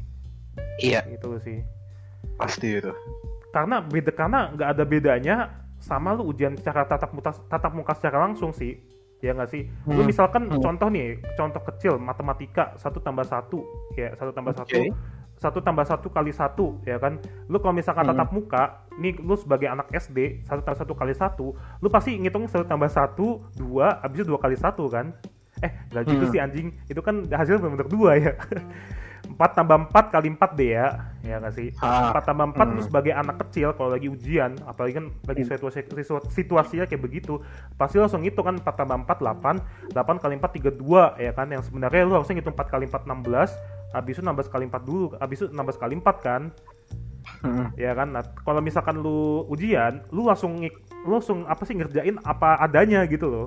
iya 0.78 1.02
Gitu 1.06 1.26
sih. 1.40 1.58
pasti 2.36 2.78
itu 2.78 2.90
Karena 3.50 3.80
beda 3.82 4.12
karena 4.12 4.48
nggak 4.54 4.68
ada 4.72 4.84
bedanya 4.84 5.36
sama 5.80 6.12
lu 6.12 6.28
ujian 6.28 6.54
secara 6.54 6.84
tatap 6.84 7.10
muka 7.10 7.32
tatap 7.48 7.72
muka 7.74 7.92
secara 7.98 8.22
langsung 8.22 8.54
sih. 8.54 8.78
Ya 9.20 9.34
nggak 9.34 9.50
sih? 9.50 9.66
Lu 9.84 10.00
Hmm. 10.00 10.08
misalkan 10.08 10.48
Hmm. 10.48 10.62
contoh 10.62 10.88
nih, 10.88 11.18
contoh 11.34 11.60
kecil 11.60 11.98
matematika 11.98 12.72
satu 12.78 13.02
tambah 13.02 13.26
satu, 13.26 13.60
ya 13.92 14.14
satu 14.16 14.30
tambah 14.32 14.54
satu 14.54 14.70
Oke. 14.70 14.88
Satu 15.40 15.64
tambah 15.64 15.82
satu 15.82 16.12
kali 16.12 16.30
satu 16.30 16.76
ya 16.84 17.00
kan? 17.00 17.16
Lu 17.48 17.56
kalau 17.58 17.72
misalkan 17.72 18.04
Hmm. 18.04 18.12
tatap 18.12 18.28
muka 18.30 18.62
nih 18.94 19.16
lu 19.18 19.32
sebagai 19.34 19.66
anak 19.66 19.88
SD 19.90 20.44
satu 20.44 20.60
tambah 20.60 20.78
satu 20.78 20.92
kali 20.92 21.14
satu 21.16 21.46
lu 21.56 21.88
pasti 21.88 22.14
ngitung 22.14 22.44
satu 22.44 22.68
tambah 22.68 22.92
satu 22.92 23.40
dua 23.56 23.98
abis 24.04 24.22
itu 24.22 24.28
dua 24.28 24.38
kali 24.38 24.54
satu 24.54 24.84
kan? 24.86 25.16
Eh 25.60 25.72
nggak 25.90 26.04
gitu 26.06 26.24
Hmm. 26.24 26.32
sih 26.32 26.40
anjing. 26.40 26.68
Itu 26.86 27.00
kan 27.00 27.24
hasilnya 27.24 27.58
benar-benar 27.58 27.88
dua 27.88 28.10
ya. 28.14 28.32
Empat 29.20 29.52
tambah 29.54 29.76
empat 29.86 30.10
kali 30.10 30.28
empat 30.32 30.50
deh 30.52 30.74
ya. 30.74 30.86
Ya 31.22 31.36
nggak 31.38 31.54
sih? 31.54 31.68
Ah, 31.78 32.10
empat 32.10 32.24
tambah 32.24 32.50
empat 32.50 32.66
lu 32.72 32.80
hmm. 32.80 32.88
sebagai 32.88 33.12
anak 33.14 33.36
kecil 33.46 33.72
kalau 33.72 33.92
lagi 33.92 34.08
ujian 34.08 34.56
apalagi 34.64 34.96
kan 34.96 35.06
lagi 35.24 35.44
Hmm. 35.44 35.50
situasi, 35.54 35.80
situ- 35.86 36.28
situasinya 36.28 36.84
kayak 36.84 37.00
begitu 37.00 37.38
pasti 37.76 37.96
langsung 37.96 38.20
ngitung 38.20 38.44
kan 38.44 38.56
empat 38.58 38.74
tambah 38.74 38.96
empat 39.00 39.16
delapan. 39.20 39.56
Delapan 39.88 40.16
kali 40.18 40.34
empat 40.36 40.52
tiga 40.52 40.70
dua 40.72 41.14
ya 41.16 41.32
kan? 41.32 41.48
Yang 41.48 41.68
sebenarnya 41.70 42.02
lu 42.04 42.14
harusnya 42.16 42.36
ngitung 42.36 42.52
empat 42.52 42.68
kali 42.68 42.84
empat 42.88 43.02
enam 43.06 43.20
belas 43.20 43.50
habis 43.90 44.18
itu 44.18 44.22
nambah 44.22 44.46
sekali 44.46 44.64
empat 44.70 44.82
dulu 44.86 45.14
habis 45.18 45.42
itu 45.42 45.46
nambah 45.50 45.74
sekali 45.74 45.94
empat 45.98 46.16
kan. 46.22 46.42
Hmm. 47.44 47.70
ya 47.84 47.92
kan? 47.94 48.14
Nah, 48.16 48.22
kalau 48.42 48.60
misalkan 48.62 49.00
lu 49.00 49.44
ujian 49.50 50.04
lu 50.14 50.26
langsung 50.26 50.62
lu 51.06 51.10
langsung 51.10 51.44
apa 51.46 51.62
sih 51.64 51.76
ngerjain 51.76 52.16
apa 52.22 52.60
adanya 52.60 53.04
gitu 53.06 53.28
loh. 53.28 53.46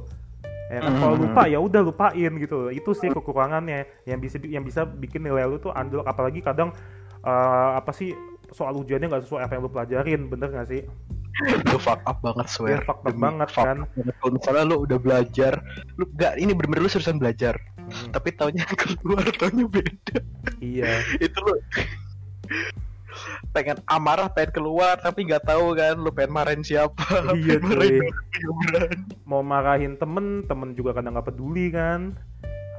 Ya 0.72 0.82
kan? 0.82 0.94
Kalau 0.98 1.16
lupa 1.20 1.42
ya 1.46 1.60
udah 1.62 1.82
lupain 1.86 2.32
gitu 2.40 2.56
loh. 2.68 2.72
Itu 2.74 2.98
sih 2.98 3.12
kekurangannya. 3.12 3.86
Yang 4.10 4.20
bisa 4.26 4.36
yang 4.48 4.64
bisa 4.66 4.82
bikin 4.88 5.26
nilai 5.26 5.46
lu 5.46 5.62
tuh 5.62 5.74
anjlok 5.76 6.08
apalagi 6.08 6.42
kadang 6.42 6.74
eh, 7.22 7.70
apa 7.78 7.92
sih 7.94 8.14
soal 8.54 8.78
ujiannya 8.78 9.10
nggak 9.10 9.24
sesuai 9.26 9.42
apa 9.50 9.52
yang 9.58 9.64
lu 9.66 9.72
pelajarin 9.74 10.22
bener 10.30 10.50
nggak 10.54 10.70
sih? 10.70 10.82
Lu 11.74 11.82
fuck 11.82 12.02
up 12.06 12.22
banget 12.22 12.46
swear. 12.46 12.78
Iya, 12.78 12.86
fuck 12.86 13.02
up 13.02 13.10
Demi 13.10 13.22
banget, 13.26 13.50
fuck 13.50 13.66
kan. 13.66 13.78
up. 13.86 13.90
Kalau 14.22 14.32
misalnya 14.38 14.64
lu 14.70 14.76
udah 14.86 15.00
belajar 15.02 15.54
lu 15.98 16.06
gak 16.14 16.38
ini 16.38 16.54
bener-bener 16.54 16.86
lu 16.86 16.92
seriusan 16.94 17.18
belajar 17.18 17.58
Hmm, 17.94 18.10
tapi 18.10 18.30
taunya 18.34 18.66
keluar 18.82 19.26
taunya 19.38 19.66
beda. 19.70 20.18
Iya. 20.58 20.92
Itu 21.26 21.38
lu 21.46 21.54
pengen 23.54 23.78
amarah 23.86 24.26
pengen 24.34 24.58
keluar 24.58 24.98
tapi 24.98 25.30
nggak 25.30 25.46
tahu 25.46 25.78
kan 25.78 25.94
lu 26.02 26.10
pengen 26.10 26.34
marahin 26.34 26.64
siapa? 26.66 27.06
Iya, 27.38 27.62
marahin 27.62 28.10
mau 29.30 29.46
marahin 29.46 29.94
temen 30.02 30.42
temen 30.50 30.74
juga 30.74 30.98
kadang 30.98 31.14
nggak 31.14 31.30
peduli 31.30 31.70
kan. 31.70 32.18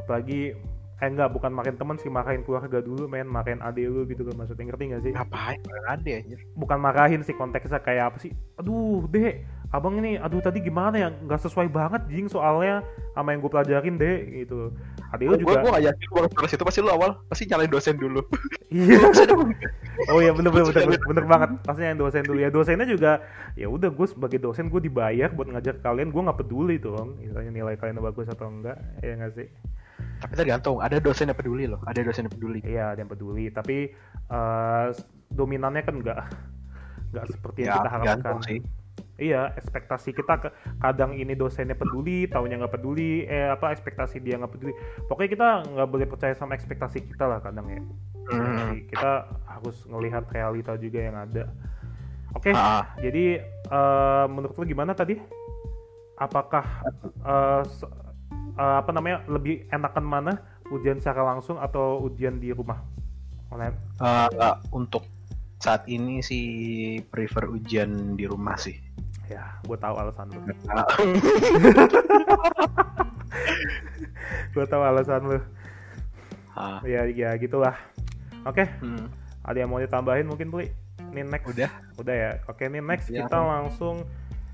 Apalagi 0.03 0.59
eh 1.03 1.11
enggak 1.11 1.31
bukan 1.35 1.51
marahin 1.51 1.79
temen 1.79 1.99
sih 1.99 2.11
marahin 2.11 2.47
keluarga 2.47 2.79
dulu 2.79 3.11
main 3.11 3.27
marahin 3.27 3.63
adik 3.63 3.87
lu 3.87 4.03
gitu 4.11 4.27
kan 4.27 4.35
maksudnya. 4.35 4.67
Ngerti 4.67 4.83
nggak 4.91 5.03
sih? 5.07 5.13
Ngapain 5.15 5.61
ada 5.87 5.95
anjir? 5.95 6.39
Bukan 6.59 6.79
marahin 6.83 7.23
sih 7.23 7.35
konteksnya 7.39 7.79
kayak 7.79 8.15
apa 8.15 8.19
sih? 8.19 8.35
Aduh 8.59 9.07
deh 9.07 9.47
abang 9.75 9.99
ini 9.99 10.15
aduh 10.15 10.39
tadi 10.39 10.63
gimana 10.63 10.95
ya? 10.95 11.09
Nggak 11.11 11.51
sesuai 11.51 11.67
banget 11.67 12.07
jing 12.07 12.31
soalnya 12.31 12.87
sama 13.19 13.35
yang 13.35 13.43
gue 13.43 13.51
pelajarin 13.51 13.99
deh 13.99 14.47
gitu. 14.47 14.71
Adik 15.11 15.27
lu 15.27 15.35
gue 15.35 15.41
juga 15.43 15.67
gue 15.67 15.71
gak 15.75 15.85
yakin 15.91 16.07
lu 16.15 16.19
harus 16.31 16.53
itu 16.55 16.63
pasti 16.63 16.79
lu 16.79 16.91
awal 16.95 17.19
pasti 17.27 17.51
nyalain 17.51 17.71
dosen 17.71 17.99
dulu. 17.99 18.23
Iya. 18.75 18.99
Oh 20.11 20.19
iya 20.19 20.35
bener 20.35 20.51
bener 20.51 20.67
bener, 20.67 20.99
bener, 20.99 21.03
bener 21.07 21.25
banget. 21.31 21.51
Pasti 21.63 21.87
yang 21.87 21.95
dosen 21.95 22.27
dulu. 22.27 22.43
Ya 22.43 22.51
dosennya 22.51 22.91
juga 22.91 23.23
ya 23.55 23.71
udah 23.71 23.87
gue 23.87 24.07
sebagai 24.11 24.43
dosen 24.43 24.67
gue 24.67 24.83
dibayar 24.83 25.31
buat 25.31 25.47
ngajar 25.47 25.79
kalian. 25.79 26.11
Gue 26.11 26.27
nggak 26.27 26.43
peduli 26.43 26.83
dong 26.83 27.15
misalnya 27.23 27.55
nilai 27.55 27.79
kalian 27.79 28.03
bagus 28.03 28.27
atau 28.27 28.51
enggak 28.51 28.75
ya 28.99 29.15
nggak 29.15 29.31
sih? 29.39 29.47
Tapi 30.19 30.33
tergantung 30.35 30.83
ada 30.83 30.99
dosen 30.99 31.31
yang 31.31 31.39
peduli 31.39 31.71
loh 31.71 31.79
ada 31.87 32.03
dosen 32.03 32.27
yang 32.27 32.35
peduli. 32.35 32.61
Iya 32.67 32.85
ada 32.95 32.99
yang 32.99 33.11
peduli. 33.15 33.47
Tapi 33.55 33.77
eh, 34.27 34.87
dominannya 35.31 35.83
kan 35.87 35.95
nggak 35.95 36.21
nggak 37.15 37.25
seperti 37.31 37.59
yang 37.63 37.71
ya 37.71 37.75
kita 37.79 37.91
harapkan. 37.95 38.43
sih 38.43 38.59
Iya, 39.15 39.55
ekspektasi 39.55 40.11
kita 40.11 40.35
ke- 40.43 40.55
kadang 40.83 41.15
ini 41.15 41.39
dosennya 41.39 41.79
peduli, 41.79 42.27
taunya 42.27 42.59
nggak 42.59 42.75
peduli, 42.75 43.23
eh 43.31 43.47
apa 43.47 43.71
ekspektasi 43.71 44.19
dia 44.19 44.35
nggak 44.35 44.51
peduli. 44.51 44.75
Pokoknya 45.07 45.31
kita 45.31 45.49
nggak 45.71 45.89
boleh 45.91 46.07
percaya 46.11 46.35
sama 46.35 46.59
ekspektasi 46.59 47.07
kita 47.07 47.31
lah 47.31 47.39
kadang 47.39 47.71
ya. 47.71 47.79
Hmm. 48.35 48.75
Jadi 48.75 48.91
kita 48.91 49.31
harus 49.47 49.87
ngelihat 49.87 50.27
realita 50.35 50.75
juga 50.75 50.99
yang 50.99 51.15
ada. 51.15 51.47
Oke, 52.35 52.51
Ah, 52.51 52.91
jadi 52.99 53.39
eh, 53.71 54.25
menurut 54.27 54.59
lu 54.59 54.67
gimana 54.67 54.99
tadi? 54.99 55.15
Apakah 56.19 56.83
se- 57.71 57.91
eh, 58.59 58.77
apa 58.83 58.91
namanya 58.91 59.23
lebih 59.31 59.67
enakan 59.71 60.03
mana 60.03 60.33
ujian 60.75 60.99
secara 60.99 61.23
langsung 61.23 61.63
atau 61.63 62.03
ujian 62.03 62.43
di 62.43 62.51
rumah 62.51 62.83
online? 63.55 63.79
eh, 64.03 64.27
eh, 64.27 64.57
untuk 64.75 65.07
saat 65.63 65.87
ini 65.87 66.21
sih 66.21 66.45
prefer 67.09 67.49
ujian 67.49 68.19
di 68.19 68.27
rumah 68.29 68.59
sih 68.59 68.77
Ya, 69.25 69.57
gue 69.65 69.77
tahu 69.77 69.95
alasan 69.97 70.29
lu. 70.29 70.41
Gue 74.55 74.65
tahu 74.67 74.83
alasan 74.83 75.23
lu. 75.27 75.39
ah, 76.55 76.79
Ya, 76.87 77.09
ya 77.09 77.35
gitulah. 77.35 77.75
Oke, 78.45 78.69
hmm, 78.79 79.09
ada 79.43 79.57
yang 79.57 79.71
mau 79.73 79.81
ditambahin 79.81 80.29
mungkin 80.29 80.53
Pli? 80.53 80.69
Ini 81.11 81.25
next. 81.25 81.47
udah 81.49 81.71
Udah 81.97 82.15
ya. 82.15 82.31
Oke, 82.47 82.69
ini 82.69 82.79
next 82.79 83.09
Ya. 83.09 83.25
kita 83.25 83.41
langsung 83.41 84.05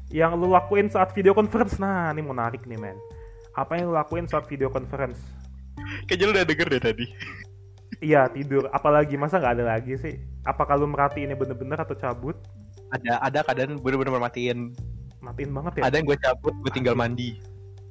yang 0.09 0.35
lu 0.35 0.49
lakuin 0.49 0.89
saat 0.89 1.11
video 1.13 1.35
conference. 1.35 1.77
Nah, 1.77 2.11
ini 2.11 2.23
menarik 2.23 2.63
nih, 2.65 2.79
men. 2.79 2.97
Apa 3.53 3.77
yang 3.77 3.91
lu 3.91 3.95
lakuin 3.95 4.27
saat 4.27 4.47
video 4.47 4.71
conference? 4.71 5.19
kayaknya 6.07 6.25
lu 6.29 6.33
udah 6.37 6.45
denger 6.45 6.67
deh 6.71 6.83
tadi 6.83 7.07
Iya, 8.01 8.29
tidur. 8.31 8.69
Apalagi 8.71 9.17
masa 9.17 9.37
nggak 9.37 9.55
ada 9.59 9.65
lagi 9.77 9.97
sih? 9.97 10.15
Apakah 10.45 10.77
lu 10.77 10.87
merhatiin 10.87 11.29
ini 11.29 11.37
bener-bener 11.37 11.77
atau 11.77 11.93
cabut? 11.93 12.37
Ada 12.91 13.13
ada 13.23 13.39
keadaan 13.47 13.79
bener-bener 13.79 14.19
matiin 14.19 14.75
Matiin 15.21 15.51
banget 15.53 15.73
ya? 15.79 15.83
ada 15.87 15.95
yang 16.01 16.07
gue 16.09 16.19
cabut 16.19 16.55
gue 16.65 16.73
tinggal 16.73 16.95
mandi. 16.97 17.37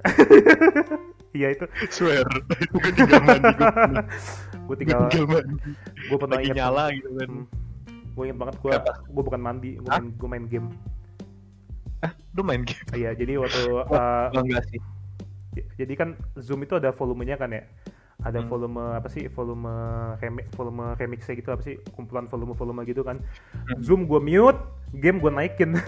Iya 1.29 1.53
itu. 1.53 1.65
swear 1.93 2.25
gue 2.73 2.91
tinggal 2.97 3.21
mandi 3.21 3.53
gue 4.67 4.75
tinggal, 4.81 5.13
tinggal 5.13 5.29
mandi. 5.29 5.71
Gue 6.09 6.17
pernah 6.17 6.37
lagi 6.41 6.49
nyala 6.57 6.83
gitu 6.89 7.09
kan. 7.21 7.29
Hmm. 7.29 7.45
Gue 8.17 8.23
inget 8.25 8.37
banget 8.41 8.55
gue, 8.57 8.73
gue 9.13 9.23
bukan 9.29 9.41
mandi, 9.41 9.71
gue 9.77 9.89
main, 9.93 10.07
gue 10.09 10.29
main 10.29 10.45
game. 10.49 10.67
ah 12.01 12.11
lu 12.33 12.41
main 12.41 12.65
game? 12.65 12.81
Iya, 12.97 13.13
jadi 13.13 13.45
waktu 13.45 13.61
uh, 13.77 14.33
enggak 14.33 14.65
sih. 14.73 14.81
jadi 15.77 15.93
kan 15.93 16.09
Zoom 16.33 16.65
itu 16.65 16.81
ada 16.81 16.89
volumenya 16.89 17.37
kan 17.37 17.53
ya 17.53 17.61
ada 18.19 18.43
Hmm. 18.43 18.51
volume 18.51 18.83
apa 18.99 19.07
sih 19.07 19.31
volume 19.31 19.71
remix 20.19 20.51
volume 20.51 20.91
remixnya 20.99 21.39
gitu 21.39 21.49
apa 21.55 21.63
sih 21.63 21.79
kumpulan 21.95 22.27
volume 22.27 22.51
volume 22.51 22.83
gitu 22.83 22.99
kan. 23.07 23.23
Hmm. 23.55 23.79
Zoom 23.79 24.03
gue 24.11 24.19
mute 24.19 24.59
game 24.99 25.23
gue 25.23 25.31
naikin. 25.31 25.79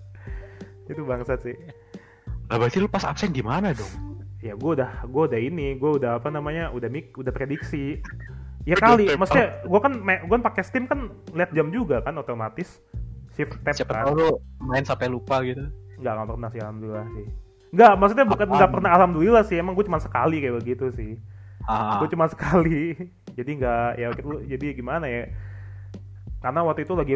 Itu 0.90 1.04
bangsat 1.04 1.44
sih. 1.44 1.56
Lah 2.48 2.56
berarti 2.56 2.80
lu 2.80 2.88
pas 2.88 3.04
absen 3.04 3.30
gimana 3.30 3.76
dong? 3.76 3.92
Ya 4.40 4.56
gue 4.56 4.70
udah 4.72 5.04
gue 5.04 5.22
udah 5.28 5.40
ini 5.40 5.76
gue 5.76 5.90
udah 6.00 6.16
apa 6.16 6.32
namanya 6.32 6.72
udah 6.72 6.88
mik 6.88 7.12
udah 7.20 7.28
prediksi. 7.28 8.00
Ya 8.64 8.76
kali 8.80 9.12
maksudnya 9.20 9.60
gue 9.60 9.80
kan 9.84 9.92
gue 10.00 10.34
kan 10.40 10.44
pakai 10.44 10.62
Steam 10.64 10.88
kan 10.88 11.12
lihat 11.36 11.52
jam 11.52 11.68
juga 11.68 12.00
kan 12.00 12.16
otomatis. 12.16 12.80
Shift 13.36 13.60
tab 13.62 13.76
siapa 13.76 13.94
kan. 13.94 14.04
tahu 14.08 14.12
lu 14.16 14.30
main 14.64 14.82
sampai 14.82 15.12
lupa 15.12 15.44
gitu. 15.44 15.68
Nggak 16.00 16.12
nggak 16.16 16.28
pernah 16.32 16.50
sih 16.50 16.60
alhamdulillah 16.64 17.06
sih. 17.12 17.26
Nggak 17.70 17.92
maksudnya 18.00 18.26
bukan 18.26 18.46
nggak 18.48 18.70
pernah 18.72 18.90
alhamdulillah 18.96 19.44
sih 19.44 19.56
emang 19.60 19.76
gue 19.76 19.84
cuma 19.84 20.00
sekali 20.00 20.40
kayak 20.40 20.56
begitu 20.64 20.88
sih 20.96 21.20
ah. 21.70 21.98
gue 21.98 22.08
cuma 22.08 22.26
sekali. 22.26 22.98
Jadi 23.38 23.50
nggak 23.56 23.88
ya 23.94 24.08
lu- 24.20 24.42
jadi 24.42 24.74
gimana 24.74 25.06
ya? 25.06 25.30
Karena 26.38 26.60
waktu 26.60 26.82
itu 26.82 26.92
lagi 26.92 27.14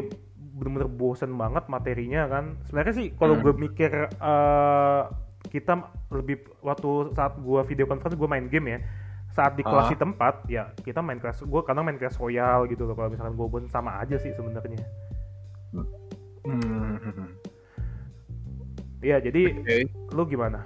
bener-bener 0.54 0.86
bosen 0.86 1.34
banget 1.34 1.66
materinya 1.66 2.30
kan. 2.30 2.44
Sebenarnya 2.64 2.94
sih 2.94 3.06
kalau 3.12 3.34
Hmm. 3.34 3.42
gue 3.42 3.54
mikir 3.60 3.90
eh, 4.08 5.02
kita 5.44 5.74
lebih 6.08 6.38
waktu 6.60 6.90
saat 7.12 7.36
gue 7.36 7.60
video 7.64 7.84
conference 7.84 8.14
gue 8.14 8.24
main 8.24 8.46
game 8.46 8.66
ya. 8.68 8.78
Saat 9.28 9.58
di 9.58 9.62
kelas 9.62 9.86
Ah. 9.86 9.90
di 9.90 9.98
tempat 9.98 10.34
ya 10.46 10.70
kita 10.78 11.02
main 11.02 11.18
kelas 11.18 11.42
gue 11.42 11.60
kadang 11.62 11.82
main 11.82 11.98
kelas 11.98 12.14
royal 12.16 12.64
gitu 12.66 12.86
loh. 12.86 12.94
Kalau 12.94 13.10
misalkan 13.10 13.34
gue 13.34 13.46
bosen 13.48 13.68
sama 13.68 13.98
aja 13.98 14.14
sih 14.14 14.30
sebenarnya. 14.30 14.78
Hmm. 16.44 17.28
iya 19.00 19.18
jadi 19.18 19.58
Oke. 19.58 19.76
lu 20.12 20.22
gimana? 20.24 20.64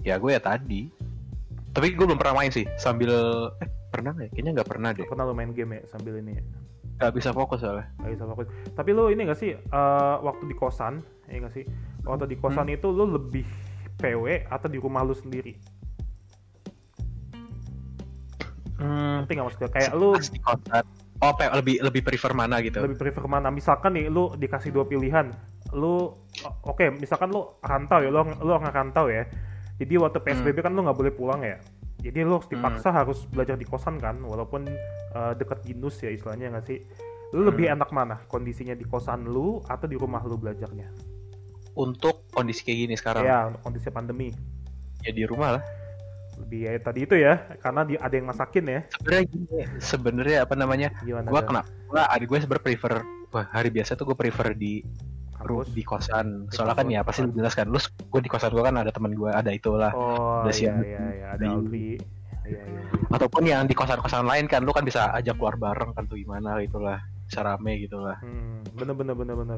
Ya 0.00 0.18
gue 0.18 0.28
ya 0.28 0.40
tadi 0.40 0.90
tapi 1.72 1.96
gue 1.96 2.04
belum 2.04 2.20
pernah 2.20 2.36
main 2.36 2.52
sih 2.52 2.68
sambil 2.76 3.12
eh 3.64 3.68
pernah 3.88 4.12
nggak 4.12 4.28
ya? 4.28 4.30
kayaknya 4.32 4.52
nggak 4.60 4.68
pernah 4.68 4.90
deh 4.92 5.04
pernah 5.08 5.24
lu 5.28 5.34
main 5.36 5.52
game 5.52 5.80
ya 5.80 5.82
sambil 5.88 6.20
ini 6.20 6.36
ya 6.36 6.44
nggak 7.00 7.12
bisa 7.18 7.30
fokus 7.34 7.58
soalnya 7.64 7.88
Nggak 7.98 8.12
bisa 8.14 8.24
fokus. 8.30 8.46
Tapi 8.78 8.90
lu 8.94 9.10
ini 9.10 9.26
gak 9.26 9.40
sih 9.40 9.50
eh, 9.58 10.16
waktu 10.22 10.44
di 10.46 10.54
kosan, 10.54 11.02
ya 11.26 11.42
gak 11.42 11.50
sih? 11.50 11.64
Waktu 12.06 12.30
di 12.30 12.36
kosan 12.38 12.70
itu 12.70 12.94
lu 12.94 13.10
lebih 13.10 13.42
PW 13.98 14.46
atau 14.46 14.70
di 14.70 14.78
rumah 14.78 15.02
lu 15.02 15.10
sendiri? 15.10 15.58
hmm. 18.78 19.26
Ngerti 19.26 19.32
gak 19.34 19.46
maksudnya? 19.50 19.70
Kayak 19.72 19.92
lu 19.98 20.10
Pas 20.14 20.28
di 20.30 20.38
kosan 20.38 20.84
oh 21.22 21.34
ya, 21.38 21.50
lebih 21.54 21.76
lebih 21.82 22.02
prefer 22.02 22.34
mana 22.34 22.58
gitu 22.62 22.82
lebih 22.82 22.98
prefer 22.98 23.24
mana? 23.26 23.48
Misalkan 23.50 23.94
nih 23.94 24.06
lu 24.10 24.34
dikasih 24.34 24.70
dua 24.74 24.86
pilihan, 24.86 25.30
lu 25.74 26.10
o- 26.42 26.58
oke, 26.66 26.86
misalkan 26.98 27.30
lu 27.30 27.46
rantau 27.62 27.98
ya, 28.02 28.10
lu 28.10 28.26
lu 28.42 28.50
nggak 28.58 28.74
rantau 28.74 29.06
ya. 29.10 29.26
Jadi 29.82 29.98
waktu 29.98 30.22
PSBB 30.22 30.62
kan 30.62 30.70
lu 30.70 30.86
nggak 30.86 30.94
boleh 30.94 31.10
pulang 31.10 31.42
ya. 31.42 31.58
Jadi 31.98 32.22
lu 32.22 32.38
harus 32.38 32.46
dipaksa 32.46 32.94
harus 32.94 33.26
belajar 33.26 33.58
di 33.58 33.66
kosan 33.66 33.98
kan, 33.98 34.22
walaupun 34.22 34.70
eh, 35.14 35.32
dekat 35.34 35.66
ginus 35.66 35.98
ya 35.98 36.14
istilahnya 36.14 36.54
nggak 36.54 36.66
sih? 36.70 36.78
Lu 37.34 37.42
lebih 37.42 37.66
enak 37.66 37.90
mana? 37.90 38.22
Kondisinya 38.30 38.78
di 38.78 38.86
kosan 38.86 39.26
lu 39.26 39.58
atau 39.66 39.90
di 39.90 39.98
rumah 39.98 40.22
lu 40.22 40.38
belajarnya? 40.38 41.12
untuk 41.72 42.28
kondisi 42.32 42.60
kayak 42.64 42.78
gini 42.84 42.94
sekarang 43.00 43.24
Ya, 43.24 43.48
untuk 43.48 43.60
kondisi 43.64 43.88
pandemi. 43.88 44.28
ya 45.02 45.10
di 45.10 45.24
rumah 45.26 45.58
lah 45.58 45.62
lebih 46.38 46.68
ya 46.68 46.72
tadi 46.78 47.00
itu 47.02 47.14
ya 47.18 47.34
karena 47.58 47.82
di, 47.82 47.94
ada 47.98 48.14
yang 48.14 48.26
masakin 48.30 48.64
ya 48.70 48.80
sebenarnya 48.94 49.24
gini 49.26 49.46
sebenarnya 49.82 50.38
apa 50.46 50.54
namanya 50.54 50.88
gimana 51.02 51.26
gue 51.26 51.40
tuh? 51.42 51.48
kena 51.50 51.62
gua 51.90 52.02
adik 52.12 52.26
gue 52.30 52.38
sebenarnya 52.38 52.66
prefer 52.70 52.92
wah 53.34 53.46
hari 53.50 53.68
biasa 53.74 53.98
tuh 53.98 54.06
gue 54.10 54.16
prefer 54.16 54.54
di 54.54 54.82
ru- 55.42 55.60
Kampus? 55.60 55.68
di 55.70 55.82
kosan. 55.82 56.26
Soalnya 56.48 56.74
kan 56.74 56.86
ya 56.88 57.00
pasti 57.00 57.20
lu 57.20 57.30
jelas 57.32 57.52
kan 57.52 57.66
lu 57.66 57.78
gue 57.80 58.20
di 58.20 58.28
kosan 58.28 58.50
gue 58.50 58.60
kan 58.60 58.74
ada 58.74 58.88
teman 58.88 59.12
gue 59.12 59.28
ada 59.28 59.48
itulah 59.48 59.90
oh 59.90 60.42
Udah 60.42 60.52
iya 60.52 60.72
iya 60.78 61.00
iya 61.12 61.26
ada 61.32 61.44
Alfi 61.52 61.98
iya 62.42 62.60
iya 62.60 62.80
ataupun 63.08 63.42
yang 63.44 63.64
di 63.64 63.72
kosan-kosan 63.72 64.24
lain 64.24 64.44
kan 64.44 64.60
lu 64.60 64.70
kan 64.70 64.82
bisa 64.82 65.12
ajak 65.12 65.36
keluar 65.36 65.54
bareng 65.54 65.92
kan 65.92 66.04
tuh 66.04 66.16
gimana 66.16 66.58
gitulah 66.58 66.98
bisa 67.22 67.40
rame 67.40 67.78
gitulah 67.78 68.18
hmm, 68.18 68.74
bener 68.74 68.92
bener 68.92 69.14
bener 69.14 69.34
bener. 69.34 69.56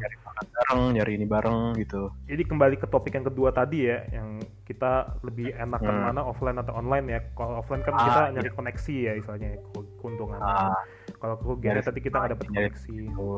Bareng 0.54 0.92
nyari 0.92 1.12
ini 1.14 1.24
bareng 1.24 1.74
gitu. 1.76 2.12
Jadi 2.24 2.42
kembali 2.44 2.76
ke 2.76 2.86
topik 2.86 3.10
yang 3.12 3.24
kedua 3.24 3.50
tadi 3.50 3.84
ya 3.84 3.98
yang 4.12 4.36
kita 4.62 4.92
lebih 5.20 5.50
enakan 5.52 5.90
Hmm. 5.92 6.04
mana 6.04 6.20
offline 6.22 6.54
atau 6.56 6.70
online 6.72 7.06
ya. 7.08 7.20
Kalau 7.32 7.58
offline 7.58 7.82
kan 7.82 7.92
Ah, 7.92 8.00
kita 8.00 8.20
iya. 8.20 8.32
nyari 8.32 8.50
koneksi 8.52 8.94
ya 8.96 9.12
istilahnya 9.14 9.48
ya, 9.48 9.58
ke- 9.60 9.90
keuntungan. 9.96 10.38
Ah. 10.38 10.70
Kalau 11.16 11.34
kerugiannya 11.36 11.78
Nyari- 11.78 11.88
tadi 11.88 12.00
kita 12.00 12.16
nggak 12.16 12.30
dapat 12.32 12.46
nyari- 12.48 12.62
koneksi. 12.68 12.94
gitu 12.94 13.28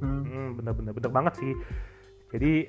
hmm. 0.00 0.22
hmm, 0.24 0.48
bener 0.60 0.72
bener 0.76 0.92
bener 0.96 1.10
banget 1.12 1.34
sih 1.38 1.52
jadi 2.32 2.66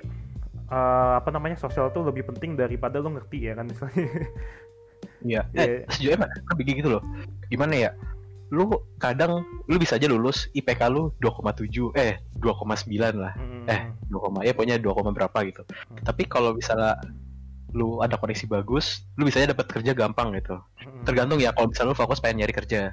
eh, 0.70 1.12
apa 1.18 1.28
namanya 1.32 1.56
sosial 1.58 1.90
tuh 1.90 2.06
lebih 2.06 2.28
penting 2.28 2.54
daripada 2.56 3.00
lo 3.00 3.12
ngerti 3.12 3.50
ya 3.50 3.58
kan 3.58 3.68
misalnya 3.68 4.08
Iya. 5.22 5.42
Iya. 5.54 5.62
Eh, 5.62 5.78
sejujurnya 5.90 6.18
emang 6.18 6.30
kan 6.30 6.54
begini 6.58 6.76
gitu 6.82 6.90
loh. 6.98 7.02
Gimana 7.50 7.74
ya? 7.74 7.90
Lu 8.54 8.70
kadang 9.02 9.42
lu 9.66 9.78
bisa 9.78 9.98
aja 9.98 10.06
lulus 10.06 10.46
IPK 10.54 10.90
lu 10.90 11.10
2,7 11.22 11.94
eh 11.98 12.18
2,9 12.38 13.18
lah. 13.18 13.34
Hmm, 13.34 13.66
Eh, 13.70 13.86
2, 14.10 14.42
ya 14.42 14.50
pokoknya 14.54 14.78
2, 14.82 15.14
berapa 15.14 15.38
gitu. 15.46 15.62
Hmm. 15.66 16.02
Tapi 16.06 16.26
kalau 16.26 16.54
misalnya 16.54 16.98
lu 17.72 18.04
ada 18.04 18.20
koneksi 18.20 18.46
bagus 18.48 19.08
lu 19.16 19.24
bisa 19.24 19.40
dapat 19.48 19.64
kerja 19.64 19.96
gampang 19.96 20.36
gitu 20.36 20.60
Mm-mm. 20.84 21.04
tergantung 21.08 21.40
ya 21.40 21.56
kalau 21.56 21.72
misalnya 21.72 21.96
lu 21.96 21.98
fokus 21.98 22.20
pengen 22.20 22.44
nyari 22.44 22.52
kerja 22.52 22.92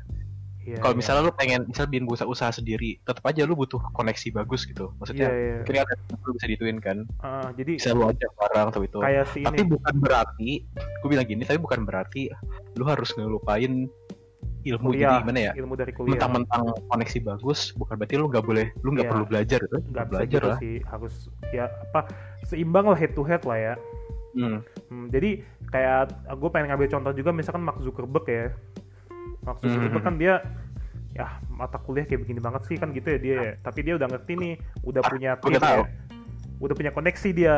Iya, 0.70 0.78
kalau 0.80 0.94
iya. 0.94 1.00
misalnya 1.02 1.22
lu 1.26 1.34
pengen 1.34 1.62
misal 1.66 1.86
bikin 1.86 2.06
usaha, 2.06 2.28
usaha 2.30 2.52
sendiri 2.54 3.02
tetap 3.02 3.26
aja 3.26 3.42
lu 3.44 3.58
butuh 3.58 3.82
koneksi 3.92 4.28
bagus 4.32 4.64
gitu 4.64 4.94
maksudnya 4.98 5.28
iya. 5.28 5.58
kira 5.66 5.82
ada 5.82 5.94
yang 5.98 6.22
lu 6.22 6.32
bisa 6.38 6.46
dituin 6.46 6.78
kan 6.78 6.98
Ah, 7.20 7.50
jadi 7.52 7.82
bisa 7.82 7.92
lu 7.92 8.06
ajak 8.06 8.30
barang 8.38 8.68
atau 8.70 8.82
itu 8.84 9.00
kayak 9.02 9.26
si 9.34 9.42
tapi 9.42 9.62
ini. 9.62 9.70
bukan 9.74 9.94
berarti 9.98 10.50
gue 10.70 11.10
bilang 11.10 11.26
gini 11.26 11.42
tapi 11.42 11.58
bukan 11.58 11.82
berarti 11.84 12.30
lu 12.78 12.86
harus 12.86 13.10
ngelupain 13.18 13.90
ilmu 14.60 14.92
Kuliah. 14.92 15.16
jadi 15.16 15.24
gimana 15.24 15.40
ya 15.40 15.52
ilmu 15.56 15.74
dari 15.74 15.92
kuliah. 15.96 16.12
mentang-mentang 16.20 16.64
koneksi 16.86 17.18
bagus 17.24 17.72
bukan 17.74 17.96
berarti 17.96 18.16
lu 18.20 18.28
nggak 18.28 18.44
boleh 18.44 18.66
lu 18.84 18.90
nggak 18.92 19.08
Iya. 19.08 19.14
perlu 19.16 19.26
belajar 19.26 19.60
gitu 19.64 19.78
nggak 19.90 20.06
belajar 20.06 20.40
gitu 20.44 20.48
lah 20.52 20.60
sih 20.60 20.76
harus 20.84 21.16
ya 21.50 21.66
apa 21.90 22.02
seimbang 22.44 22.86
lah 22.86 22.98
head 23.00 23.16
to 23.16 23.24
head 23.24 23.42
lah 23.44 23.58
ya 23.58 23.76
Hmm. 24.30 24.62
Hmm, 24.94 25.10
jadi 25.10 25.42
kayak 25.74 26.14
gue 26.38 26.50
pengen 26.54 26.70
ngambil 26.70 26.86
contoh 26.94 27.18
juga 27.18 27.34
misalkan 27.34 27.66
Mark 27.66 27.82
Zuckerberg 27.82 28.26
ya 28.30 28.54
Mark 29.42 29.58
Zuckerberg 29.62 29.94
Mhm. 29.96 30.04
kan 30.04 30.16
dia 30.16 30.34
ya 31.10 31.26
mata 31.50 31.78
kuliah 31.78 32.06
kayak 32.06 32.22
begini 32.22 32.40
banget 32.40 32.62
sih 32.66 32.76
kan 32.76 32.92
gitu 32.92 33.08
ya 33.10 33.20
dia 33.20 33.36
ya. 33.36 33.54
tapi 33.60 33.82
dia 33.82 33.98
udah 33.98 34.08
ngerti 34.08 34.34
nih 34.36 34.54
udah 34.82 35.02
Ah, 35.02 35.10
punya 35.10 35.32
gua 35.34 35.44
tim 35.50 35.54
ya 35.58 35.78
udah 36.60 36.76
punya 36.76 36.92
koneksi 36.92 37.30
dia. 37.32 37.58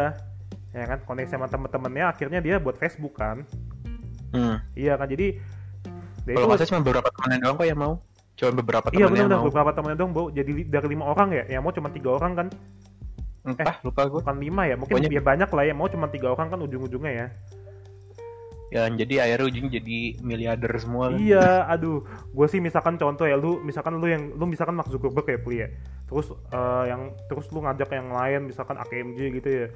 Ya 0.72 0.86
kan 0.86 1.00
koneksi 1.04 1.32
sama 1.32 1.46
temen-temennya 1.46 2.06
akhirnya 2.08 2.40
dia 2.40 2.56
buat 2.58 2.76
Facebook 2.76 3.14
kan. 3.14 3.44
Hmm. 4.32 4.64
iya 4.74 4.96
kan 4.96 5.06
jadi 5.06 5.36
kalau 6.24 6.32
itu 6.32 6.46
nggak 6.48 6.58
salah 6.58 6.70
cuma 6.70 6.82
beberapa 6.82 7.10
temen 7.12 7.38
doang 7.38 7.56
kok 7.56 7.68
yang 7.68 7.80
mau. 7.80 7.94
Cuma 8.32 8.52
beberapa 8.56 8.88
iya 8.88 8.98
temen 9.04 9.18
yang 9.18 9.28
benar 9.28 9.38
mau. 9.38 9.48
beberapa 9.52 9.72
temennya 9.74 9.98
dong 9.98 10.12
bu 10.12 10.24
jadi 10.32 10.52
dari 10.64 10.88
lima 10.88 11.06
orang 11.08 11.30
ya? 11.32 11.44
Yang 11.50 11.62
mau 11.62 11.74
cuma 11.74 11.90
tiga 11.92 12.10
orang 12.14 12.32
kan? 12.34 12.48
Entah 13.42 13.76
lupa 13.82 14.02
gue 14.06 14.22
bukan 14.22 14.38
lima 14.38 14.64
ya? 14.64 14.78
Mungkin 14.78 14.96
Pokoknya- 14.96 15.12
ya 15.12 15.24
banyak 15.26 15.50
lah 15.50 15.64
ya. 15.66 15.74
Mau 15.74 15.90
cuma 15.90 16.08
tiga 16.08 16.28
orang 16.30 16.48
kan 16.48 16.60
ujung-ujungnya 16.62 17.12
ya 17.12 17.28
ya 18.72 18.88
jadi 18.88 19.28
akhirnya 19.28 19.46
ujung 19.52 19.68
jadi 19.68 20.00
miliarder 20.24 20.72
semua 20.80 21.12
kan. 21.12 21.20
Iya, 21.20 21.68
aduh, 21.68 22.02
gue 22.08 22.48
sih 22.48 22.58
misalkan 22.58 22.96
contoh 22.96 23.28
ya, 23.28 23.36
lu 23.36 23.60
misalkan 23.60 24.00
lu 24.00 24.08
yang 24.08 24.32
lu 24.32 24.48
misalkan 24.48 24.74
Mark 24.74 24.88
Zuckerberg 24.88 25.28
ya, 25.28 25.38
Pli 25.38 25.58
ya. 25.60 25.68
Terus 26.08 26.28
eh, 26.32 26.84
yang 26.88 27.02
terus 27.28 27.52
lu 27.52 27.60
ngajak 27.60 27.92
yang 27.92 28.10
lain 28.10 28.48
misalkan 28.48 28.80
AKMJ 28.80 29.20
gitu 29.38 29.50
ya. 29.52 29.68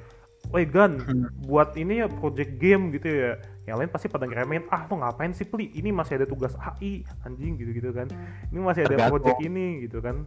Woi 0.48 0.62
Gan, 0.64 1.02
Hmm. 1.02 1.26
buat 1.42 1.74
ini 1.74 2.00
ya 2.00 2.08
project 2.08 2.56
game 2.56 2.88
gitu 2.90 3.08
ya. 3.08 3.36
Yang 3.66 3.76
lain 3.76 3.90
pasti 3.90 4.06
pada 4.06 4.24
ngeremehin, 4.24 4.64
ah 4.70 4.86
lu 4.86 4.96
ngapain 4.96 5.30
sih 5.30 5.42
Pli? 5.42 5.74
Ini 5.74 5.90
masih 5.90 6.16
ada 6.16 6.24
tugas 6.24 6.54
AI, 6.56 7.02
anjing 7.20 7.54
gitu-gitu 7.54 7.90
kan. 7.90 8.06
Ini 8.48 8.58
masih 8.58 8.86
ada 8.86 8.94
Tergantung. 8.94 9.12
project 9.12 9.40
ini 9.42 9.84
gitu 9.84 10.00
kan. 10.00 10.24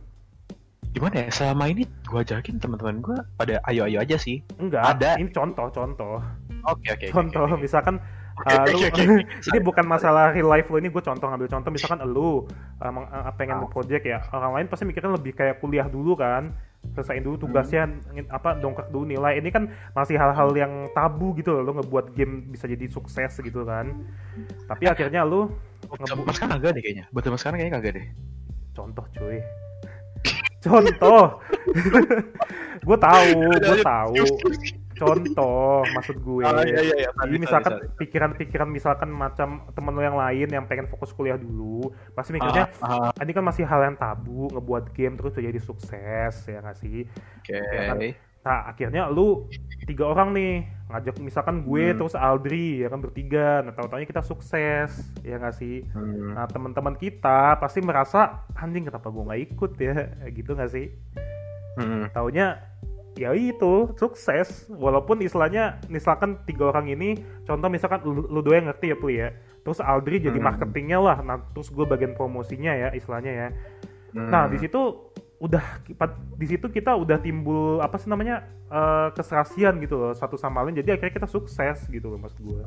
gimana 0.89 1.21
ya 1.21 1.29
selama 1.29 1.69
ini 1.69 1.85
gue 1.85 2.17
ajakin 2.17 2.57
teman-teman 2.57 2.97
gue 2.97 3.13
pada 3.37 3.61
ayo-ayo 3.63 4.01
aja 4.01 4.17
sih 4.17 4.41
Enggak, 4.57 4.97
Ada. 4.97 5.21
ini 5.21 5.29
contoh-contoh. 5.29 6.17
oke 6.65 6.81
oke 6.89 7.05
oke, 7.05 7.07
Contoh, 7.07 7.45
oke, 7.45 7.53
oke. 7.55 7.61
misalkan 7.61 8.01
Uh, 8.39 8.63
lu, 8.71 8.79
ini 9.19 9.59
bukan 9.59 9.83
masalah 9.83 10.31
real 10.31 10.47
life 10.47 10.67
lo 10.67 10.79
ini 10.79 10.87
gue 10.87 10.99
contoh 10.99 11.27
ngambil 11.27 11.51
contoh. 11.51 11.69
Misalkan 11.69 11.99
lu 12.03 12.47
uh, 12.79 12.87
meng- 12.87 13.07
uh, 13.07 13.31
pengen 13.35 13.59
Ah. 13.59 13.67
project 13.67 14.03
ya 14.03 14.23
orang 14.31 14.55
lain 14.55 14.67
pasti 14.67 14.83
mikirnya 14.83 15.11
lebih 15.11 15.33
kayak 15.33 15.59
kuliah 15.59 15.85
dulu 15.85 16.15
kan 16.15 16.55
selesaiin 16.95 17.19
dulu 17.19 17.35
tugasnya 17.37 17.91
ngin- 18.09 18.31
apa 18.31 18.55
dongkrak 18.55 18.87
dulu 18.87 19.03
nilai. 19.05 19.35
Ini 19.37 19.49
kan 19.49 19.67
masih 19.91 20.15
hal-hal 20.15 20.47
yang 20.53 20.71
tabu 20.91 21.35
gitu 21.35 21.51
loh 21.51 21.67
lo 21.67 21.71
ngebuat 21.77 22.15
game 22.15 22.47
bisa 22.47 22.63
jadi 22.65 22.87
sukses 22.87 23.35
gitu 23.35 23.67
kan. 23.67 23.91
Tapi 24.65 24.87
akhirnya 24.87 25.27
lu 25.27 25.51
Buat 25.85 25.99
ngebu- 25.99 26.23
zaman 26.23 26.33
sekarang 26.33 26.51
kagak 26.55 26.71
deh 26.75 26.81
kayaknya. 26.81 27.05
Buat 27.11 27.23
zaman 27.27 27.37
sekarang 27.37 27.57
kayaknya 27.59 27.75
kagak 27.75 27.93
deh. 27.99 28.07
Contoh 28.71 29.05
cuy. 29.11 29.37
Contoh. 30.63 31.23
Gue 32.87 32.95
tahu 32.95 33.27
gue 33.59 33.77
tahu 33.83 34.13
contoh 34.99 35.81
maksud 35.89 36.17
gue 36.19 36.43
Oh, 36.43 36.61
iya, 36.61 36.79
iya, 36.83 36.95
iya. 36.99 37.09
Jadi 37.15 37.37
misalkan 37.39 37.73
pikiran-pikiran 37.95 38.67
misalkan 38.67 39.09
macam 39.09 39.63
temen 39.71 39.95
lo 39.95 40.03
yang 40.03 40.19
lain 40.19 40.47
yang 40.47 40.65
pengen 40.67 40.85
fokus 40.85 41.09
kuliah 41.09 41.39
dulu, 41.39 41.87
pasti 42.11 42.35
mikirnya 42.35 42.67
Ah, 42.79 43.09
ah, 43.09 43.23
ini 43.23 43.31
kan 43.31 43.43
masih 43.43 43.63
hal 43.63 43.81
yang 43.81 43.95
tabu 43.95 44.51
ngebuat 44.51 44.91
game 44.91 45.15
terus 45.15 45.33
jadi 45.33 45.57
sukses 45.57 46.33
ya 46.43 46.59
nggak 46.59 46.77
sih? 46.77 47.07
oke 47.07 47.55
Ya 47.55 47.81
kan? 47.89 47.97
Nah 48.39 48.71
akhirnya 48.71 49.11
lu 49.11 49.51
tiga 49.83 50.07
orang 50.07 50.31
nih 50.31 50.63
ngajak 50.89 51.19
misalkan 51.19 51.61
gue 51.61 51.91
Hmm. 51.91 51.97
terus 51.97 52.15
Aldri 52.15 52.81
ya 52.81 52.87
kan 52.87 52.97
bertiga, 52.97 53.61
nah 53.61 53.75
tahu-taunya 53.75 54.07
kita 54.07 54.23
sukses 54.23 54.89
ya 55.21 55.35
nggak 55.37 55.53
sih? 55.53 55.83
Hmm. 55.91 56.33
Nah 56.33 56.47
teman-teman 56.47 56.95
kita 56.95 57.59
pasti 57.59 57.83
merasa 57.83 58.41
anjing 58.55 58.87
kenapa 58.87 59.11
gue 59.11 59.23
nggak 59.23 59.41
ikut 59.53 59.71
ya 59.77 59.95
gitu 60.31 60.55
nggak 60.55 60.71
sih? 60.71 60.87
Hmm. 61.77 62.07
Taunya 62.11 62.59
ya 63.19 63.35
itu 63.35 63.91
sukses. 63.99 64.71
Walaupun 64.71 65.19
istilahnya 65.19 65.83
misalkan 65.91 66.39
tiga 66.47 66.71
orang 66.71 66.87
ini 66.87 67.19
contoh 67.43 67.67
misalkan 67.67 67.99
lu, 68.07 68.23
lu 68.31 68.39
doang 68.39 68.63
yang 68.63 68.67
ngerti 68.71 68.95
ya 68.95 68.97
Pli 68.97 69.15
ya. 69.19 69.29
Terus 69.59 69.83
Aldri 69.83 70.23
jadi 70.23 70.39
Hmm. 70.39 70.47
marketingnya 70.47 70.99
lah. 71.03 71.17
Nah 71.19 71.43
terus 71.51 71.67
gue 71.67 71.83
bagian 71.83 72.15
promosinya 72.15 72.71
ya 72.71 72.89
istilahnya 72.95 73.31
ya. 73.35 73.47
Hmm. 74.09 74.25
nah 74.25 74.49
di 74.49 74.57
situ 74.57 75.11
udah 75.37 75.61
di 76.33 76.45
situ 76.49 76.65
kita 76.67 76.97
udah 76.97 77.21
timbul 77.21 77.77
apa 77.79 78.01
sih 78.01 78.09
namanya 78.09 78.41
eh, 78.71 79.07
keserasian 79.13 79.77
gitu 79.83 79.99
loh 79.99 80.13
satu 80.15 80.39
sama 80.39 80.63
lain. 80.63 80.79
Jadi 80.79 80.95
akhirnya 80.95 81.13
kita 81.13 81.27
sukses 81.27 81.83
gitu 81.91 82.07
loh 82.07 82.17
maksud 82.17 82.39
gue 82.39 82.63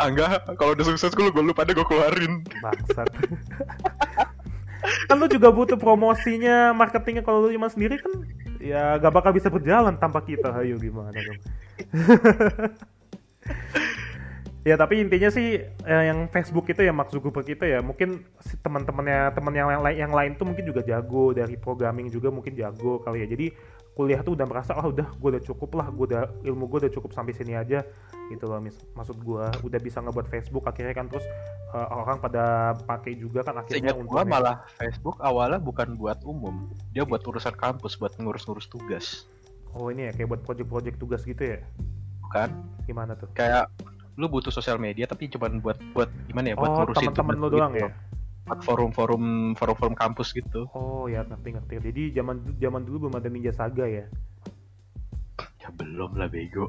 enggak, 0.00 0.46
kalau 0.56 0.72
udah 0.72 0.86
sukses 0.86 1.12
gue 1.12 1.26
gue 1.28 1.44
lupa 1.44 1.66
deh 1.66 1.74
gue 1.74 1.84
keluarin. 1.84 2.46
bangsat. 2.62 3.08
Kan 5.08 5.16
lu 5.20 5.30
juga 5.30 5.54
butuh 5.54 5.78
promosinya 5.78 6.74
marketingnya. 6.74 7.22
Kalau 7.22 7.46
lu 7.46 7.54
cuma 7.54 7.70
sendiri 7.70 8.02
kan 8.02 8.10
ya 8.62 8.96
gak 9.02 9.10
bakal 9.10 9.34
bisa 9.34 9.50
berjalan 9.50 9.98
tanpa 9.98 10.22
kita. 10.22 10.54
Ayo 10.62 10.78
gimana 10.78 11.10
dong? 11.10 11.40
Ya 14.62 14.78
tapi 14.78 15.02
intinya 15.02 15.26
sih 15.26 15.58
eh, 15.58 16.04
yang 16.06 16.30
Facebook 16.30 16.70
itu 16.70 16.86
ya 16.86 16.94
Mark 16.94 17.10
Zuckerberg 17.10 17.50
itu 17.50 17.66
ya 17.66 17.82
mungkin 17.82 18.22
si 18.46 18.54
teman-temannya 18.62 19.34
teman 19.34 19.50
yang 19.58 19.82
lain 19.82 19.98
yang 19.98 20.14
lain 20.14 20.38
tuh 20.38 20.46
mungkin 20.46 20.62
juga 20.70 20.86
jago 20.86 21.34
dari 21.34 21.58
programming 21.58 22.06
juga 22.14 22.30
mungkin 22.30 22.54
jago 22.54 23.02
kali 23.02 23.26
ya. 23.26 23.28
Jadi 23.34 23.50
kuliah 23.92 24.24
tuh 24.24 24.32
udah 24.32 24.46
merasa 24.48 24.72
oh 24.80 24.88
udah 24.88 25.04
gue 25.04 25.28
udah 25.36 25.42
cukup 25.44 25.76
lah 25.76 25.86
gue 25.92 26.06
udah 26.08 26.24
ilmu 26.48 26.64
gue 26.64 26.88
udah 26.88 26.92
cukup 26.96 27.12
sampai 27.12 27.36
sini 27.36 27.52
aja 27.52 27.84
gitu 28.32 28.48
loh 28.48 28.56
mis 28.56 28.72
maksud 28.96 29.20
gue 29.20 29.44
udah 29.68 29.80
bisa 29.84 30.00
ngebuat 30.00 30.32
Facebook 30.32 30.64
akhirnya 30.64 30.96
kan 30.96 31.12
terus 31.12 31.24
eh, 31.76 31.88
orang 31.92 32.16
pada 32.16 32.72
pakai 32.88 33.20
juga 33.20 33.44
kan 33.44 33.60
akhirnya 33.60 33.92
Seingat 33.92 34.08
gue 34.08 34.22
malah 34.24 34.64
Facebook 34.80 35.20
awalnya 35.20 35.60
bukan 35.60 36.00
buat 36.00 36.24
umum, 36.24 36.72
dia 36.96 37.04
buat 37.04 37.20
urusan 37.20 37.52
kampus, 37.52 38.00
buat 38.00 38.16
ngurus-ngurus 38.16 38.72
tugas, 38.72 39.28
oh 39.76 39.92
ini 39.92 40.08
ya 40.08 40.12
kayak 40.16 40.28
buat 40.36 40.40
project-project 40.40 40.96
tugas 40.96 41.20
gitu 41.28 41.42
ya 41.56 41.60
bukan? 42.24 42.48
gimana 42.88 43.12
tuh 43.12 43.28
Kayak 43.36 43.68
lu 44.16 44.28
butuh 44.28 44.52
sosial 44.52 44.76
media 44.76 45.08
tapi 45.08 45.28
cuman 45.32 45.60
buat 45.60 45.80
buat 45.96 46.08
gimana 46.28 46.52
ya 46.52 46.56
buat 46.56 46.68
oh 46.68 46.76
ngurusin 46.84 47.12
teman-teman 47.16 47.36
lo 47.40 47.48
doang 47.48 47.72
gitu. 47.72 47.88
ya 47.88 47.90
forum-forum 48.44 49.22
forum-forum 49.54 49.94
kampus 49.94 50.34
gitu. 50.34 50.66
Oh 50.74 51.06
ya 51.06 51.22
ngerti 51.22 51.54
ngerti 51.54 51.74
jadi 51.78 52.02
zaman 52.20 52.58
zaman 52.58 52.82
dulu 52.82 53.06
belum 53.06 53.14
ada 53.16 53.28
Ninja 53.30 53.54
Saga 53.54 53.86
ya? 53.86 54.06
Ya 55.58 55.68
belum 55.70 56.18
lah 56.18 56.26
bego. 56.26 56.66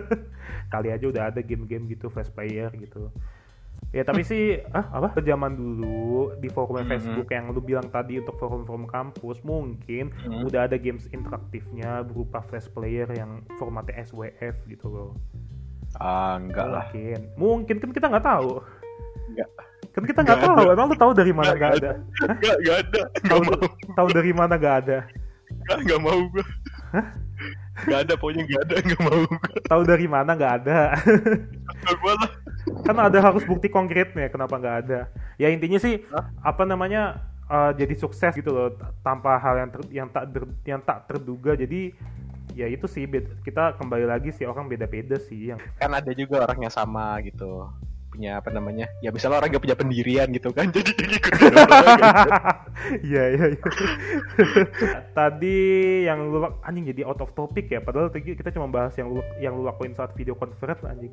Kali 0.72 0.88
aja 0.88 1.04
udah 1.04 1.28
ada 1.28 1.44
game-game 1.44 1.84
gitu 1.86 2.08
flash 2.08 2.32
player 2.32 2.72
gitu. 2.72 3.12
Ya 3.92 4.08
tapi 4.08 4.24
sih 4.24 4.56
ah 4.72 4.88
apa? 4.88 5.20
Zaman 5.20 5.52
dulu 5.52 6.32
di 6.40 6.48
forum 6.48 6.80
Mhm. 6.80 6.88
Facebook 6.88 7.28
yang 7.28 7.52
lu 7.52 7.60
bilang 7.60 7.92
tadi 7.92 8.16
untuk 8.16 8.40
forum-forum 8.40 8.88
kampus 8.88 9.44
mungkin 9.44 10.08
Hmm. 10.16 10.48
udah 10.48 10.64
ada 10.64 10.80
games 10.80 11.04
interaktifnya 11.12 12.00
berupa 12.02 12.40
flash 12.40 12.72
player 12.72 13.04
yang 13.12 13.44
formatnya 13.60 14.00
SWF 14.00 14.64
gitu 14.64 14.88
loh. 14.88 15.10
Ah 15.92 16.40
enggak 16.40 16.66
lah. 16.66 16.88
Mungkin. 16.88 17.20
Mungkin 17.36 17.76
kan 17.78 17.90
kita 17.92 18.06
nggak 18.08 18.24
tahu. 18.24 18.64
Nggak. 19.36 19.48
Kan 19.92 20.02
kita 20.02 20.20
nggak 20.22 20.38
Nggak 20.38 20.56
tahu 20.56 20.66
emang 20.72 20.86
lu 20.88 20.96
tahu 20.96 21.12
dari 21.12 21.32
mana 21.32 21.48
Nggak 21.48 21.58
nggak 21.58 21.72
ada. 21.76 21.90
enggak 22.26 22.56
enggak 22.58 22.76
ada. 22.80 23.00
Tahu 23.28 23.42
tahu 23.92 24.08
dari 24.10 24.32
mana 24.32 24.54
nggak 24.56 24.76
ada? 24.80 24.98
Enggak 25.52 25.78
enggak 25.80 26.00
mau 26.00 26.18
gue 26.26 26.44
enggak 27.82 28.00
ada 28.04 28.12
pokoknya 28.14 28.42
enggak 28.44 28.62
ada 28.62 28.74
enggak 28.80 29.00
mau 29.00 29.18
gue 29.22 29.60
tahu 29.64 29.82
dari 29.84 30.06
mana 30.06 30.30
nggak 30.32 30.54
ada? 30.64 30.78
Enggak 31.68 31.96
gue 31.98 32.12
lah. 32.16 32.30
Kan 32.82 32.96
ada 32.96 33.18
harus 33.18 33.42
bukti 33.42 33.66
konkretnya 33.66 34.28
kenapa 34.28 34.54
nggak 34.56 34.76
ada? 34.86 35.00
Ya 35.36 35.50
intinya 35.50 35.76
sih 35.76 36.00
Hah? 36.08 36.30
apa 36.40 36.62
namanya 36.62 37.20
eh, 37.46 37.70
jadi 37.76 37.94
sukses 37.94 38.32
gitu 38.32 38.48
loh 38.48 38.72
tanpa 39.00 39.36
hal 39.36 39.54
yang 39.58 39.70
ter- 39.70 39.92
yang 39.92 40.08
tak 40.08 40.24
der- 40.30 40.56
yang 40.64 40.80
tak 40.80 41.04
terduga. 41.04 41.52
Jadi 41.52 41.92
ya 42.52 42.68
itu 42.68 42.84
sih 42.84 43.08
kita 43.42 43.76
kembali 43.76 44.04
lagi 44.04 44.28
sih 44.30 44.44
orang 44.44 44.68
beda-beda 44.68 45.16
sih 45.18 45.48
yang 45.48 45.60
kan 45.76 45.88
ada 45.88 46.12
juga 46.12 46.44
orang 46.44 46.68
yang 46.68 46.74
sama 46.74 47.16
gitu 47.24 47.64
punya 48.12 48.36
apa 48.36 48.52
namanya 48.52 48.92
ya 49.00 49.08
misalnya 49.08 49.40
orang 49.40 49.56
gak 49.56 49.64
punya 49.64 49.78
pendirian 49.80 50.28
gitu 50.28 50.52
kan 50.52 50.68
jadi 50.76 50.90
dia 50.92 51.08
ikut 51.16 51.32
iya 53.08 53.24
iya 53.32 53.44
iya. 53.56 53.68
tadi 55.18 55.58
yang 56.04 56.28
lu 56.28 56.44
anjing 56.60 56.92
jadi 56.92 57.08
out 57.08 57.24
of 57.24 57.32
topic 57.32 57.72
ya 57.72 57.80
padahal 57.80 58.12
tadi 58.12 58.36
kita 58.36 58.52
cuma 58.52 58.68
bahas 58.68 58.92
yang 59.00 59.08
lu 59.08 59.24
yang 59.40 59.56
lu 59.56 59.64
lakuin 59.64 59.96
saat 59.96 60.12
video 60.12 60.36
conference 60.36 60.84
anjing. 60.84 61.12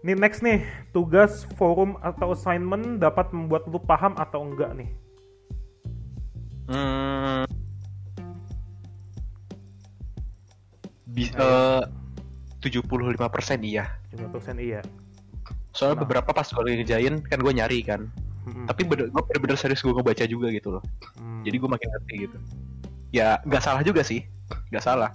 Nih 0.00 0.16
next 0.16 0.40
nih, 0.40 0.64
tugas 0.96 1.44
forum 1.60 2.00
atau 2.00 2.32
assignment 2.32 2.96
dapat 2.96 3.28
membuat 3.36 3.68
lu 3.68 3.76
paham 3.76 4.16
atau 4.16 4.40
enggak 4.40 4.72
nih? 4.72 4.88
hmm, 6.70 7.44
bisa 11.10 11.82
eh, 11.82 12.62
75% 12.62 13.66
iya. 13.66 13.90
75% 14.14 14.60
iya 14.62 14.80
soalnya 15.70 15.98
Nah. 15.98 16.02
beberapa 16.06 16.30
pas 16.34 16.46
gue 16.46 16.62
ngerjain 16.66 17.14
kan 17.24 17.38
gue 17.38 17.52
nyari 17.54 17.80
kan. 17.82 18.10
Mm-mm. 18.40 18.64
tapi 18.64 18.88
bener, 18.88 19.12
gue 19.12 19.22
bener-bener 19.28 19.52
serius 19.54 19.84
gue 19.84 19.92
ngebaca 19.92 20.24
juga 20.24 20.48
gitu 20.48 20.72
loh. 20.72 20.82
Hmm. 21.20 21.44
jadi 21.44 21.60
gue 21.60 21.70
makin 21.70 21.88
ngerti 21.92 22.14
gitu. 22.24 22.36
Ya 23.12 23.36
nggak 23.44 23.60
salah 23.62 23.82
juga 23.84 24.00
sih. 24.00 24.24
Nggak 24.72 24.84
salah. 24.84 25.10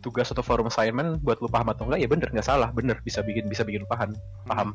Tugas 0.00 0.30
atau 0.30 0.40
forum 0.40 0.70
assignment 0.70 1.18
buat 1.20 1.42
lu 1.42 1.50
paham 1.50 1.68
atau 1.74 1.84
enggak 1.90 2.00
ya 2.00 2.08
bener 2.08 2.28
nggak 2.30 2.46
salah. 2.46 2.70
Bener 2.70 2.96
bisa 3.02 3.20
bikin 3.26 3.50
bisa 3.50 3.66
bikin 3.66 3.82
paham. 3.90 4.14
Paham. 4.46 4.72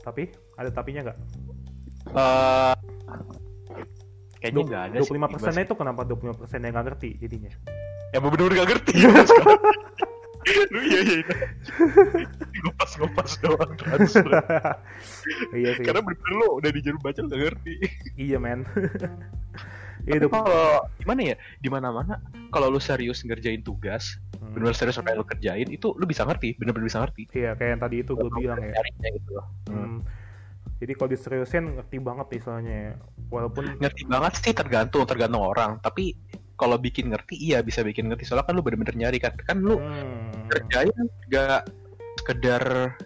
Tapi 0.00 0.32
ada 0.56 0.70
tapinya 0.72 1.12
nggak? 1.12 1.18
Eh, 2.16 2.74
kayaknya 4.40 4.62
nggak 4.64 4.82
ada 4.90 4.98
sih 5.02 5.12
25 5.12 5.34
persennya 5.34 5.64
itu 5.66 5.74
kenapa 5.76 6.00
25 6.08 6.38
persennya 6.40 6.68
nggak 6.72 6.86
ngerti 6.88 7.10
jadinya? 7.20 7.52
Ya 8.14 8.18
bener-bener 8.22 8.52
nggak 8.56 8.68
ngerti 8.72 8.92
lu 10.72 10.80
iya 10.86 11.00
iya. 11.02 11.24
Ngopas 12.62 12.92
ngopas 12.98 13.32
doang 13.42 13.72
transfer. 13.78 14.30
Iya 15.52 15.74
sih. 15.74 15.84
Karena 15.84 16.00
bener-bener 16.06 16.34
lu 16.38 16.48
udah 16.62 16.70
dijarum 16.70 17.00
baca 17.02 17.18
lu 17.18 17.26
nggak 17.26 17.42
ngerti. 17.42 17.74
Iya 18.14 18.38
men. 18.38 18.62
Itu 20.06 20.30
kalau 20.30 20.86
gimana 21.02 21.34
ya 21.34 21.36
di 21.58 21.66
mana 21.66 21.90
mana 21.90 22.22
kalau 22.54 22.70
lu 22.70 22.78
serius 22.78 23.26
ngerjain 23.26 23.66
tugas 23.66 24.22
Hmm. 24.36 24.52
bener-bener 24.52 24.76
serius 24.78 24.96
sampai 25.00 25.16
lu 25.18 25.24
kerjain 25.26 25.68
itu 25.72 25.96
lu 25.96 26.04
bisa 26.06 26.22
ngerti 26.22 26.54
bener-bener 26.60 26.86
bisa 26.86 27.02
ngerti. 27.02 27.26
Iya 27.34 27.58
kayak 27.58 27.70
yang 27.76 27.80
tadi 27.82 27.96
itu 28.04 28.12
gue 28.14 28.30
bilang 28.36 28.60
ya. 28.62 28.72
gitu 29.10 29.30
loh. 29.34 29.46
Hmm. 29.66 29.98
Jadi 30.76 30.92
kalau 30.92 31.08
diseriusin 31.08 31.64
ngerti 31.80 31.96
banget 32.04 32.26
istilahnya 32.36 32.74
ya. 32.92 32.94
walaupun 33.32 33.80
ngerti 33.80 34.02
banget 34.06 34.32
sih 34.38 34.52
tergantung 34.52 35.02
tergantung 35.08 35.42
orang. 35.42 35.80
Tapi 35.80 36.14
kalau 36.56 36.80
bikin 36.80 37.12
ngerti 37.12 37.36
iya 37.36 37.60
bisa 37.60 37.84
bikin 37.84 38.08
ngerti. 38.08 38.24
Soalnya 38.24 38.48
kan 38.48 38.56
lu 38.56 38.64
bener-bener 38.64 38.96
nyari 38.96 39.20
kan. 39.20 39.36
Kan 39.44 39.62
lu 39.62 39.76
hmm, 39.76 40.50
kerjain 40.50 40.92
gak 41.28 41.68
sekedar 42.24 42.96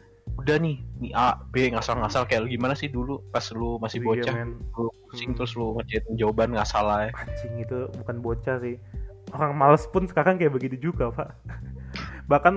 udah 0.40 0.56
nih 0.56 0.80
nih 1.04 1.12
A 1.12 1.36
B 1.52 1.68
ngasal-ngasal 1.74 2.24
kayak 2.24 2.46
lu. 2.46 2.48
Gimana 2.48 2.72
sih 2.72 2.88
dulu 2.88 3.20
pas 3.28 3.44
lu 3.52 3.76
masih 3.82 4.00
iya, 4.00 4.06
bocah? 4.06 4.34
men. 4.34 4.50
lu 4.78 4.88
pusing 5.10 5.34
Hmm. 5.34 5.38
terus 5.42 5.52
lu 5.58 5.76
ngerjain 5.76 6.06
jawaban 6.16 6.54
nggak 6.54 6.70
salah 6.70 6.98
ya 7.06 7.10
anjing 7.18 7.54
itu 7.60 7.78
bukan 8.00 8.16
bocah 8.22 8.56
sih. 8.62 8.78
Orang 9.36 9.54
males 9.58 9.84
pun 9.90 10.06
sekarang 10.06 10.38
kayak 10.40 10.54
begitu 10.54 10.90
juga 10.90 11.12
pak. 11.12 11.34
Bahkan 12.30 12.54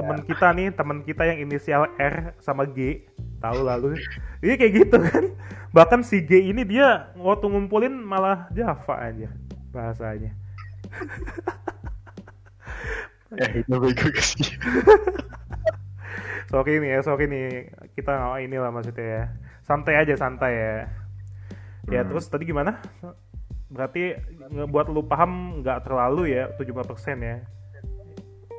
teman 0.00 0.18
kita 0.24 0.46
nih 0.56 0.72
teman 0.72 1.04
kita 1.04 1.22
yang 1.28 1.38
inisial 1.44 1.84
R 2.00 2.32
sama 2.40 2.64
G 2.64 3.04
tahu 3.44 3.68
lalu 3.68 4.00
ini 4.40 4.56
kayak 4.56 4.72
gitu 4.84 4.96
kan. 4.96 5.24
Bahkan 5.70 6.00
si 6.02 6.24
G 6.24 6.50
ini 6.50 6.66
dia 6.66 7.12
waktu 7.14 7.46
ngumpulin 7.46 7.94
malah 7.94 8.50
Java 8.50 8.96
aja 9.06 9.28
bahasanya. 9.70 10.32
Ya 13.32 13.46
itu 13.60 13.72
bego 13.72 14.08
sih? 14.16 14.44
Sorry 16.50 16.82
nih 16.82 16.90
ya 16.90 17.00
sorry 17.00 17.24
nih. 17.24 17.70
Kita 17.94 18.10
nggak 18.10 18.42
ini 18.42 18.56
lah 18.58 18.68
maksudnya 18.68 19.06
ya. 19.06 19.22
Santai 19.62 19.94
aja 19.96 20.14
santai 20.18 20.50
ya. 20.50 20.74
Ya 21.88 22.00
Hmm. 22.02 22.10
terus 22.10 22.26
tadi 22.26 22.42
gimana? 22.42 22.82
Berarti 23.70 24.18
ngebuat 24.50 24.90
lu 24.90 25.06
paham 25.06 25.62
nggak 25.62 25.86
terlalu 25.86 26.34
ya 26.34 26.50
75% 26.58 27.22
ya. 27.22 27.38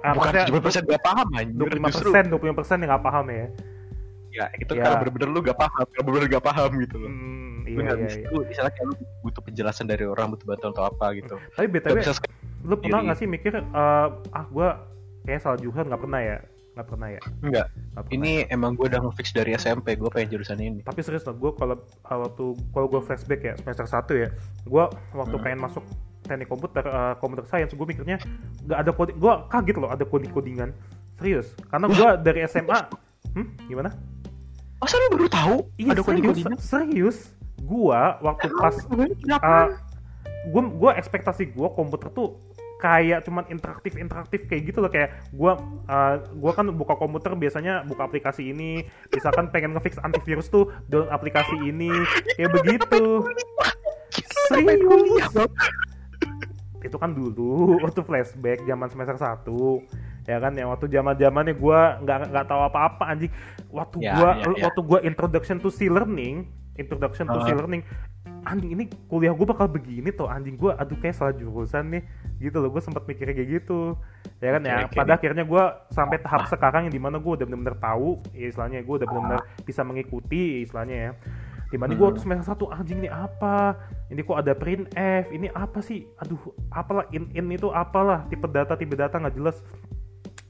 Ah, 0.02 0.16
bukan 0.16 0.34
70 0.48 0.64
persen 0.64 0.82
gak 0.88 1.04
paham 1.04 1.28
anjir 1.36 1.62
25 1.62 1.92
justru. 1.92 2.10
persen 2.10 2.24
25 2.32 2.58
persen 2.58 2.78
yang 2.80 2.90
nggak 2.90 3.06
paham 3.06 3.26
ya. 3.28 3.46
Ya 4.32 4.46
itu 4.56 4.72
Ya. 4.72 4.82
karena 4.82 4.96
bener-bener 5.04 5.30
lu 5.30 5.40
gak 5.44 5.60
paham 5.60 5.84
bener-bener 5.92 6.26
gak 6.32 6.46
paham 6.48 6.70
gitu 6.80 6.96
loh. 6.96 7.12
Hmm, 7.12 7.51
lu 7.74 7.82
iya 7.82 7.88
nggak 7.88 7.98
iya, 7.98 8.06
bisa 8.08 8.18
iya. 8.20 8.30
lu 8.32 8.40
misalnya 8.46 8.72
kayak 8.76 8.88
lu 8.88 8.96
butuh 9.24 9.42
penjelasan 9.44 9.86
dari 9.88 10.04
orang 10.06 10.28
butuh 10.34 10.46
bantuan 10.48 10.72
atau 10.76 10.86
apa 10.88 11.06
gitu. 11.16 11.36
Tapi 11.56 11.68
btw 11.68 11.96
bisa 11.98 12.14
lu 12.62 12.76
pernah 12.78 13.00
nggak 13.08 13.18
sih 13.18 13.28
mikir 13.28 13.54
eh, 13.58 14.08
ah 14.32 14.46
gua 14.52 14.86
kayak 15.24 15.42
salah 15.42 15.58
jurusan 15.58 15.88
nggak 15.90 16.02
pernah 16.02 16.22
ya? 16.22 16.38
Nggak 16.72 16.88
pernah 16.88 17.08
ya? 17.12 17.22
Enggak 17.44 17.68
Nggak 17.68 18.04
pernah. 18.08 18.16
ini 18.16 18.32
emang 18.48 18.72
gue 18.80 18.88
udah 18.88 19.00
ngefix 19.04 19.36
dari 19.36 19.52
SMP 19.60 20.00
gue 20.00 20.08
pengen 20.08 20.40
jurusan 20.40 20.56
ini. 20.56 20.80
Tapi 20.88 21.04
serius 21.04 21.28
loh 21.28 21.36
gue 21.36 21.52
kalau 21.60 21.76
uh, 22.08 22.20
waktu 22.24 22.46
kalau 22.72 22.88
gue 22.88 23.02
flashback 23.04 23.42
ya 23.44 23.54
semester 23.60 23.84
1 23.84 24.24
ya 24.24 24.30
gue 24.64 24.84
waktu 25.12 25.36
Hmm. 25.36 25.44
pengen 25.44 25.60
masuk 25.60 25.84
teknik 26.24 26.48
komputer 26.48 26.80
uh, 26.88 27.20
komputer 27.20 27.44
science 27.50 27.76
gue 27.76 27.84
mikirnya 27.84 28.24
nggak 28.64 28.78
ada 28.88 28.92
coding 28.96 29.18
gue 29.20 29.34
kaget 29.52 29.76
loh 29.84 29.90
ada 29.92 30.06
coding 30.08 30.32
codingan. 30.32 30.70
Serius 31.20 31.52
karena 31.68 31.86
gue 31.92 32.10
dari 32.24 32.40
SMA 32.48 32.80
hmm 33.36 33.48
gimana? 33.68 33.92
Masa 34.80 34.96
lu 34.98 35.08
baru 35.14 35.28
tahu 35.28 35.56
iya 35.76 35.92
ada 35.92 36.02
serius 36.02 36.24
codingan? 36.24 36.58
serius 36.58 37.18
gue 37.62 38.02
waktu 38.22 38.48
pas 38.58 38.76
uh, 38.90 39.68
gue 40.50 40.62
gue 40.62 40.92
ekspektasi 40.98 41.54
gue 41.54 41.68
komputer 41.78 42.10
tuh 42.10 42.42
kayak 42.82 43.22
cuman 43.30 43.46
interaktif 43.54 43.94
interaktif 43.94 44.50
kayak 44.50 44.74
gitu 44.74 44.82
loh. 44.82 44.90
Kayak 44.90 45.22
gue 45.30 45.54
uh, 45.88 46.16
gue 46.18 46.52
kan 46.52 46.66
buka 46.74 46.98
komputer 46.98 47.38
biasanya 47.38 47.86
buka 47.86 48.10
aplikasi 48.10 48.50
ini. 48.50 48.82
Misalkan 49.14 49.54
pengen 49.54 49.78
ngefix 49.78 50.02
antivirus 50.02 50.50
tuh 50.50 50.74
download 50.90 51.14
aplikasi 51.14 51.56
ini. 51.62 51.94
Kayak 52.36 52.52
begitu. 52.58 53.30
serius? 54.52 55.32
itu 56.82 56.98
kan 56.98 57.14
dulu 57.14 57.78
waktu 57.86 58.02
flashback 58.02 58.66
zaman 58.66 58.90
semester 58.90 59.14
1 59.14 59.46
ya 60.30 60.38
kan 60.38 60.54
yang 60.54 60.70
waktu 60.70 60.86
zaman 60.90 61.14
zamannya 61.18 61.54
gue 61.58 61.80
nggak 62.06 62.18
nggak 62.30 62.46
tahu 62.46 62.62
apa-apa 62.62 63.04
anjing. 63.10 63.32
Waktu 63.74 64.04
Ya, 64.04 64.14
gua 64.18 64.30
ya, 64.38 64.46
ya. 64.54 64.64
waktu 64.70 64.82
gua 64.84 65.00
introduction 65.02 65.58
to 65.58 65.74
C 65.74 65.88
learning 65.90 66.46
introduction 66.82 67.30
to 67.30 67.38
Ah. 67.38 67.54
learning 67.54 67.84
anjing 68.42 68.74
ini 68.74 68.90
kuliah 69.06 69.38
gue 69.38 69.46
bakal 69.46 69.70
begini 69.70 70.10
tuh 70.10 70.26
anjing 70.26 70.58
gue 70.58 70.74
aduh 70.74 70.98
kayak 70.98 71.14
salah 71.14 71.30
jurusan 71.30 71.94
nih 71.94 72.02
gitu 72.42 72.58
loh 72.58 72.74
gue 72.74 72.82
sempat 72.82 73.06
mikirnya 73.06 73.38
kayak 73.38 73.50
gitu. 73.62 73.94
Ya 74.42 74.58
kan 74.58 74.62
ya 74.66 74.90
pada 74.90 75.14
akhirnya 75.14 75.46
gue 75.46 75.64
sampai 75.94 76.18
tahap 76.18 76.50
sekarang 76.50 76.90
yang 76.90 76.94
di 76.94 76.98
mana 76.98 77.22
gue 77.22 77.30
udah 77.38 77.46
bener-bener 77.46 77.78
tahu 77.78 78.18
ya 78.34 78.50
istilahnya 78.50 78.82
gue 78.82 78.96
udah 78.98 79.08
bener-bener 79.08 79.42
bisa 79.62 79.86
mengikuti 79.86 80.66
istilahnya 80.66 80.98
ya. 80.98 81.12
Di 81.70 81.78
mana 81.78 81.94
gue 81.94 82.02
waktu 82.02 82.20
semester 82.20 82.50
satu 82.50 82.66
anjing 82.74 83.06
ini 83.06 83.10
apa? 83.14 83.78
Ini 84.10 84.20
kok 84.26 84.38
ada 84.42 84.58
print 84.58 84.90
F? 84.98 85.26
Ini 85.30 85.48
apa 85.54 85.80
sih? 85.80 86.04
Aduh 86.20 86.42
apalah 86.74 87.06
in 87.14 87.30
in 87.32 87.46
itu 87.48 87.70
apalah? 87.70 88.26
Tipe 88.26 88.50
data 88.50 88.74
tipe 88.74 88.98
data 88.98 89.22
nggak 89.22 89.38
jelas. 89.38 89.62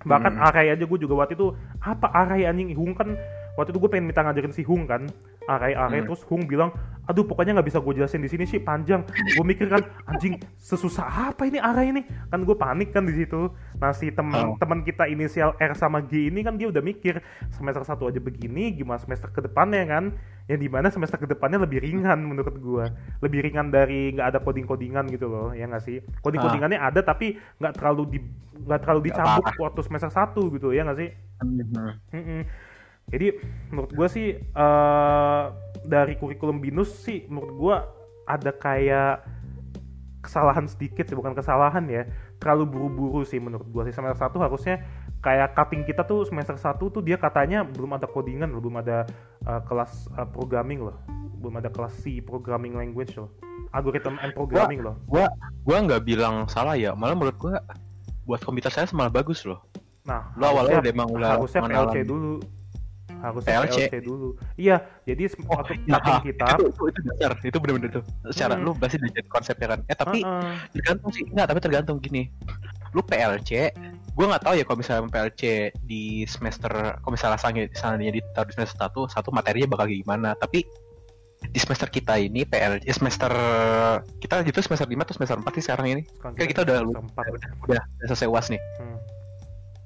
Bahkan 0.02 0.34
Hmm. 0.34 0.48
array 0.48 0.74
aja 0.74 0.82
gue 0.82 0.98
juga 0.98 1.14
waktu 1.14 1.36
itu 1.36 1.54
apa 1.78 2.08
array 2.10 2.48
anjing? 2.48 2.72
Hung 2.74 2.96
kan 2.96 3.20
waktu 3.54 3.70
itu 3.70 3.80
gue 3.80 3.90
pengen 3.90 4.08
minta 4.08 4.22
ngajarin 4.22 4.50
si 4.50 4.62
Hung 4.62 4.86
kan 4.86 5.06
array 5.44 5.74
Hmm. 5.74 6.06
terus 6.06 6.24
Hung 6.24 6.44
bilang 6.44 6.72
aduh 7.04 7.24
pokoknya 7.24 7.52
nggak 7.54 7.68
bisa 7.68 7.80
gue 7.80 7.94
jelasin 7.94 8.20
di 8.20 8.30
sini 8.30 8.46
sih 8.46 8.58
panjang 8.58 9.04
gue 9.04 9.42
mikir 9.42 9.68
kan 9.68 9.82
anjing 10.06 10.38
sesusah 10.56 11.04
apa 11.28 11.44
ini 11.44 11.58
array 11.58 11.90
ini 11.90 12.02
kan 12.30 12.40
gue 12.40 12.54
panik 12.54 12.90
kan 12.90 13.04
di 13.04 13.14
situ 13.14 13.52
nah 13.76 13.92
si 13.92 14.10
teman 14.10 14.32
Oh. 14.32 14.56
teman 14.56 14.82
kita 14.82 15.06
inisial 15.06 15.54
R 15.56 15.74
sama 15.74 16.00
G 16.02 16.28
ini 16.28 16.40
kan 16.40 16.56
dia 16.56 16.68
udah 16.68 16.80
mikir 16.80 17.20
semester 17.50 17.84
satu 17.84 18.08
aja 18.08 18.18
begini 18.18 18.72
gimana 18.72 18.98
semester 18.98 19.28
ke 19.28 19.42
depannya 19.42 19.84
kan 19.84 20.16
yang 20.46 20.58
di 20.58 20.68
mana 20.68 20.88
semester 20.88 21.18
ke 21.18 21.28
depannya 21.28 21.60
lebih 21.60 21.82
ringan 21.82 22.22
menurut 22.22 22.54
gue 22.54 22.86
lebih 23.20 23.40
ringan 23.44 23.68
dari 23.68 24.12
nggak 24.12 24.28
ada 24.28 24.40
coding 24.40 24.64
codingan 24.64 25.06
gitu 25.08 25.26
loh 25.26 25.52
ya 25.52 25.66
nggak 25.66 25.82
sih 25.82 26.00
coding 26.22 26.40
codingannya 26.48 26.80
ada 26.80 27.02
tapi 27.02 27.34
nggak 27.58 27.74
terlalu 27.74 28.04
di 28.08 28.20
nggak 28.62 28.80
terlalu 28.80 29.02
dicambuk 29.10 29.44
parah. 29.44 29.60
waktu 29.60 29.82
semester 29.82 30.10
satu 30.10 30.48
gitu 30.50 30.72
ya 30.72 30.84
nggak 30.84 30.98
sih 30.98 31.10
Mhm. 31.42 32.14
Mm-mm. 32.14 32.42
Jadi 33.12 33.28
menurut 33.70 33.92
gue 33.92 34.08
sih 34.08 34.28
eh 34.40 35.44
dari 35.82 36.14
kurikulum 36.16 36.64
binus 36.64 36.94
sih 37.04 37.28
menurut 37.28 37.54
gue 37.58 37.76
ada 38.30 38.52
kayak 38.56 39.26
kesalahan 40.22 40.70
sedikit 40.70 41.10
sih 41.10 41.18
bukan 41.18 41.34
kesalahan 41.34 41.84
ya. 41.90 42.06
Terlalu 42.38 42.66
buru-buru 42.70 43.22
sih 43.26 43.42
menurut 43.42 43.68
gue 43.68 43.84
sih. 43.90 43.94
Semester 43.94 44.30
satu 44.30 44.38
harusnya 44.40 44.82
kayak 45.22 45.54
cutting 45.58 45.86
kita 45.86 46.06
tuh 46.06 46.26
semester 46.26 46.58
satu 46.58 46.90
tuh 46.90 47.02
dia 47.02 47.18
katanya 47.18 47.66
belum 47.66 47.98
ada 47.98 48.10
codingan 48.10 48.50
loh, 48.50 48.62
belum 48.62 48.82
ada 48.82 49.06
eh, 49.46 49.62
kelas 49.66 50.10
eh, 50.16 50.30
programming 50.30 50.86
loh. 50.86 50.98
Belum 51.42 51.58
ada 51.58 51.74
kelas 51.74 51.94
C 52.06 52.22
programming 52.22 52.78
language 52.78 53.18
loh. 53.18 53.34
Algorithm 53.74 54.22
and 54.22 54.34
programming 54.38 54.86
loh. 54.86 54.96
Gua 55.10 55.26
gua 55.66 55.78
nggak 55.82 56.06
bilang 56.06 56.46
salah 56.46 56.78
ya. 56.78 56.94
Malah 56.94 57.18
menurut 57.18 57.38
gua 57.42 57.62
buat 58.30 58.42
komputer 58.46 58.70
saya 58.70 58.86
malah 58.94 59.10
bagus 59.10 59.42
loh. 59.44 59.66
Nah 60.06 60.34
Lu 60.38 60.46
awalnya 60.46 60.86
udah 60.86 60.92
emang 60.94 61.10
udah 61.10 61.30
harusnya 61.38 61.62
PLC 61.66 61.98
dulu 62.06 62.42
harusnya 63.22 63.48
PLC? 63.62 63.78
PLC 63.86 63.96
dulu. 64.02 64.30
Iya 64.56 64.78
jadi 65.06 65.24
Oh, 65.46 65.56
waktu 65.56 65.74
ya, 65.86 65.98
kita 66.20 66.46
itu, 66.52 66.66
itu, 66.68 66.82
itu 66.90 67.00
dasar. 67.08 67.32
Itu 67.40 67.58
bener-bener 67.58 67.90
tuh. 67.92 68.04
Secara 68.28 68.54
Hmm. 68.54 68.64
lu 68.64 68.72
pasti 68.74 68.98
belajar 68.98 69.24
konsepnya 69.28 69.68
kan. 69.70 69.80
Eh 69.86 69.96
tapi 69.96 70.20
Heeh. 70.20 70.54
tergantung 70.74 71.12
sih. 71.12 71.24
Enggak 71.26 71.48
tapi 71.48 71.60
tergantung 71.60 71.98
gini. 71.98 72.28
Lu 72.92 73.02
PLC 73.02 73.72
gue 74.12 74.26
nggak 74.28 74.44
tahu 74.44 74.54
ya 74.54 74.64
kalau 74.64 74.78
misalnya 74.78 75.08
PLC 75.08 75.42
di 75.82 76.04
semester 76.26 76.68
kalau 77.00 77.12
misalnya 77.12 77.40
seandainya 77.72 78.12
ditaruh 78.14 78.44
di 78.44 78.54
semester 78.54 78.76
satu 78.78 79.08
satu 79.08 79.30
materinya 79.32 79.72
bakal 79.72 79.88
gimana. 79.88 80.36
Tapi 80.36 80.68
di 81.42 81.58
semester 81.58 81.88
kita 81.88 82.18
ini 82.18 82.44
PLC 82.44 82.84
eh, 82.84 82.94
semester 82.94 83.32
kita 84.20 84.44
itu 84.44 84.62
semester 84.62 84.86
5 84.86 84.94
atau 85.00 85.16
semester 85.16 85.38
4 85.40 85.56
sih 85.56 85.64
sekarang 85.64 85.86
ini? 85.90 86.02
Sekarang 86.06 86.34
Kayak 86.36 86.50
kita 86.50 86.62
udah 86.62 86.76
semester 86.78 87.02
empat. 87.02 87.24
udah, 87.26 87.50
udah 87.66 87.82
selesai 88.06 88.28
uas 88.28 88.46
nih. 88.50 88.62
Hmm. 88.78 88.98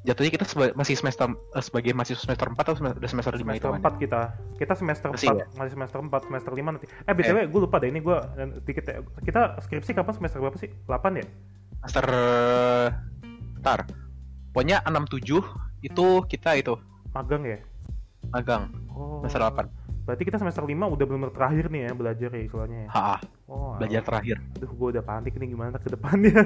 Jatuhnya 0.06 0.32
kita 0.38 0.46
seba- 0.46 0.76
masih 0.78 0.96
semester 0.96 1.26
eh, 1.34 1.64
sebagai 1.66 1.92
mahasiswa 1.98 2.22
semester 2.22 2.48
4 2.48 2.62
atau 2.62 2.76
semester, 2.78 2.98
udah 3.02 3.12
semester 3.12 3.34
5 3.34 3.42
itu 3.42 3.44
semester 3.44 3.70
kan? 3.74 3.82
4 3.82 4.04
kita. 4.04 4.22
Kita 4.56 4.74
semester 4.78 5.10
Masih 5.12 5.30
4 5.34 5.58
masih 5.58 5.72
semester 5.74 5.98
4 6.00 6.28
semester 6.30 6.52
5 6.54 6.74
nanti. 6.78 6.86
Eh 6.88 7.14
btw 7.14 7.38
gue 7.50 7.62
lupa 7.66 7.76
deh 7.82 7.90
ini 7.90 8.00
gue 8.00 8.18
dikit 8.64 8.86
ya. 8.86 9.02
kita 9.26 9.42
skripsi 9.66 9.92
kapan? 9.92 10.14
Semester 10.14 10.40
berapa 10.40 10.58
sih? 10.62 10.70
8 10.86 11.20
ya? 11.20 11.26
Semester 11.82 12.08
tar. 13.60 13.80
Pokoknya 14.54 14.80
67 14.86 15.42
itu 15.82 16.08
kita 16.30 16.56
itu. 16.56 16.78
Magang 17.12 17.44
ya? 17.44 17.60
Magang. 18.32 18.70
Oh. 18.94 19.20
Semester 19.26 19.42
8 19.42 19.86
berarti 20.06 20.22
kita 20.22 20.38
semester 20.38 20.62
5 20.62 20.70
udah 20.70 21.06
benar 21.10 21.34
terakhir 21.34 21.66
nih 21.74 21.90
ya 21.90 21.92
belajar 21.98 22.30
ya 22.30 22.42
istilahnya 22.46 22.78
ya? 22.86 22.90
Ha 22.94 23.18
oh 23.50 23.74
belajar 23.82 24.06
alah. 24.06 24.08
terakhir. 24.14 24.38
Aduh 24.62 24.70
gue 24.70 24.88
udah 24.94 25.04
panik 25.04 25.34
nih 25.34 25.48
gimana 25.50 25.82
ke 25.82 25.90
depannya 25.90 26.36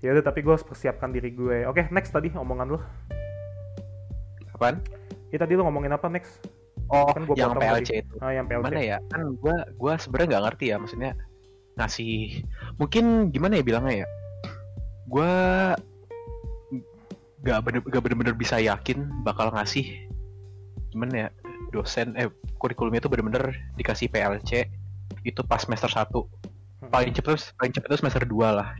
ya 0.00 0.16
udah 0.16 0.24
tapi 0.24 0.40
gue 0.40 0.52
harus 0.52 0.64
persiapkan 0.64 1.12
diri 1.12 1.32
gue. 1.32 1.68
Oke 1.68 1.88
next 1.92 2.12
tadi 2.12 2.32
omongan 2.32 2.76
lu. 2.76 2.78
Apaan? 4.56 4.80
Ya 5.30 5.38
tadi 5.38 5.54
lu 5.56 5.62
ngomongin 5.64 5.92
apa 5.92 6.08
next? 6.08 6.40
Oh 6.90 7.06
Kan 7.14 7.22
gua 7.22 7.38
yang 7.38 7.54
PLC 7.54 7.86
tadi. 7.86 8.02
itu. 8.02 8.14
Ah 8.18 8.34
yang 8.34 8.46
PLC 8.50 8.64
mana 8.66 8.82
ya? 8.82 8.98
Kan 9.14 9.38
gua 9.38 9.62
gua 9.78 9.94
sebenarnya 9.94 10.28
nggak 10.36 10.44
ngerti 10.50 10.64
ya 10.72 10.76
maksudnya 10.80 11.12
ngasih 11.78 12.14
mungkin 12.82 13.04
gimana 13.30 13.60
ya 13.60 13.64
bilangnya 13.64 13.94
ya? 14.04 14.06
Gua 15.06 15.30
nggak 17.40 17.58
bener 17.64 17.80
nggak 17.88 18.02
bener-bener 18.04 18.34
bisa 18.36 18.60
yakin 18.60 19.08
bakal 19.24 19.48
ngasih 19.54 19.86
gimana 20.92 21.12
ya 21.16 21.28
dosen 21.72 22.12
eh 22.20 22.28
kurikulumnya 22.60 23.00
itu 23.00 23.08
bener-bener 23.08 23.56
dikasih 23.80 24.12
PLC 24.12 24.68
itu 25.24 25.40
pas 25.46 25.64
semester 25.64 25.88
1 25.88 26.10
Mm-mm. 26.10 26.90
paling 26.92 27.16
cepet 27.16 27.54
paling 27.56 27.72
cepet 27.72 27.88
itu 27.88 27.98
semester 28.02 28.24
2 28.26 28.34
lah. 28.50 28.76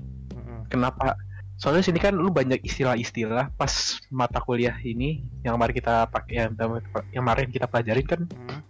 Kenapa? 0.71 1.19
Soalnya 1.61 1.85
sini 1.85 2.01
kan 2.01 2.17
lu 2.17 2.33
banyak 2.33 2.65
istilah-istilah 2.65 3.53
pas 3.59 4.01
mata 4.09 4.41
kuliah 4.41 4.73
ini 4.81 5.21
yang 5.45 5.61
mari 5.61 5.77
kita 5.77 6.09
pakai 6.09 6.49
yang 6.49 6.57
yang 7.13 7.21
kemarin 7.27 7.53
kita 7.53 7.67
pelajarin 7.69 8.07
kan. 8.09 8.23
Mm. 8.31 8.61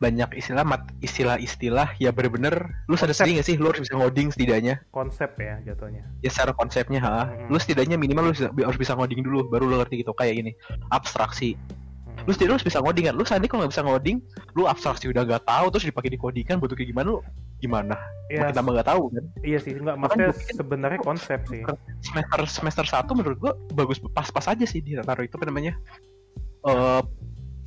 banyak 0.00 0.40
istilah 0.40 0.64
mat 0.64 0.88
istilah-istilah 1.04 2.00
ya 2.00 2.08
bener-bener 2.08 2.72
lu 2.88 2.96
sadar 2.96 3.12
sendiri 3.12 3.44
gak 3.44 3.46
sih 3.46 3.56
lu 3.60 3.68
harus 3.68 3.84
bisa 3.84 3.92
ngoding 3.92 4.32
setidaknya? 4.32 4.80
Konsep 4.88 5.36
ya 5.36 5.60
jatuhnya. 5.68 6.00
Ya 6.24 6.32
secara 6.32 6.56
konsepnya 6.56 7.00
ha. 7.04 7.28
Mm-mm. 7.28 7.52
lu 7.52 7.58
setidaknya 7.60 8.00
minimal 8.00 8.32
lu 8.32 8.64
harus 8.64 8.78
bisa 8.80 8.96
ngoding 8.96 9.20
dulu 9.20 9.44
baru 9.52 9.68
lu 9.68 9.76
ngerti 9.76 10.00
gitu. 10.00 10.16
Kayak 10.16 10.34
gini 10.40 10.52
abstraksi. 10.88 11.60
Lu 12.26 12.34
setidaknya 12.34 12.54
harus 12.58 12.66
bisa 12.66 12.78
ngoding 12.82 13.04
kan? 13.06 13.14
Lu 13.14 13.24
sandi 13.24 13.46
kalau 13.46 13.60
nggak 13.62 13.72
bisa 13.72 13.82
ngoding? 13.86 14.16
Lu 14.58 14.62
abstraksi 14.66 15.06
udah 15.06 15.22
nggak 15.22 15.46
tahu 15.46 15.66
terus 15.70 15.84
dipakai 15.86 16.10
di 16.10 16.18
codingan 16.18 16.58
butuh 16.58 16.74
kayak 16.74 16.90
gimana 16.90 17.06
lu 17.14 17.18
gimana? 17.62 17.94
Ya, 18.26 18.42
makin 18.42 18.54
tambah 18.58 18.72
nggak 18.74 18.88
tahu 18.90 19.02
kan? 19.14 19.24
Iya 19.46 19.58
sih 19.62 19.72
enggak 19.78 19.96
maksudnya 19.96 20.30
sebenarnya 20.34 21.00
konsep 21.00 21.40
sih. 21.46 21.62
Semester 22.02 22.40
semester 22.50 22.84
satu 22.84 23.14
menurut 23.14 23.38
gua 23.38 23.52
bagus 23.72 24.02
pas-pas 24.10 24.50
aja 24.50 24.66
sih 24.66 24.82
dia 24.82 25.06
taruh 25.06 25.22
itu 25.22 25.38
apa 25.38 25.46
namanya? 25.46 25.78
Eh 26.66 27.00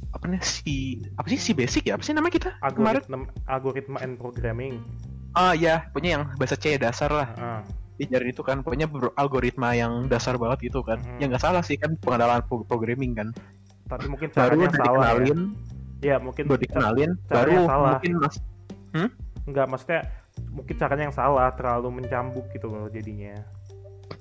apa 0.10 0.26
nih 0.28 0.42
si 0.44 1.00
apa 1.16 1.32
sih? 1.32 1.40
Si 1.40 1.52
basic 1.56 1.88
ya? 1.88 1.96
Apa 1.96 2.04
sih 2.04 2.12
namanya 2.12 2.36
kita 2.36 2.50
kemarin? 2.76 3.00
algoritma 3.00 3.18
algoritma 3.48 3.98
and 4.04 4.20
programming. 4.20 4.84
Ah 5.32 5.56
ya 5.56 5.88
punya 5.96 6.20
yang 6.20 6.24
bahasa 6.36 6.60
C 6.60 6.76
dasar 6.76 7.14
lah. 7.16 7.30
Ah, 7.40 7.62
diajarin 7.96 8.36
itu 8.36 8.44
kan. 8.44 8.60
Pokoknya 8.60 8.92
algoritma 9.16 9.72
yang 9.72 10.12
dasar 10.12 10.36
banget 10.36 10.68
gitu 10.68 10.84
kan. 10.84 11.00
Mhm. 11.00 11.24
ya 11.24 11.26
nggak 11.32 11.44
salah 11.48 11.64
sih 11.64 11.80
kan 11.80 11.96
pengenalan 12.02 12.44
pro- 12.44 12.68
programming 12.68 13.16
kan 13.16 13.30
tapi 13.90 14.06
mungkin 14.06 14.30
baru 14.30 14.70
salah 14.70 15.18
ya. 15.18 15.26
dikenalin. 15.26 15.40
Ya 16.00 16.16
mungkin 16.22 16.44
baru 16.48 16.62
dikenalin 16.62 17.12
caranya 17.28 17.60
baru 17.60 17.68
salah. 17.68 17.92
mungkin 17.98 18.12
mas 18.22 18.36
enggak 19.50 19.66
maksudnya 19.68 20.02
mungkin 20.54 20.76
caranya 20.78 21.04
yang 21.10 21.18
salah 21.18 21.50
terlalu 21.58 21.90
mencambuk 22.00 22.46
gitu 22.54 22.70
loh 22.70 22.88
jadinya. 22.88 23.36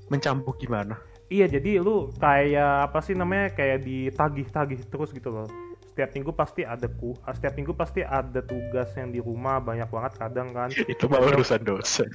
Mencambuk 0.08 0.56
gimana? 0.58 0.96
Iya 1.28 1.46
jadi 1.46 1.84
lu 1.84 2.08
kayak 2.16 2.88
apa 2.88 2.98
sih 3.04 3.12
namanya 3.12 3.52
kayak 3.52 3.84
ditagih-tagih 3.84 4.80
terus 4.88 5.12
gitu 5.12 5.28
loh. 5.28 5.46
Setiap 5.92 6.16
minggu 6.16 6.32
pasti 6.32 6.62
ada 6.64 6.88
ku 6.88 7.12
ah, 7.28 7.36
setiap 7.36 7.54
minggu 7.58 7.76
pasti 7.76 8.00
ada 8.00 8.40
tugas 8.40 8.88
yang 8.96 9.12
di 9.12 9.20
rumah 9.20 9.60
banyak 9.60 9.86
banget 9.92 10.12
kadang 10.16 10.48
kan. 10.56 10.72
Itu 10.72 11.06
mah 11.12 11.20
urusan 11.20 11.62
dosen 11.68 12.08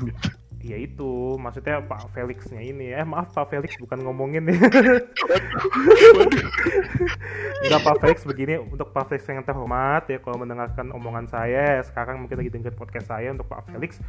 ya 0.63 0.79
itu 0.79 1.35
maksudnya 1.35 1.83
Pak 1.83 2.15
Felixnya 2.15 2.63
ini 2.63 2.95
eh 2.95 3.03
maaf 3.03 3.35
Pak 3.35 3.51
Felix 3.51 3.75
bukan 3.83 3.99
ngomongin 3.99 4.47
nih 4.47 4.55
Enggak 7.67 7.81
Pak 7.83 7.95
Felix 7.99 8.23
begini 8.23 8.55
untuk 8.63 8.95
Pak 8.95 9.11
Felix 9.11 9.27
yang 9.27 9.43
terhormat 9.43 10.07
ya 10.07 10.23
kalau 10.23 10.39
mendengarkan 10.39 10.95
omongan 10.95 11.27
saya 11.27 11.83
sekarang 11.83 12.23
mungkin 12.23 12.39
lagi 12.39 12.47
dengar 12.47 12.71
podcast 12.79 13.11
saya 13.11 13.35
untuk 13.35 13.51
Pak 13.51 13.67
Felix 13.67 13.99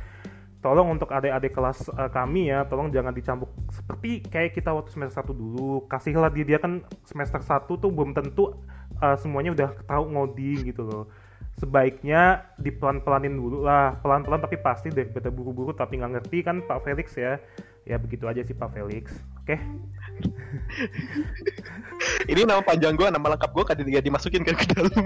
tolong 0.63 0.97
untuk 0.97 1.13
adik-adik 1.13 1.53
kelas 1.53 1.91
eh, 1.91 2.11
kami 2.15 2.55
ya 2.55 2.65
tolong 2.71 2.89
jangan 2.95 3.13
dicambuk 3.13 3.51
seperti 3.69 4.25
kayak 4.25 4.57
kita 4.57 4.73
waktu 4.73 4.97
semester 4.97 5.21
1 5.21 5.37
dulu. 5.37 5.85
Kasihlah 5.93 6.33
dia 6.33 6.57
dia 6.57 6.57
kan 6.57 6.81
semester 7.05 7.37
1 7.45 7.69
tuh 7.69 7.91
belum 7.93 8.17
tentu 8.17 8.57
eh, 9.03 9.17
semuanya 9.21 9.53
udah 9.53 9.71
tahu 9.85 10.05
ngoding 10.09 10.73
gitu 10.73 10.89
loh 10.89 11.05
sebaiknya 11.59 12.43
dipelan-pelanin 12.59 13.39
dulu 13.39 13.67
lah. 13.67 13.99
Pelan-pelan 14.03 14.43
tapi 14.43 14.59
pasti 14.59 14.91
daripada 14.91 15.31
buru-buru 15.31 15.75
tapi 15.75 16.01
nggak 16.01 16.13
ngerti 16.21 16.39
kan 16.43 16.63
Pak 16.67 16.83
Felix 16.87 17.15
ya. 17.15 17.39
Ya 17.85 18.01
begitu 18.01 18.25
aja 18.25 18.41
sih 18.43 18.57
Pak 18.57 18.75
Felix. 18.75 19.13
Oke? 19.45 19.55
Ini 22.31 22.49
nama 22.49 22.65
panjang 22.65 22.97
gua 22.97 23.13
nama 23.13 23.37
lengkap 23.37 23.51
gua 23.53 23.65
kan 23.69 23.77
tidak 23.77 24.03
dimasukin 24.03 24.43
kan 24.43 24.57
ke 24.57 24.67
dalam. 24.73 25.05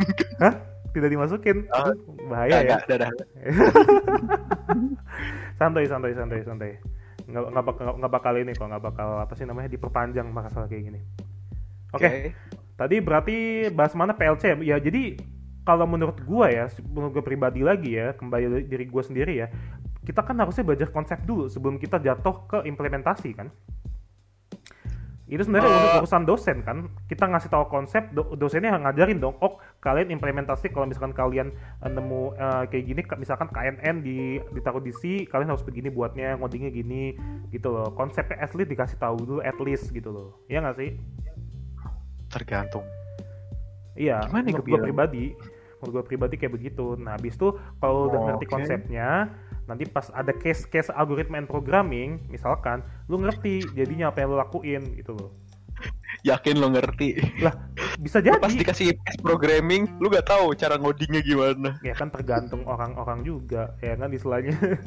Tidak 0.88 1.10
dimasukin? 1.10 1.68
Aduh, 1.68 2.16
bahaya 2.32 2.64
ya. 2.64 2.80
nggak, 2.80 2.96
nggak. 2.96 3.12
santai 5.60 5.84
santai 5.84 6.12
santai 6.16 6.40
santai. 6.46 6.70
Nggak 7.28 7.44
nggak 7.52 7.64
bakal 7.66 7.86
nggak 8.00 8.12
bakal 8.12 8.32
ini 8.40 8.52
kok 8.56 8.68
nggak 8.72 8.84
bakal 8.88 9.08
apa 9.20 9.32
sih 9.36 9.44
namanya 9.44 9.68
diperpanjang 9.68 10.32
masalah 10.32 10.70
kayak 10.70 10.88
gini. 10.88 11.00
Oke? 11.92 12.32
Tadi 12.78 12.96
berarti 13.02 13.36
bahas 13.74 13.92
mana 13.98 14.14
PLC 14.14 14.54
ya 14.62 14.78
jadi 14.78 15.18
kalau 15.68 15.84
menurut 15.84 16.16
gua 16.24 16.48
ya 16.48 16.72
menurut 16.88 17.20
gua 17.20 17.24
pribadi 17.28 17.60
lagi 17.60 18.00
ya 18.00 18.16
kembali 18.16 18.44
dari 18.48 18.64
diri 18.64 18.84
gua 18.88 19.04
sendiri 19.04 19.44
ya 19.44 19.52
kita 20.08 20.24
kan 20.24 20.40
harusnya 20.40 20.64
belajar 20.64 20.88
konsep 20.88 21.20
dulu 21.28 21.52
sebelum 21.52 21.76
kita 21.76 22.00
jatuh 22.00 22.48
ke 22.48 22.58
implementasi 22.64 23.36
kan? 23.36 23.52
Itu 25.28 25.44
sebenarnya 25.44 25.68
ur- 25.68 26.00
urusan 26.00 26.24
dosen 26.24 26.64
kan? 26.64 26.88
Kita 27.04 27.28
ngasih 27.28 27.52
tahu 27.52 27.68
konsep 27.68 28.08
do- 28.16 28.32
dosennya 28.32 28.80
ngajarin 28.80 29.20
dong 29.20 29.36
oh 29.44 29.60
kalian 29.84 30.08
implementasi 30.08 30.72
kalau 30.72 30.88
misalkan 30.88 31.12
kalian 31.12 31.52
eh, 31.84 31.90
nemu 31.92 32.32
eh, 32.40 32.64
kayak 32.72 32.84
gini 32.88 33.00
ka- 33.04 33.20
misalkan 33.20 33.52
KNN 33.52 34.00
di 34.00 34.40
ditaruh 34.56 34.80
di 34.80 34.96
C 34.96 35.28
kalian 35.28 35.52
harus 35.52 35.60
begini 35.60 35.92
buatnya 35.92 36.40
ngodingnya 36.40 36.72
gini 36.72 37.12
gitu 37.52 37.68
loh. 37.68 37.92
Konsepnya 37.92 38.40
at 38.40 38.56
least 38.56 38.72
dikasih 38.72 38.96
tahu 38.96 39.20
dulu 39.20 39.40
at 39.44 39.60
least 39.60 39.92
gitu 39.92 40.08
loh. 40.08 40.40
Iya 40.48 40.64
nggak 40.64 40.76
sih? 40.80 40.96
Tergantung. 42.32 42.88
Iya 43.92 44.24
Gimana 44.24 44.48
ya 44.48 44.62
gue 44.64 44.78
pribadi 44.80 45.24
menurut 45.78 45.92
gue 45.94 46.02
pribadi 46.06 46.34
kayak 46.34 46.54
begitu. 46.54 46.94
Nah 46.96 47.14
habis 47.14 47.34
itu 47.34 47.54
kalau 47.78 48.06
udah 48.06 48.18
Oh, 48.18 48.24
ngerti 48.30 48.44
oke. 48.46 48.52
konsepnya 48.52 49.08
nanti 49.64 49.84
pas 49.84 50.08
ada 50.10 50.32
case-case 50.32 50.88
algoritma 50.90 51.36
and 51.36 51.46
programming 51.46 52.18
misalkan 52.28 52.80
lu 53.06 53.20
ngerti 53.20 53.60
jadinya 53.72 54.08
apa 54.08 54.20
yang 54.20 54.28
lu 54.32 54.36
lakuin 54.38 54.82
gitu 54.96 55.12
loh. 55.12 55.30
Yakin 56.26 56.58
lo 56.58 56.74
ngerti. 56.74 57.14
Bisa 58.02 58.18
Lu 58.18 58.26
jadi. 58.26 58.42
pas 58.42 58.50
dikasih 58.50 58.98
programming 59.22 59.86
lu 60.02 60.10
gak 60.10 60.26
tahu 60.26 60.50
cara 60.58 60.74
ngodingnya 60.74 61.22
gimana. 61.22 61.78
Ya 61.86 61.94
kan 61.94 62.10
tergantung 62.10 62.66
orang-orang 62.66 63.22
juga 63.22 63.78
ya 63.78 63.94
kan 63.94 64.10
istilahnya. 64.10 64.58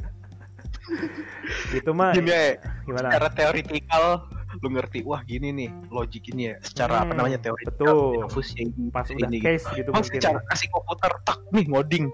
Itu 1.77 1.95
mah 1.95 2.11
gini 2.11 2.27
ya 2.27 2.59
gimana? 2.83 3.07
Secara 3.07 3.29
teoritikal 3.31 4.27
lu 4.59 4.67
ngerti 4.75 4.99
wah 5.07 5.23
gini 5.23 5.55
nih 5.55 5.69
logik 5.87 6.27
ini 6.35 6.51
ya 6.51 6.55
secara 6.59 7.07
apa 7.07 7.15
Hmm, 7.15 7.23
namanya 7.23 7.39
teori 7.39 7.63
betul. 7.63 8.27
fungsi 8.27 8.67
ini 8.67 8.91
pas 8.91 9.07
ini, 9.07 9.23
udah 9.23 9.29
gitu. 9.31 9.45
case 9.47 9.65
gitu. 9.79 9.89
Mas 9.95 10.07
mungkin. 10.11 10.19
cara 10.19 10.39
kasih 10.51 10.67
komputer 10.75 11.11
tak 11.23 11.39
nih 11.55 11.65
ngoding. 11.71 12.05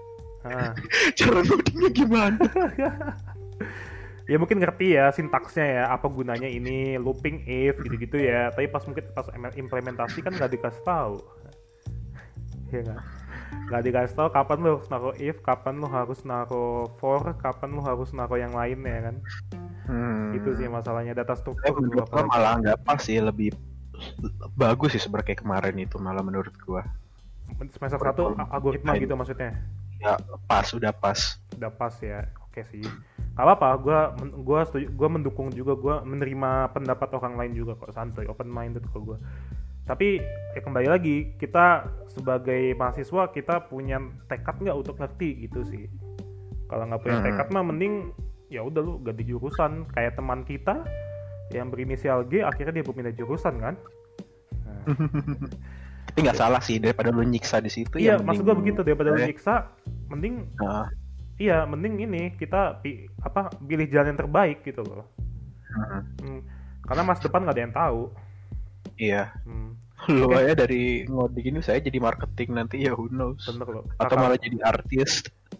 Ah. 0.46 0.70
cara 1.18 1.38
ngodingnya 1.42 1.90
gimana? 1.90 2.38
Ya 4.28 4.36
mungkin 4.36 4.60
ngerti 4.60 4.92
ya 4.92 5.08
sintaksnya 5.08 5.64
ya 5.64 5.84
apa 5.88 6.04
gunanya 6.12 6.44
ini 6.52 7.00
looping 7.00 7.48
if 7.48 7.80
gitu-gitu 7.80 8.20
ya. 8.20 8.52
Tapi 8.52 8.68
pas 8.68 8.84
mungkin 8.84 9.08
pas 9.16 9.24
em- 9.32 9.56
implementasi 9.56 10.20
kan 10.20 10.36
nggak 10.36 10.52
dikasih 10.52 10.84
tahu. 10.84 11.16
Ya 12.68 12.84
nggak 12.84 13.00
nggak 13.68 13.82
dikasih 13.84 14.16
tahu 14.16 14.28
kapan 14.32 14.58
lo 14.64 14.68
harus 14.80 14.88
naruh 14.88 15.14
if 15.20 15.36
kapan 15.44 15.74
lo 15.76 15.88
harus 15.92 16.20
naruh 16.24 16.88
for 16.96 17.20
kapan 17.36 17.76
lo 17.76 17.84
harus 17.84 18.10
naruh 18.16 18.40
yang 18.40 18.52
lain 18.56 18.80
ya 18.80 19.00
kan? 19.12 19.16
Hmm. 19.88 20.36
itu 20.36 20.52
sih 20.60 20.68
masalahnya 20.68 21.16
data 21.16 21.32
Eh, 21.32 21.40
struktur 21.40 21.80
dulu 21.80 22.04
menurut 22.04 22.12
gua 22.12 22.24
malah 22.28 22.60
nggak 22.60 22.78
pas 22.84 23.00
sih 23.00 23.16
lebih 23.24 23.56
bagus 24.54 24.92
sih 24.92 25.00
sebenarnya 25.00 25.40
kemarin 25.40 25.76
itu 25.80 25.96
malah 25.96 26.20
menurut 26.20 26.52
gua. 26.60 26.84
Semester 27.72 27.96
satu 27.96 28.36
algoritma 28.52 29.00
gitu 29.00 29.16
maksudnya? 29.16 29.56
Ya 29.98 30.20
pas 30.44 30.68
udah 30.76 30.92
pas. 30.92 31.40
Udah 31.56 31.72
pas 31.72 31.96
ya 32.04 32.28
oke 32.44 32.60
sih. 32.68 32.84
Gak 33.38 33.46
apa-apa 33.46 33.68
gue 33.80 33.98
gua 34.42 34.66
setuju 34.66 34.90
gue 34.92 35.08
mendukung 35.08 35.48
juga 35.54 35.72
gue 35.78 35.94
menerima 36.04 36.74
pendapat 36.74 37.08
orang 37.14 37.38
lain 37.38 37.52
juga 37.54 37.78
kok 37.78 37.94
santai 37.94 38.26
open 38.28 38.50
minded 38.50 38.84
kok 38.90 38.98
gue 39.00 39.18
tapi 39.88 40.20
ya 40.52 40.60
kembali 40.60 40.86
lagi 40.86 41.16
kita 41.34 41.88
sebagai 42.08 42.74
mahasiswa 42.74 43.28
kita 43.28 43.64
punya 43.64 43.96
tekad 44.26 44.60
nggak 44.60 44.76
untuk 44.76 44.94
ngerti 44.94 45.42
gitu 45.42 45.64
sih 45.64 45.88
kalau 46.66 46.84
nggak 46.84 47.00
punya 47.00 47.16
Hmm. 47.16 47.26
tekad 47.26 47.48
mah 47.48 47.64
mending 47.64 48.12
ya 48.46 48.60
udah 48.60 48.80
lu 48.80 49.00
ganti 49.00 49.24
jurusan 49.24 49.88
kayak 49.90 50.14
teman 50.14 50.40
kita 50.42 50.84
yang 51.50 51.68
berinisial 51.68 52.22
G 52.22 52.40
akhirnya 52.40 52.76
dia 52.76 52.84
pindah 52.84 53.12
jurusan 53.12 53.56
kan 53.56 53.74
Nah, 54.60 54.84
tapi 56.06 56.18
nggak 56.20 56.36
salah 56.38 56.60
sih 56.60 56.76
daripada 56.76 57.08
lu 57.08 57.22
nyiksa 57.22 57.58
di 57.58 57.68
situ 57.68 57.96
iya 57.96 58.14
ya 58.14 58.14
maksud 58.18 58.40
mending- 58.40 58.46
gue 58.46 58.56
begitu 58.58 58.80
daripada 58.82 59.08
lu 59.10 59.18
Eh, 59.18 59.26
nyiksa 59.26 59.54
mending 60.06 60.34
nah, 60.54 60.88
Iya, 61.38 61.62
mending 61.64 62.02
ini 62.02 62.34
kita 62.34 62.82
pi- 62.82 63.06
apa 63.16 63.46
pilih 63.62 63.86
jalan 63.86 64.10
yang 64.10 64.18
terbaik 64.18 64.58
gitu 64.60 64.82
loh. 64.82 65.06
hmm. 65.70 66.02
Hmm, 66.18 66.40
karena 66.82 67.02
masa 67.04 67.22
depan 67.22 67.40
nggak 67.40 67.54
ada 67.54 67.62
yang 67.62 67.70
tahu 67.72 68.00
Iya. 68.98 69.30
hmm, 69.42 69.70
Lu 70.10 70.26
Oke. 70.26 70.38
aja 70.38 70.54
dari 70.56 71.02
ngoding 71.04 71.46
ini 71.48 71.60
saya 71.60 71.78
jadi 71.78 71.98
marketing 71.98 72.54
nanti 72.54 72.78
ya 72.78 72.92
who 72.92 73.06
knows. 73.08 73.42
bener 73.44 73.66
loh 73.68 73.84
Atau 73.94 74.04
Kakak- 74.08 74.20
malah 74.20 74.38
jadi 74.38 74.58
artis, 74.60 75.10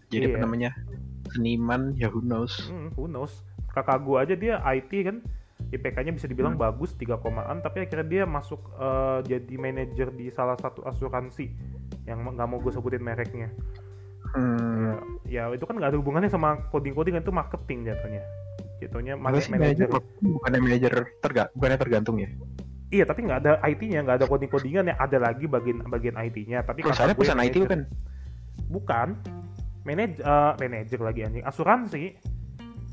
jadi 0.09 0.24
apa 0.27 0.36
Iya. 0.36 0.43
namanya 0.43 0.70
seniman 1.28 1.82
ya 1.94 2.06
who 2.06 2.20
knows. 2.20 2.55
Hmm, 2.65 2.90
who 2.93 3.06
knows? 3.06 3.35
Kakak 3.69 3.98
gua 4.01 4.23
aja 4.23 4.35
dia 4.35 4.59
IT 4.65 4.90
kan, 5.02 5.23
IPK-nya 5.69 6.10
bisa 6.10 6.24
dibilang 6.24 6.55
Hmm. 6.55 6.65
bagus 6.65 6.94
3 6.94 7.15
komaan, 7.16 7.60
tapi 7.60 7.82
akhirnya 7.82 8.06
dia 8.06 8.24
masuk 8.24 8.62
eh, 8.74 9.19
jadi 9.28 9.55
manajer 9.55 10.09
di 10.10 10.31
salah 10.31 10.55
satu 10.55 10.82
asuransi 10.82 11.47
yang 12.05 12.24
nggak 12.24 12.47
mau 12.47 12.56
gue 12.56 12.70
sebutin 12.70 13.01
mereknya. 13.01 13.52
Hmm. 14.31 14.97
Ya 15.24 15.48
itu 15.48 15.62
kan 15.62 15.77
nggak 15.77 15.90
ada 15.90 15.98
hubungannya 15.98 16.28
sama 16.28 16.56
coding-coding 16.69 17.16
itu 17.16 17.31
marketing 17.31 17.85
jatuhnya. 17.85 18.23
Jatuhnya 18.78 19.15
manajer. 19.15 19.90
bukannya 20.23 20.59
manajer 20.59 20.93
terga 21.19 21.51
bukannya 21.52 21.77
tergantung 21.77 22.16
ya? 22.16 22.31
Iya, 22.89 23.05
tapi 23.05 23.28
nggak 23.28 23.39
ada 23.44 23.52
IT-nya, 23.69 24.01
nggak 24.01 24.24
ada 24.24 24.27
coding-codingan 24.27 24.89
yang 24.89 24.98
ada 24.98 25.19
lagi 25.20 25.44
bagian 25.44 25.85
bagian 25.93 26.16
IT-nya. 26.16 26.65
Tapi 26.65 26.81
gue 26.81 26.93
perusahaan 26.93 27.44
IT 27.44 27.56
kan? 27.69 27.85
Bukan. 28.73 29.09
Manajer, 29.85 30.24
manajer 30.56 31.01
lagi 31.01 31.20
anjing. 31.24 31.44
Asuransi. 31.44 32.16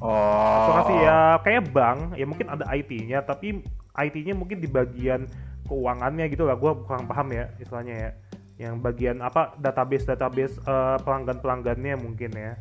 Oh. 0.04 0.12
asuransi 0.12 1.08
ya 1.08 1.40
kayak 1.40 1.72
bank 1.72 2.20
ya 2.20 2.28
mungkin 2.28 2.52
ada 2.52 2.68
IT-nya 2.76 3.24
tapi 3.24 3.64
IT-nya 3.96 4.36
mungkin 4.36 4.60
di 4.60 4.68
bagian 4.68 5.24
keuangannya 5.72 6.28
gitu 6.28 6.44
lah 6.44 6.60
gue 6.60 6.68
kurang 6.84 7.08
paham 7.08 7.32
ya 7.32 7.48
istilahnya 7.64 7.96
ya 7.96 8.12
yang 8.60 8.84
bagian 8.84 9.24
apa 9.24 9.56
database 9.56 10.04
database 10.04 10.60
pelanggan 11.00 11.40
pelanggannya 11.40 11.96
mungkin 11.96 12.28
ya 12.36 12.60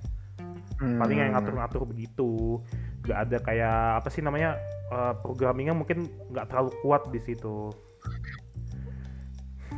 Hmm. 0.74 0.98
paling 0.98 1.16
yang 1.22 1.32
ngatur-ngatur 1.38 1.86
begitu 1.86 2.58
nggak 3.04 3.18
ada 3.28 3.36
kayak 3.44 3.78
apa 4.02 4.08
sih 4.08 4.24
namanya 4.24 4.56
eh, 4.92 5.12
programmingnya 5.20 5.76
mungkin 5.76 6.08
nggak 6.32 6.48
terlalu 6.48 6.70
kuat 6.80 7.08
di 7.12 7.20
situ 7.20 7.70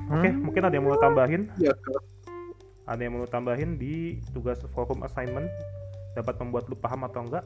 oke 0.06 0.28
Hmm. 0.28 0.38
mungkin 0.46 0.62
ada 0.62 0.74
yang 0.78 0.86
mau 0.86 0.98
tambahin 1.02 1.50
Ya, 1.58 1.74
ada 2.86 3.00
yang 3.02 3.18
mau 3.18 3.26
tambahin 3.26 3.74
di 3.74 4.22
tugas 4.30 4.62
forum 4.70 5.02
assignment 5.02 5.50
dapat 6.14 6.38
membuat 6.38 6.70
lu 6.70 6.78
paham 6.78 7.02
atau 7.04 7.26
enggak 7.26 7.44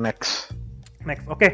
next. 0.00 0.54
Next, 1.02 1.26
oke. 1.26 1.48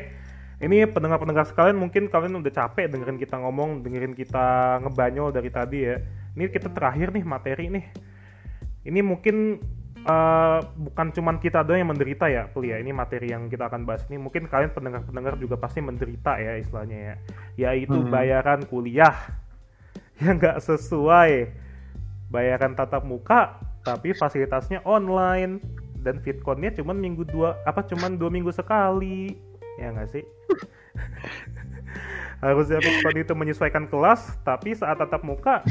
Ini 0.59 0.91
pendengar-pendengar 0.91 1.47
sekalian 1.47 1.79
mungkin 1.79 2.11
kalian 2.11 2.43
udah 2.43 2.51
capek 2.51 2.91
dengerin 2.91 3.19
kita 3.19 3.39
ngomong, 3.39 3.87
dengerin 3.87 4.13
kita 4.13 4.79
ngebanyol 4.83 5.31
dari 5.31 5.51
tadi 5.55 5.87
ya. 5.87 5.97
Ini 6.35 6.51
kita 6.51 6.75
terakhir 6.75 7.15
nih 7.15 7.23
materi 7.23 7.71
nih. 7.71 7.85
Ini 8.83 9.01
mungkin 9.07 9.63
eh, 10.07 10.59
bukan 10.77 11.07
cuman 11.11 11.37
kita 11.43 11.65
doang 11.67 11.81
yang 11.83 11.91
menderita 11.91 12.31
ya, 12.31 12.47
Pul 12.51 12.71
ya. 12.71 12.79
Ini 12.79 12.93
materi 12.95 13.33
yang 13.33 13.51
kita 13.51 13.67
akan 13.67 13.83
bahas 13.89 14.07
ini. 14.07 14.21
Mungkin 14.21 14.47
kalian 14.47 14.71
pendengar-pendengar 14.77 15.35
juga 15.41 15.59
pasti 15.59 15.83
menderita 15.83 16.39
ya 16.39 16.59
istilahnya 16.61 16.99
ya. 16.99 17.15
Yaitu 17.57 17.99
Hmm. 17.99 18.11
bayaran 18.13 18.63
kuliah 18.69 19.15
yang 20.23 20.39
nggak 20.39 20.63
sesuai. 20.63 21.51
Bayaran 22.29 22.77
tatap 22.77 23.09
muka, 23.09 23.57
tapi 23.89 24.13
fasilitasnya 24.13 24.85
online 24.85 25.65
dan 26.05 26.23
fitconnya 26.23 26.71
cuman 26.77 26.97
minggu 27.01 27.27
dua 27.27 27.59
apa 27.67 27.83
cuman 27.83 28.21
dua 28.21 28.31
minggu 28.31 28.55
sekali 28.55 29.35
ya 29.81 29.91
nggak 29.91 30.09
sih 30.13 30.25
harusnya 32.45 32.79
fitcon 32.79 33.17
itu 33.19 33.35
menyesuaikan 33.35 33.91
kelas 33.91 34.39
tapi 34.47 34.75
saat 34.75 34.99
tatap 35.03 35.27
muka 35.27 35.67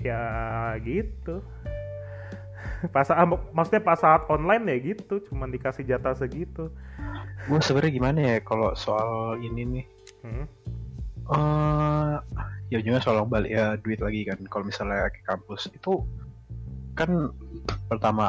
ya 0.00 0.72
gitu 0.80 1.44
pas 2.94 3.06
ah, 3.10 3.26
maksudnya 3.26 3.82
pas 3.82 3.98
saat 3.98 4.24
online 4.30 4.64
ya 4.70 4.76
gitu 4.94 5.20
cuman 5.30 5.50
dikasih 5.50 5.84
jatah 5.86 6.14
segitu 6.14 6.70
Gue 7.48 7.64
sebenarnya 7.64 7.92
gimana 7.94 8.18
ya 8.20 8.36
kalau 8.44 8.76
soal 8.76 9.40
ini 9.40 9.62
nih? 9.64 9.84
Hmm. 10.20 10.44
eh 11.28 12.14
ya 12.68 12.78
juga 12.84 13.00
soal 13.00 13.24
balik 13.24 13.48
ya 13.52 13.76
duit 13.80 14.00
lagi 14.04 14.28
kan. 14.28 14.36
Kalau 14.52 14.64
misalnya 14.68 15.08
ke 15.08 15.24
kampus 15.24 15.72
itu 15.72 16.04
kan 16.92 17.32
pertama 17.88 18.28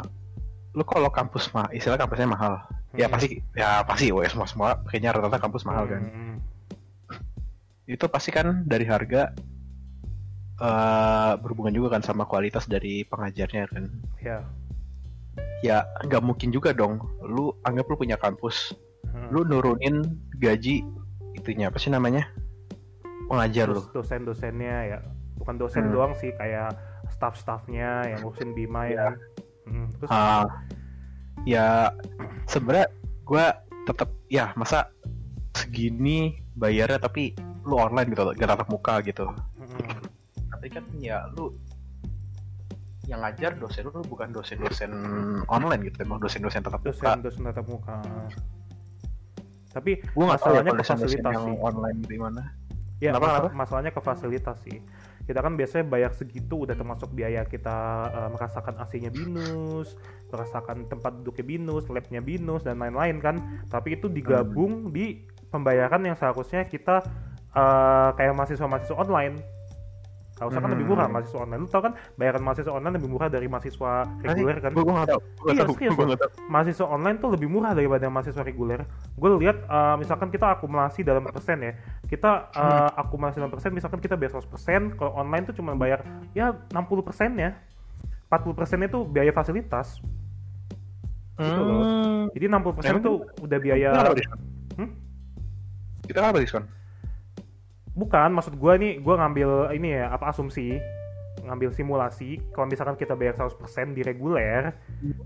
lu 0.72 0.86
kalau 0.86 1.10
kampus 1.10 1.50
mah 1.52 1.66
istilah 1.74 1.98
kampusnya 1.98 2.30
mahal 2.30 2.54
ya 2.94 3.10
Hmm. 3.10 3.14
pasti 3.18 3.28
ya 3.58 3.82
pasti 3.82 4.14
wes 4.14 4.30
semua 4.32 4.46
semua 4.46 4.68
kayaknya 4.86 5.14
rata-rata 5.18 5.42
kampus 5.42 5.66
mahal 5.66 5.84
kan 5.90 6.02
Hmm. 6.06 6.36
itu 7.90 8.06
pasti 8.06 8.30
kan 8.30 8.62
dari 8.64 8.86
harga 8.86 9.34
eh 10.60 11.32
berhubungan 11.40 11.72
juga 11.72 11.96
kan 11.96 12.02
sama 12.04 12.28
kualitas 12.28 12.68
dari 12.68 13.02
pengajarnya 13.08 13.64
kan. 13.72 13.84
Ya. 14.20 14.44
Ya 15.64 15.84
nggak 16.04 16.20
mungkin 16.20 16.52
juga 16.52 16.76
dong. 16.76 17.00
Lu 17.24 17.56
anggap 17.64 17.88
lu 17.88 17.96
punya 17.96 18.16
kampus. 18.16 18.76
Hmm. 19.10 19.26
lu 19.34 19.42
nurunin 19.42 20.06
gaji 20.38 20.86
itunya 21.34 21.66
apa 21.66 21.82
sih 21.82 21.90
namanya? 21.90 22.30
Pengajar 23.26 23.66
lu. 23.66 23.82
Dosen-dosennya 23.90 24.76
ya. 24.86 24.98
Bukan 25.34 25.58
dosen 25.58 25.90
Hmm. 25.90 25.94
doang 25.96 26.12
sih 26.14 26.30
kayak 26.38 26.78
staff-staffnya 27.10 28.06
yang 28.06 28.22
ngurusin 28.22 28.54
bima 28.54 28.86
ya, 28.86 28.94
Ya. 28.94 29.08
Hmm, 29.66 29.86
terus? 29.98 30.10
Ah, 30.14 30.46
ya 31.42 31.90
sebenarnya 32.46 32.86
gue 33.26 33.44
tetap 33.90 34.14
ya 34.30 34.54
masa 34.54 34.94
segini 35.58 36.38
bayarnya 36.54 37.02
tapi 37.02 37.34
lu 37.66 37.74
online 37.74 38.14
gitu 38.14 38.22
gak 38.30 38.46
tatap 38.46 38.68
muka 38.70 39.02
gitu 39.02 39.26
hmm, 40.60 40.68
tapi 40.68 40.68
kan 40.76 40.84
ya 41.00 41.24
lu 41.32 41.56
yang 43.08 43.24
ngajar 43.24 43.56
dosen 43.56 43.88
lu 43.88 44.04
bukan 44.06 44.28
dosen-dosen 44.30 44.92
online 45.48 45.88
gitu 45.88 46.04
emang 46.04 46.20
dosen-dosen 46.20 46.60
tatap 46.62 46.84
muka. 46.84 46.92
Dosen 46.92 47.18
dosen 47.24 47.42
tatap 47.48 47.66
muka. 47.66 47.96
Tapi 49.72 49.98
gue 49.98 50.24
nggak 50.26 50.38
tahu 50.38 50.52
ya 50.54 50.62
masalahnya 50.62 50.70
ke 50.70 50.78
dosen-dosen 50.78 51.08
fasilitas 51.18 51.32
yang 51.32 51.46
sih. 51.48 51.56
online 51.58 51.98
gimana 52.06 52.42
ya 53.00 53.10
Kenapa, 53.16 53.24
masa- 53.24 53.38
kenapa? 53.40 53.56
masalahnya 53.56 53.92
ke 53.96 54.00
fasilitas 54.04 54.58
sih. 54.62 54.78
Kita 55.24 55.40
kan 55.40 55.54
biasanya 55.54 55.84
bayar 55.88 56.10
segitu 56.12 56.66
udah 56.68 56.74
termasuk 56.76 57.08
biaya 57.10 57.42
kita 57.48 57.76
eh, 58.12 58.28
merasakan 58.30 58.74
AC-nya 58.78 59.10
binus 59.10 59.96
merasakan 60.30 60.86
tempat 60.86 61.22
duduknya 61.22 61.42
binus 61.46 61.84
labnya 61.90 62.20
binus 62.20 62.62
dan 62.62 62.78
lain-lain 62.78 63.18
kan. 63.18 63.36
Tapi 63.66 63.98
itu 63.98 64.06
digabung 64.06 64.92
di 64.92 65.22
pembayaran 65.50 66.04
yang 66.04 66.14
seharusnya 66.14 66.62
kita 66.62 67.02
eh, 67.56 68.10
kayak 68.14 68.36
mahasiswa-mahasiswa 68.38 68.94
online 68.94 69.34
kalau 70.40 70.48
kan 70.50 70.72
lebih 70.72 70.88
murah 70.88 71.04
Hmm. 71.04 71.20
mahasiswa 71.20 71.38
online 71.44 71.60
lu 71.60 71.68
tau 71.68 71.82
kan 71.84 71.92
bayaran 72.16 72.40
mahasiswa 72.40 72.72
online 72.72 72.94
lebih 72.96 73.10
murah 73.12 73.28
dari 73.28 73.44
mahasiswa 73.44 73.92
reguler 74.24 74.56
kan 74.56 74.70
gue 74.72 74.80
nggak 74.88 75.08
tahu 75.12 75.20
gue 75.20 75.50
Iya, 75.52 75.60
tahu 75.60 75.72
serius 75.76 75.92
tahu 75.92 76.30
mahasiswa 76.48 76.86
online 76.88 77.16
tuh 77.20 77.30
lebih 77.36 77.48
murah 77.52 77.72
daripada 77.76 78.06
mahasiswa 78.08 78.40
reguler. 78.40 78.80
Gue 79.20 79.30
lihat 79.36 79.68
uh, 79.68 80.00
misalkan 80.00 80.32
kita 80.32 80.56
akumulasi 80.56 81.04
dalam 81.04 81.28
persen 81.28 81.60
ya, 81.60 81.72
kita 82.08 82.48
uh, 82.56 82.88
akumulasi 82.96 83.36
dalam 83.36 83.52
persen, 83.52 83.70
misalkan 83.76 84.00
kita 84.00 84.16
bayar 84.16 84.40
100%, 84.40 84.96
kalau 84.96 85.12
online 85.12 85.44
tuh 85.44 85.54
cuma 85.60 85.76
bayar 85.76 86.00
ya 86.32 86.56
60 86.72 87.04
persen 87.04 87.36
ya, 87.36 87.52
40 88.32 88.56
persen 88.56 88.78
itu 88.80 89.04
biaya 89.04 89.30
fasilitas. 89.30 90.00
Gitu 91.36 91.60
loh. 91.60 91.84
Hmm. 91.84 92.24
Jadi 92.32 92.44
60 92.48 92.76
persen 92.80 92.94
itu 92.96 93.12
udah 93.44 93.58
biaya, 93.60 93.90
Kita 93.92 94.24
Hmm? 94.80 94.90
kita 96.08 96.18
nggak 96.24 96.40
diskon 96.40 96.64
bukan 97.94 98.30
maksud 98.32 98.54
gue 98.56 98.72
nih, 98.78 98.92
gue 98.98 99.14
ngambil 99.14 99.50
ini 99.74 99.98
ya 99.98 100.10
apa 100.10 100.30
asumsi, 100.30 100.78
ngambil 101.42 101.70
simulasi. 101.72 102.38
Kalau 102.54 102.66
misalkan 102.68 102.96
kita 102.96 103.14
bayar 103.14 103.34
100% 103.36 103.96
di 103.96 104.02
reguler, 104.02 104.74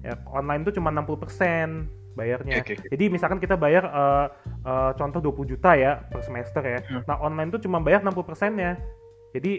ya 0.01 0.15
online 0.31 0.65
tuh 0.65 0.73
cuma 0.75 0.89
60 0.93 1.23
persen 1.23 1.69
bayarnya. 2.15 2.63
Oke, 2.63 2.79
oke, 2.79 2.87
oke. 2.87 2.89
Jadi 2.95 3.05
misalkan 3.11 3.39
kita 3.43 3.59
bayar 3.59 3.85
eh, 3.91 4.27
eh, 4.63 4.91
contoh 4.95 5.19
20 5.19 5.51
juta 5.57 5.75
ya 5.75 5.99
per 6.07 6.23
semester 6.23 6.63
ya. 6.63 6.79
Hmm. 6.87 7.03
Nah, 7.11 7.17
online 7.19 7.51
tuh 7.51 7.61
cuma 7.63 7.83
bayar 7.83 8.01
60 8.07 8.23
persennya. 8.23 8.79
Jadi 9.35 9.53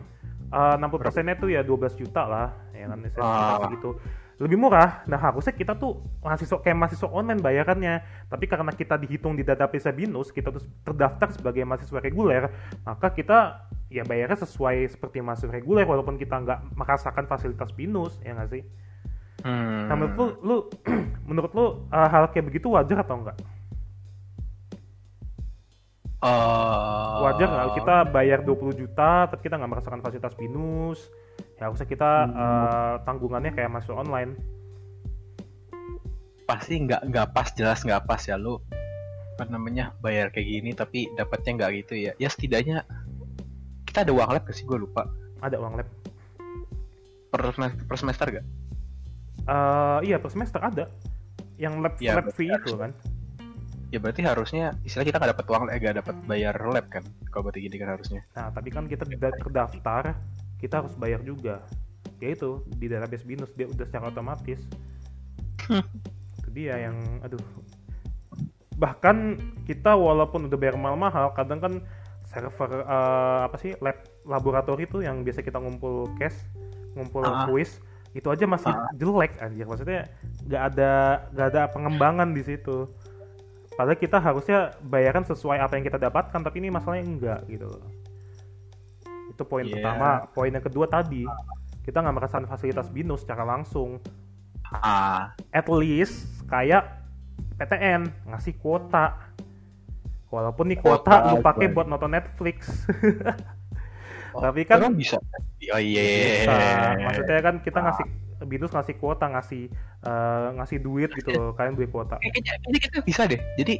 eh, 0.56 0.74
60 0.80 0.88
persennya 1.02 1.36
tuh 1.36 1.52
ya 1.52 1.60
12 1.60 2.00
juta 2.00 2.22
lah, 2.24 2.48
ya 2.72 2.88
kan 2.88 2.98
sekitar 3.04 3.24
Ah. 3.24 3.60
segitu. 3.68 3.90
Lebih 4.38 4.54
murah. 4.54 5.02
Nah, 5.10 5.18
harusnya 5.18 5.50
kita 5.50 5.74
tuh 5.74 5.98
mahasiswa 6.22 6.62
kayak 6.62 6.78
mahasiswa 6.78 7.10
online 7.10 7.42
bayarannya. 7.42 7.94
Tapi 8.30 8.44
karena 8.46 8.70
kita 8.70 8.94
dihitung 8.94 9.34
di 9.34 9.42
database 9.42 9.90
BINUS, 9.90 10.30
kita 10.30 10.54
tuh 10.54 10.62
terdaftar 10.86 11.34
sebagai 11.34 11.66
mahasiswa 11.66 11.98
reguler, 11.98 12.46
maka 12.86 13.10
kita 13.10 13.66
ya 13.90 14.06
bayarnya 14.06 14.46
sesuai 14.46 14.94
seperti 14.94 15.18
mahasiswa 15.18 15.50
reguler 15.50 15.82
walaupun 15.82 16.14
kita 16.14 16.38
nggak 16.38 16.78
merasakan 16.78 17.26
fasilitas 17.26 17.74
BINUS, 17.74 18.22
ya 18.22 18.38
nggak 18.38 18.50
sih? 18.54 18.62
Hmm. 19.42 19.90
Nah, 19.90 19.94
menurut 19.98 20.14
lu, 20.14 20.26
lu 20.46 20.56
menurut 21.28 21.52
lu 21.54 21.66
uh, 21.90 22.08
hal 22.10 22.30
kayak 22.30 22.46
begitu 22.46 22.70
wajar 22.70 23.02
atau 23.02 23.18
enggak? 23.18 23.38
Eh, 26.18 27.14
Wajar 27.22 27.46
nggak 27.46 27.70
kita 27.78 27.96
bayar 28.10 28.42
20 28.42 28.74
juta 28.74 29.30
tapi 29.30 29.46
kita 29.46 29.54
nggak 29.54 29.70
merasakan 29.70 30.02
fasilitas 30.02 30.34
binus? 30.34 30.98
Ya 31.58 31.66
harusnya 31.66 31.86
kita 31.86 32.10
Hmm. 32.24 32.34
uh, 32.34 32.94
tanggungannya 33.02 33.50
kayak 33.50 33.70
masuk 33.72 33.94
online. 33.94 34.34
pasti 36.44 36.80
nggak 36.80 37.04
nggak 37.04 37.26
pas 37.30 37.52
jelas 37.52 37.84
nggak 37.84 38.08
pas 38.08 38.16
ya 38.18 38.34
lu 38.34 38.56
apa 39.36 39.44
namanya 39.46 39.92
bayar 40.00 40.32
kayak 40.32 40.48
gini 40.48 40.72
tapi 40.72 41.04
dapatnya 41.12 41.60
nggak 41.60 41.70
gitu 41.76 41.94
ya 41.98 42.16
ya 42.16 42.24
setidaknya 42.26 42.88
kita 43.84 44.00
ada 44.00 44.16
uang 44.16 44.32
lab 44.32 44.42
gak 44.42 44.56
sih 44.56 44.64
gue 44.64 44.78
lupa 44.78 45.04
Ada 45.38 45.60
uang 45.60 45.76
lab. 45.76 45.84
per, 47.28 47.40
semester- 47.52 47.84
per 47.84 47.96
semester 47.96 48.26
gak? 48.32 48.46
Uh, 49.44 50.00
iya 50.02 50.16
per 50.16 50.28
semester 50.28 50.56
ada. 50.58 50.88
Yang 51.54 51.74
lab 51.78 51.94
Iya, 51.98 52.12
lab 52.16 52.26
fee 52.32 52.48
itu 52.48 52.72
kan. 52.74 52.96
ya 53.88 53.98
berarti 53.98 54.20
harusnya 54.20 54.64
istilah 54.82 55.04
kita 55.04 55.16
nggak 55.16 55.32
dapat 55.36 55.46
uang 55.46 55.62
eh 55.68 55.76
nggak 55.76 55.96
dapat 56.00 56.16
bayar 56.24 56.56
lab 56.62 56.86
kan 56.88 57.04
kalau 57.28 57.44
berarti 57.44 57.60
gini 57.62 57.76
kan 57.76 57.88
harusnya 57.90 58.24
Nah, 58.32 58.48
tapi 58.48 58.68
kan 58.68 58.84
kita 58.84 59.04
tidak 59.04 59.36
terdaftar, 59.36 60.16
kita 60.58 60.82
harus 60.84 60.94
bayar 60.98 61.22
juga. 61.22 61.62
Ya 62.18 62.34
itu 62.34 62.62
di 62.78 62.90
database 62.90 63.22
binus 63.22 63.50
dia 63.54 63.70
udah 63.70 63.86
secara 63.86 64.10
otomatis. 64.10 64.58
Hmm. 65.70 65.86
Itu 66.42 66.48
dia 66.50 66.90
yang 66.90 66.96
aduh. 67.22 67.42
Bahkan 68.78 69.16
kita 69.66 69.94
walaupun 69.94 70.46
udah 70.46 70.58
bayar 70.58 70.78
mahal-mahal, 70.78 71.34
kadang 71.34 71.58
kan 71.58 71.72
server 72.30 72.84
eh, 72.84 73.40
apa 73.48 73.56
sih 73.58 73.74
lab 73.82 73.98
laboratori 74.28 74.84
tuh 74.86 75.02
yang 75.02 75.26
biasa 75.26 75.42
kita 75.42 75.58
ngumpul 75.58 76.10
cash, 76.20 76.36
ngumpul 76.94 77.24
Ah. 77.26 77.48
quiz, 77.48 77.80
itu 78.14 78.28
aja 78.28 78.44
masih 78.46 78.70
Ah. 78.70 78.86
jelek 78.94 79.34
anjir. 79.42 79.66
Maksudnya 79.66 80.06
nggak 80.46 80.62
ada 80.74 80.92
nggak 81.34 81.46
ada 81.54 81.62
pengembangan 81.74 82.30
di 82.34 82.42
situ. 82.44 82.86
Padahal 83.78 83.94
kita 83.94 84.18
harusnya 84.18 84.74
bayaran 84.90 85.22
sesuai 85.22 85.62
apa 85.62 85.78
yang 85.78 85.86
kita 85.86 86.02
dapatkan, 86.02 86.42
tapi 86.42 86.58
ini 86.58 86.66
masalahnya 86.66 87.06
enggak 87.06 87.40
gitu 87.46 87.70
loh. 87.70 87.86
Itu 89.38 89.46
poin 89.46 89.62
Iya. 89.62 89.78
pertama. 89.78 90.26
Poin 90.34 90.50
yang 90.50 90.66
kedua 90.66 90.90
tadi, 90.90 91.22
kita 91.86 92.02
nggak 92.02 92.16
merasakan 92.18 92.50
fasilitas 92.50 92.90
binus 92.90 93.22
secara 93.22 93.46
langsung. 93.46 94.02
ah 94.68 95.30
At 95.48 95.70
least 95.70 96.42
kayak 96.50 96.82
PTN 97.54 98.10
ngasih 98.26 98.58
kuota. 98.58 99.14
Walaupun 100.28 100.68
nih 100.68 100.82
kuota 100.82 101.30
lu 101.30 101.38
pakai 101.38 101.70
buat 101.70 101.86
nonton 101.86 102.10
Netflix. 102.10 102.66
Tapi 104.42 104.60
kan 104.66 104.90
bisa 104.92 105.22
oh 105.70 105.80
iya 105.80 106.02
bisa. 106.44 106.52
Maksudnya 106.98 107.38
kan 107.40 107.54
kita 107.62 107.78
ngasih 107.80 108.06
binus 108.44 108.70
ngasih 108.70 108.94
kuota, 108.98 109.30
ngasih 109.30 109.70
eh, 110.04 110.46
ngasih 110.58 110.78
duit 110.82 111.14
gitu 111.14 111.30
loh. 111.30 111.54
Kalian 111.54 111.78
beli 111.78 111.88
kuota. 111.88 112.18
kayaknya 112.18 112.42
kayaknya 112.58 112.80
kita 112.82 112.98
bisa 113.06 113.22
deh 113.24 113.40
jadi 113.56 113.74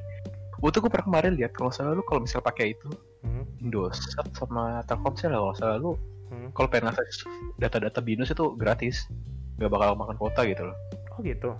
waktu 0.59 0.77
gue 0.77 0.89
pernah 0.89 1.07
kemarin 1.07 1.33
lihat 1.35 1.53
kalau 1.53 1.69
salah 1.69 1.93
lu 1.93 2.03
kalau 2.03 2.21
misal 2.21 2.41
pakai 2.41 2.73
itu 2.73 2.89
Hmm, 3.19 3.43
Indosat 3.59 4.31
sama 4.33 4.79
Telkomsel 4.85 5.29
lah 5.29 5.41
kalau 5.41 5.55
salah 5.55 5.77
lu 5.77 5.93
hmm. 6.29 6.55
kalau 6.55 6.67
pengen 6.67 6.89
akses 6.89 7.27
data-data 7.55 7.99
binus 7.99 8.31
itu 8.31 8.55
gratis 8.55 9.11
nggak 9.57 9.67
bakal 9.69 9.95
makan 9.95 10.15
kuota 10.17 10.43
gitu 10.45 10.63
loh 10.65 10.77
Oh 11.11 11.21
gitu. 11.21 11.51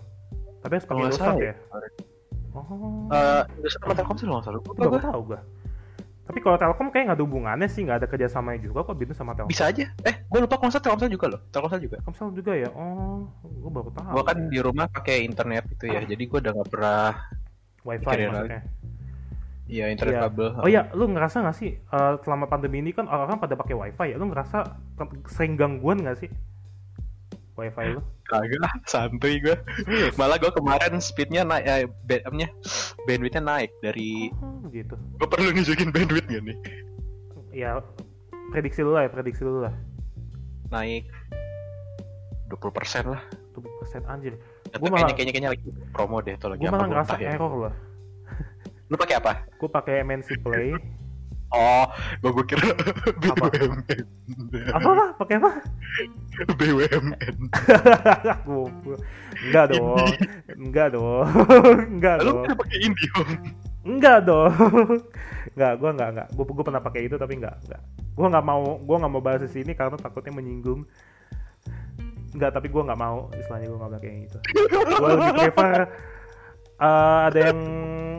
Tapi 0.61 0.73
harus 0.73 0.87
pakai 0.87 1.03
Indosat 1.05 1.35
ya 1.35 1.51
ya. 1.51 1.55
Oh. 2.53 3.11
Eh, 3.11 3.43
Indosat 3.55 3.81
sama 3.81 3.95
Telkomsel 3.95 4.27
kalau 4.29 4.43
salah 4.43 4.61
baru 4.63 4.89
gua- 4.89 5.03
tahu 5.05 5.21
gua. 5.25 5.41
Tapi 6.23 6.39
kalau 6.39 6.57
Telkom 6.57 6.93
kayak 6.93 7.05
nggak 7.09 7.17
ada 7.17 7.25
hubungannya 7.25 7.67
sih, 7.67 7.81
nggak 7.83 7.99
ada 7.99 8.07
kerjasamanya 8.07 8.61
juga 8.61 8.85
kok 8.85 8.95
binus 8.95 9.17
sama 9.17 9.33
Telkom. 9.33 9.49
bisa 9.49 9.65
aja 9.65 9.89
eh 10.05 10.15
gue 10.23 10.39
lupa 10.39 10.61
salah 10.63 10.79
Telkomsel 10.79 11.09
juga 11.09 11.27
loh 11.27 11.41
Telkomsel 11.49 11.81
juga 11.81 11.97
Telkomsel 11.99 12.29
juga 12.37 12.53
ya. 12.55 12.69
Oh, 12.71 13.27
gua 13.59 13.71
baru 13.73 13.91
tahu. 13.91 14.13
gue 14.13 14.23
kan 14.23 14.39
di 14.47 14.59
rumah 14.61 14.87
pakai 14.87 15.25
internet 15.25 15.65
gitu 15.69 15.89
ya 15.89 16.05
jadi 16.05 16.21
gue 16.21 16.39
udah 16.39 16.53
nggak 16.53 16.69
pernah 16.69 17.17
wifi 17.83 18.03
pikirin 18.03 18.29
maksudnya. 18.29 18.63
ya 19.69 19.85
internet 19.87 20.15
Iya. 20.15 20.23
kabel 20.25 20.49
Oh 20.57 20.67
iya, 20.67 20.83
lu 20.93 21.05
ngerasa 21.07 21.37
nggak 21.41 21.57
sih 21.57 21.71
eh, 21.77 22.15
selama 22.19 22.47
pandemi 22.47 22.79
ini 22.79 22.91
kan 22.91 23.05
orang-orang 23.05 23.39
pada 23.39 23.55
pakai 23.55 23.75
wifi 23.75 24.07
ya? 24.07 24.17
Lu 24.17 24.27
ngerasa 24.27 24.65
sering 25.27 25.55
gangguan 25.55 26.01
nggak 26.01 26.19
sih? 26.19 26.31
Wifi 27.55 27.87
lu? 27.91 28.01
kagak 28.25 28.61
lah, 28.61 28.73
santuy 28.85 29.41
gue 29.41 29.57
malah 30.15 30.37
gue 30.37 30.53
kemarin 30.53 31.01
speednya 31.01 31.43
naik 31.43 31.65
eh, 31.65 31.85
bandwidthnya 32.05 32.49
bandwidthnya 33.03 33.41
naik 33.43 33.71
dari 33.81 34.29
Oh, 34.37 34.69
gitu. 34.69 35.01
gue 35.17 35.25
perlu 35.27 35.49
nunjukin 35.51 35.89
bandwidth 35.89 36.29
gak 36.29 36.45
nih 36.45 36.59
Ya, 37.51 37.81
prediksi 38.53 38.85
lu 38.85 38.93
lah 38.93 39.05
ya, 39.05 39.11
prediksi 39.11 39.43
lu 39.43 39.65
lah. 39.65 39.73
naik 40.69 41.09
20% 42.49 42.61
lah 43.07 43.25
20% 43.53 44.05
anjir. 44.07 44.37
Gua 44.75 44.89
malah- 44.91 45.09
kayaknya, 45.11 45.33
kayaknya 45.33 45.51
lagi 45.55 45.67
promo 45.91 46.21
deh 46.21 46.35
atau 46.37 46.49
lagi 46.49 46.61
Gue 46.61 46.71
malah 46.71 46.87
ngerasa 46.87 47.15
ya. 47.17 47.33
error 47.33 47.53
lah. 47.65 47.75
Lu 48.87 48.97
pakai 48.97 49.17
apa? 49.17 49.33
Gue 49.55 49.69
pakai 49.69 49.95
MNC 50.03 50.29
Play. 50.39 50.77
Oh, 51.49 51.89
gua 52.21 52.31
gua 52.31 52.45
kira 52.45 52.61
BUMN. 53.17 54.05
apa 54.77 54.85
apa? 54.87 55.05
Pakai 55.17 55.35
apa? 55.41 55.51
BUMN. 56.53 57.37
Enggak 59.49 59.67
dong. 59.73 59.97
Enggak 60.53 60.89
dong. 60.93 61.25
Enggak 61.93 62.17
Lu 62.21 62.29
dong. 62.29 62.45
kan 62.45 62.57
pakai 62.59 62.79
Indihome. 62.83 63.35
Enggak 63.81 64.19
dong. 64.29 64.53
Enggak, 65.49 65.73
gua 65.81 65.91
enggak 65.97 66.09
enggak. 66.13 66.29
Gua 66.37 66.45
gua 66.45 66.65
pernah 66.65 66.83
pakai 66.83 67.01
itu 67.09 67.17
tapi 67.17 67.33
enggak, 67.41 67.57
enggak. 67.65 67.81
Gua 68.13 68.27
enggak 68.29 68.45
mau 68.45 68.63
gua 68.79 68.97
enggak 69.01 69.13
mau 69.13 69.23
bahas 69.23 69.41
di 69.41 69.51
sini 69.51 69.73
karena 69.73 69.97
takutnya 69.97 70.33
menyinggung. 70.35 70.85
Enggak, 72.35 72.51
tapi 72.57 72.67
gua 72.69 72.83
enggak 72.85 73.01
mau 73.01 73.19
istilahnya 73.33 73.67
gua 73.73 73.79
enggak 73.79 73.93
pakai 73.97 74.09
yang 74.09 74.21
itu. 74.29 74.39
Gua 75.01 75.09
lebih 75.17 75.33
prefer 75.37 75.81
eh, 76.79 77.21
ada 77.29 77.39
yang 77.51 77.59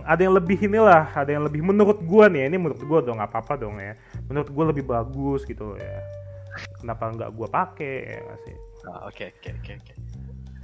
ada 0.04 0.22
yang 0.26 0.34
lebih 0.34 0.58
inilah, 0.66 1.06
ada 1.14 1.32
yang 1.32 1.44
lebih 1.46 1.62
menurut 1.62 2.02
gua 2.04 2.26
nih. 2.28 2.50
Ini 2.50 2.58
menurut 2.58 2.82
gua 2.84 3.00
dong, 3.06 3.22
nggak 3.22 3.30
apa-apa 3.30 3.54
dong 3.62 3.78
ya. 3.78 3.94
Menurut 4.26 4.50
gua 4.50 4.66
lebih 4.74 4.84
bagus 4.88 5.46
gitu 5.46 5.78
ya. 5.78 6.02
Kenapa 6.82 7.14
enggak 7.14 7.30
gua 7.38 7.48
pakai 7.48 7.94
ya 8.08 8.18
nggak 8.26 8.40
sih? 8.48 8.56
Ah, 8.90 9.12
Oke, 9.12 9.26
oke, 9.38 9.50
oke, 9.60 9.72
oke. 9.78 9.94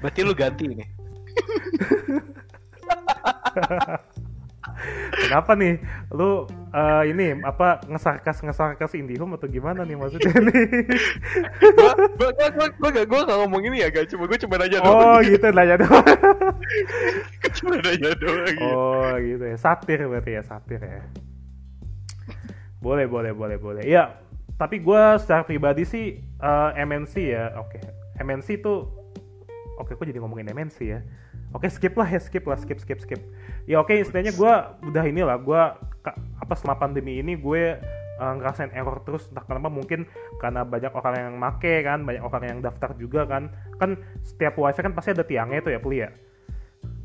Berarti 0.01 0.19
lu 0.23 0.33
ganti 0.33 0.65
nih. 0.71 0.85
Kenapa 5.15 5.55
nih? 5.55 5.79
Lu 6.11 6.45
eh, 6.75 7.03
ini 7.09 7.39
apa 7.41 7.81
ngesarkas 7.87 8.43
ngesarkas 8.43 8.93
Indihome 8.93 9.39
atau 9.39 9.47
gimana 9.47 9.87
nih 9.87 9.95
maksudnya 9.95 10.33
nih? 10.37 10.65
gua 11.77 11.91
gua 12.19 12.29
gua 12.35 12.47
gua 12.51 12.67
gua 12.77 12.89
gak 12.91 13.05
gua 13.09 13.21
gak 13.25 13.37
ngomong 13.43 13.61
ini 13.67 13.77
ya, 13.83 13.89
guys. 13.89 14.07
Cuma 14.11 14.27
gua 14.29 14.37
cuma 14.37 14.55
nanya 14.61 14.79
oh 14.83 14.91
doang. 14.91 15.21
gitu 15.25 15.47
nanya 15.51 15.75
doang. 15.81 16.05
cuma 17.57 17.75
nanya 17.79 18.11
doang. 18.19 18.53
gitu. 18.53 18.65
Oh 18.67 19.11
gitu 19.19 19.43
ya, 19.43 19.57
satir 19.57 19.99
berarti 20.05 20.31
ya 20.37 20.43
satir 20.43 20.81
ya. 20.83 21.03
Boleh 22.79 23.09
boleh 23.09 23.33
boleh 23.33 23.57
boleh. 23.57 23.83
Ya, 23.87 24.21
tapi 24.55 24.79
gue 24.79 25.03
secara 25.19 25.43
pribadi 25.43 25.83
sih 25.83 26.21
eh, 26.21 26.69
MNC 26.85 27.13
ya, 27.19 27.59
oke. 27.59 27.79
MNC 28.23 28.63
tuh, 28.63 28.94
oke 29.77 29.91
kok 29.93 30.05
jadi 30.05 30.19
ngomongin 30.19 30.51
MNC 30.51 30.77
ya. 30.83 30.99
Oke 31.51 31.71
skip 31.71 31.95
lah 31.95 32.07
ya 32.07 32.19
skip 32.19 32.43
lah 32.47 32.59
skip 32.59 32.79
skip 32.79 32.99
skip. 32.99 33.21
Ya 33.65 33.79
oke 33.79 33.95
istilahnya 33.95 34.35
gue 34.35 34.53
udah 34.91 35.03
inilah 35.03 35.37
gue 35.39 35.61
apa 36.39 36.53
selama 36.53 36.77
pandemi 36.79 37.19
ini 37.19 37.33
gue 37.35 37.79
eh, 38.15 38.33
ngerasain 38.39 38.71
error 38.71 39.01
terus 39.03 39.27
entah 39.31 39.43
kenapa 39.43 39.67
mungkin 39.67 40.05
karena 40.39 40.63
banyak 40.63 40.93
orang 40.93 41.15
yang 41.17 41.35
make 41.35 41.83
kan 41.83 42.05
banyak 42.05 42.23
orang 42.23 42.43
yang 42.47 42.59
daftar 42.61 42.93
juga 42.95 43.27
kan 43.27 43.51
kan 43.75 43.99
setiap 44.23 44.55
wifi 44.55 44.79
kan 44.79 44.93
pasti 44.93 45.11
ada 45.11 45.25
tiangnya 45.25 45.59
itu 45.59 45.71
ya 45.73 45.79
Pli 45.81 45.97
ya 45.99 46.09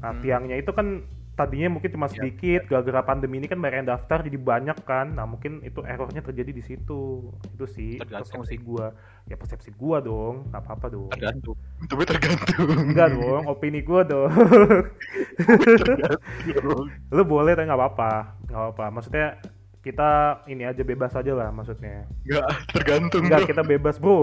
Nah, 0.00 0.16
Hmm. 0.16 0.20
tiangnya 0.24 0.56
itu 0.56 0.72
kan 0.72 1.04
tadinya 1.36 1.76
mungkin 1.76 1.92
cuma 1.92 2.08
Ya. 2.08 2.20
sedikit, 2.20 2.68
gara-gara 2.68 3.00
pandemi 3.04 3.40
ini 3.40 3.48
kan 3.48 3.60
banyak 3.60 3.84
yang 3.84 3.88
daftar 3.88 4.24
jadi 4.24 4.36
banyak 4.40 4.78
kan. 4.84 5.12
Nah, 5.12 5.24
mungkin 5.28 5.60
itu 5.60 5.80
errornya 5.84 6.20
terjadi 6.20 6.52
di 6.52 6.64
situ. 6.64 7.32
Itu 7.56 7.64
sih 7.68 8.00
persepsi 8.00 8.56
gua. 8.60 8.92
Ya 9.28 9.36
persepsi 9.36 9.72
gua 9.72 10.00
dong, 10.00 10.48
nggak 10.52 10.60
apa-apa 10.60 10.86
dong. 10.88 11.08
Tergantung. 11.12 11.56
Tapi 11.88 12.02
tergantung. 12.04 12.92
Enggak 12.92 13.16
dong, 13.16 13.44
opini 13.48 13.80
gua 13.80 14.04
dong. 14.04 14.28
Lu 17.14 17.22
boleh 17.24 17.56
tapi 17.56 17.66
nggak 17.68 17.80
apa-apa, 17.80 18.12
nggak 18.50 18.60
apa-apa. 18.60 18.84
Maksudnya 18.92 19.26
kita 19.80 20.44
ini 20.44 20.68
aja 20.68 20.84
bebas 20.84 21.16
aja 21.16 21.32
lah 21.32 21.48
maksudnya. 21.48 22.04
Enggak, 22.28 22.48
tergantung. 22.76 23.24
Enggak, 23.24 23.48
bro. 23.48 23.50
kita 23.54 23.62
bebas, 23.64 23.96
Bro. 23.96 24.18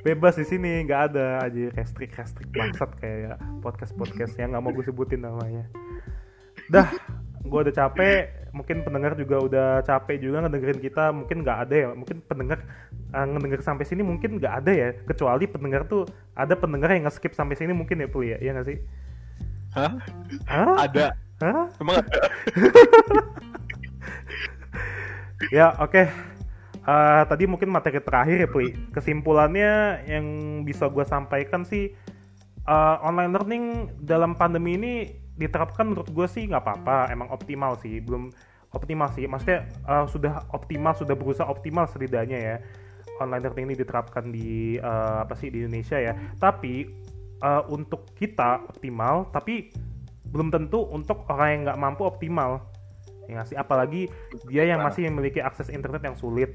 Bebas 0.00 0.40
di 0.40 0.46
sini, 0.48 0.80
nggak 0.88 1.12
ada 1.12 1.44
aja 1.44 1.68
restrik-restrik 1.76 2.48
bangsat 2.56 2.88
kayak 3.04 3.36
podcast-podcast 3.60 4.32
yang 4.40 4.56
nggak 4.56 4.62
mau 4.64 4.72
gue 4.72 4.86
sebutin 4.86 5.20
namanya. 5.20 5.68
Dah, 6.72 6.88
gue 7.44 7.58
udah 7.68 7.74
capek. 7.74 8.39
Mungkin 8.50 8.82
pendengar 8.82 9.14
juga 9.14 9.36
udah 9.38 9.68
capek 9.86 10.18
juga 10.22 10.46
ngedengerin 10.46 10.80
kita. 10.82 11.14
Mungkin 11.14 11.46
nggak 11.46 11.58
ada 11.68 11.74
ya. 11.74 11.88
Mungkin 11.94 12.22
pendengar 12.26 12.62
uh, 13.14 13.26
ngedenger 13.26 13.60
sampai 13.62 13.86
sini 13.86 14.02
mungkin 14.02 14.42
nggak 14.42 14.54
ada 14.64 14.72
ya. 14.74 14.88
Kecuali 15.06 15.46
pendengar 15.46 15.86
tuh 15.86 16.06
ada 16.34 16.54
pendengar 16.58 16.90
yang 16.90 17.06
nge-skip 17.06 17.32
sampai 17.34 17.54
sini 17.54 17.70
mungkin 17.70 18.02
ya, 18.02 18.08
Pul 18.10 18.26
ya. 18.26 18.38
Iya 18.42 18.58
nggak 18.58 18.66
sih? 18.66 18.78
Hah? 19.74 19.92
Hah? 20.50 20.76
Ada. 20.90 21.14
Hah? 21.40 21.66
Emang 21.78 22.02
ada? 22.02 22.18
Ya, 25.48 25.72
oke. 25.80 26.04
Eh, 26.80 27.22
tadi 27.26 27.44
mungkin 27.48 27.72
materi 27.72 27.96
terakhir 27.98 28.44
ya, 28.44 28.48
Pli. 28.48 28.76
Kesimpulannya 28.92 30.04
yang 30.04 30.26
bisa 30.68 30.84
gue 30.92 31.00
sampaikan 31.08 31.64
sih, 31.64 31.96
eh, 32.68 32.96
online 33.00 33.32
learning 33.32 33.64
dalam 34.04 34.36
pandemi 34.36 34.76
ini 34.76 34.94
diterapkan 35.40 35.88
menurut 35.88 36.12
gue 36.12 36.26
sih 36.28 36.44
nggak 36.44 36.60
apa-apa, 36.60 37.08
emang 37.08 37.32
optimal 37.32 37.80
sih, 37.80 38.04
belum 38.04 38.28
optimal 38.76 39.08
sih. 39.16 39.24
Maksudnya 39.24 39.64
eh, 39.66 40.06
sudah 40.12 40.44
optimal, 40.52 40.92
sudah 40.92 41.16
berusaha 41.16 41.48
optimal 41.48 41.88
setidaknya 41.88 42.38
ya. 42.38 42.56
Online 43.20 43.48
learning 43.48 43.66
ini 43.72 43.76
diterapkan 43.80 44.28
di 44.28 44.76
eh, 44.76 45.18
apa 45.24 45.32
sih 45.34 45.48
di 45.48 45.64
Indonesia 45.64 45.96
ya. 45.96 46.12
Tapi 46.36 46.74
eh, 47.40 47.62
untuk 47.72 48.12
kita 48.14 48.68
optimal, 48.68 49.32
tapi 49.32 49.72
belum 50.30 50.52
tentu 50.52 50.86
untuk 50.92 51.26
orang 51.26 51.48
yang 51.50 51.60
nggak 51.66 51.80
mampu 51.80 52.02
optimal 52.06 52.62
ya 53.30 53.46
sih 53.46 53.54
apalagi 53.54 54.10
dia 54.50 54.66
yang 54.66 54.82
masih 54.82 55.06
memiliki 55.06 55.38
akses 55.38 55.70
internet 55.70 56.02
yang 56.02 56.18
sulit 56.18 56.50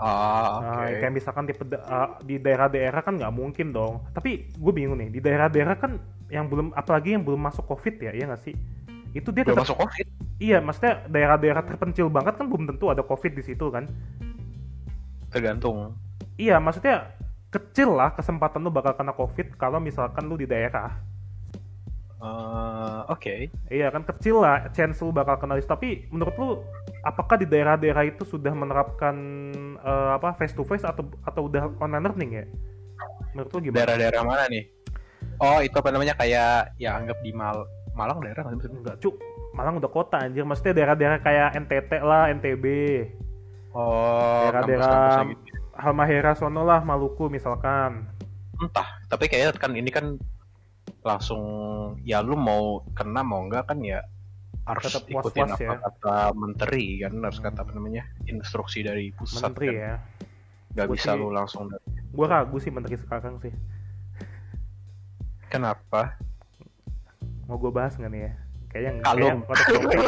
Ah, 0.00 0.64
Nah, 0.64 0.88
oke. 0.88 0.96
kayak 0.96 1.12
misalkan 1.12 1.44
di, 1.44 1.52
uh, 1.52 2.16
di 2.24 2.40
daerah-daerah 2.40 3.04
kan 3.04 3.20
nggak 3.20 3.36
mungkin 3.36 3.68
dong 3.68 4.00
tapi 4.16 4.48
gue 4.48 4.72
bingung 4.72 4.96
nih 4.96 5.12
di 5.12 5.20
daerah-daerah 5.20 5.76
kan 5.76 6.00
yang 6.30 6.46
belum 6.46 6.72
apalagi 6.72 7.18
yang 7.18 7.22
belum 7.26 7.42
masuk 7.42 7.66
covid 7.66 7.98
ya 7.98 8.14
ya 8.14 8.24
nggak 8.30 8.42
sih? 8.42 8.54
Itu 9.10 9.34
dia 9.34 9.42
Belum 9.42 9.58
tetap 9.58 9.66
masuk 9.66 9.78
covid. 9.82 10.06
iya 10.40 10.58
maksudnya 10.62 11.04
daerah-daerah 11.10 11.62
terpencil 11.66 12.06
banget 12.08 12.38
kan 12.38 12.46
belum 12.46 12.70
tentu 12.70 12.88
ada 12.88 13.02
covid 13.02 13.34
di 13.34 13.42
situ 13.42 13.66
kan? 13.68 13.90
Tergantung. 15.30 15.94
Iya 16.38 16.56
maksudnya 16.62 17.12
kecil 17.50 17.98
lah 17.98 18.14
kesempatan 18.14 18.62
lu 18.62 18.70
bakal 18.70 18.94
kena 18.94 19.10
covid 19.12 19.58
kalau 19.58 19.82
misalkan 19.82 20.30
lu 20.30 20.38
di 20.38 20.46
daerah. 20.46 20.94
Eh, 22.20 23.00
oke. 23.10 23.48
Iya 23.72 23.88
kan 23.90 24.04
kecil 24.04 24.44
lah 24.44 24.68
chance 24.76 25.00
lu 25.02 25.10
bakal 25.10 25.40
kena 25.40 25.56
tapi 25.64 26.06
menurut 26.12 26.34
lu 26.36 26.48
apakah 27.02 27.40
di 27.40 27.48
daerah-daerah 27.48 28.06
itu 28.06 28.22
sudah 28.28 28.52
menerapkan 28.52 29.16
eh, 29.80 30.10
apa 30.14 30.36
face 30.38 30.54
to 30.54 30.62
face 30.62 30.84
atau 30.86 31.08
atau 31.26 31.48
udah 31.50 31.72
online 31.82 32.04
learning 32.06 32.30
ya? 32.30 32.44
Menurut 33.34 33.50
lu 33.56 33.58
gimana? 33.66 33.76
Daerah-daerah 33.82 34.22
mana 34.22 34.44
nih 34.46 34.79
oh 35.40 35.58
itu 35.58 35.74
apa 35.74 35.88
namanya? 35.88 36.14
Kayak 36.14 36.76
ya 36.76 36.94
anggap 36.94 37.18
di 37.18 37.32
Mal 37.32 37.64
Malang 37.92 38.20
daerah 38.20 38.44
nggak 38.44 38.60
sih? 38.60 38.70
Enggak 38.70 38.96
cuk 38.98 39.16
Malang 39.50 39.76
udah 39.76 39.90
kota 39.90 40.16
anjir 40.16 40.44
maksudnya 40.44 40.72
daerah-daerah 40.74 41.18
kayak 41.18 41.58
NTT 41.58 41.90
lah 42.00 42.30
NTB 42.30 42.64
oh 43.72 44.46
Daerah-daerah- 44.46 45.26
gitu. 45.26 45.42
Halmahera 45.72 46.32
sono 46.34 46.60
lah 46.60 46.80
Maluku 46.80 47.26
misalkan. 47.26 48.04
Entah 48.56 48.84
tapi 49.06 49.26
kayaknya 49.26 49.56
kan 49.56 49.72
ini 49.72 49.88
kan 49.88 50.20
langsung 51.00 51.40
ya 52.00 52.20
lu 52.20 52.36
mau 52.36 52.84
kena 52.92 53.22
mau 53.22 53.40
enggak 53.40 53.64
kan 53.66 53.80
ya 53.80 54.04
harus 54.62 54.92
Tetap 54.92 55.08
ikutin 55.08 55.48
was-was 55.48 55.56
apa 55.56 55.64
ya. 55.64 55.76
kata 55.80 56.16
menteri 56.36 56.84
kan 57.00 57.12
harus 57.18 57.40
kata 57.40 57.58
apa 57.58 57.72
namanya 57.72 58.04
instruksi 58.24 58.84
dari 58.84 59.08
pusat 59.10 59.50
menteri 59.50 59.66
kan. 59.66 59.74
ya. 59.74 59.94
Nggak 60.70 60.86
Gua 60.86 60.94
bisa 60.94 61.10
sih- 61.10 61.18
lu 61.18 61.28
langsung 61.28 61.62
dari- 61.66 61.86
gue 62.10 62.26
ragu 62.28 62.56
sih 62.58 62.70
menteri 62.70 62.94
sekarang 62.96 63.34
sih 63.40 63.52
kenapa? 65.50 66.14
Mau 67.50 67.58
gue 67.58 67.74
bahas 67.74 67.98
nggak 67.98 68.10
nih 68.14 68.22
ya? 68.22 68.32
Kayaknya 68.70 68.90
nggak 69.02 69.06
Kalung. 69.10 69.38
of 69.42 69.58
topic. 69.58 69.98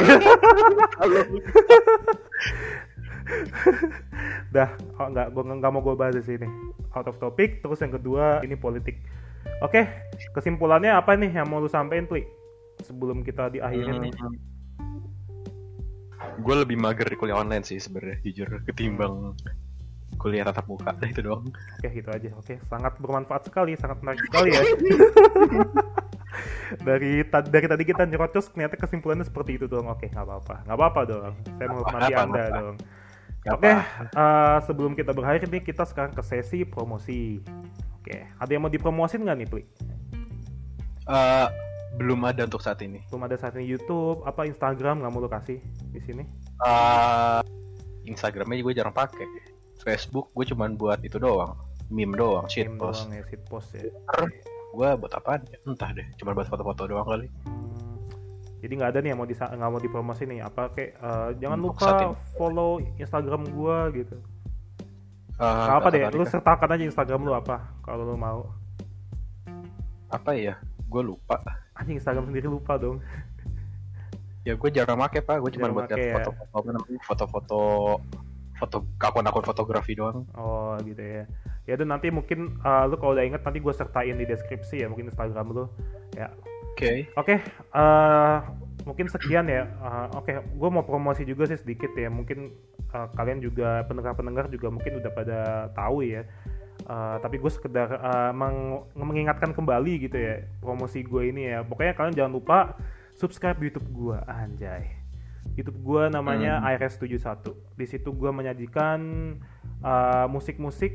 dah 4.55 4.70
oh, 4.98 5.09
nggak 5.10 5.27
gue 5.35 5.43
nggak 5.43 5.73
mau 5.74 5.82
gue 5.82 5.94
bahas 5.98 6.14
di 6.14 6.24
sini. 6.24 6.47
Out 6.94 7.10
of 7.10 7.19
topic 7.19 7.59
terus 7.60 7.82
yang 7.82 7.90
kedua 7.90 8.39
ini 8.47 8.55
politik. 8.55 9.02
Oke 9.59 9.90
kesimpulannya 10.32 10.94
apa 10.94 11.19
nih 11.19 11.35
yang 11.35 11.51
mau 11.51 11.59
lu 11.59 11.66
sampein 11.66 12.06
Pli? 12.06 12.23
Sebelum 12.86 13.27
kita 13.27 13.51
diakhirin. 13.51 14.09
Nih 14.09 14.14
gue 16.39 16.55
lebih 16.55 16.81
mager 16.81 17.05
di 17.05 17.16
kuliah 17.19 17.36
online 17.36 17.66
sih 17.66 17.77
sebenarnya 17.77 18.23
jujur 18.24 18.48
ketimbang 18.64 19.36
kuliah 20.23 20.47
tatap 20.47 20.70
muka 20.70 20.94
Nah, 20.94 21.09
itu 21.11 21.20
doang. 21.27 21.51
Oke 21.51 21.89
gitu 21.90 22.09
aja. 22.15 22.31
Oke 22.39 22.62
sangat 22.70 22.94
bermanfaat 23.03 23.51
sekali 23.51 23.74
sangat 23.74 23.99
menarik 24.07 24.23
sekali 24.31 24.55
ya. 24.55 24.62
Dari 26.73 27.20
ta- 27.28 27.44
dari 27.44 27.69
tadi 27.69 27.85
kita 27.85 28.09
nyerocos 28.09 28.49
ternyata 28.49 28.81
kesimpulannya 28.81 29.28
seperti 29.28 29.61
itu 29.61 29.69
dong 29.69 29.90
oke 29.93 30.09
nggak 30.09 30.24
apa-apa. 30.24 30.65
Nggak 30.65 30.78
apa-apa 30.81 31.01
dong. 31.05 31.32
Saya 31.61 31.66
menghormati 31.69 32.12
anda 32.16 32.43
apa. 32.49 32.57
dong. 32.57 32.77
Oke, 33.43 33.74
eh, 33.74 34.59
sebelum 34.70 34.94
kita 34.94 35.11
berakhir 35.11 35.51
nih, 35.51 35.66
kita 35.66 35.82
sekarang 35.82 36.15
ke 36.15 36.23
sesi 36.23 36.62
promosi. 36.62 37.43
Oke, 37.99 38.23
ada 38.39 38.51
yang 38.51 38.62
mau 38.62 38.70
dipromosin 38.70 39.27
nggak 39.27 39.36
nih, 39.43 39.49
Pli? 39.51 39.62
Eh, 41.11 41.49
belum 41.99 42.23
ada 42.23 42.47
untuk 42.47 42.62
saat 42.62 42.78
ini. 42.86 43.03
Belum 43.11 43.27
ada 43.27 43.35
saat 43.35 43.59
ini. 43.59 43.66
YouTube, 43.66 44.23
apa 44.23 44.47
Instagram 44.47 45.03
nggak 45.03 45.11
mau 45.11 45.20
lu 45.20 45.27
kasih 45.27 45.59
di 45.90 46.01
sini? 46.07 46.23
Eh, 46.62 47.40
Instagramnya 48.07 48.62
gue 48.62 48.74
jarang 48.78 48.94
pakai 48.94 49.27
Facebook 49.82 50.30
gue 50.32 50.46
cuman 50.46 50.74
buat 50.74 51.02
itu 51.02 51.18
doang 51.18 51.59
meme 51.88 52.14
doang 52.14 52.46
shit 52.46 52.66
Meme 52.66 52.78
post 52.78 53.04
doang 53.04 53.12
ya, 53.12 53.22
shit 53.26 53.42
post 53.44 53.68
ya. 53.74 53.82
gue 54.72 54.88
buat 54.96 55.12
apaan 55.12 55.42
ya? 55.44 55.59
entah 55.62 55.90
deh 55.90 56.06
cuman 56.16 56.32
buat 56.32 56.46
foto-foto 56.46 56.86
doang 56.86 57.04
kali 57.04 57.26
Hmm, 57.44 57.98
jadi 58.62 58.72
nggak 58.72 58.90
ada 58.90 58.98
nih 58.98 59.10
yang 59.10 59.18
mau 59.18 59.26
disa- 59.26 59.50
nggak 59.50 59.68
mau 59.68 59.78
dipromosi 59.78 60.22
nih. 60.22 60.38
Apa 60.40 60.70
kayak 60.70 60.94
eh, 60.94 61.28
jangan 61.36 61.59
Untuk 61.60 61.76
saat 61.76 61.98
lupa 62.00 62.14
follow 62.32 62.70
Instagram 62.96 63.42
gua 63.50 63.90
gitu. 63.90 64.14
Nggak 65.34 65.76
apa 65.76 65.88
deh, 65.90 66.02
lu 66.09 66.22
kan, 66.22 66.30
sertakan 66.30 66.68
aja 66.70 66.84
Instagram 66.86 67.20
lu 67.22 67.34
apa 67.34 67.59
kalau 67.82 68.06
lu 68.06 68.14
mau. 68.14 68.46
apa 70.09 70.30
ya 70.32 70.54
gue 70.86 71.02
lupa 71.02 71.40
Anjing 71.74 71.96
Instagram 71.96 72.28
sendiri 72.28 72.46
lupa 72.46 72.76
dong. 72.76 73.00
ya 74.44 74.54
gue 74.54 74.70
jarang 74.70 74.94
make 74.94 75.18
pak 75.18 75.40
gue 75.40 75.50
cuma 75.52 75.72
buat 75.72 75.88
ya. 75.88 76.18
foto-foto 76.18 76.30
apa 76.52 76.68
namanya 76.70 77.00
foto-foto 77.02 77.60
foto 78.62 78.86
akun-akun 79.02 79.43
fotografi 79.43 79.98
doang 79.98 80.22
Oh 80.39 80.78
gitu 80.86 81.02
ya. 81.02 81.26
Ya 81.66 81.74
dan 81.74 81.90
nanti 81.90 82.14
mungkin 82.14 82.62
eh, 82.62 82.84
lu 82.86 82.94
kalau 82.94 83.18
udah 83.18 83.26
inget 83.26 83.43
nanti 83.43 83.59
gue 83.59 83.74
sertain 83.74 84.14
di 84.14 84.22
deskripsi 84.22 84.82
ya 84.82 84.86
mungkin 84.86 85.10
Instagram 85.10 85.51
lu. 85.51 85.64
Ya 86.14 86.30
oke 86.72 87.10
Oke, 87.18 87.34
eh, 87.74 88.36
mungkin 88.86 89.06
sekian 89.10 89.51
ya. 89.51 89.66
Eh, 89.66 90.06
Oke, 90.14 90.39
gue 90.39 90.68
mau 90.70 90.86
promosi 90.86 91.26
juga 91.26 91.51
sih 91.51 91.59
sedikit 91.59 91.90
ya. 91.98 92.06
Mungkin 92.06 92.55
eh, 92.94 93.09
kalian 93.18 93.43
juga 93.43 93.82
pendengar-pendengar 93.90 94.47
juga 94.47 94.70
mungkin 94.70 95.02
udah 95.02 95.10
pada 95.10 95.39
tahu 95.74 96.06
ya. 96.06 96.22
Eh, 96.82 97.16
tapi 97.18 97.43
gue 97.43 97.51
sekedar 97.51 97.98
eh, 97.98 98.32
meng- 98.32 98.86
mengingatkan 98.94 99.51
kembali 99.51 100.06
gitu 100.06 100.18
ya 100.18 100.47
promosi 100.62 101.02
gue 101.02 101.34
ini 101.34 101.51
ya. 101.51 101.66
Pokoknya 101.66 101.98
kalian 101.98 102.14
jangan 102.14 102.32
lupa 102.39 102.59
subscribe 103.18 103.59
YouTube 103.59 103.86
gue, 103.90 104.18
anjay. 104.24 105.02
YouTube 105.59 105.79
gue 105.85 106.03
namanya 106.12 106.65
IRS71. 106.65 107.53
Di 107.77 107.87
situ 107.89 108.12
gue 108.12 108.31
menyajikan 108.33 109.01
eh, 109.85 110.27
musik-musik 110.29 110.93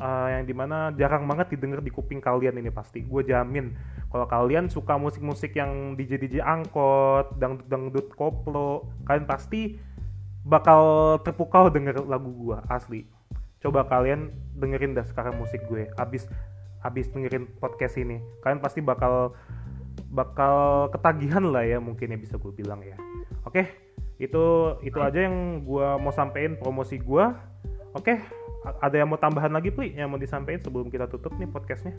eh, 0.00 0.28
yang 0.34 0.44
di 0.44 0.54
mana 0.56 0.92
jarang 0.96 1.24
banget 1.24 1.56
didengar 1.56 1.80
di 1.80 1.92
kuping 1.92 2.20
kalian 2.20 2.60
ini 2.60 2.68
pasti. 2.68 3.00
Gue 3.04 3.24
jamin 3.24 3.72
kalau 4.14 4.30
kalian 4.30 4.70
suka 4.70 4.94
musik-musik 4.94 5.58
yang 5.58 5.98
DJ 5.98 6.22
DJ 6.22 6.38
angkot, 6.38 7.34
dangdut 7.34 7.66
dangdut 7.66 8.06
koplo, 8.14 8.86
kalian 9.10 9.26
pasti 9.26 9.74
bakal 10.46 11.18
terpukau 11.26 11.66
denger 11.66 12.06
lagu 12.06 12.30
gua 12.30 12.62
asli. 12.70 13.10
Coba 13.58 13.82
kalian 13.90 14.30
dengerin 14.54 14.94
dah 14.94 15.02
sekarang 15.02 15.34
musik 15.34 15.66
gue. 15.66 15.90
Abis 15.98 16.30
abis 16.86 17.10
dengerin 17.10 17.50
podcast 17.58 17.98
ini, 17.98 18.22
kalian 18.46 18.62
pasti 18.62 18.78
bakal 18.78 19.34
bakal 20.14 20.86
ketagihan 20.94 21.42
lah 21.50 21.66
ya 21.66 21.82
mungkin 21.82 22.14
ya 22.14 22.18
bisa 22.20 22.38
gue 22.38 22.54
bilang 22.54 22.86
ya. 22.86 22.94
Oke, 23.42 23.66
itu 24.16 24.44
itu 24.86 24.98
aja 25.02 25.26
yang 25.26 25.66
gua 25.66 25.98
mau 25.98 26.14
sampein 26.14 26.54
promosi 26.54 27.02
gua. 27.02 27.34
Oke, 27.94 28.18
a- 28.62 28.78
ada 28.82 28.96
yang 28.98 29.10
mau 29.10 29.18
tambahan 29.18 29.50
lagi 29.50 29.74
Pli 29.74 29.94
yang 29.94 30.10
mau 30.10 30.18
disampaikan 30.18 30.62
sebelum 30.62 30.90
kita 30.90 31.10
tutup 31.10 31.34
nih 31.38 31.50
podcastnya? 31.50 31.94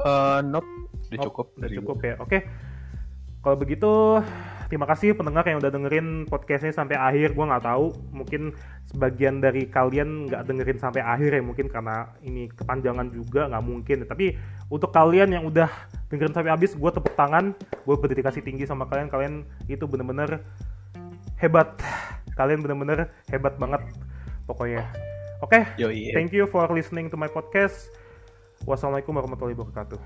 Eh, 0.00 0.40
nope 0.46 0.66
udah 1.10 1.18
Oh, 1.18 1.24
cukup 1.26 1.46
udah 1.58 1.70
cukup 1.70 1.96
ya. 2.02 2.14
Oke. 2.22 2.38
Kalau 3.40 3.56
begitu 3.56 4.20
terima 4.68 4.84
kasih 4.84 5.16
pendengar 5.16 5.42
yang 5.48 5.58
udah 5.58 5.72
dengerin 5.72 6.28
podcastnya 6.28 6.70
sampai 6.70 6.94
akhir. 6.94 7.32
Gua 7.34 7.48
nggak 7.50 7.64
tahu, 7.66 7.90
mungkin 8.12 8.54
sebagian 8.86 9.40
dari 9.42 9.66
kalian 9.66 10.28
nggak 10.30 10.44
dengerin 10.46 10.78
sampai 10.78 11.00
akhir 11.02 11.40
ya 11.40 11.42
mungkin 11.42 11.66
karena 11.66 12.12
ini 12.22 12.52
kepanjangan 12.52 13.10
juga 13.10 13.50
nggak 13.50 13.64
mungkin. 13.64 13.98
Tapi 14.06 14.36
untuk 14.70 14.92
kalian 14.94 15.34
yang 15.34 15.48
udah 15.48 15.66
dengerin 16.12 16.36
sampai 16.36 16.52
habis, 16.54 16.76
gue 16.76 16.90
tepuk 16.92 17.16
tangan. 17.18 17.56
Gue 17.82 17.96
berdedikasi 17.98 18.44
tinggi 18.44 18.68
sama 18.68 18.86
kalian. 18.86 19.08
Kalian 19.10 19.34
itu 19.66 19.88
bener-bener 19.88 20.44
hebat. 21.40 21.80
Kalian 22.36 22.60
bener-bener 22.60 23.08
hebat 23.32 23.56
banget 23.56 23.82
pokoknya. 24.44 24.84
Oke. 25.40 25.64
Yoi. 25.80 26.12
Thank 26.12 26.36
you 26.36 26.44
for 26.44 26.68
listening 26.68 27.08
to 27.08 27.16
my 27.16 27.28
podcast. 27.32 27.88
Wassalamualaikum 28.68 29.16
warahmatullahi 29.16 29.56
wabarakatuh. 29.56 30.00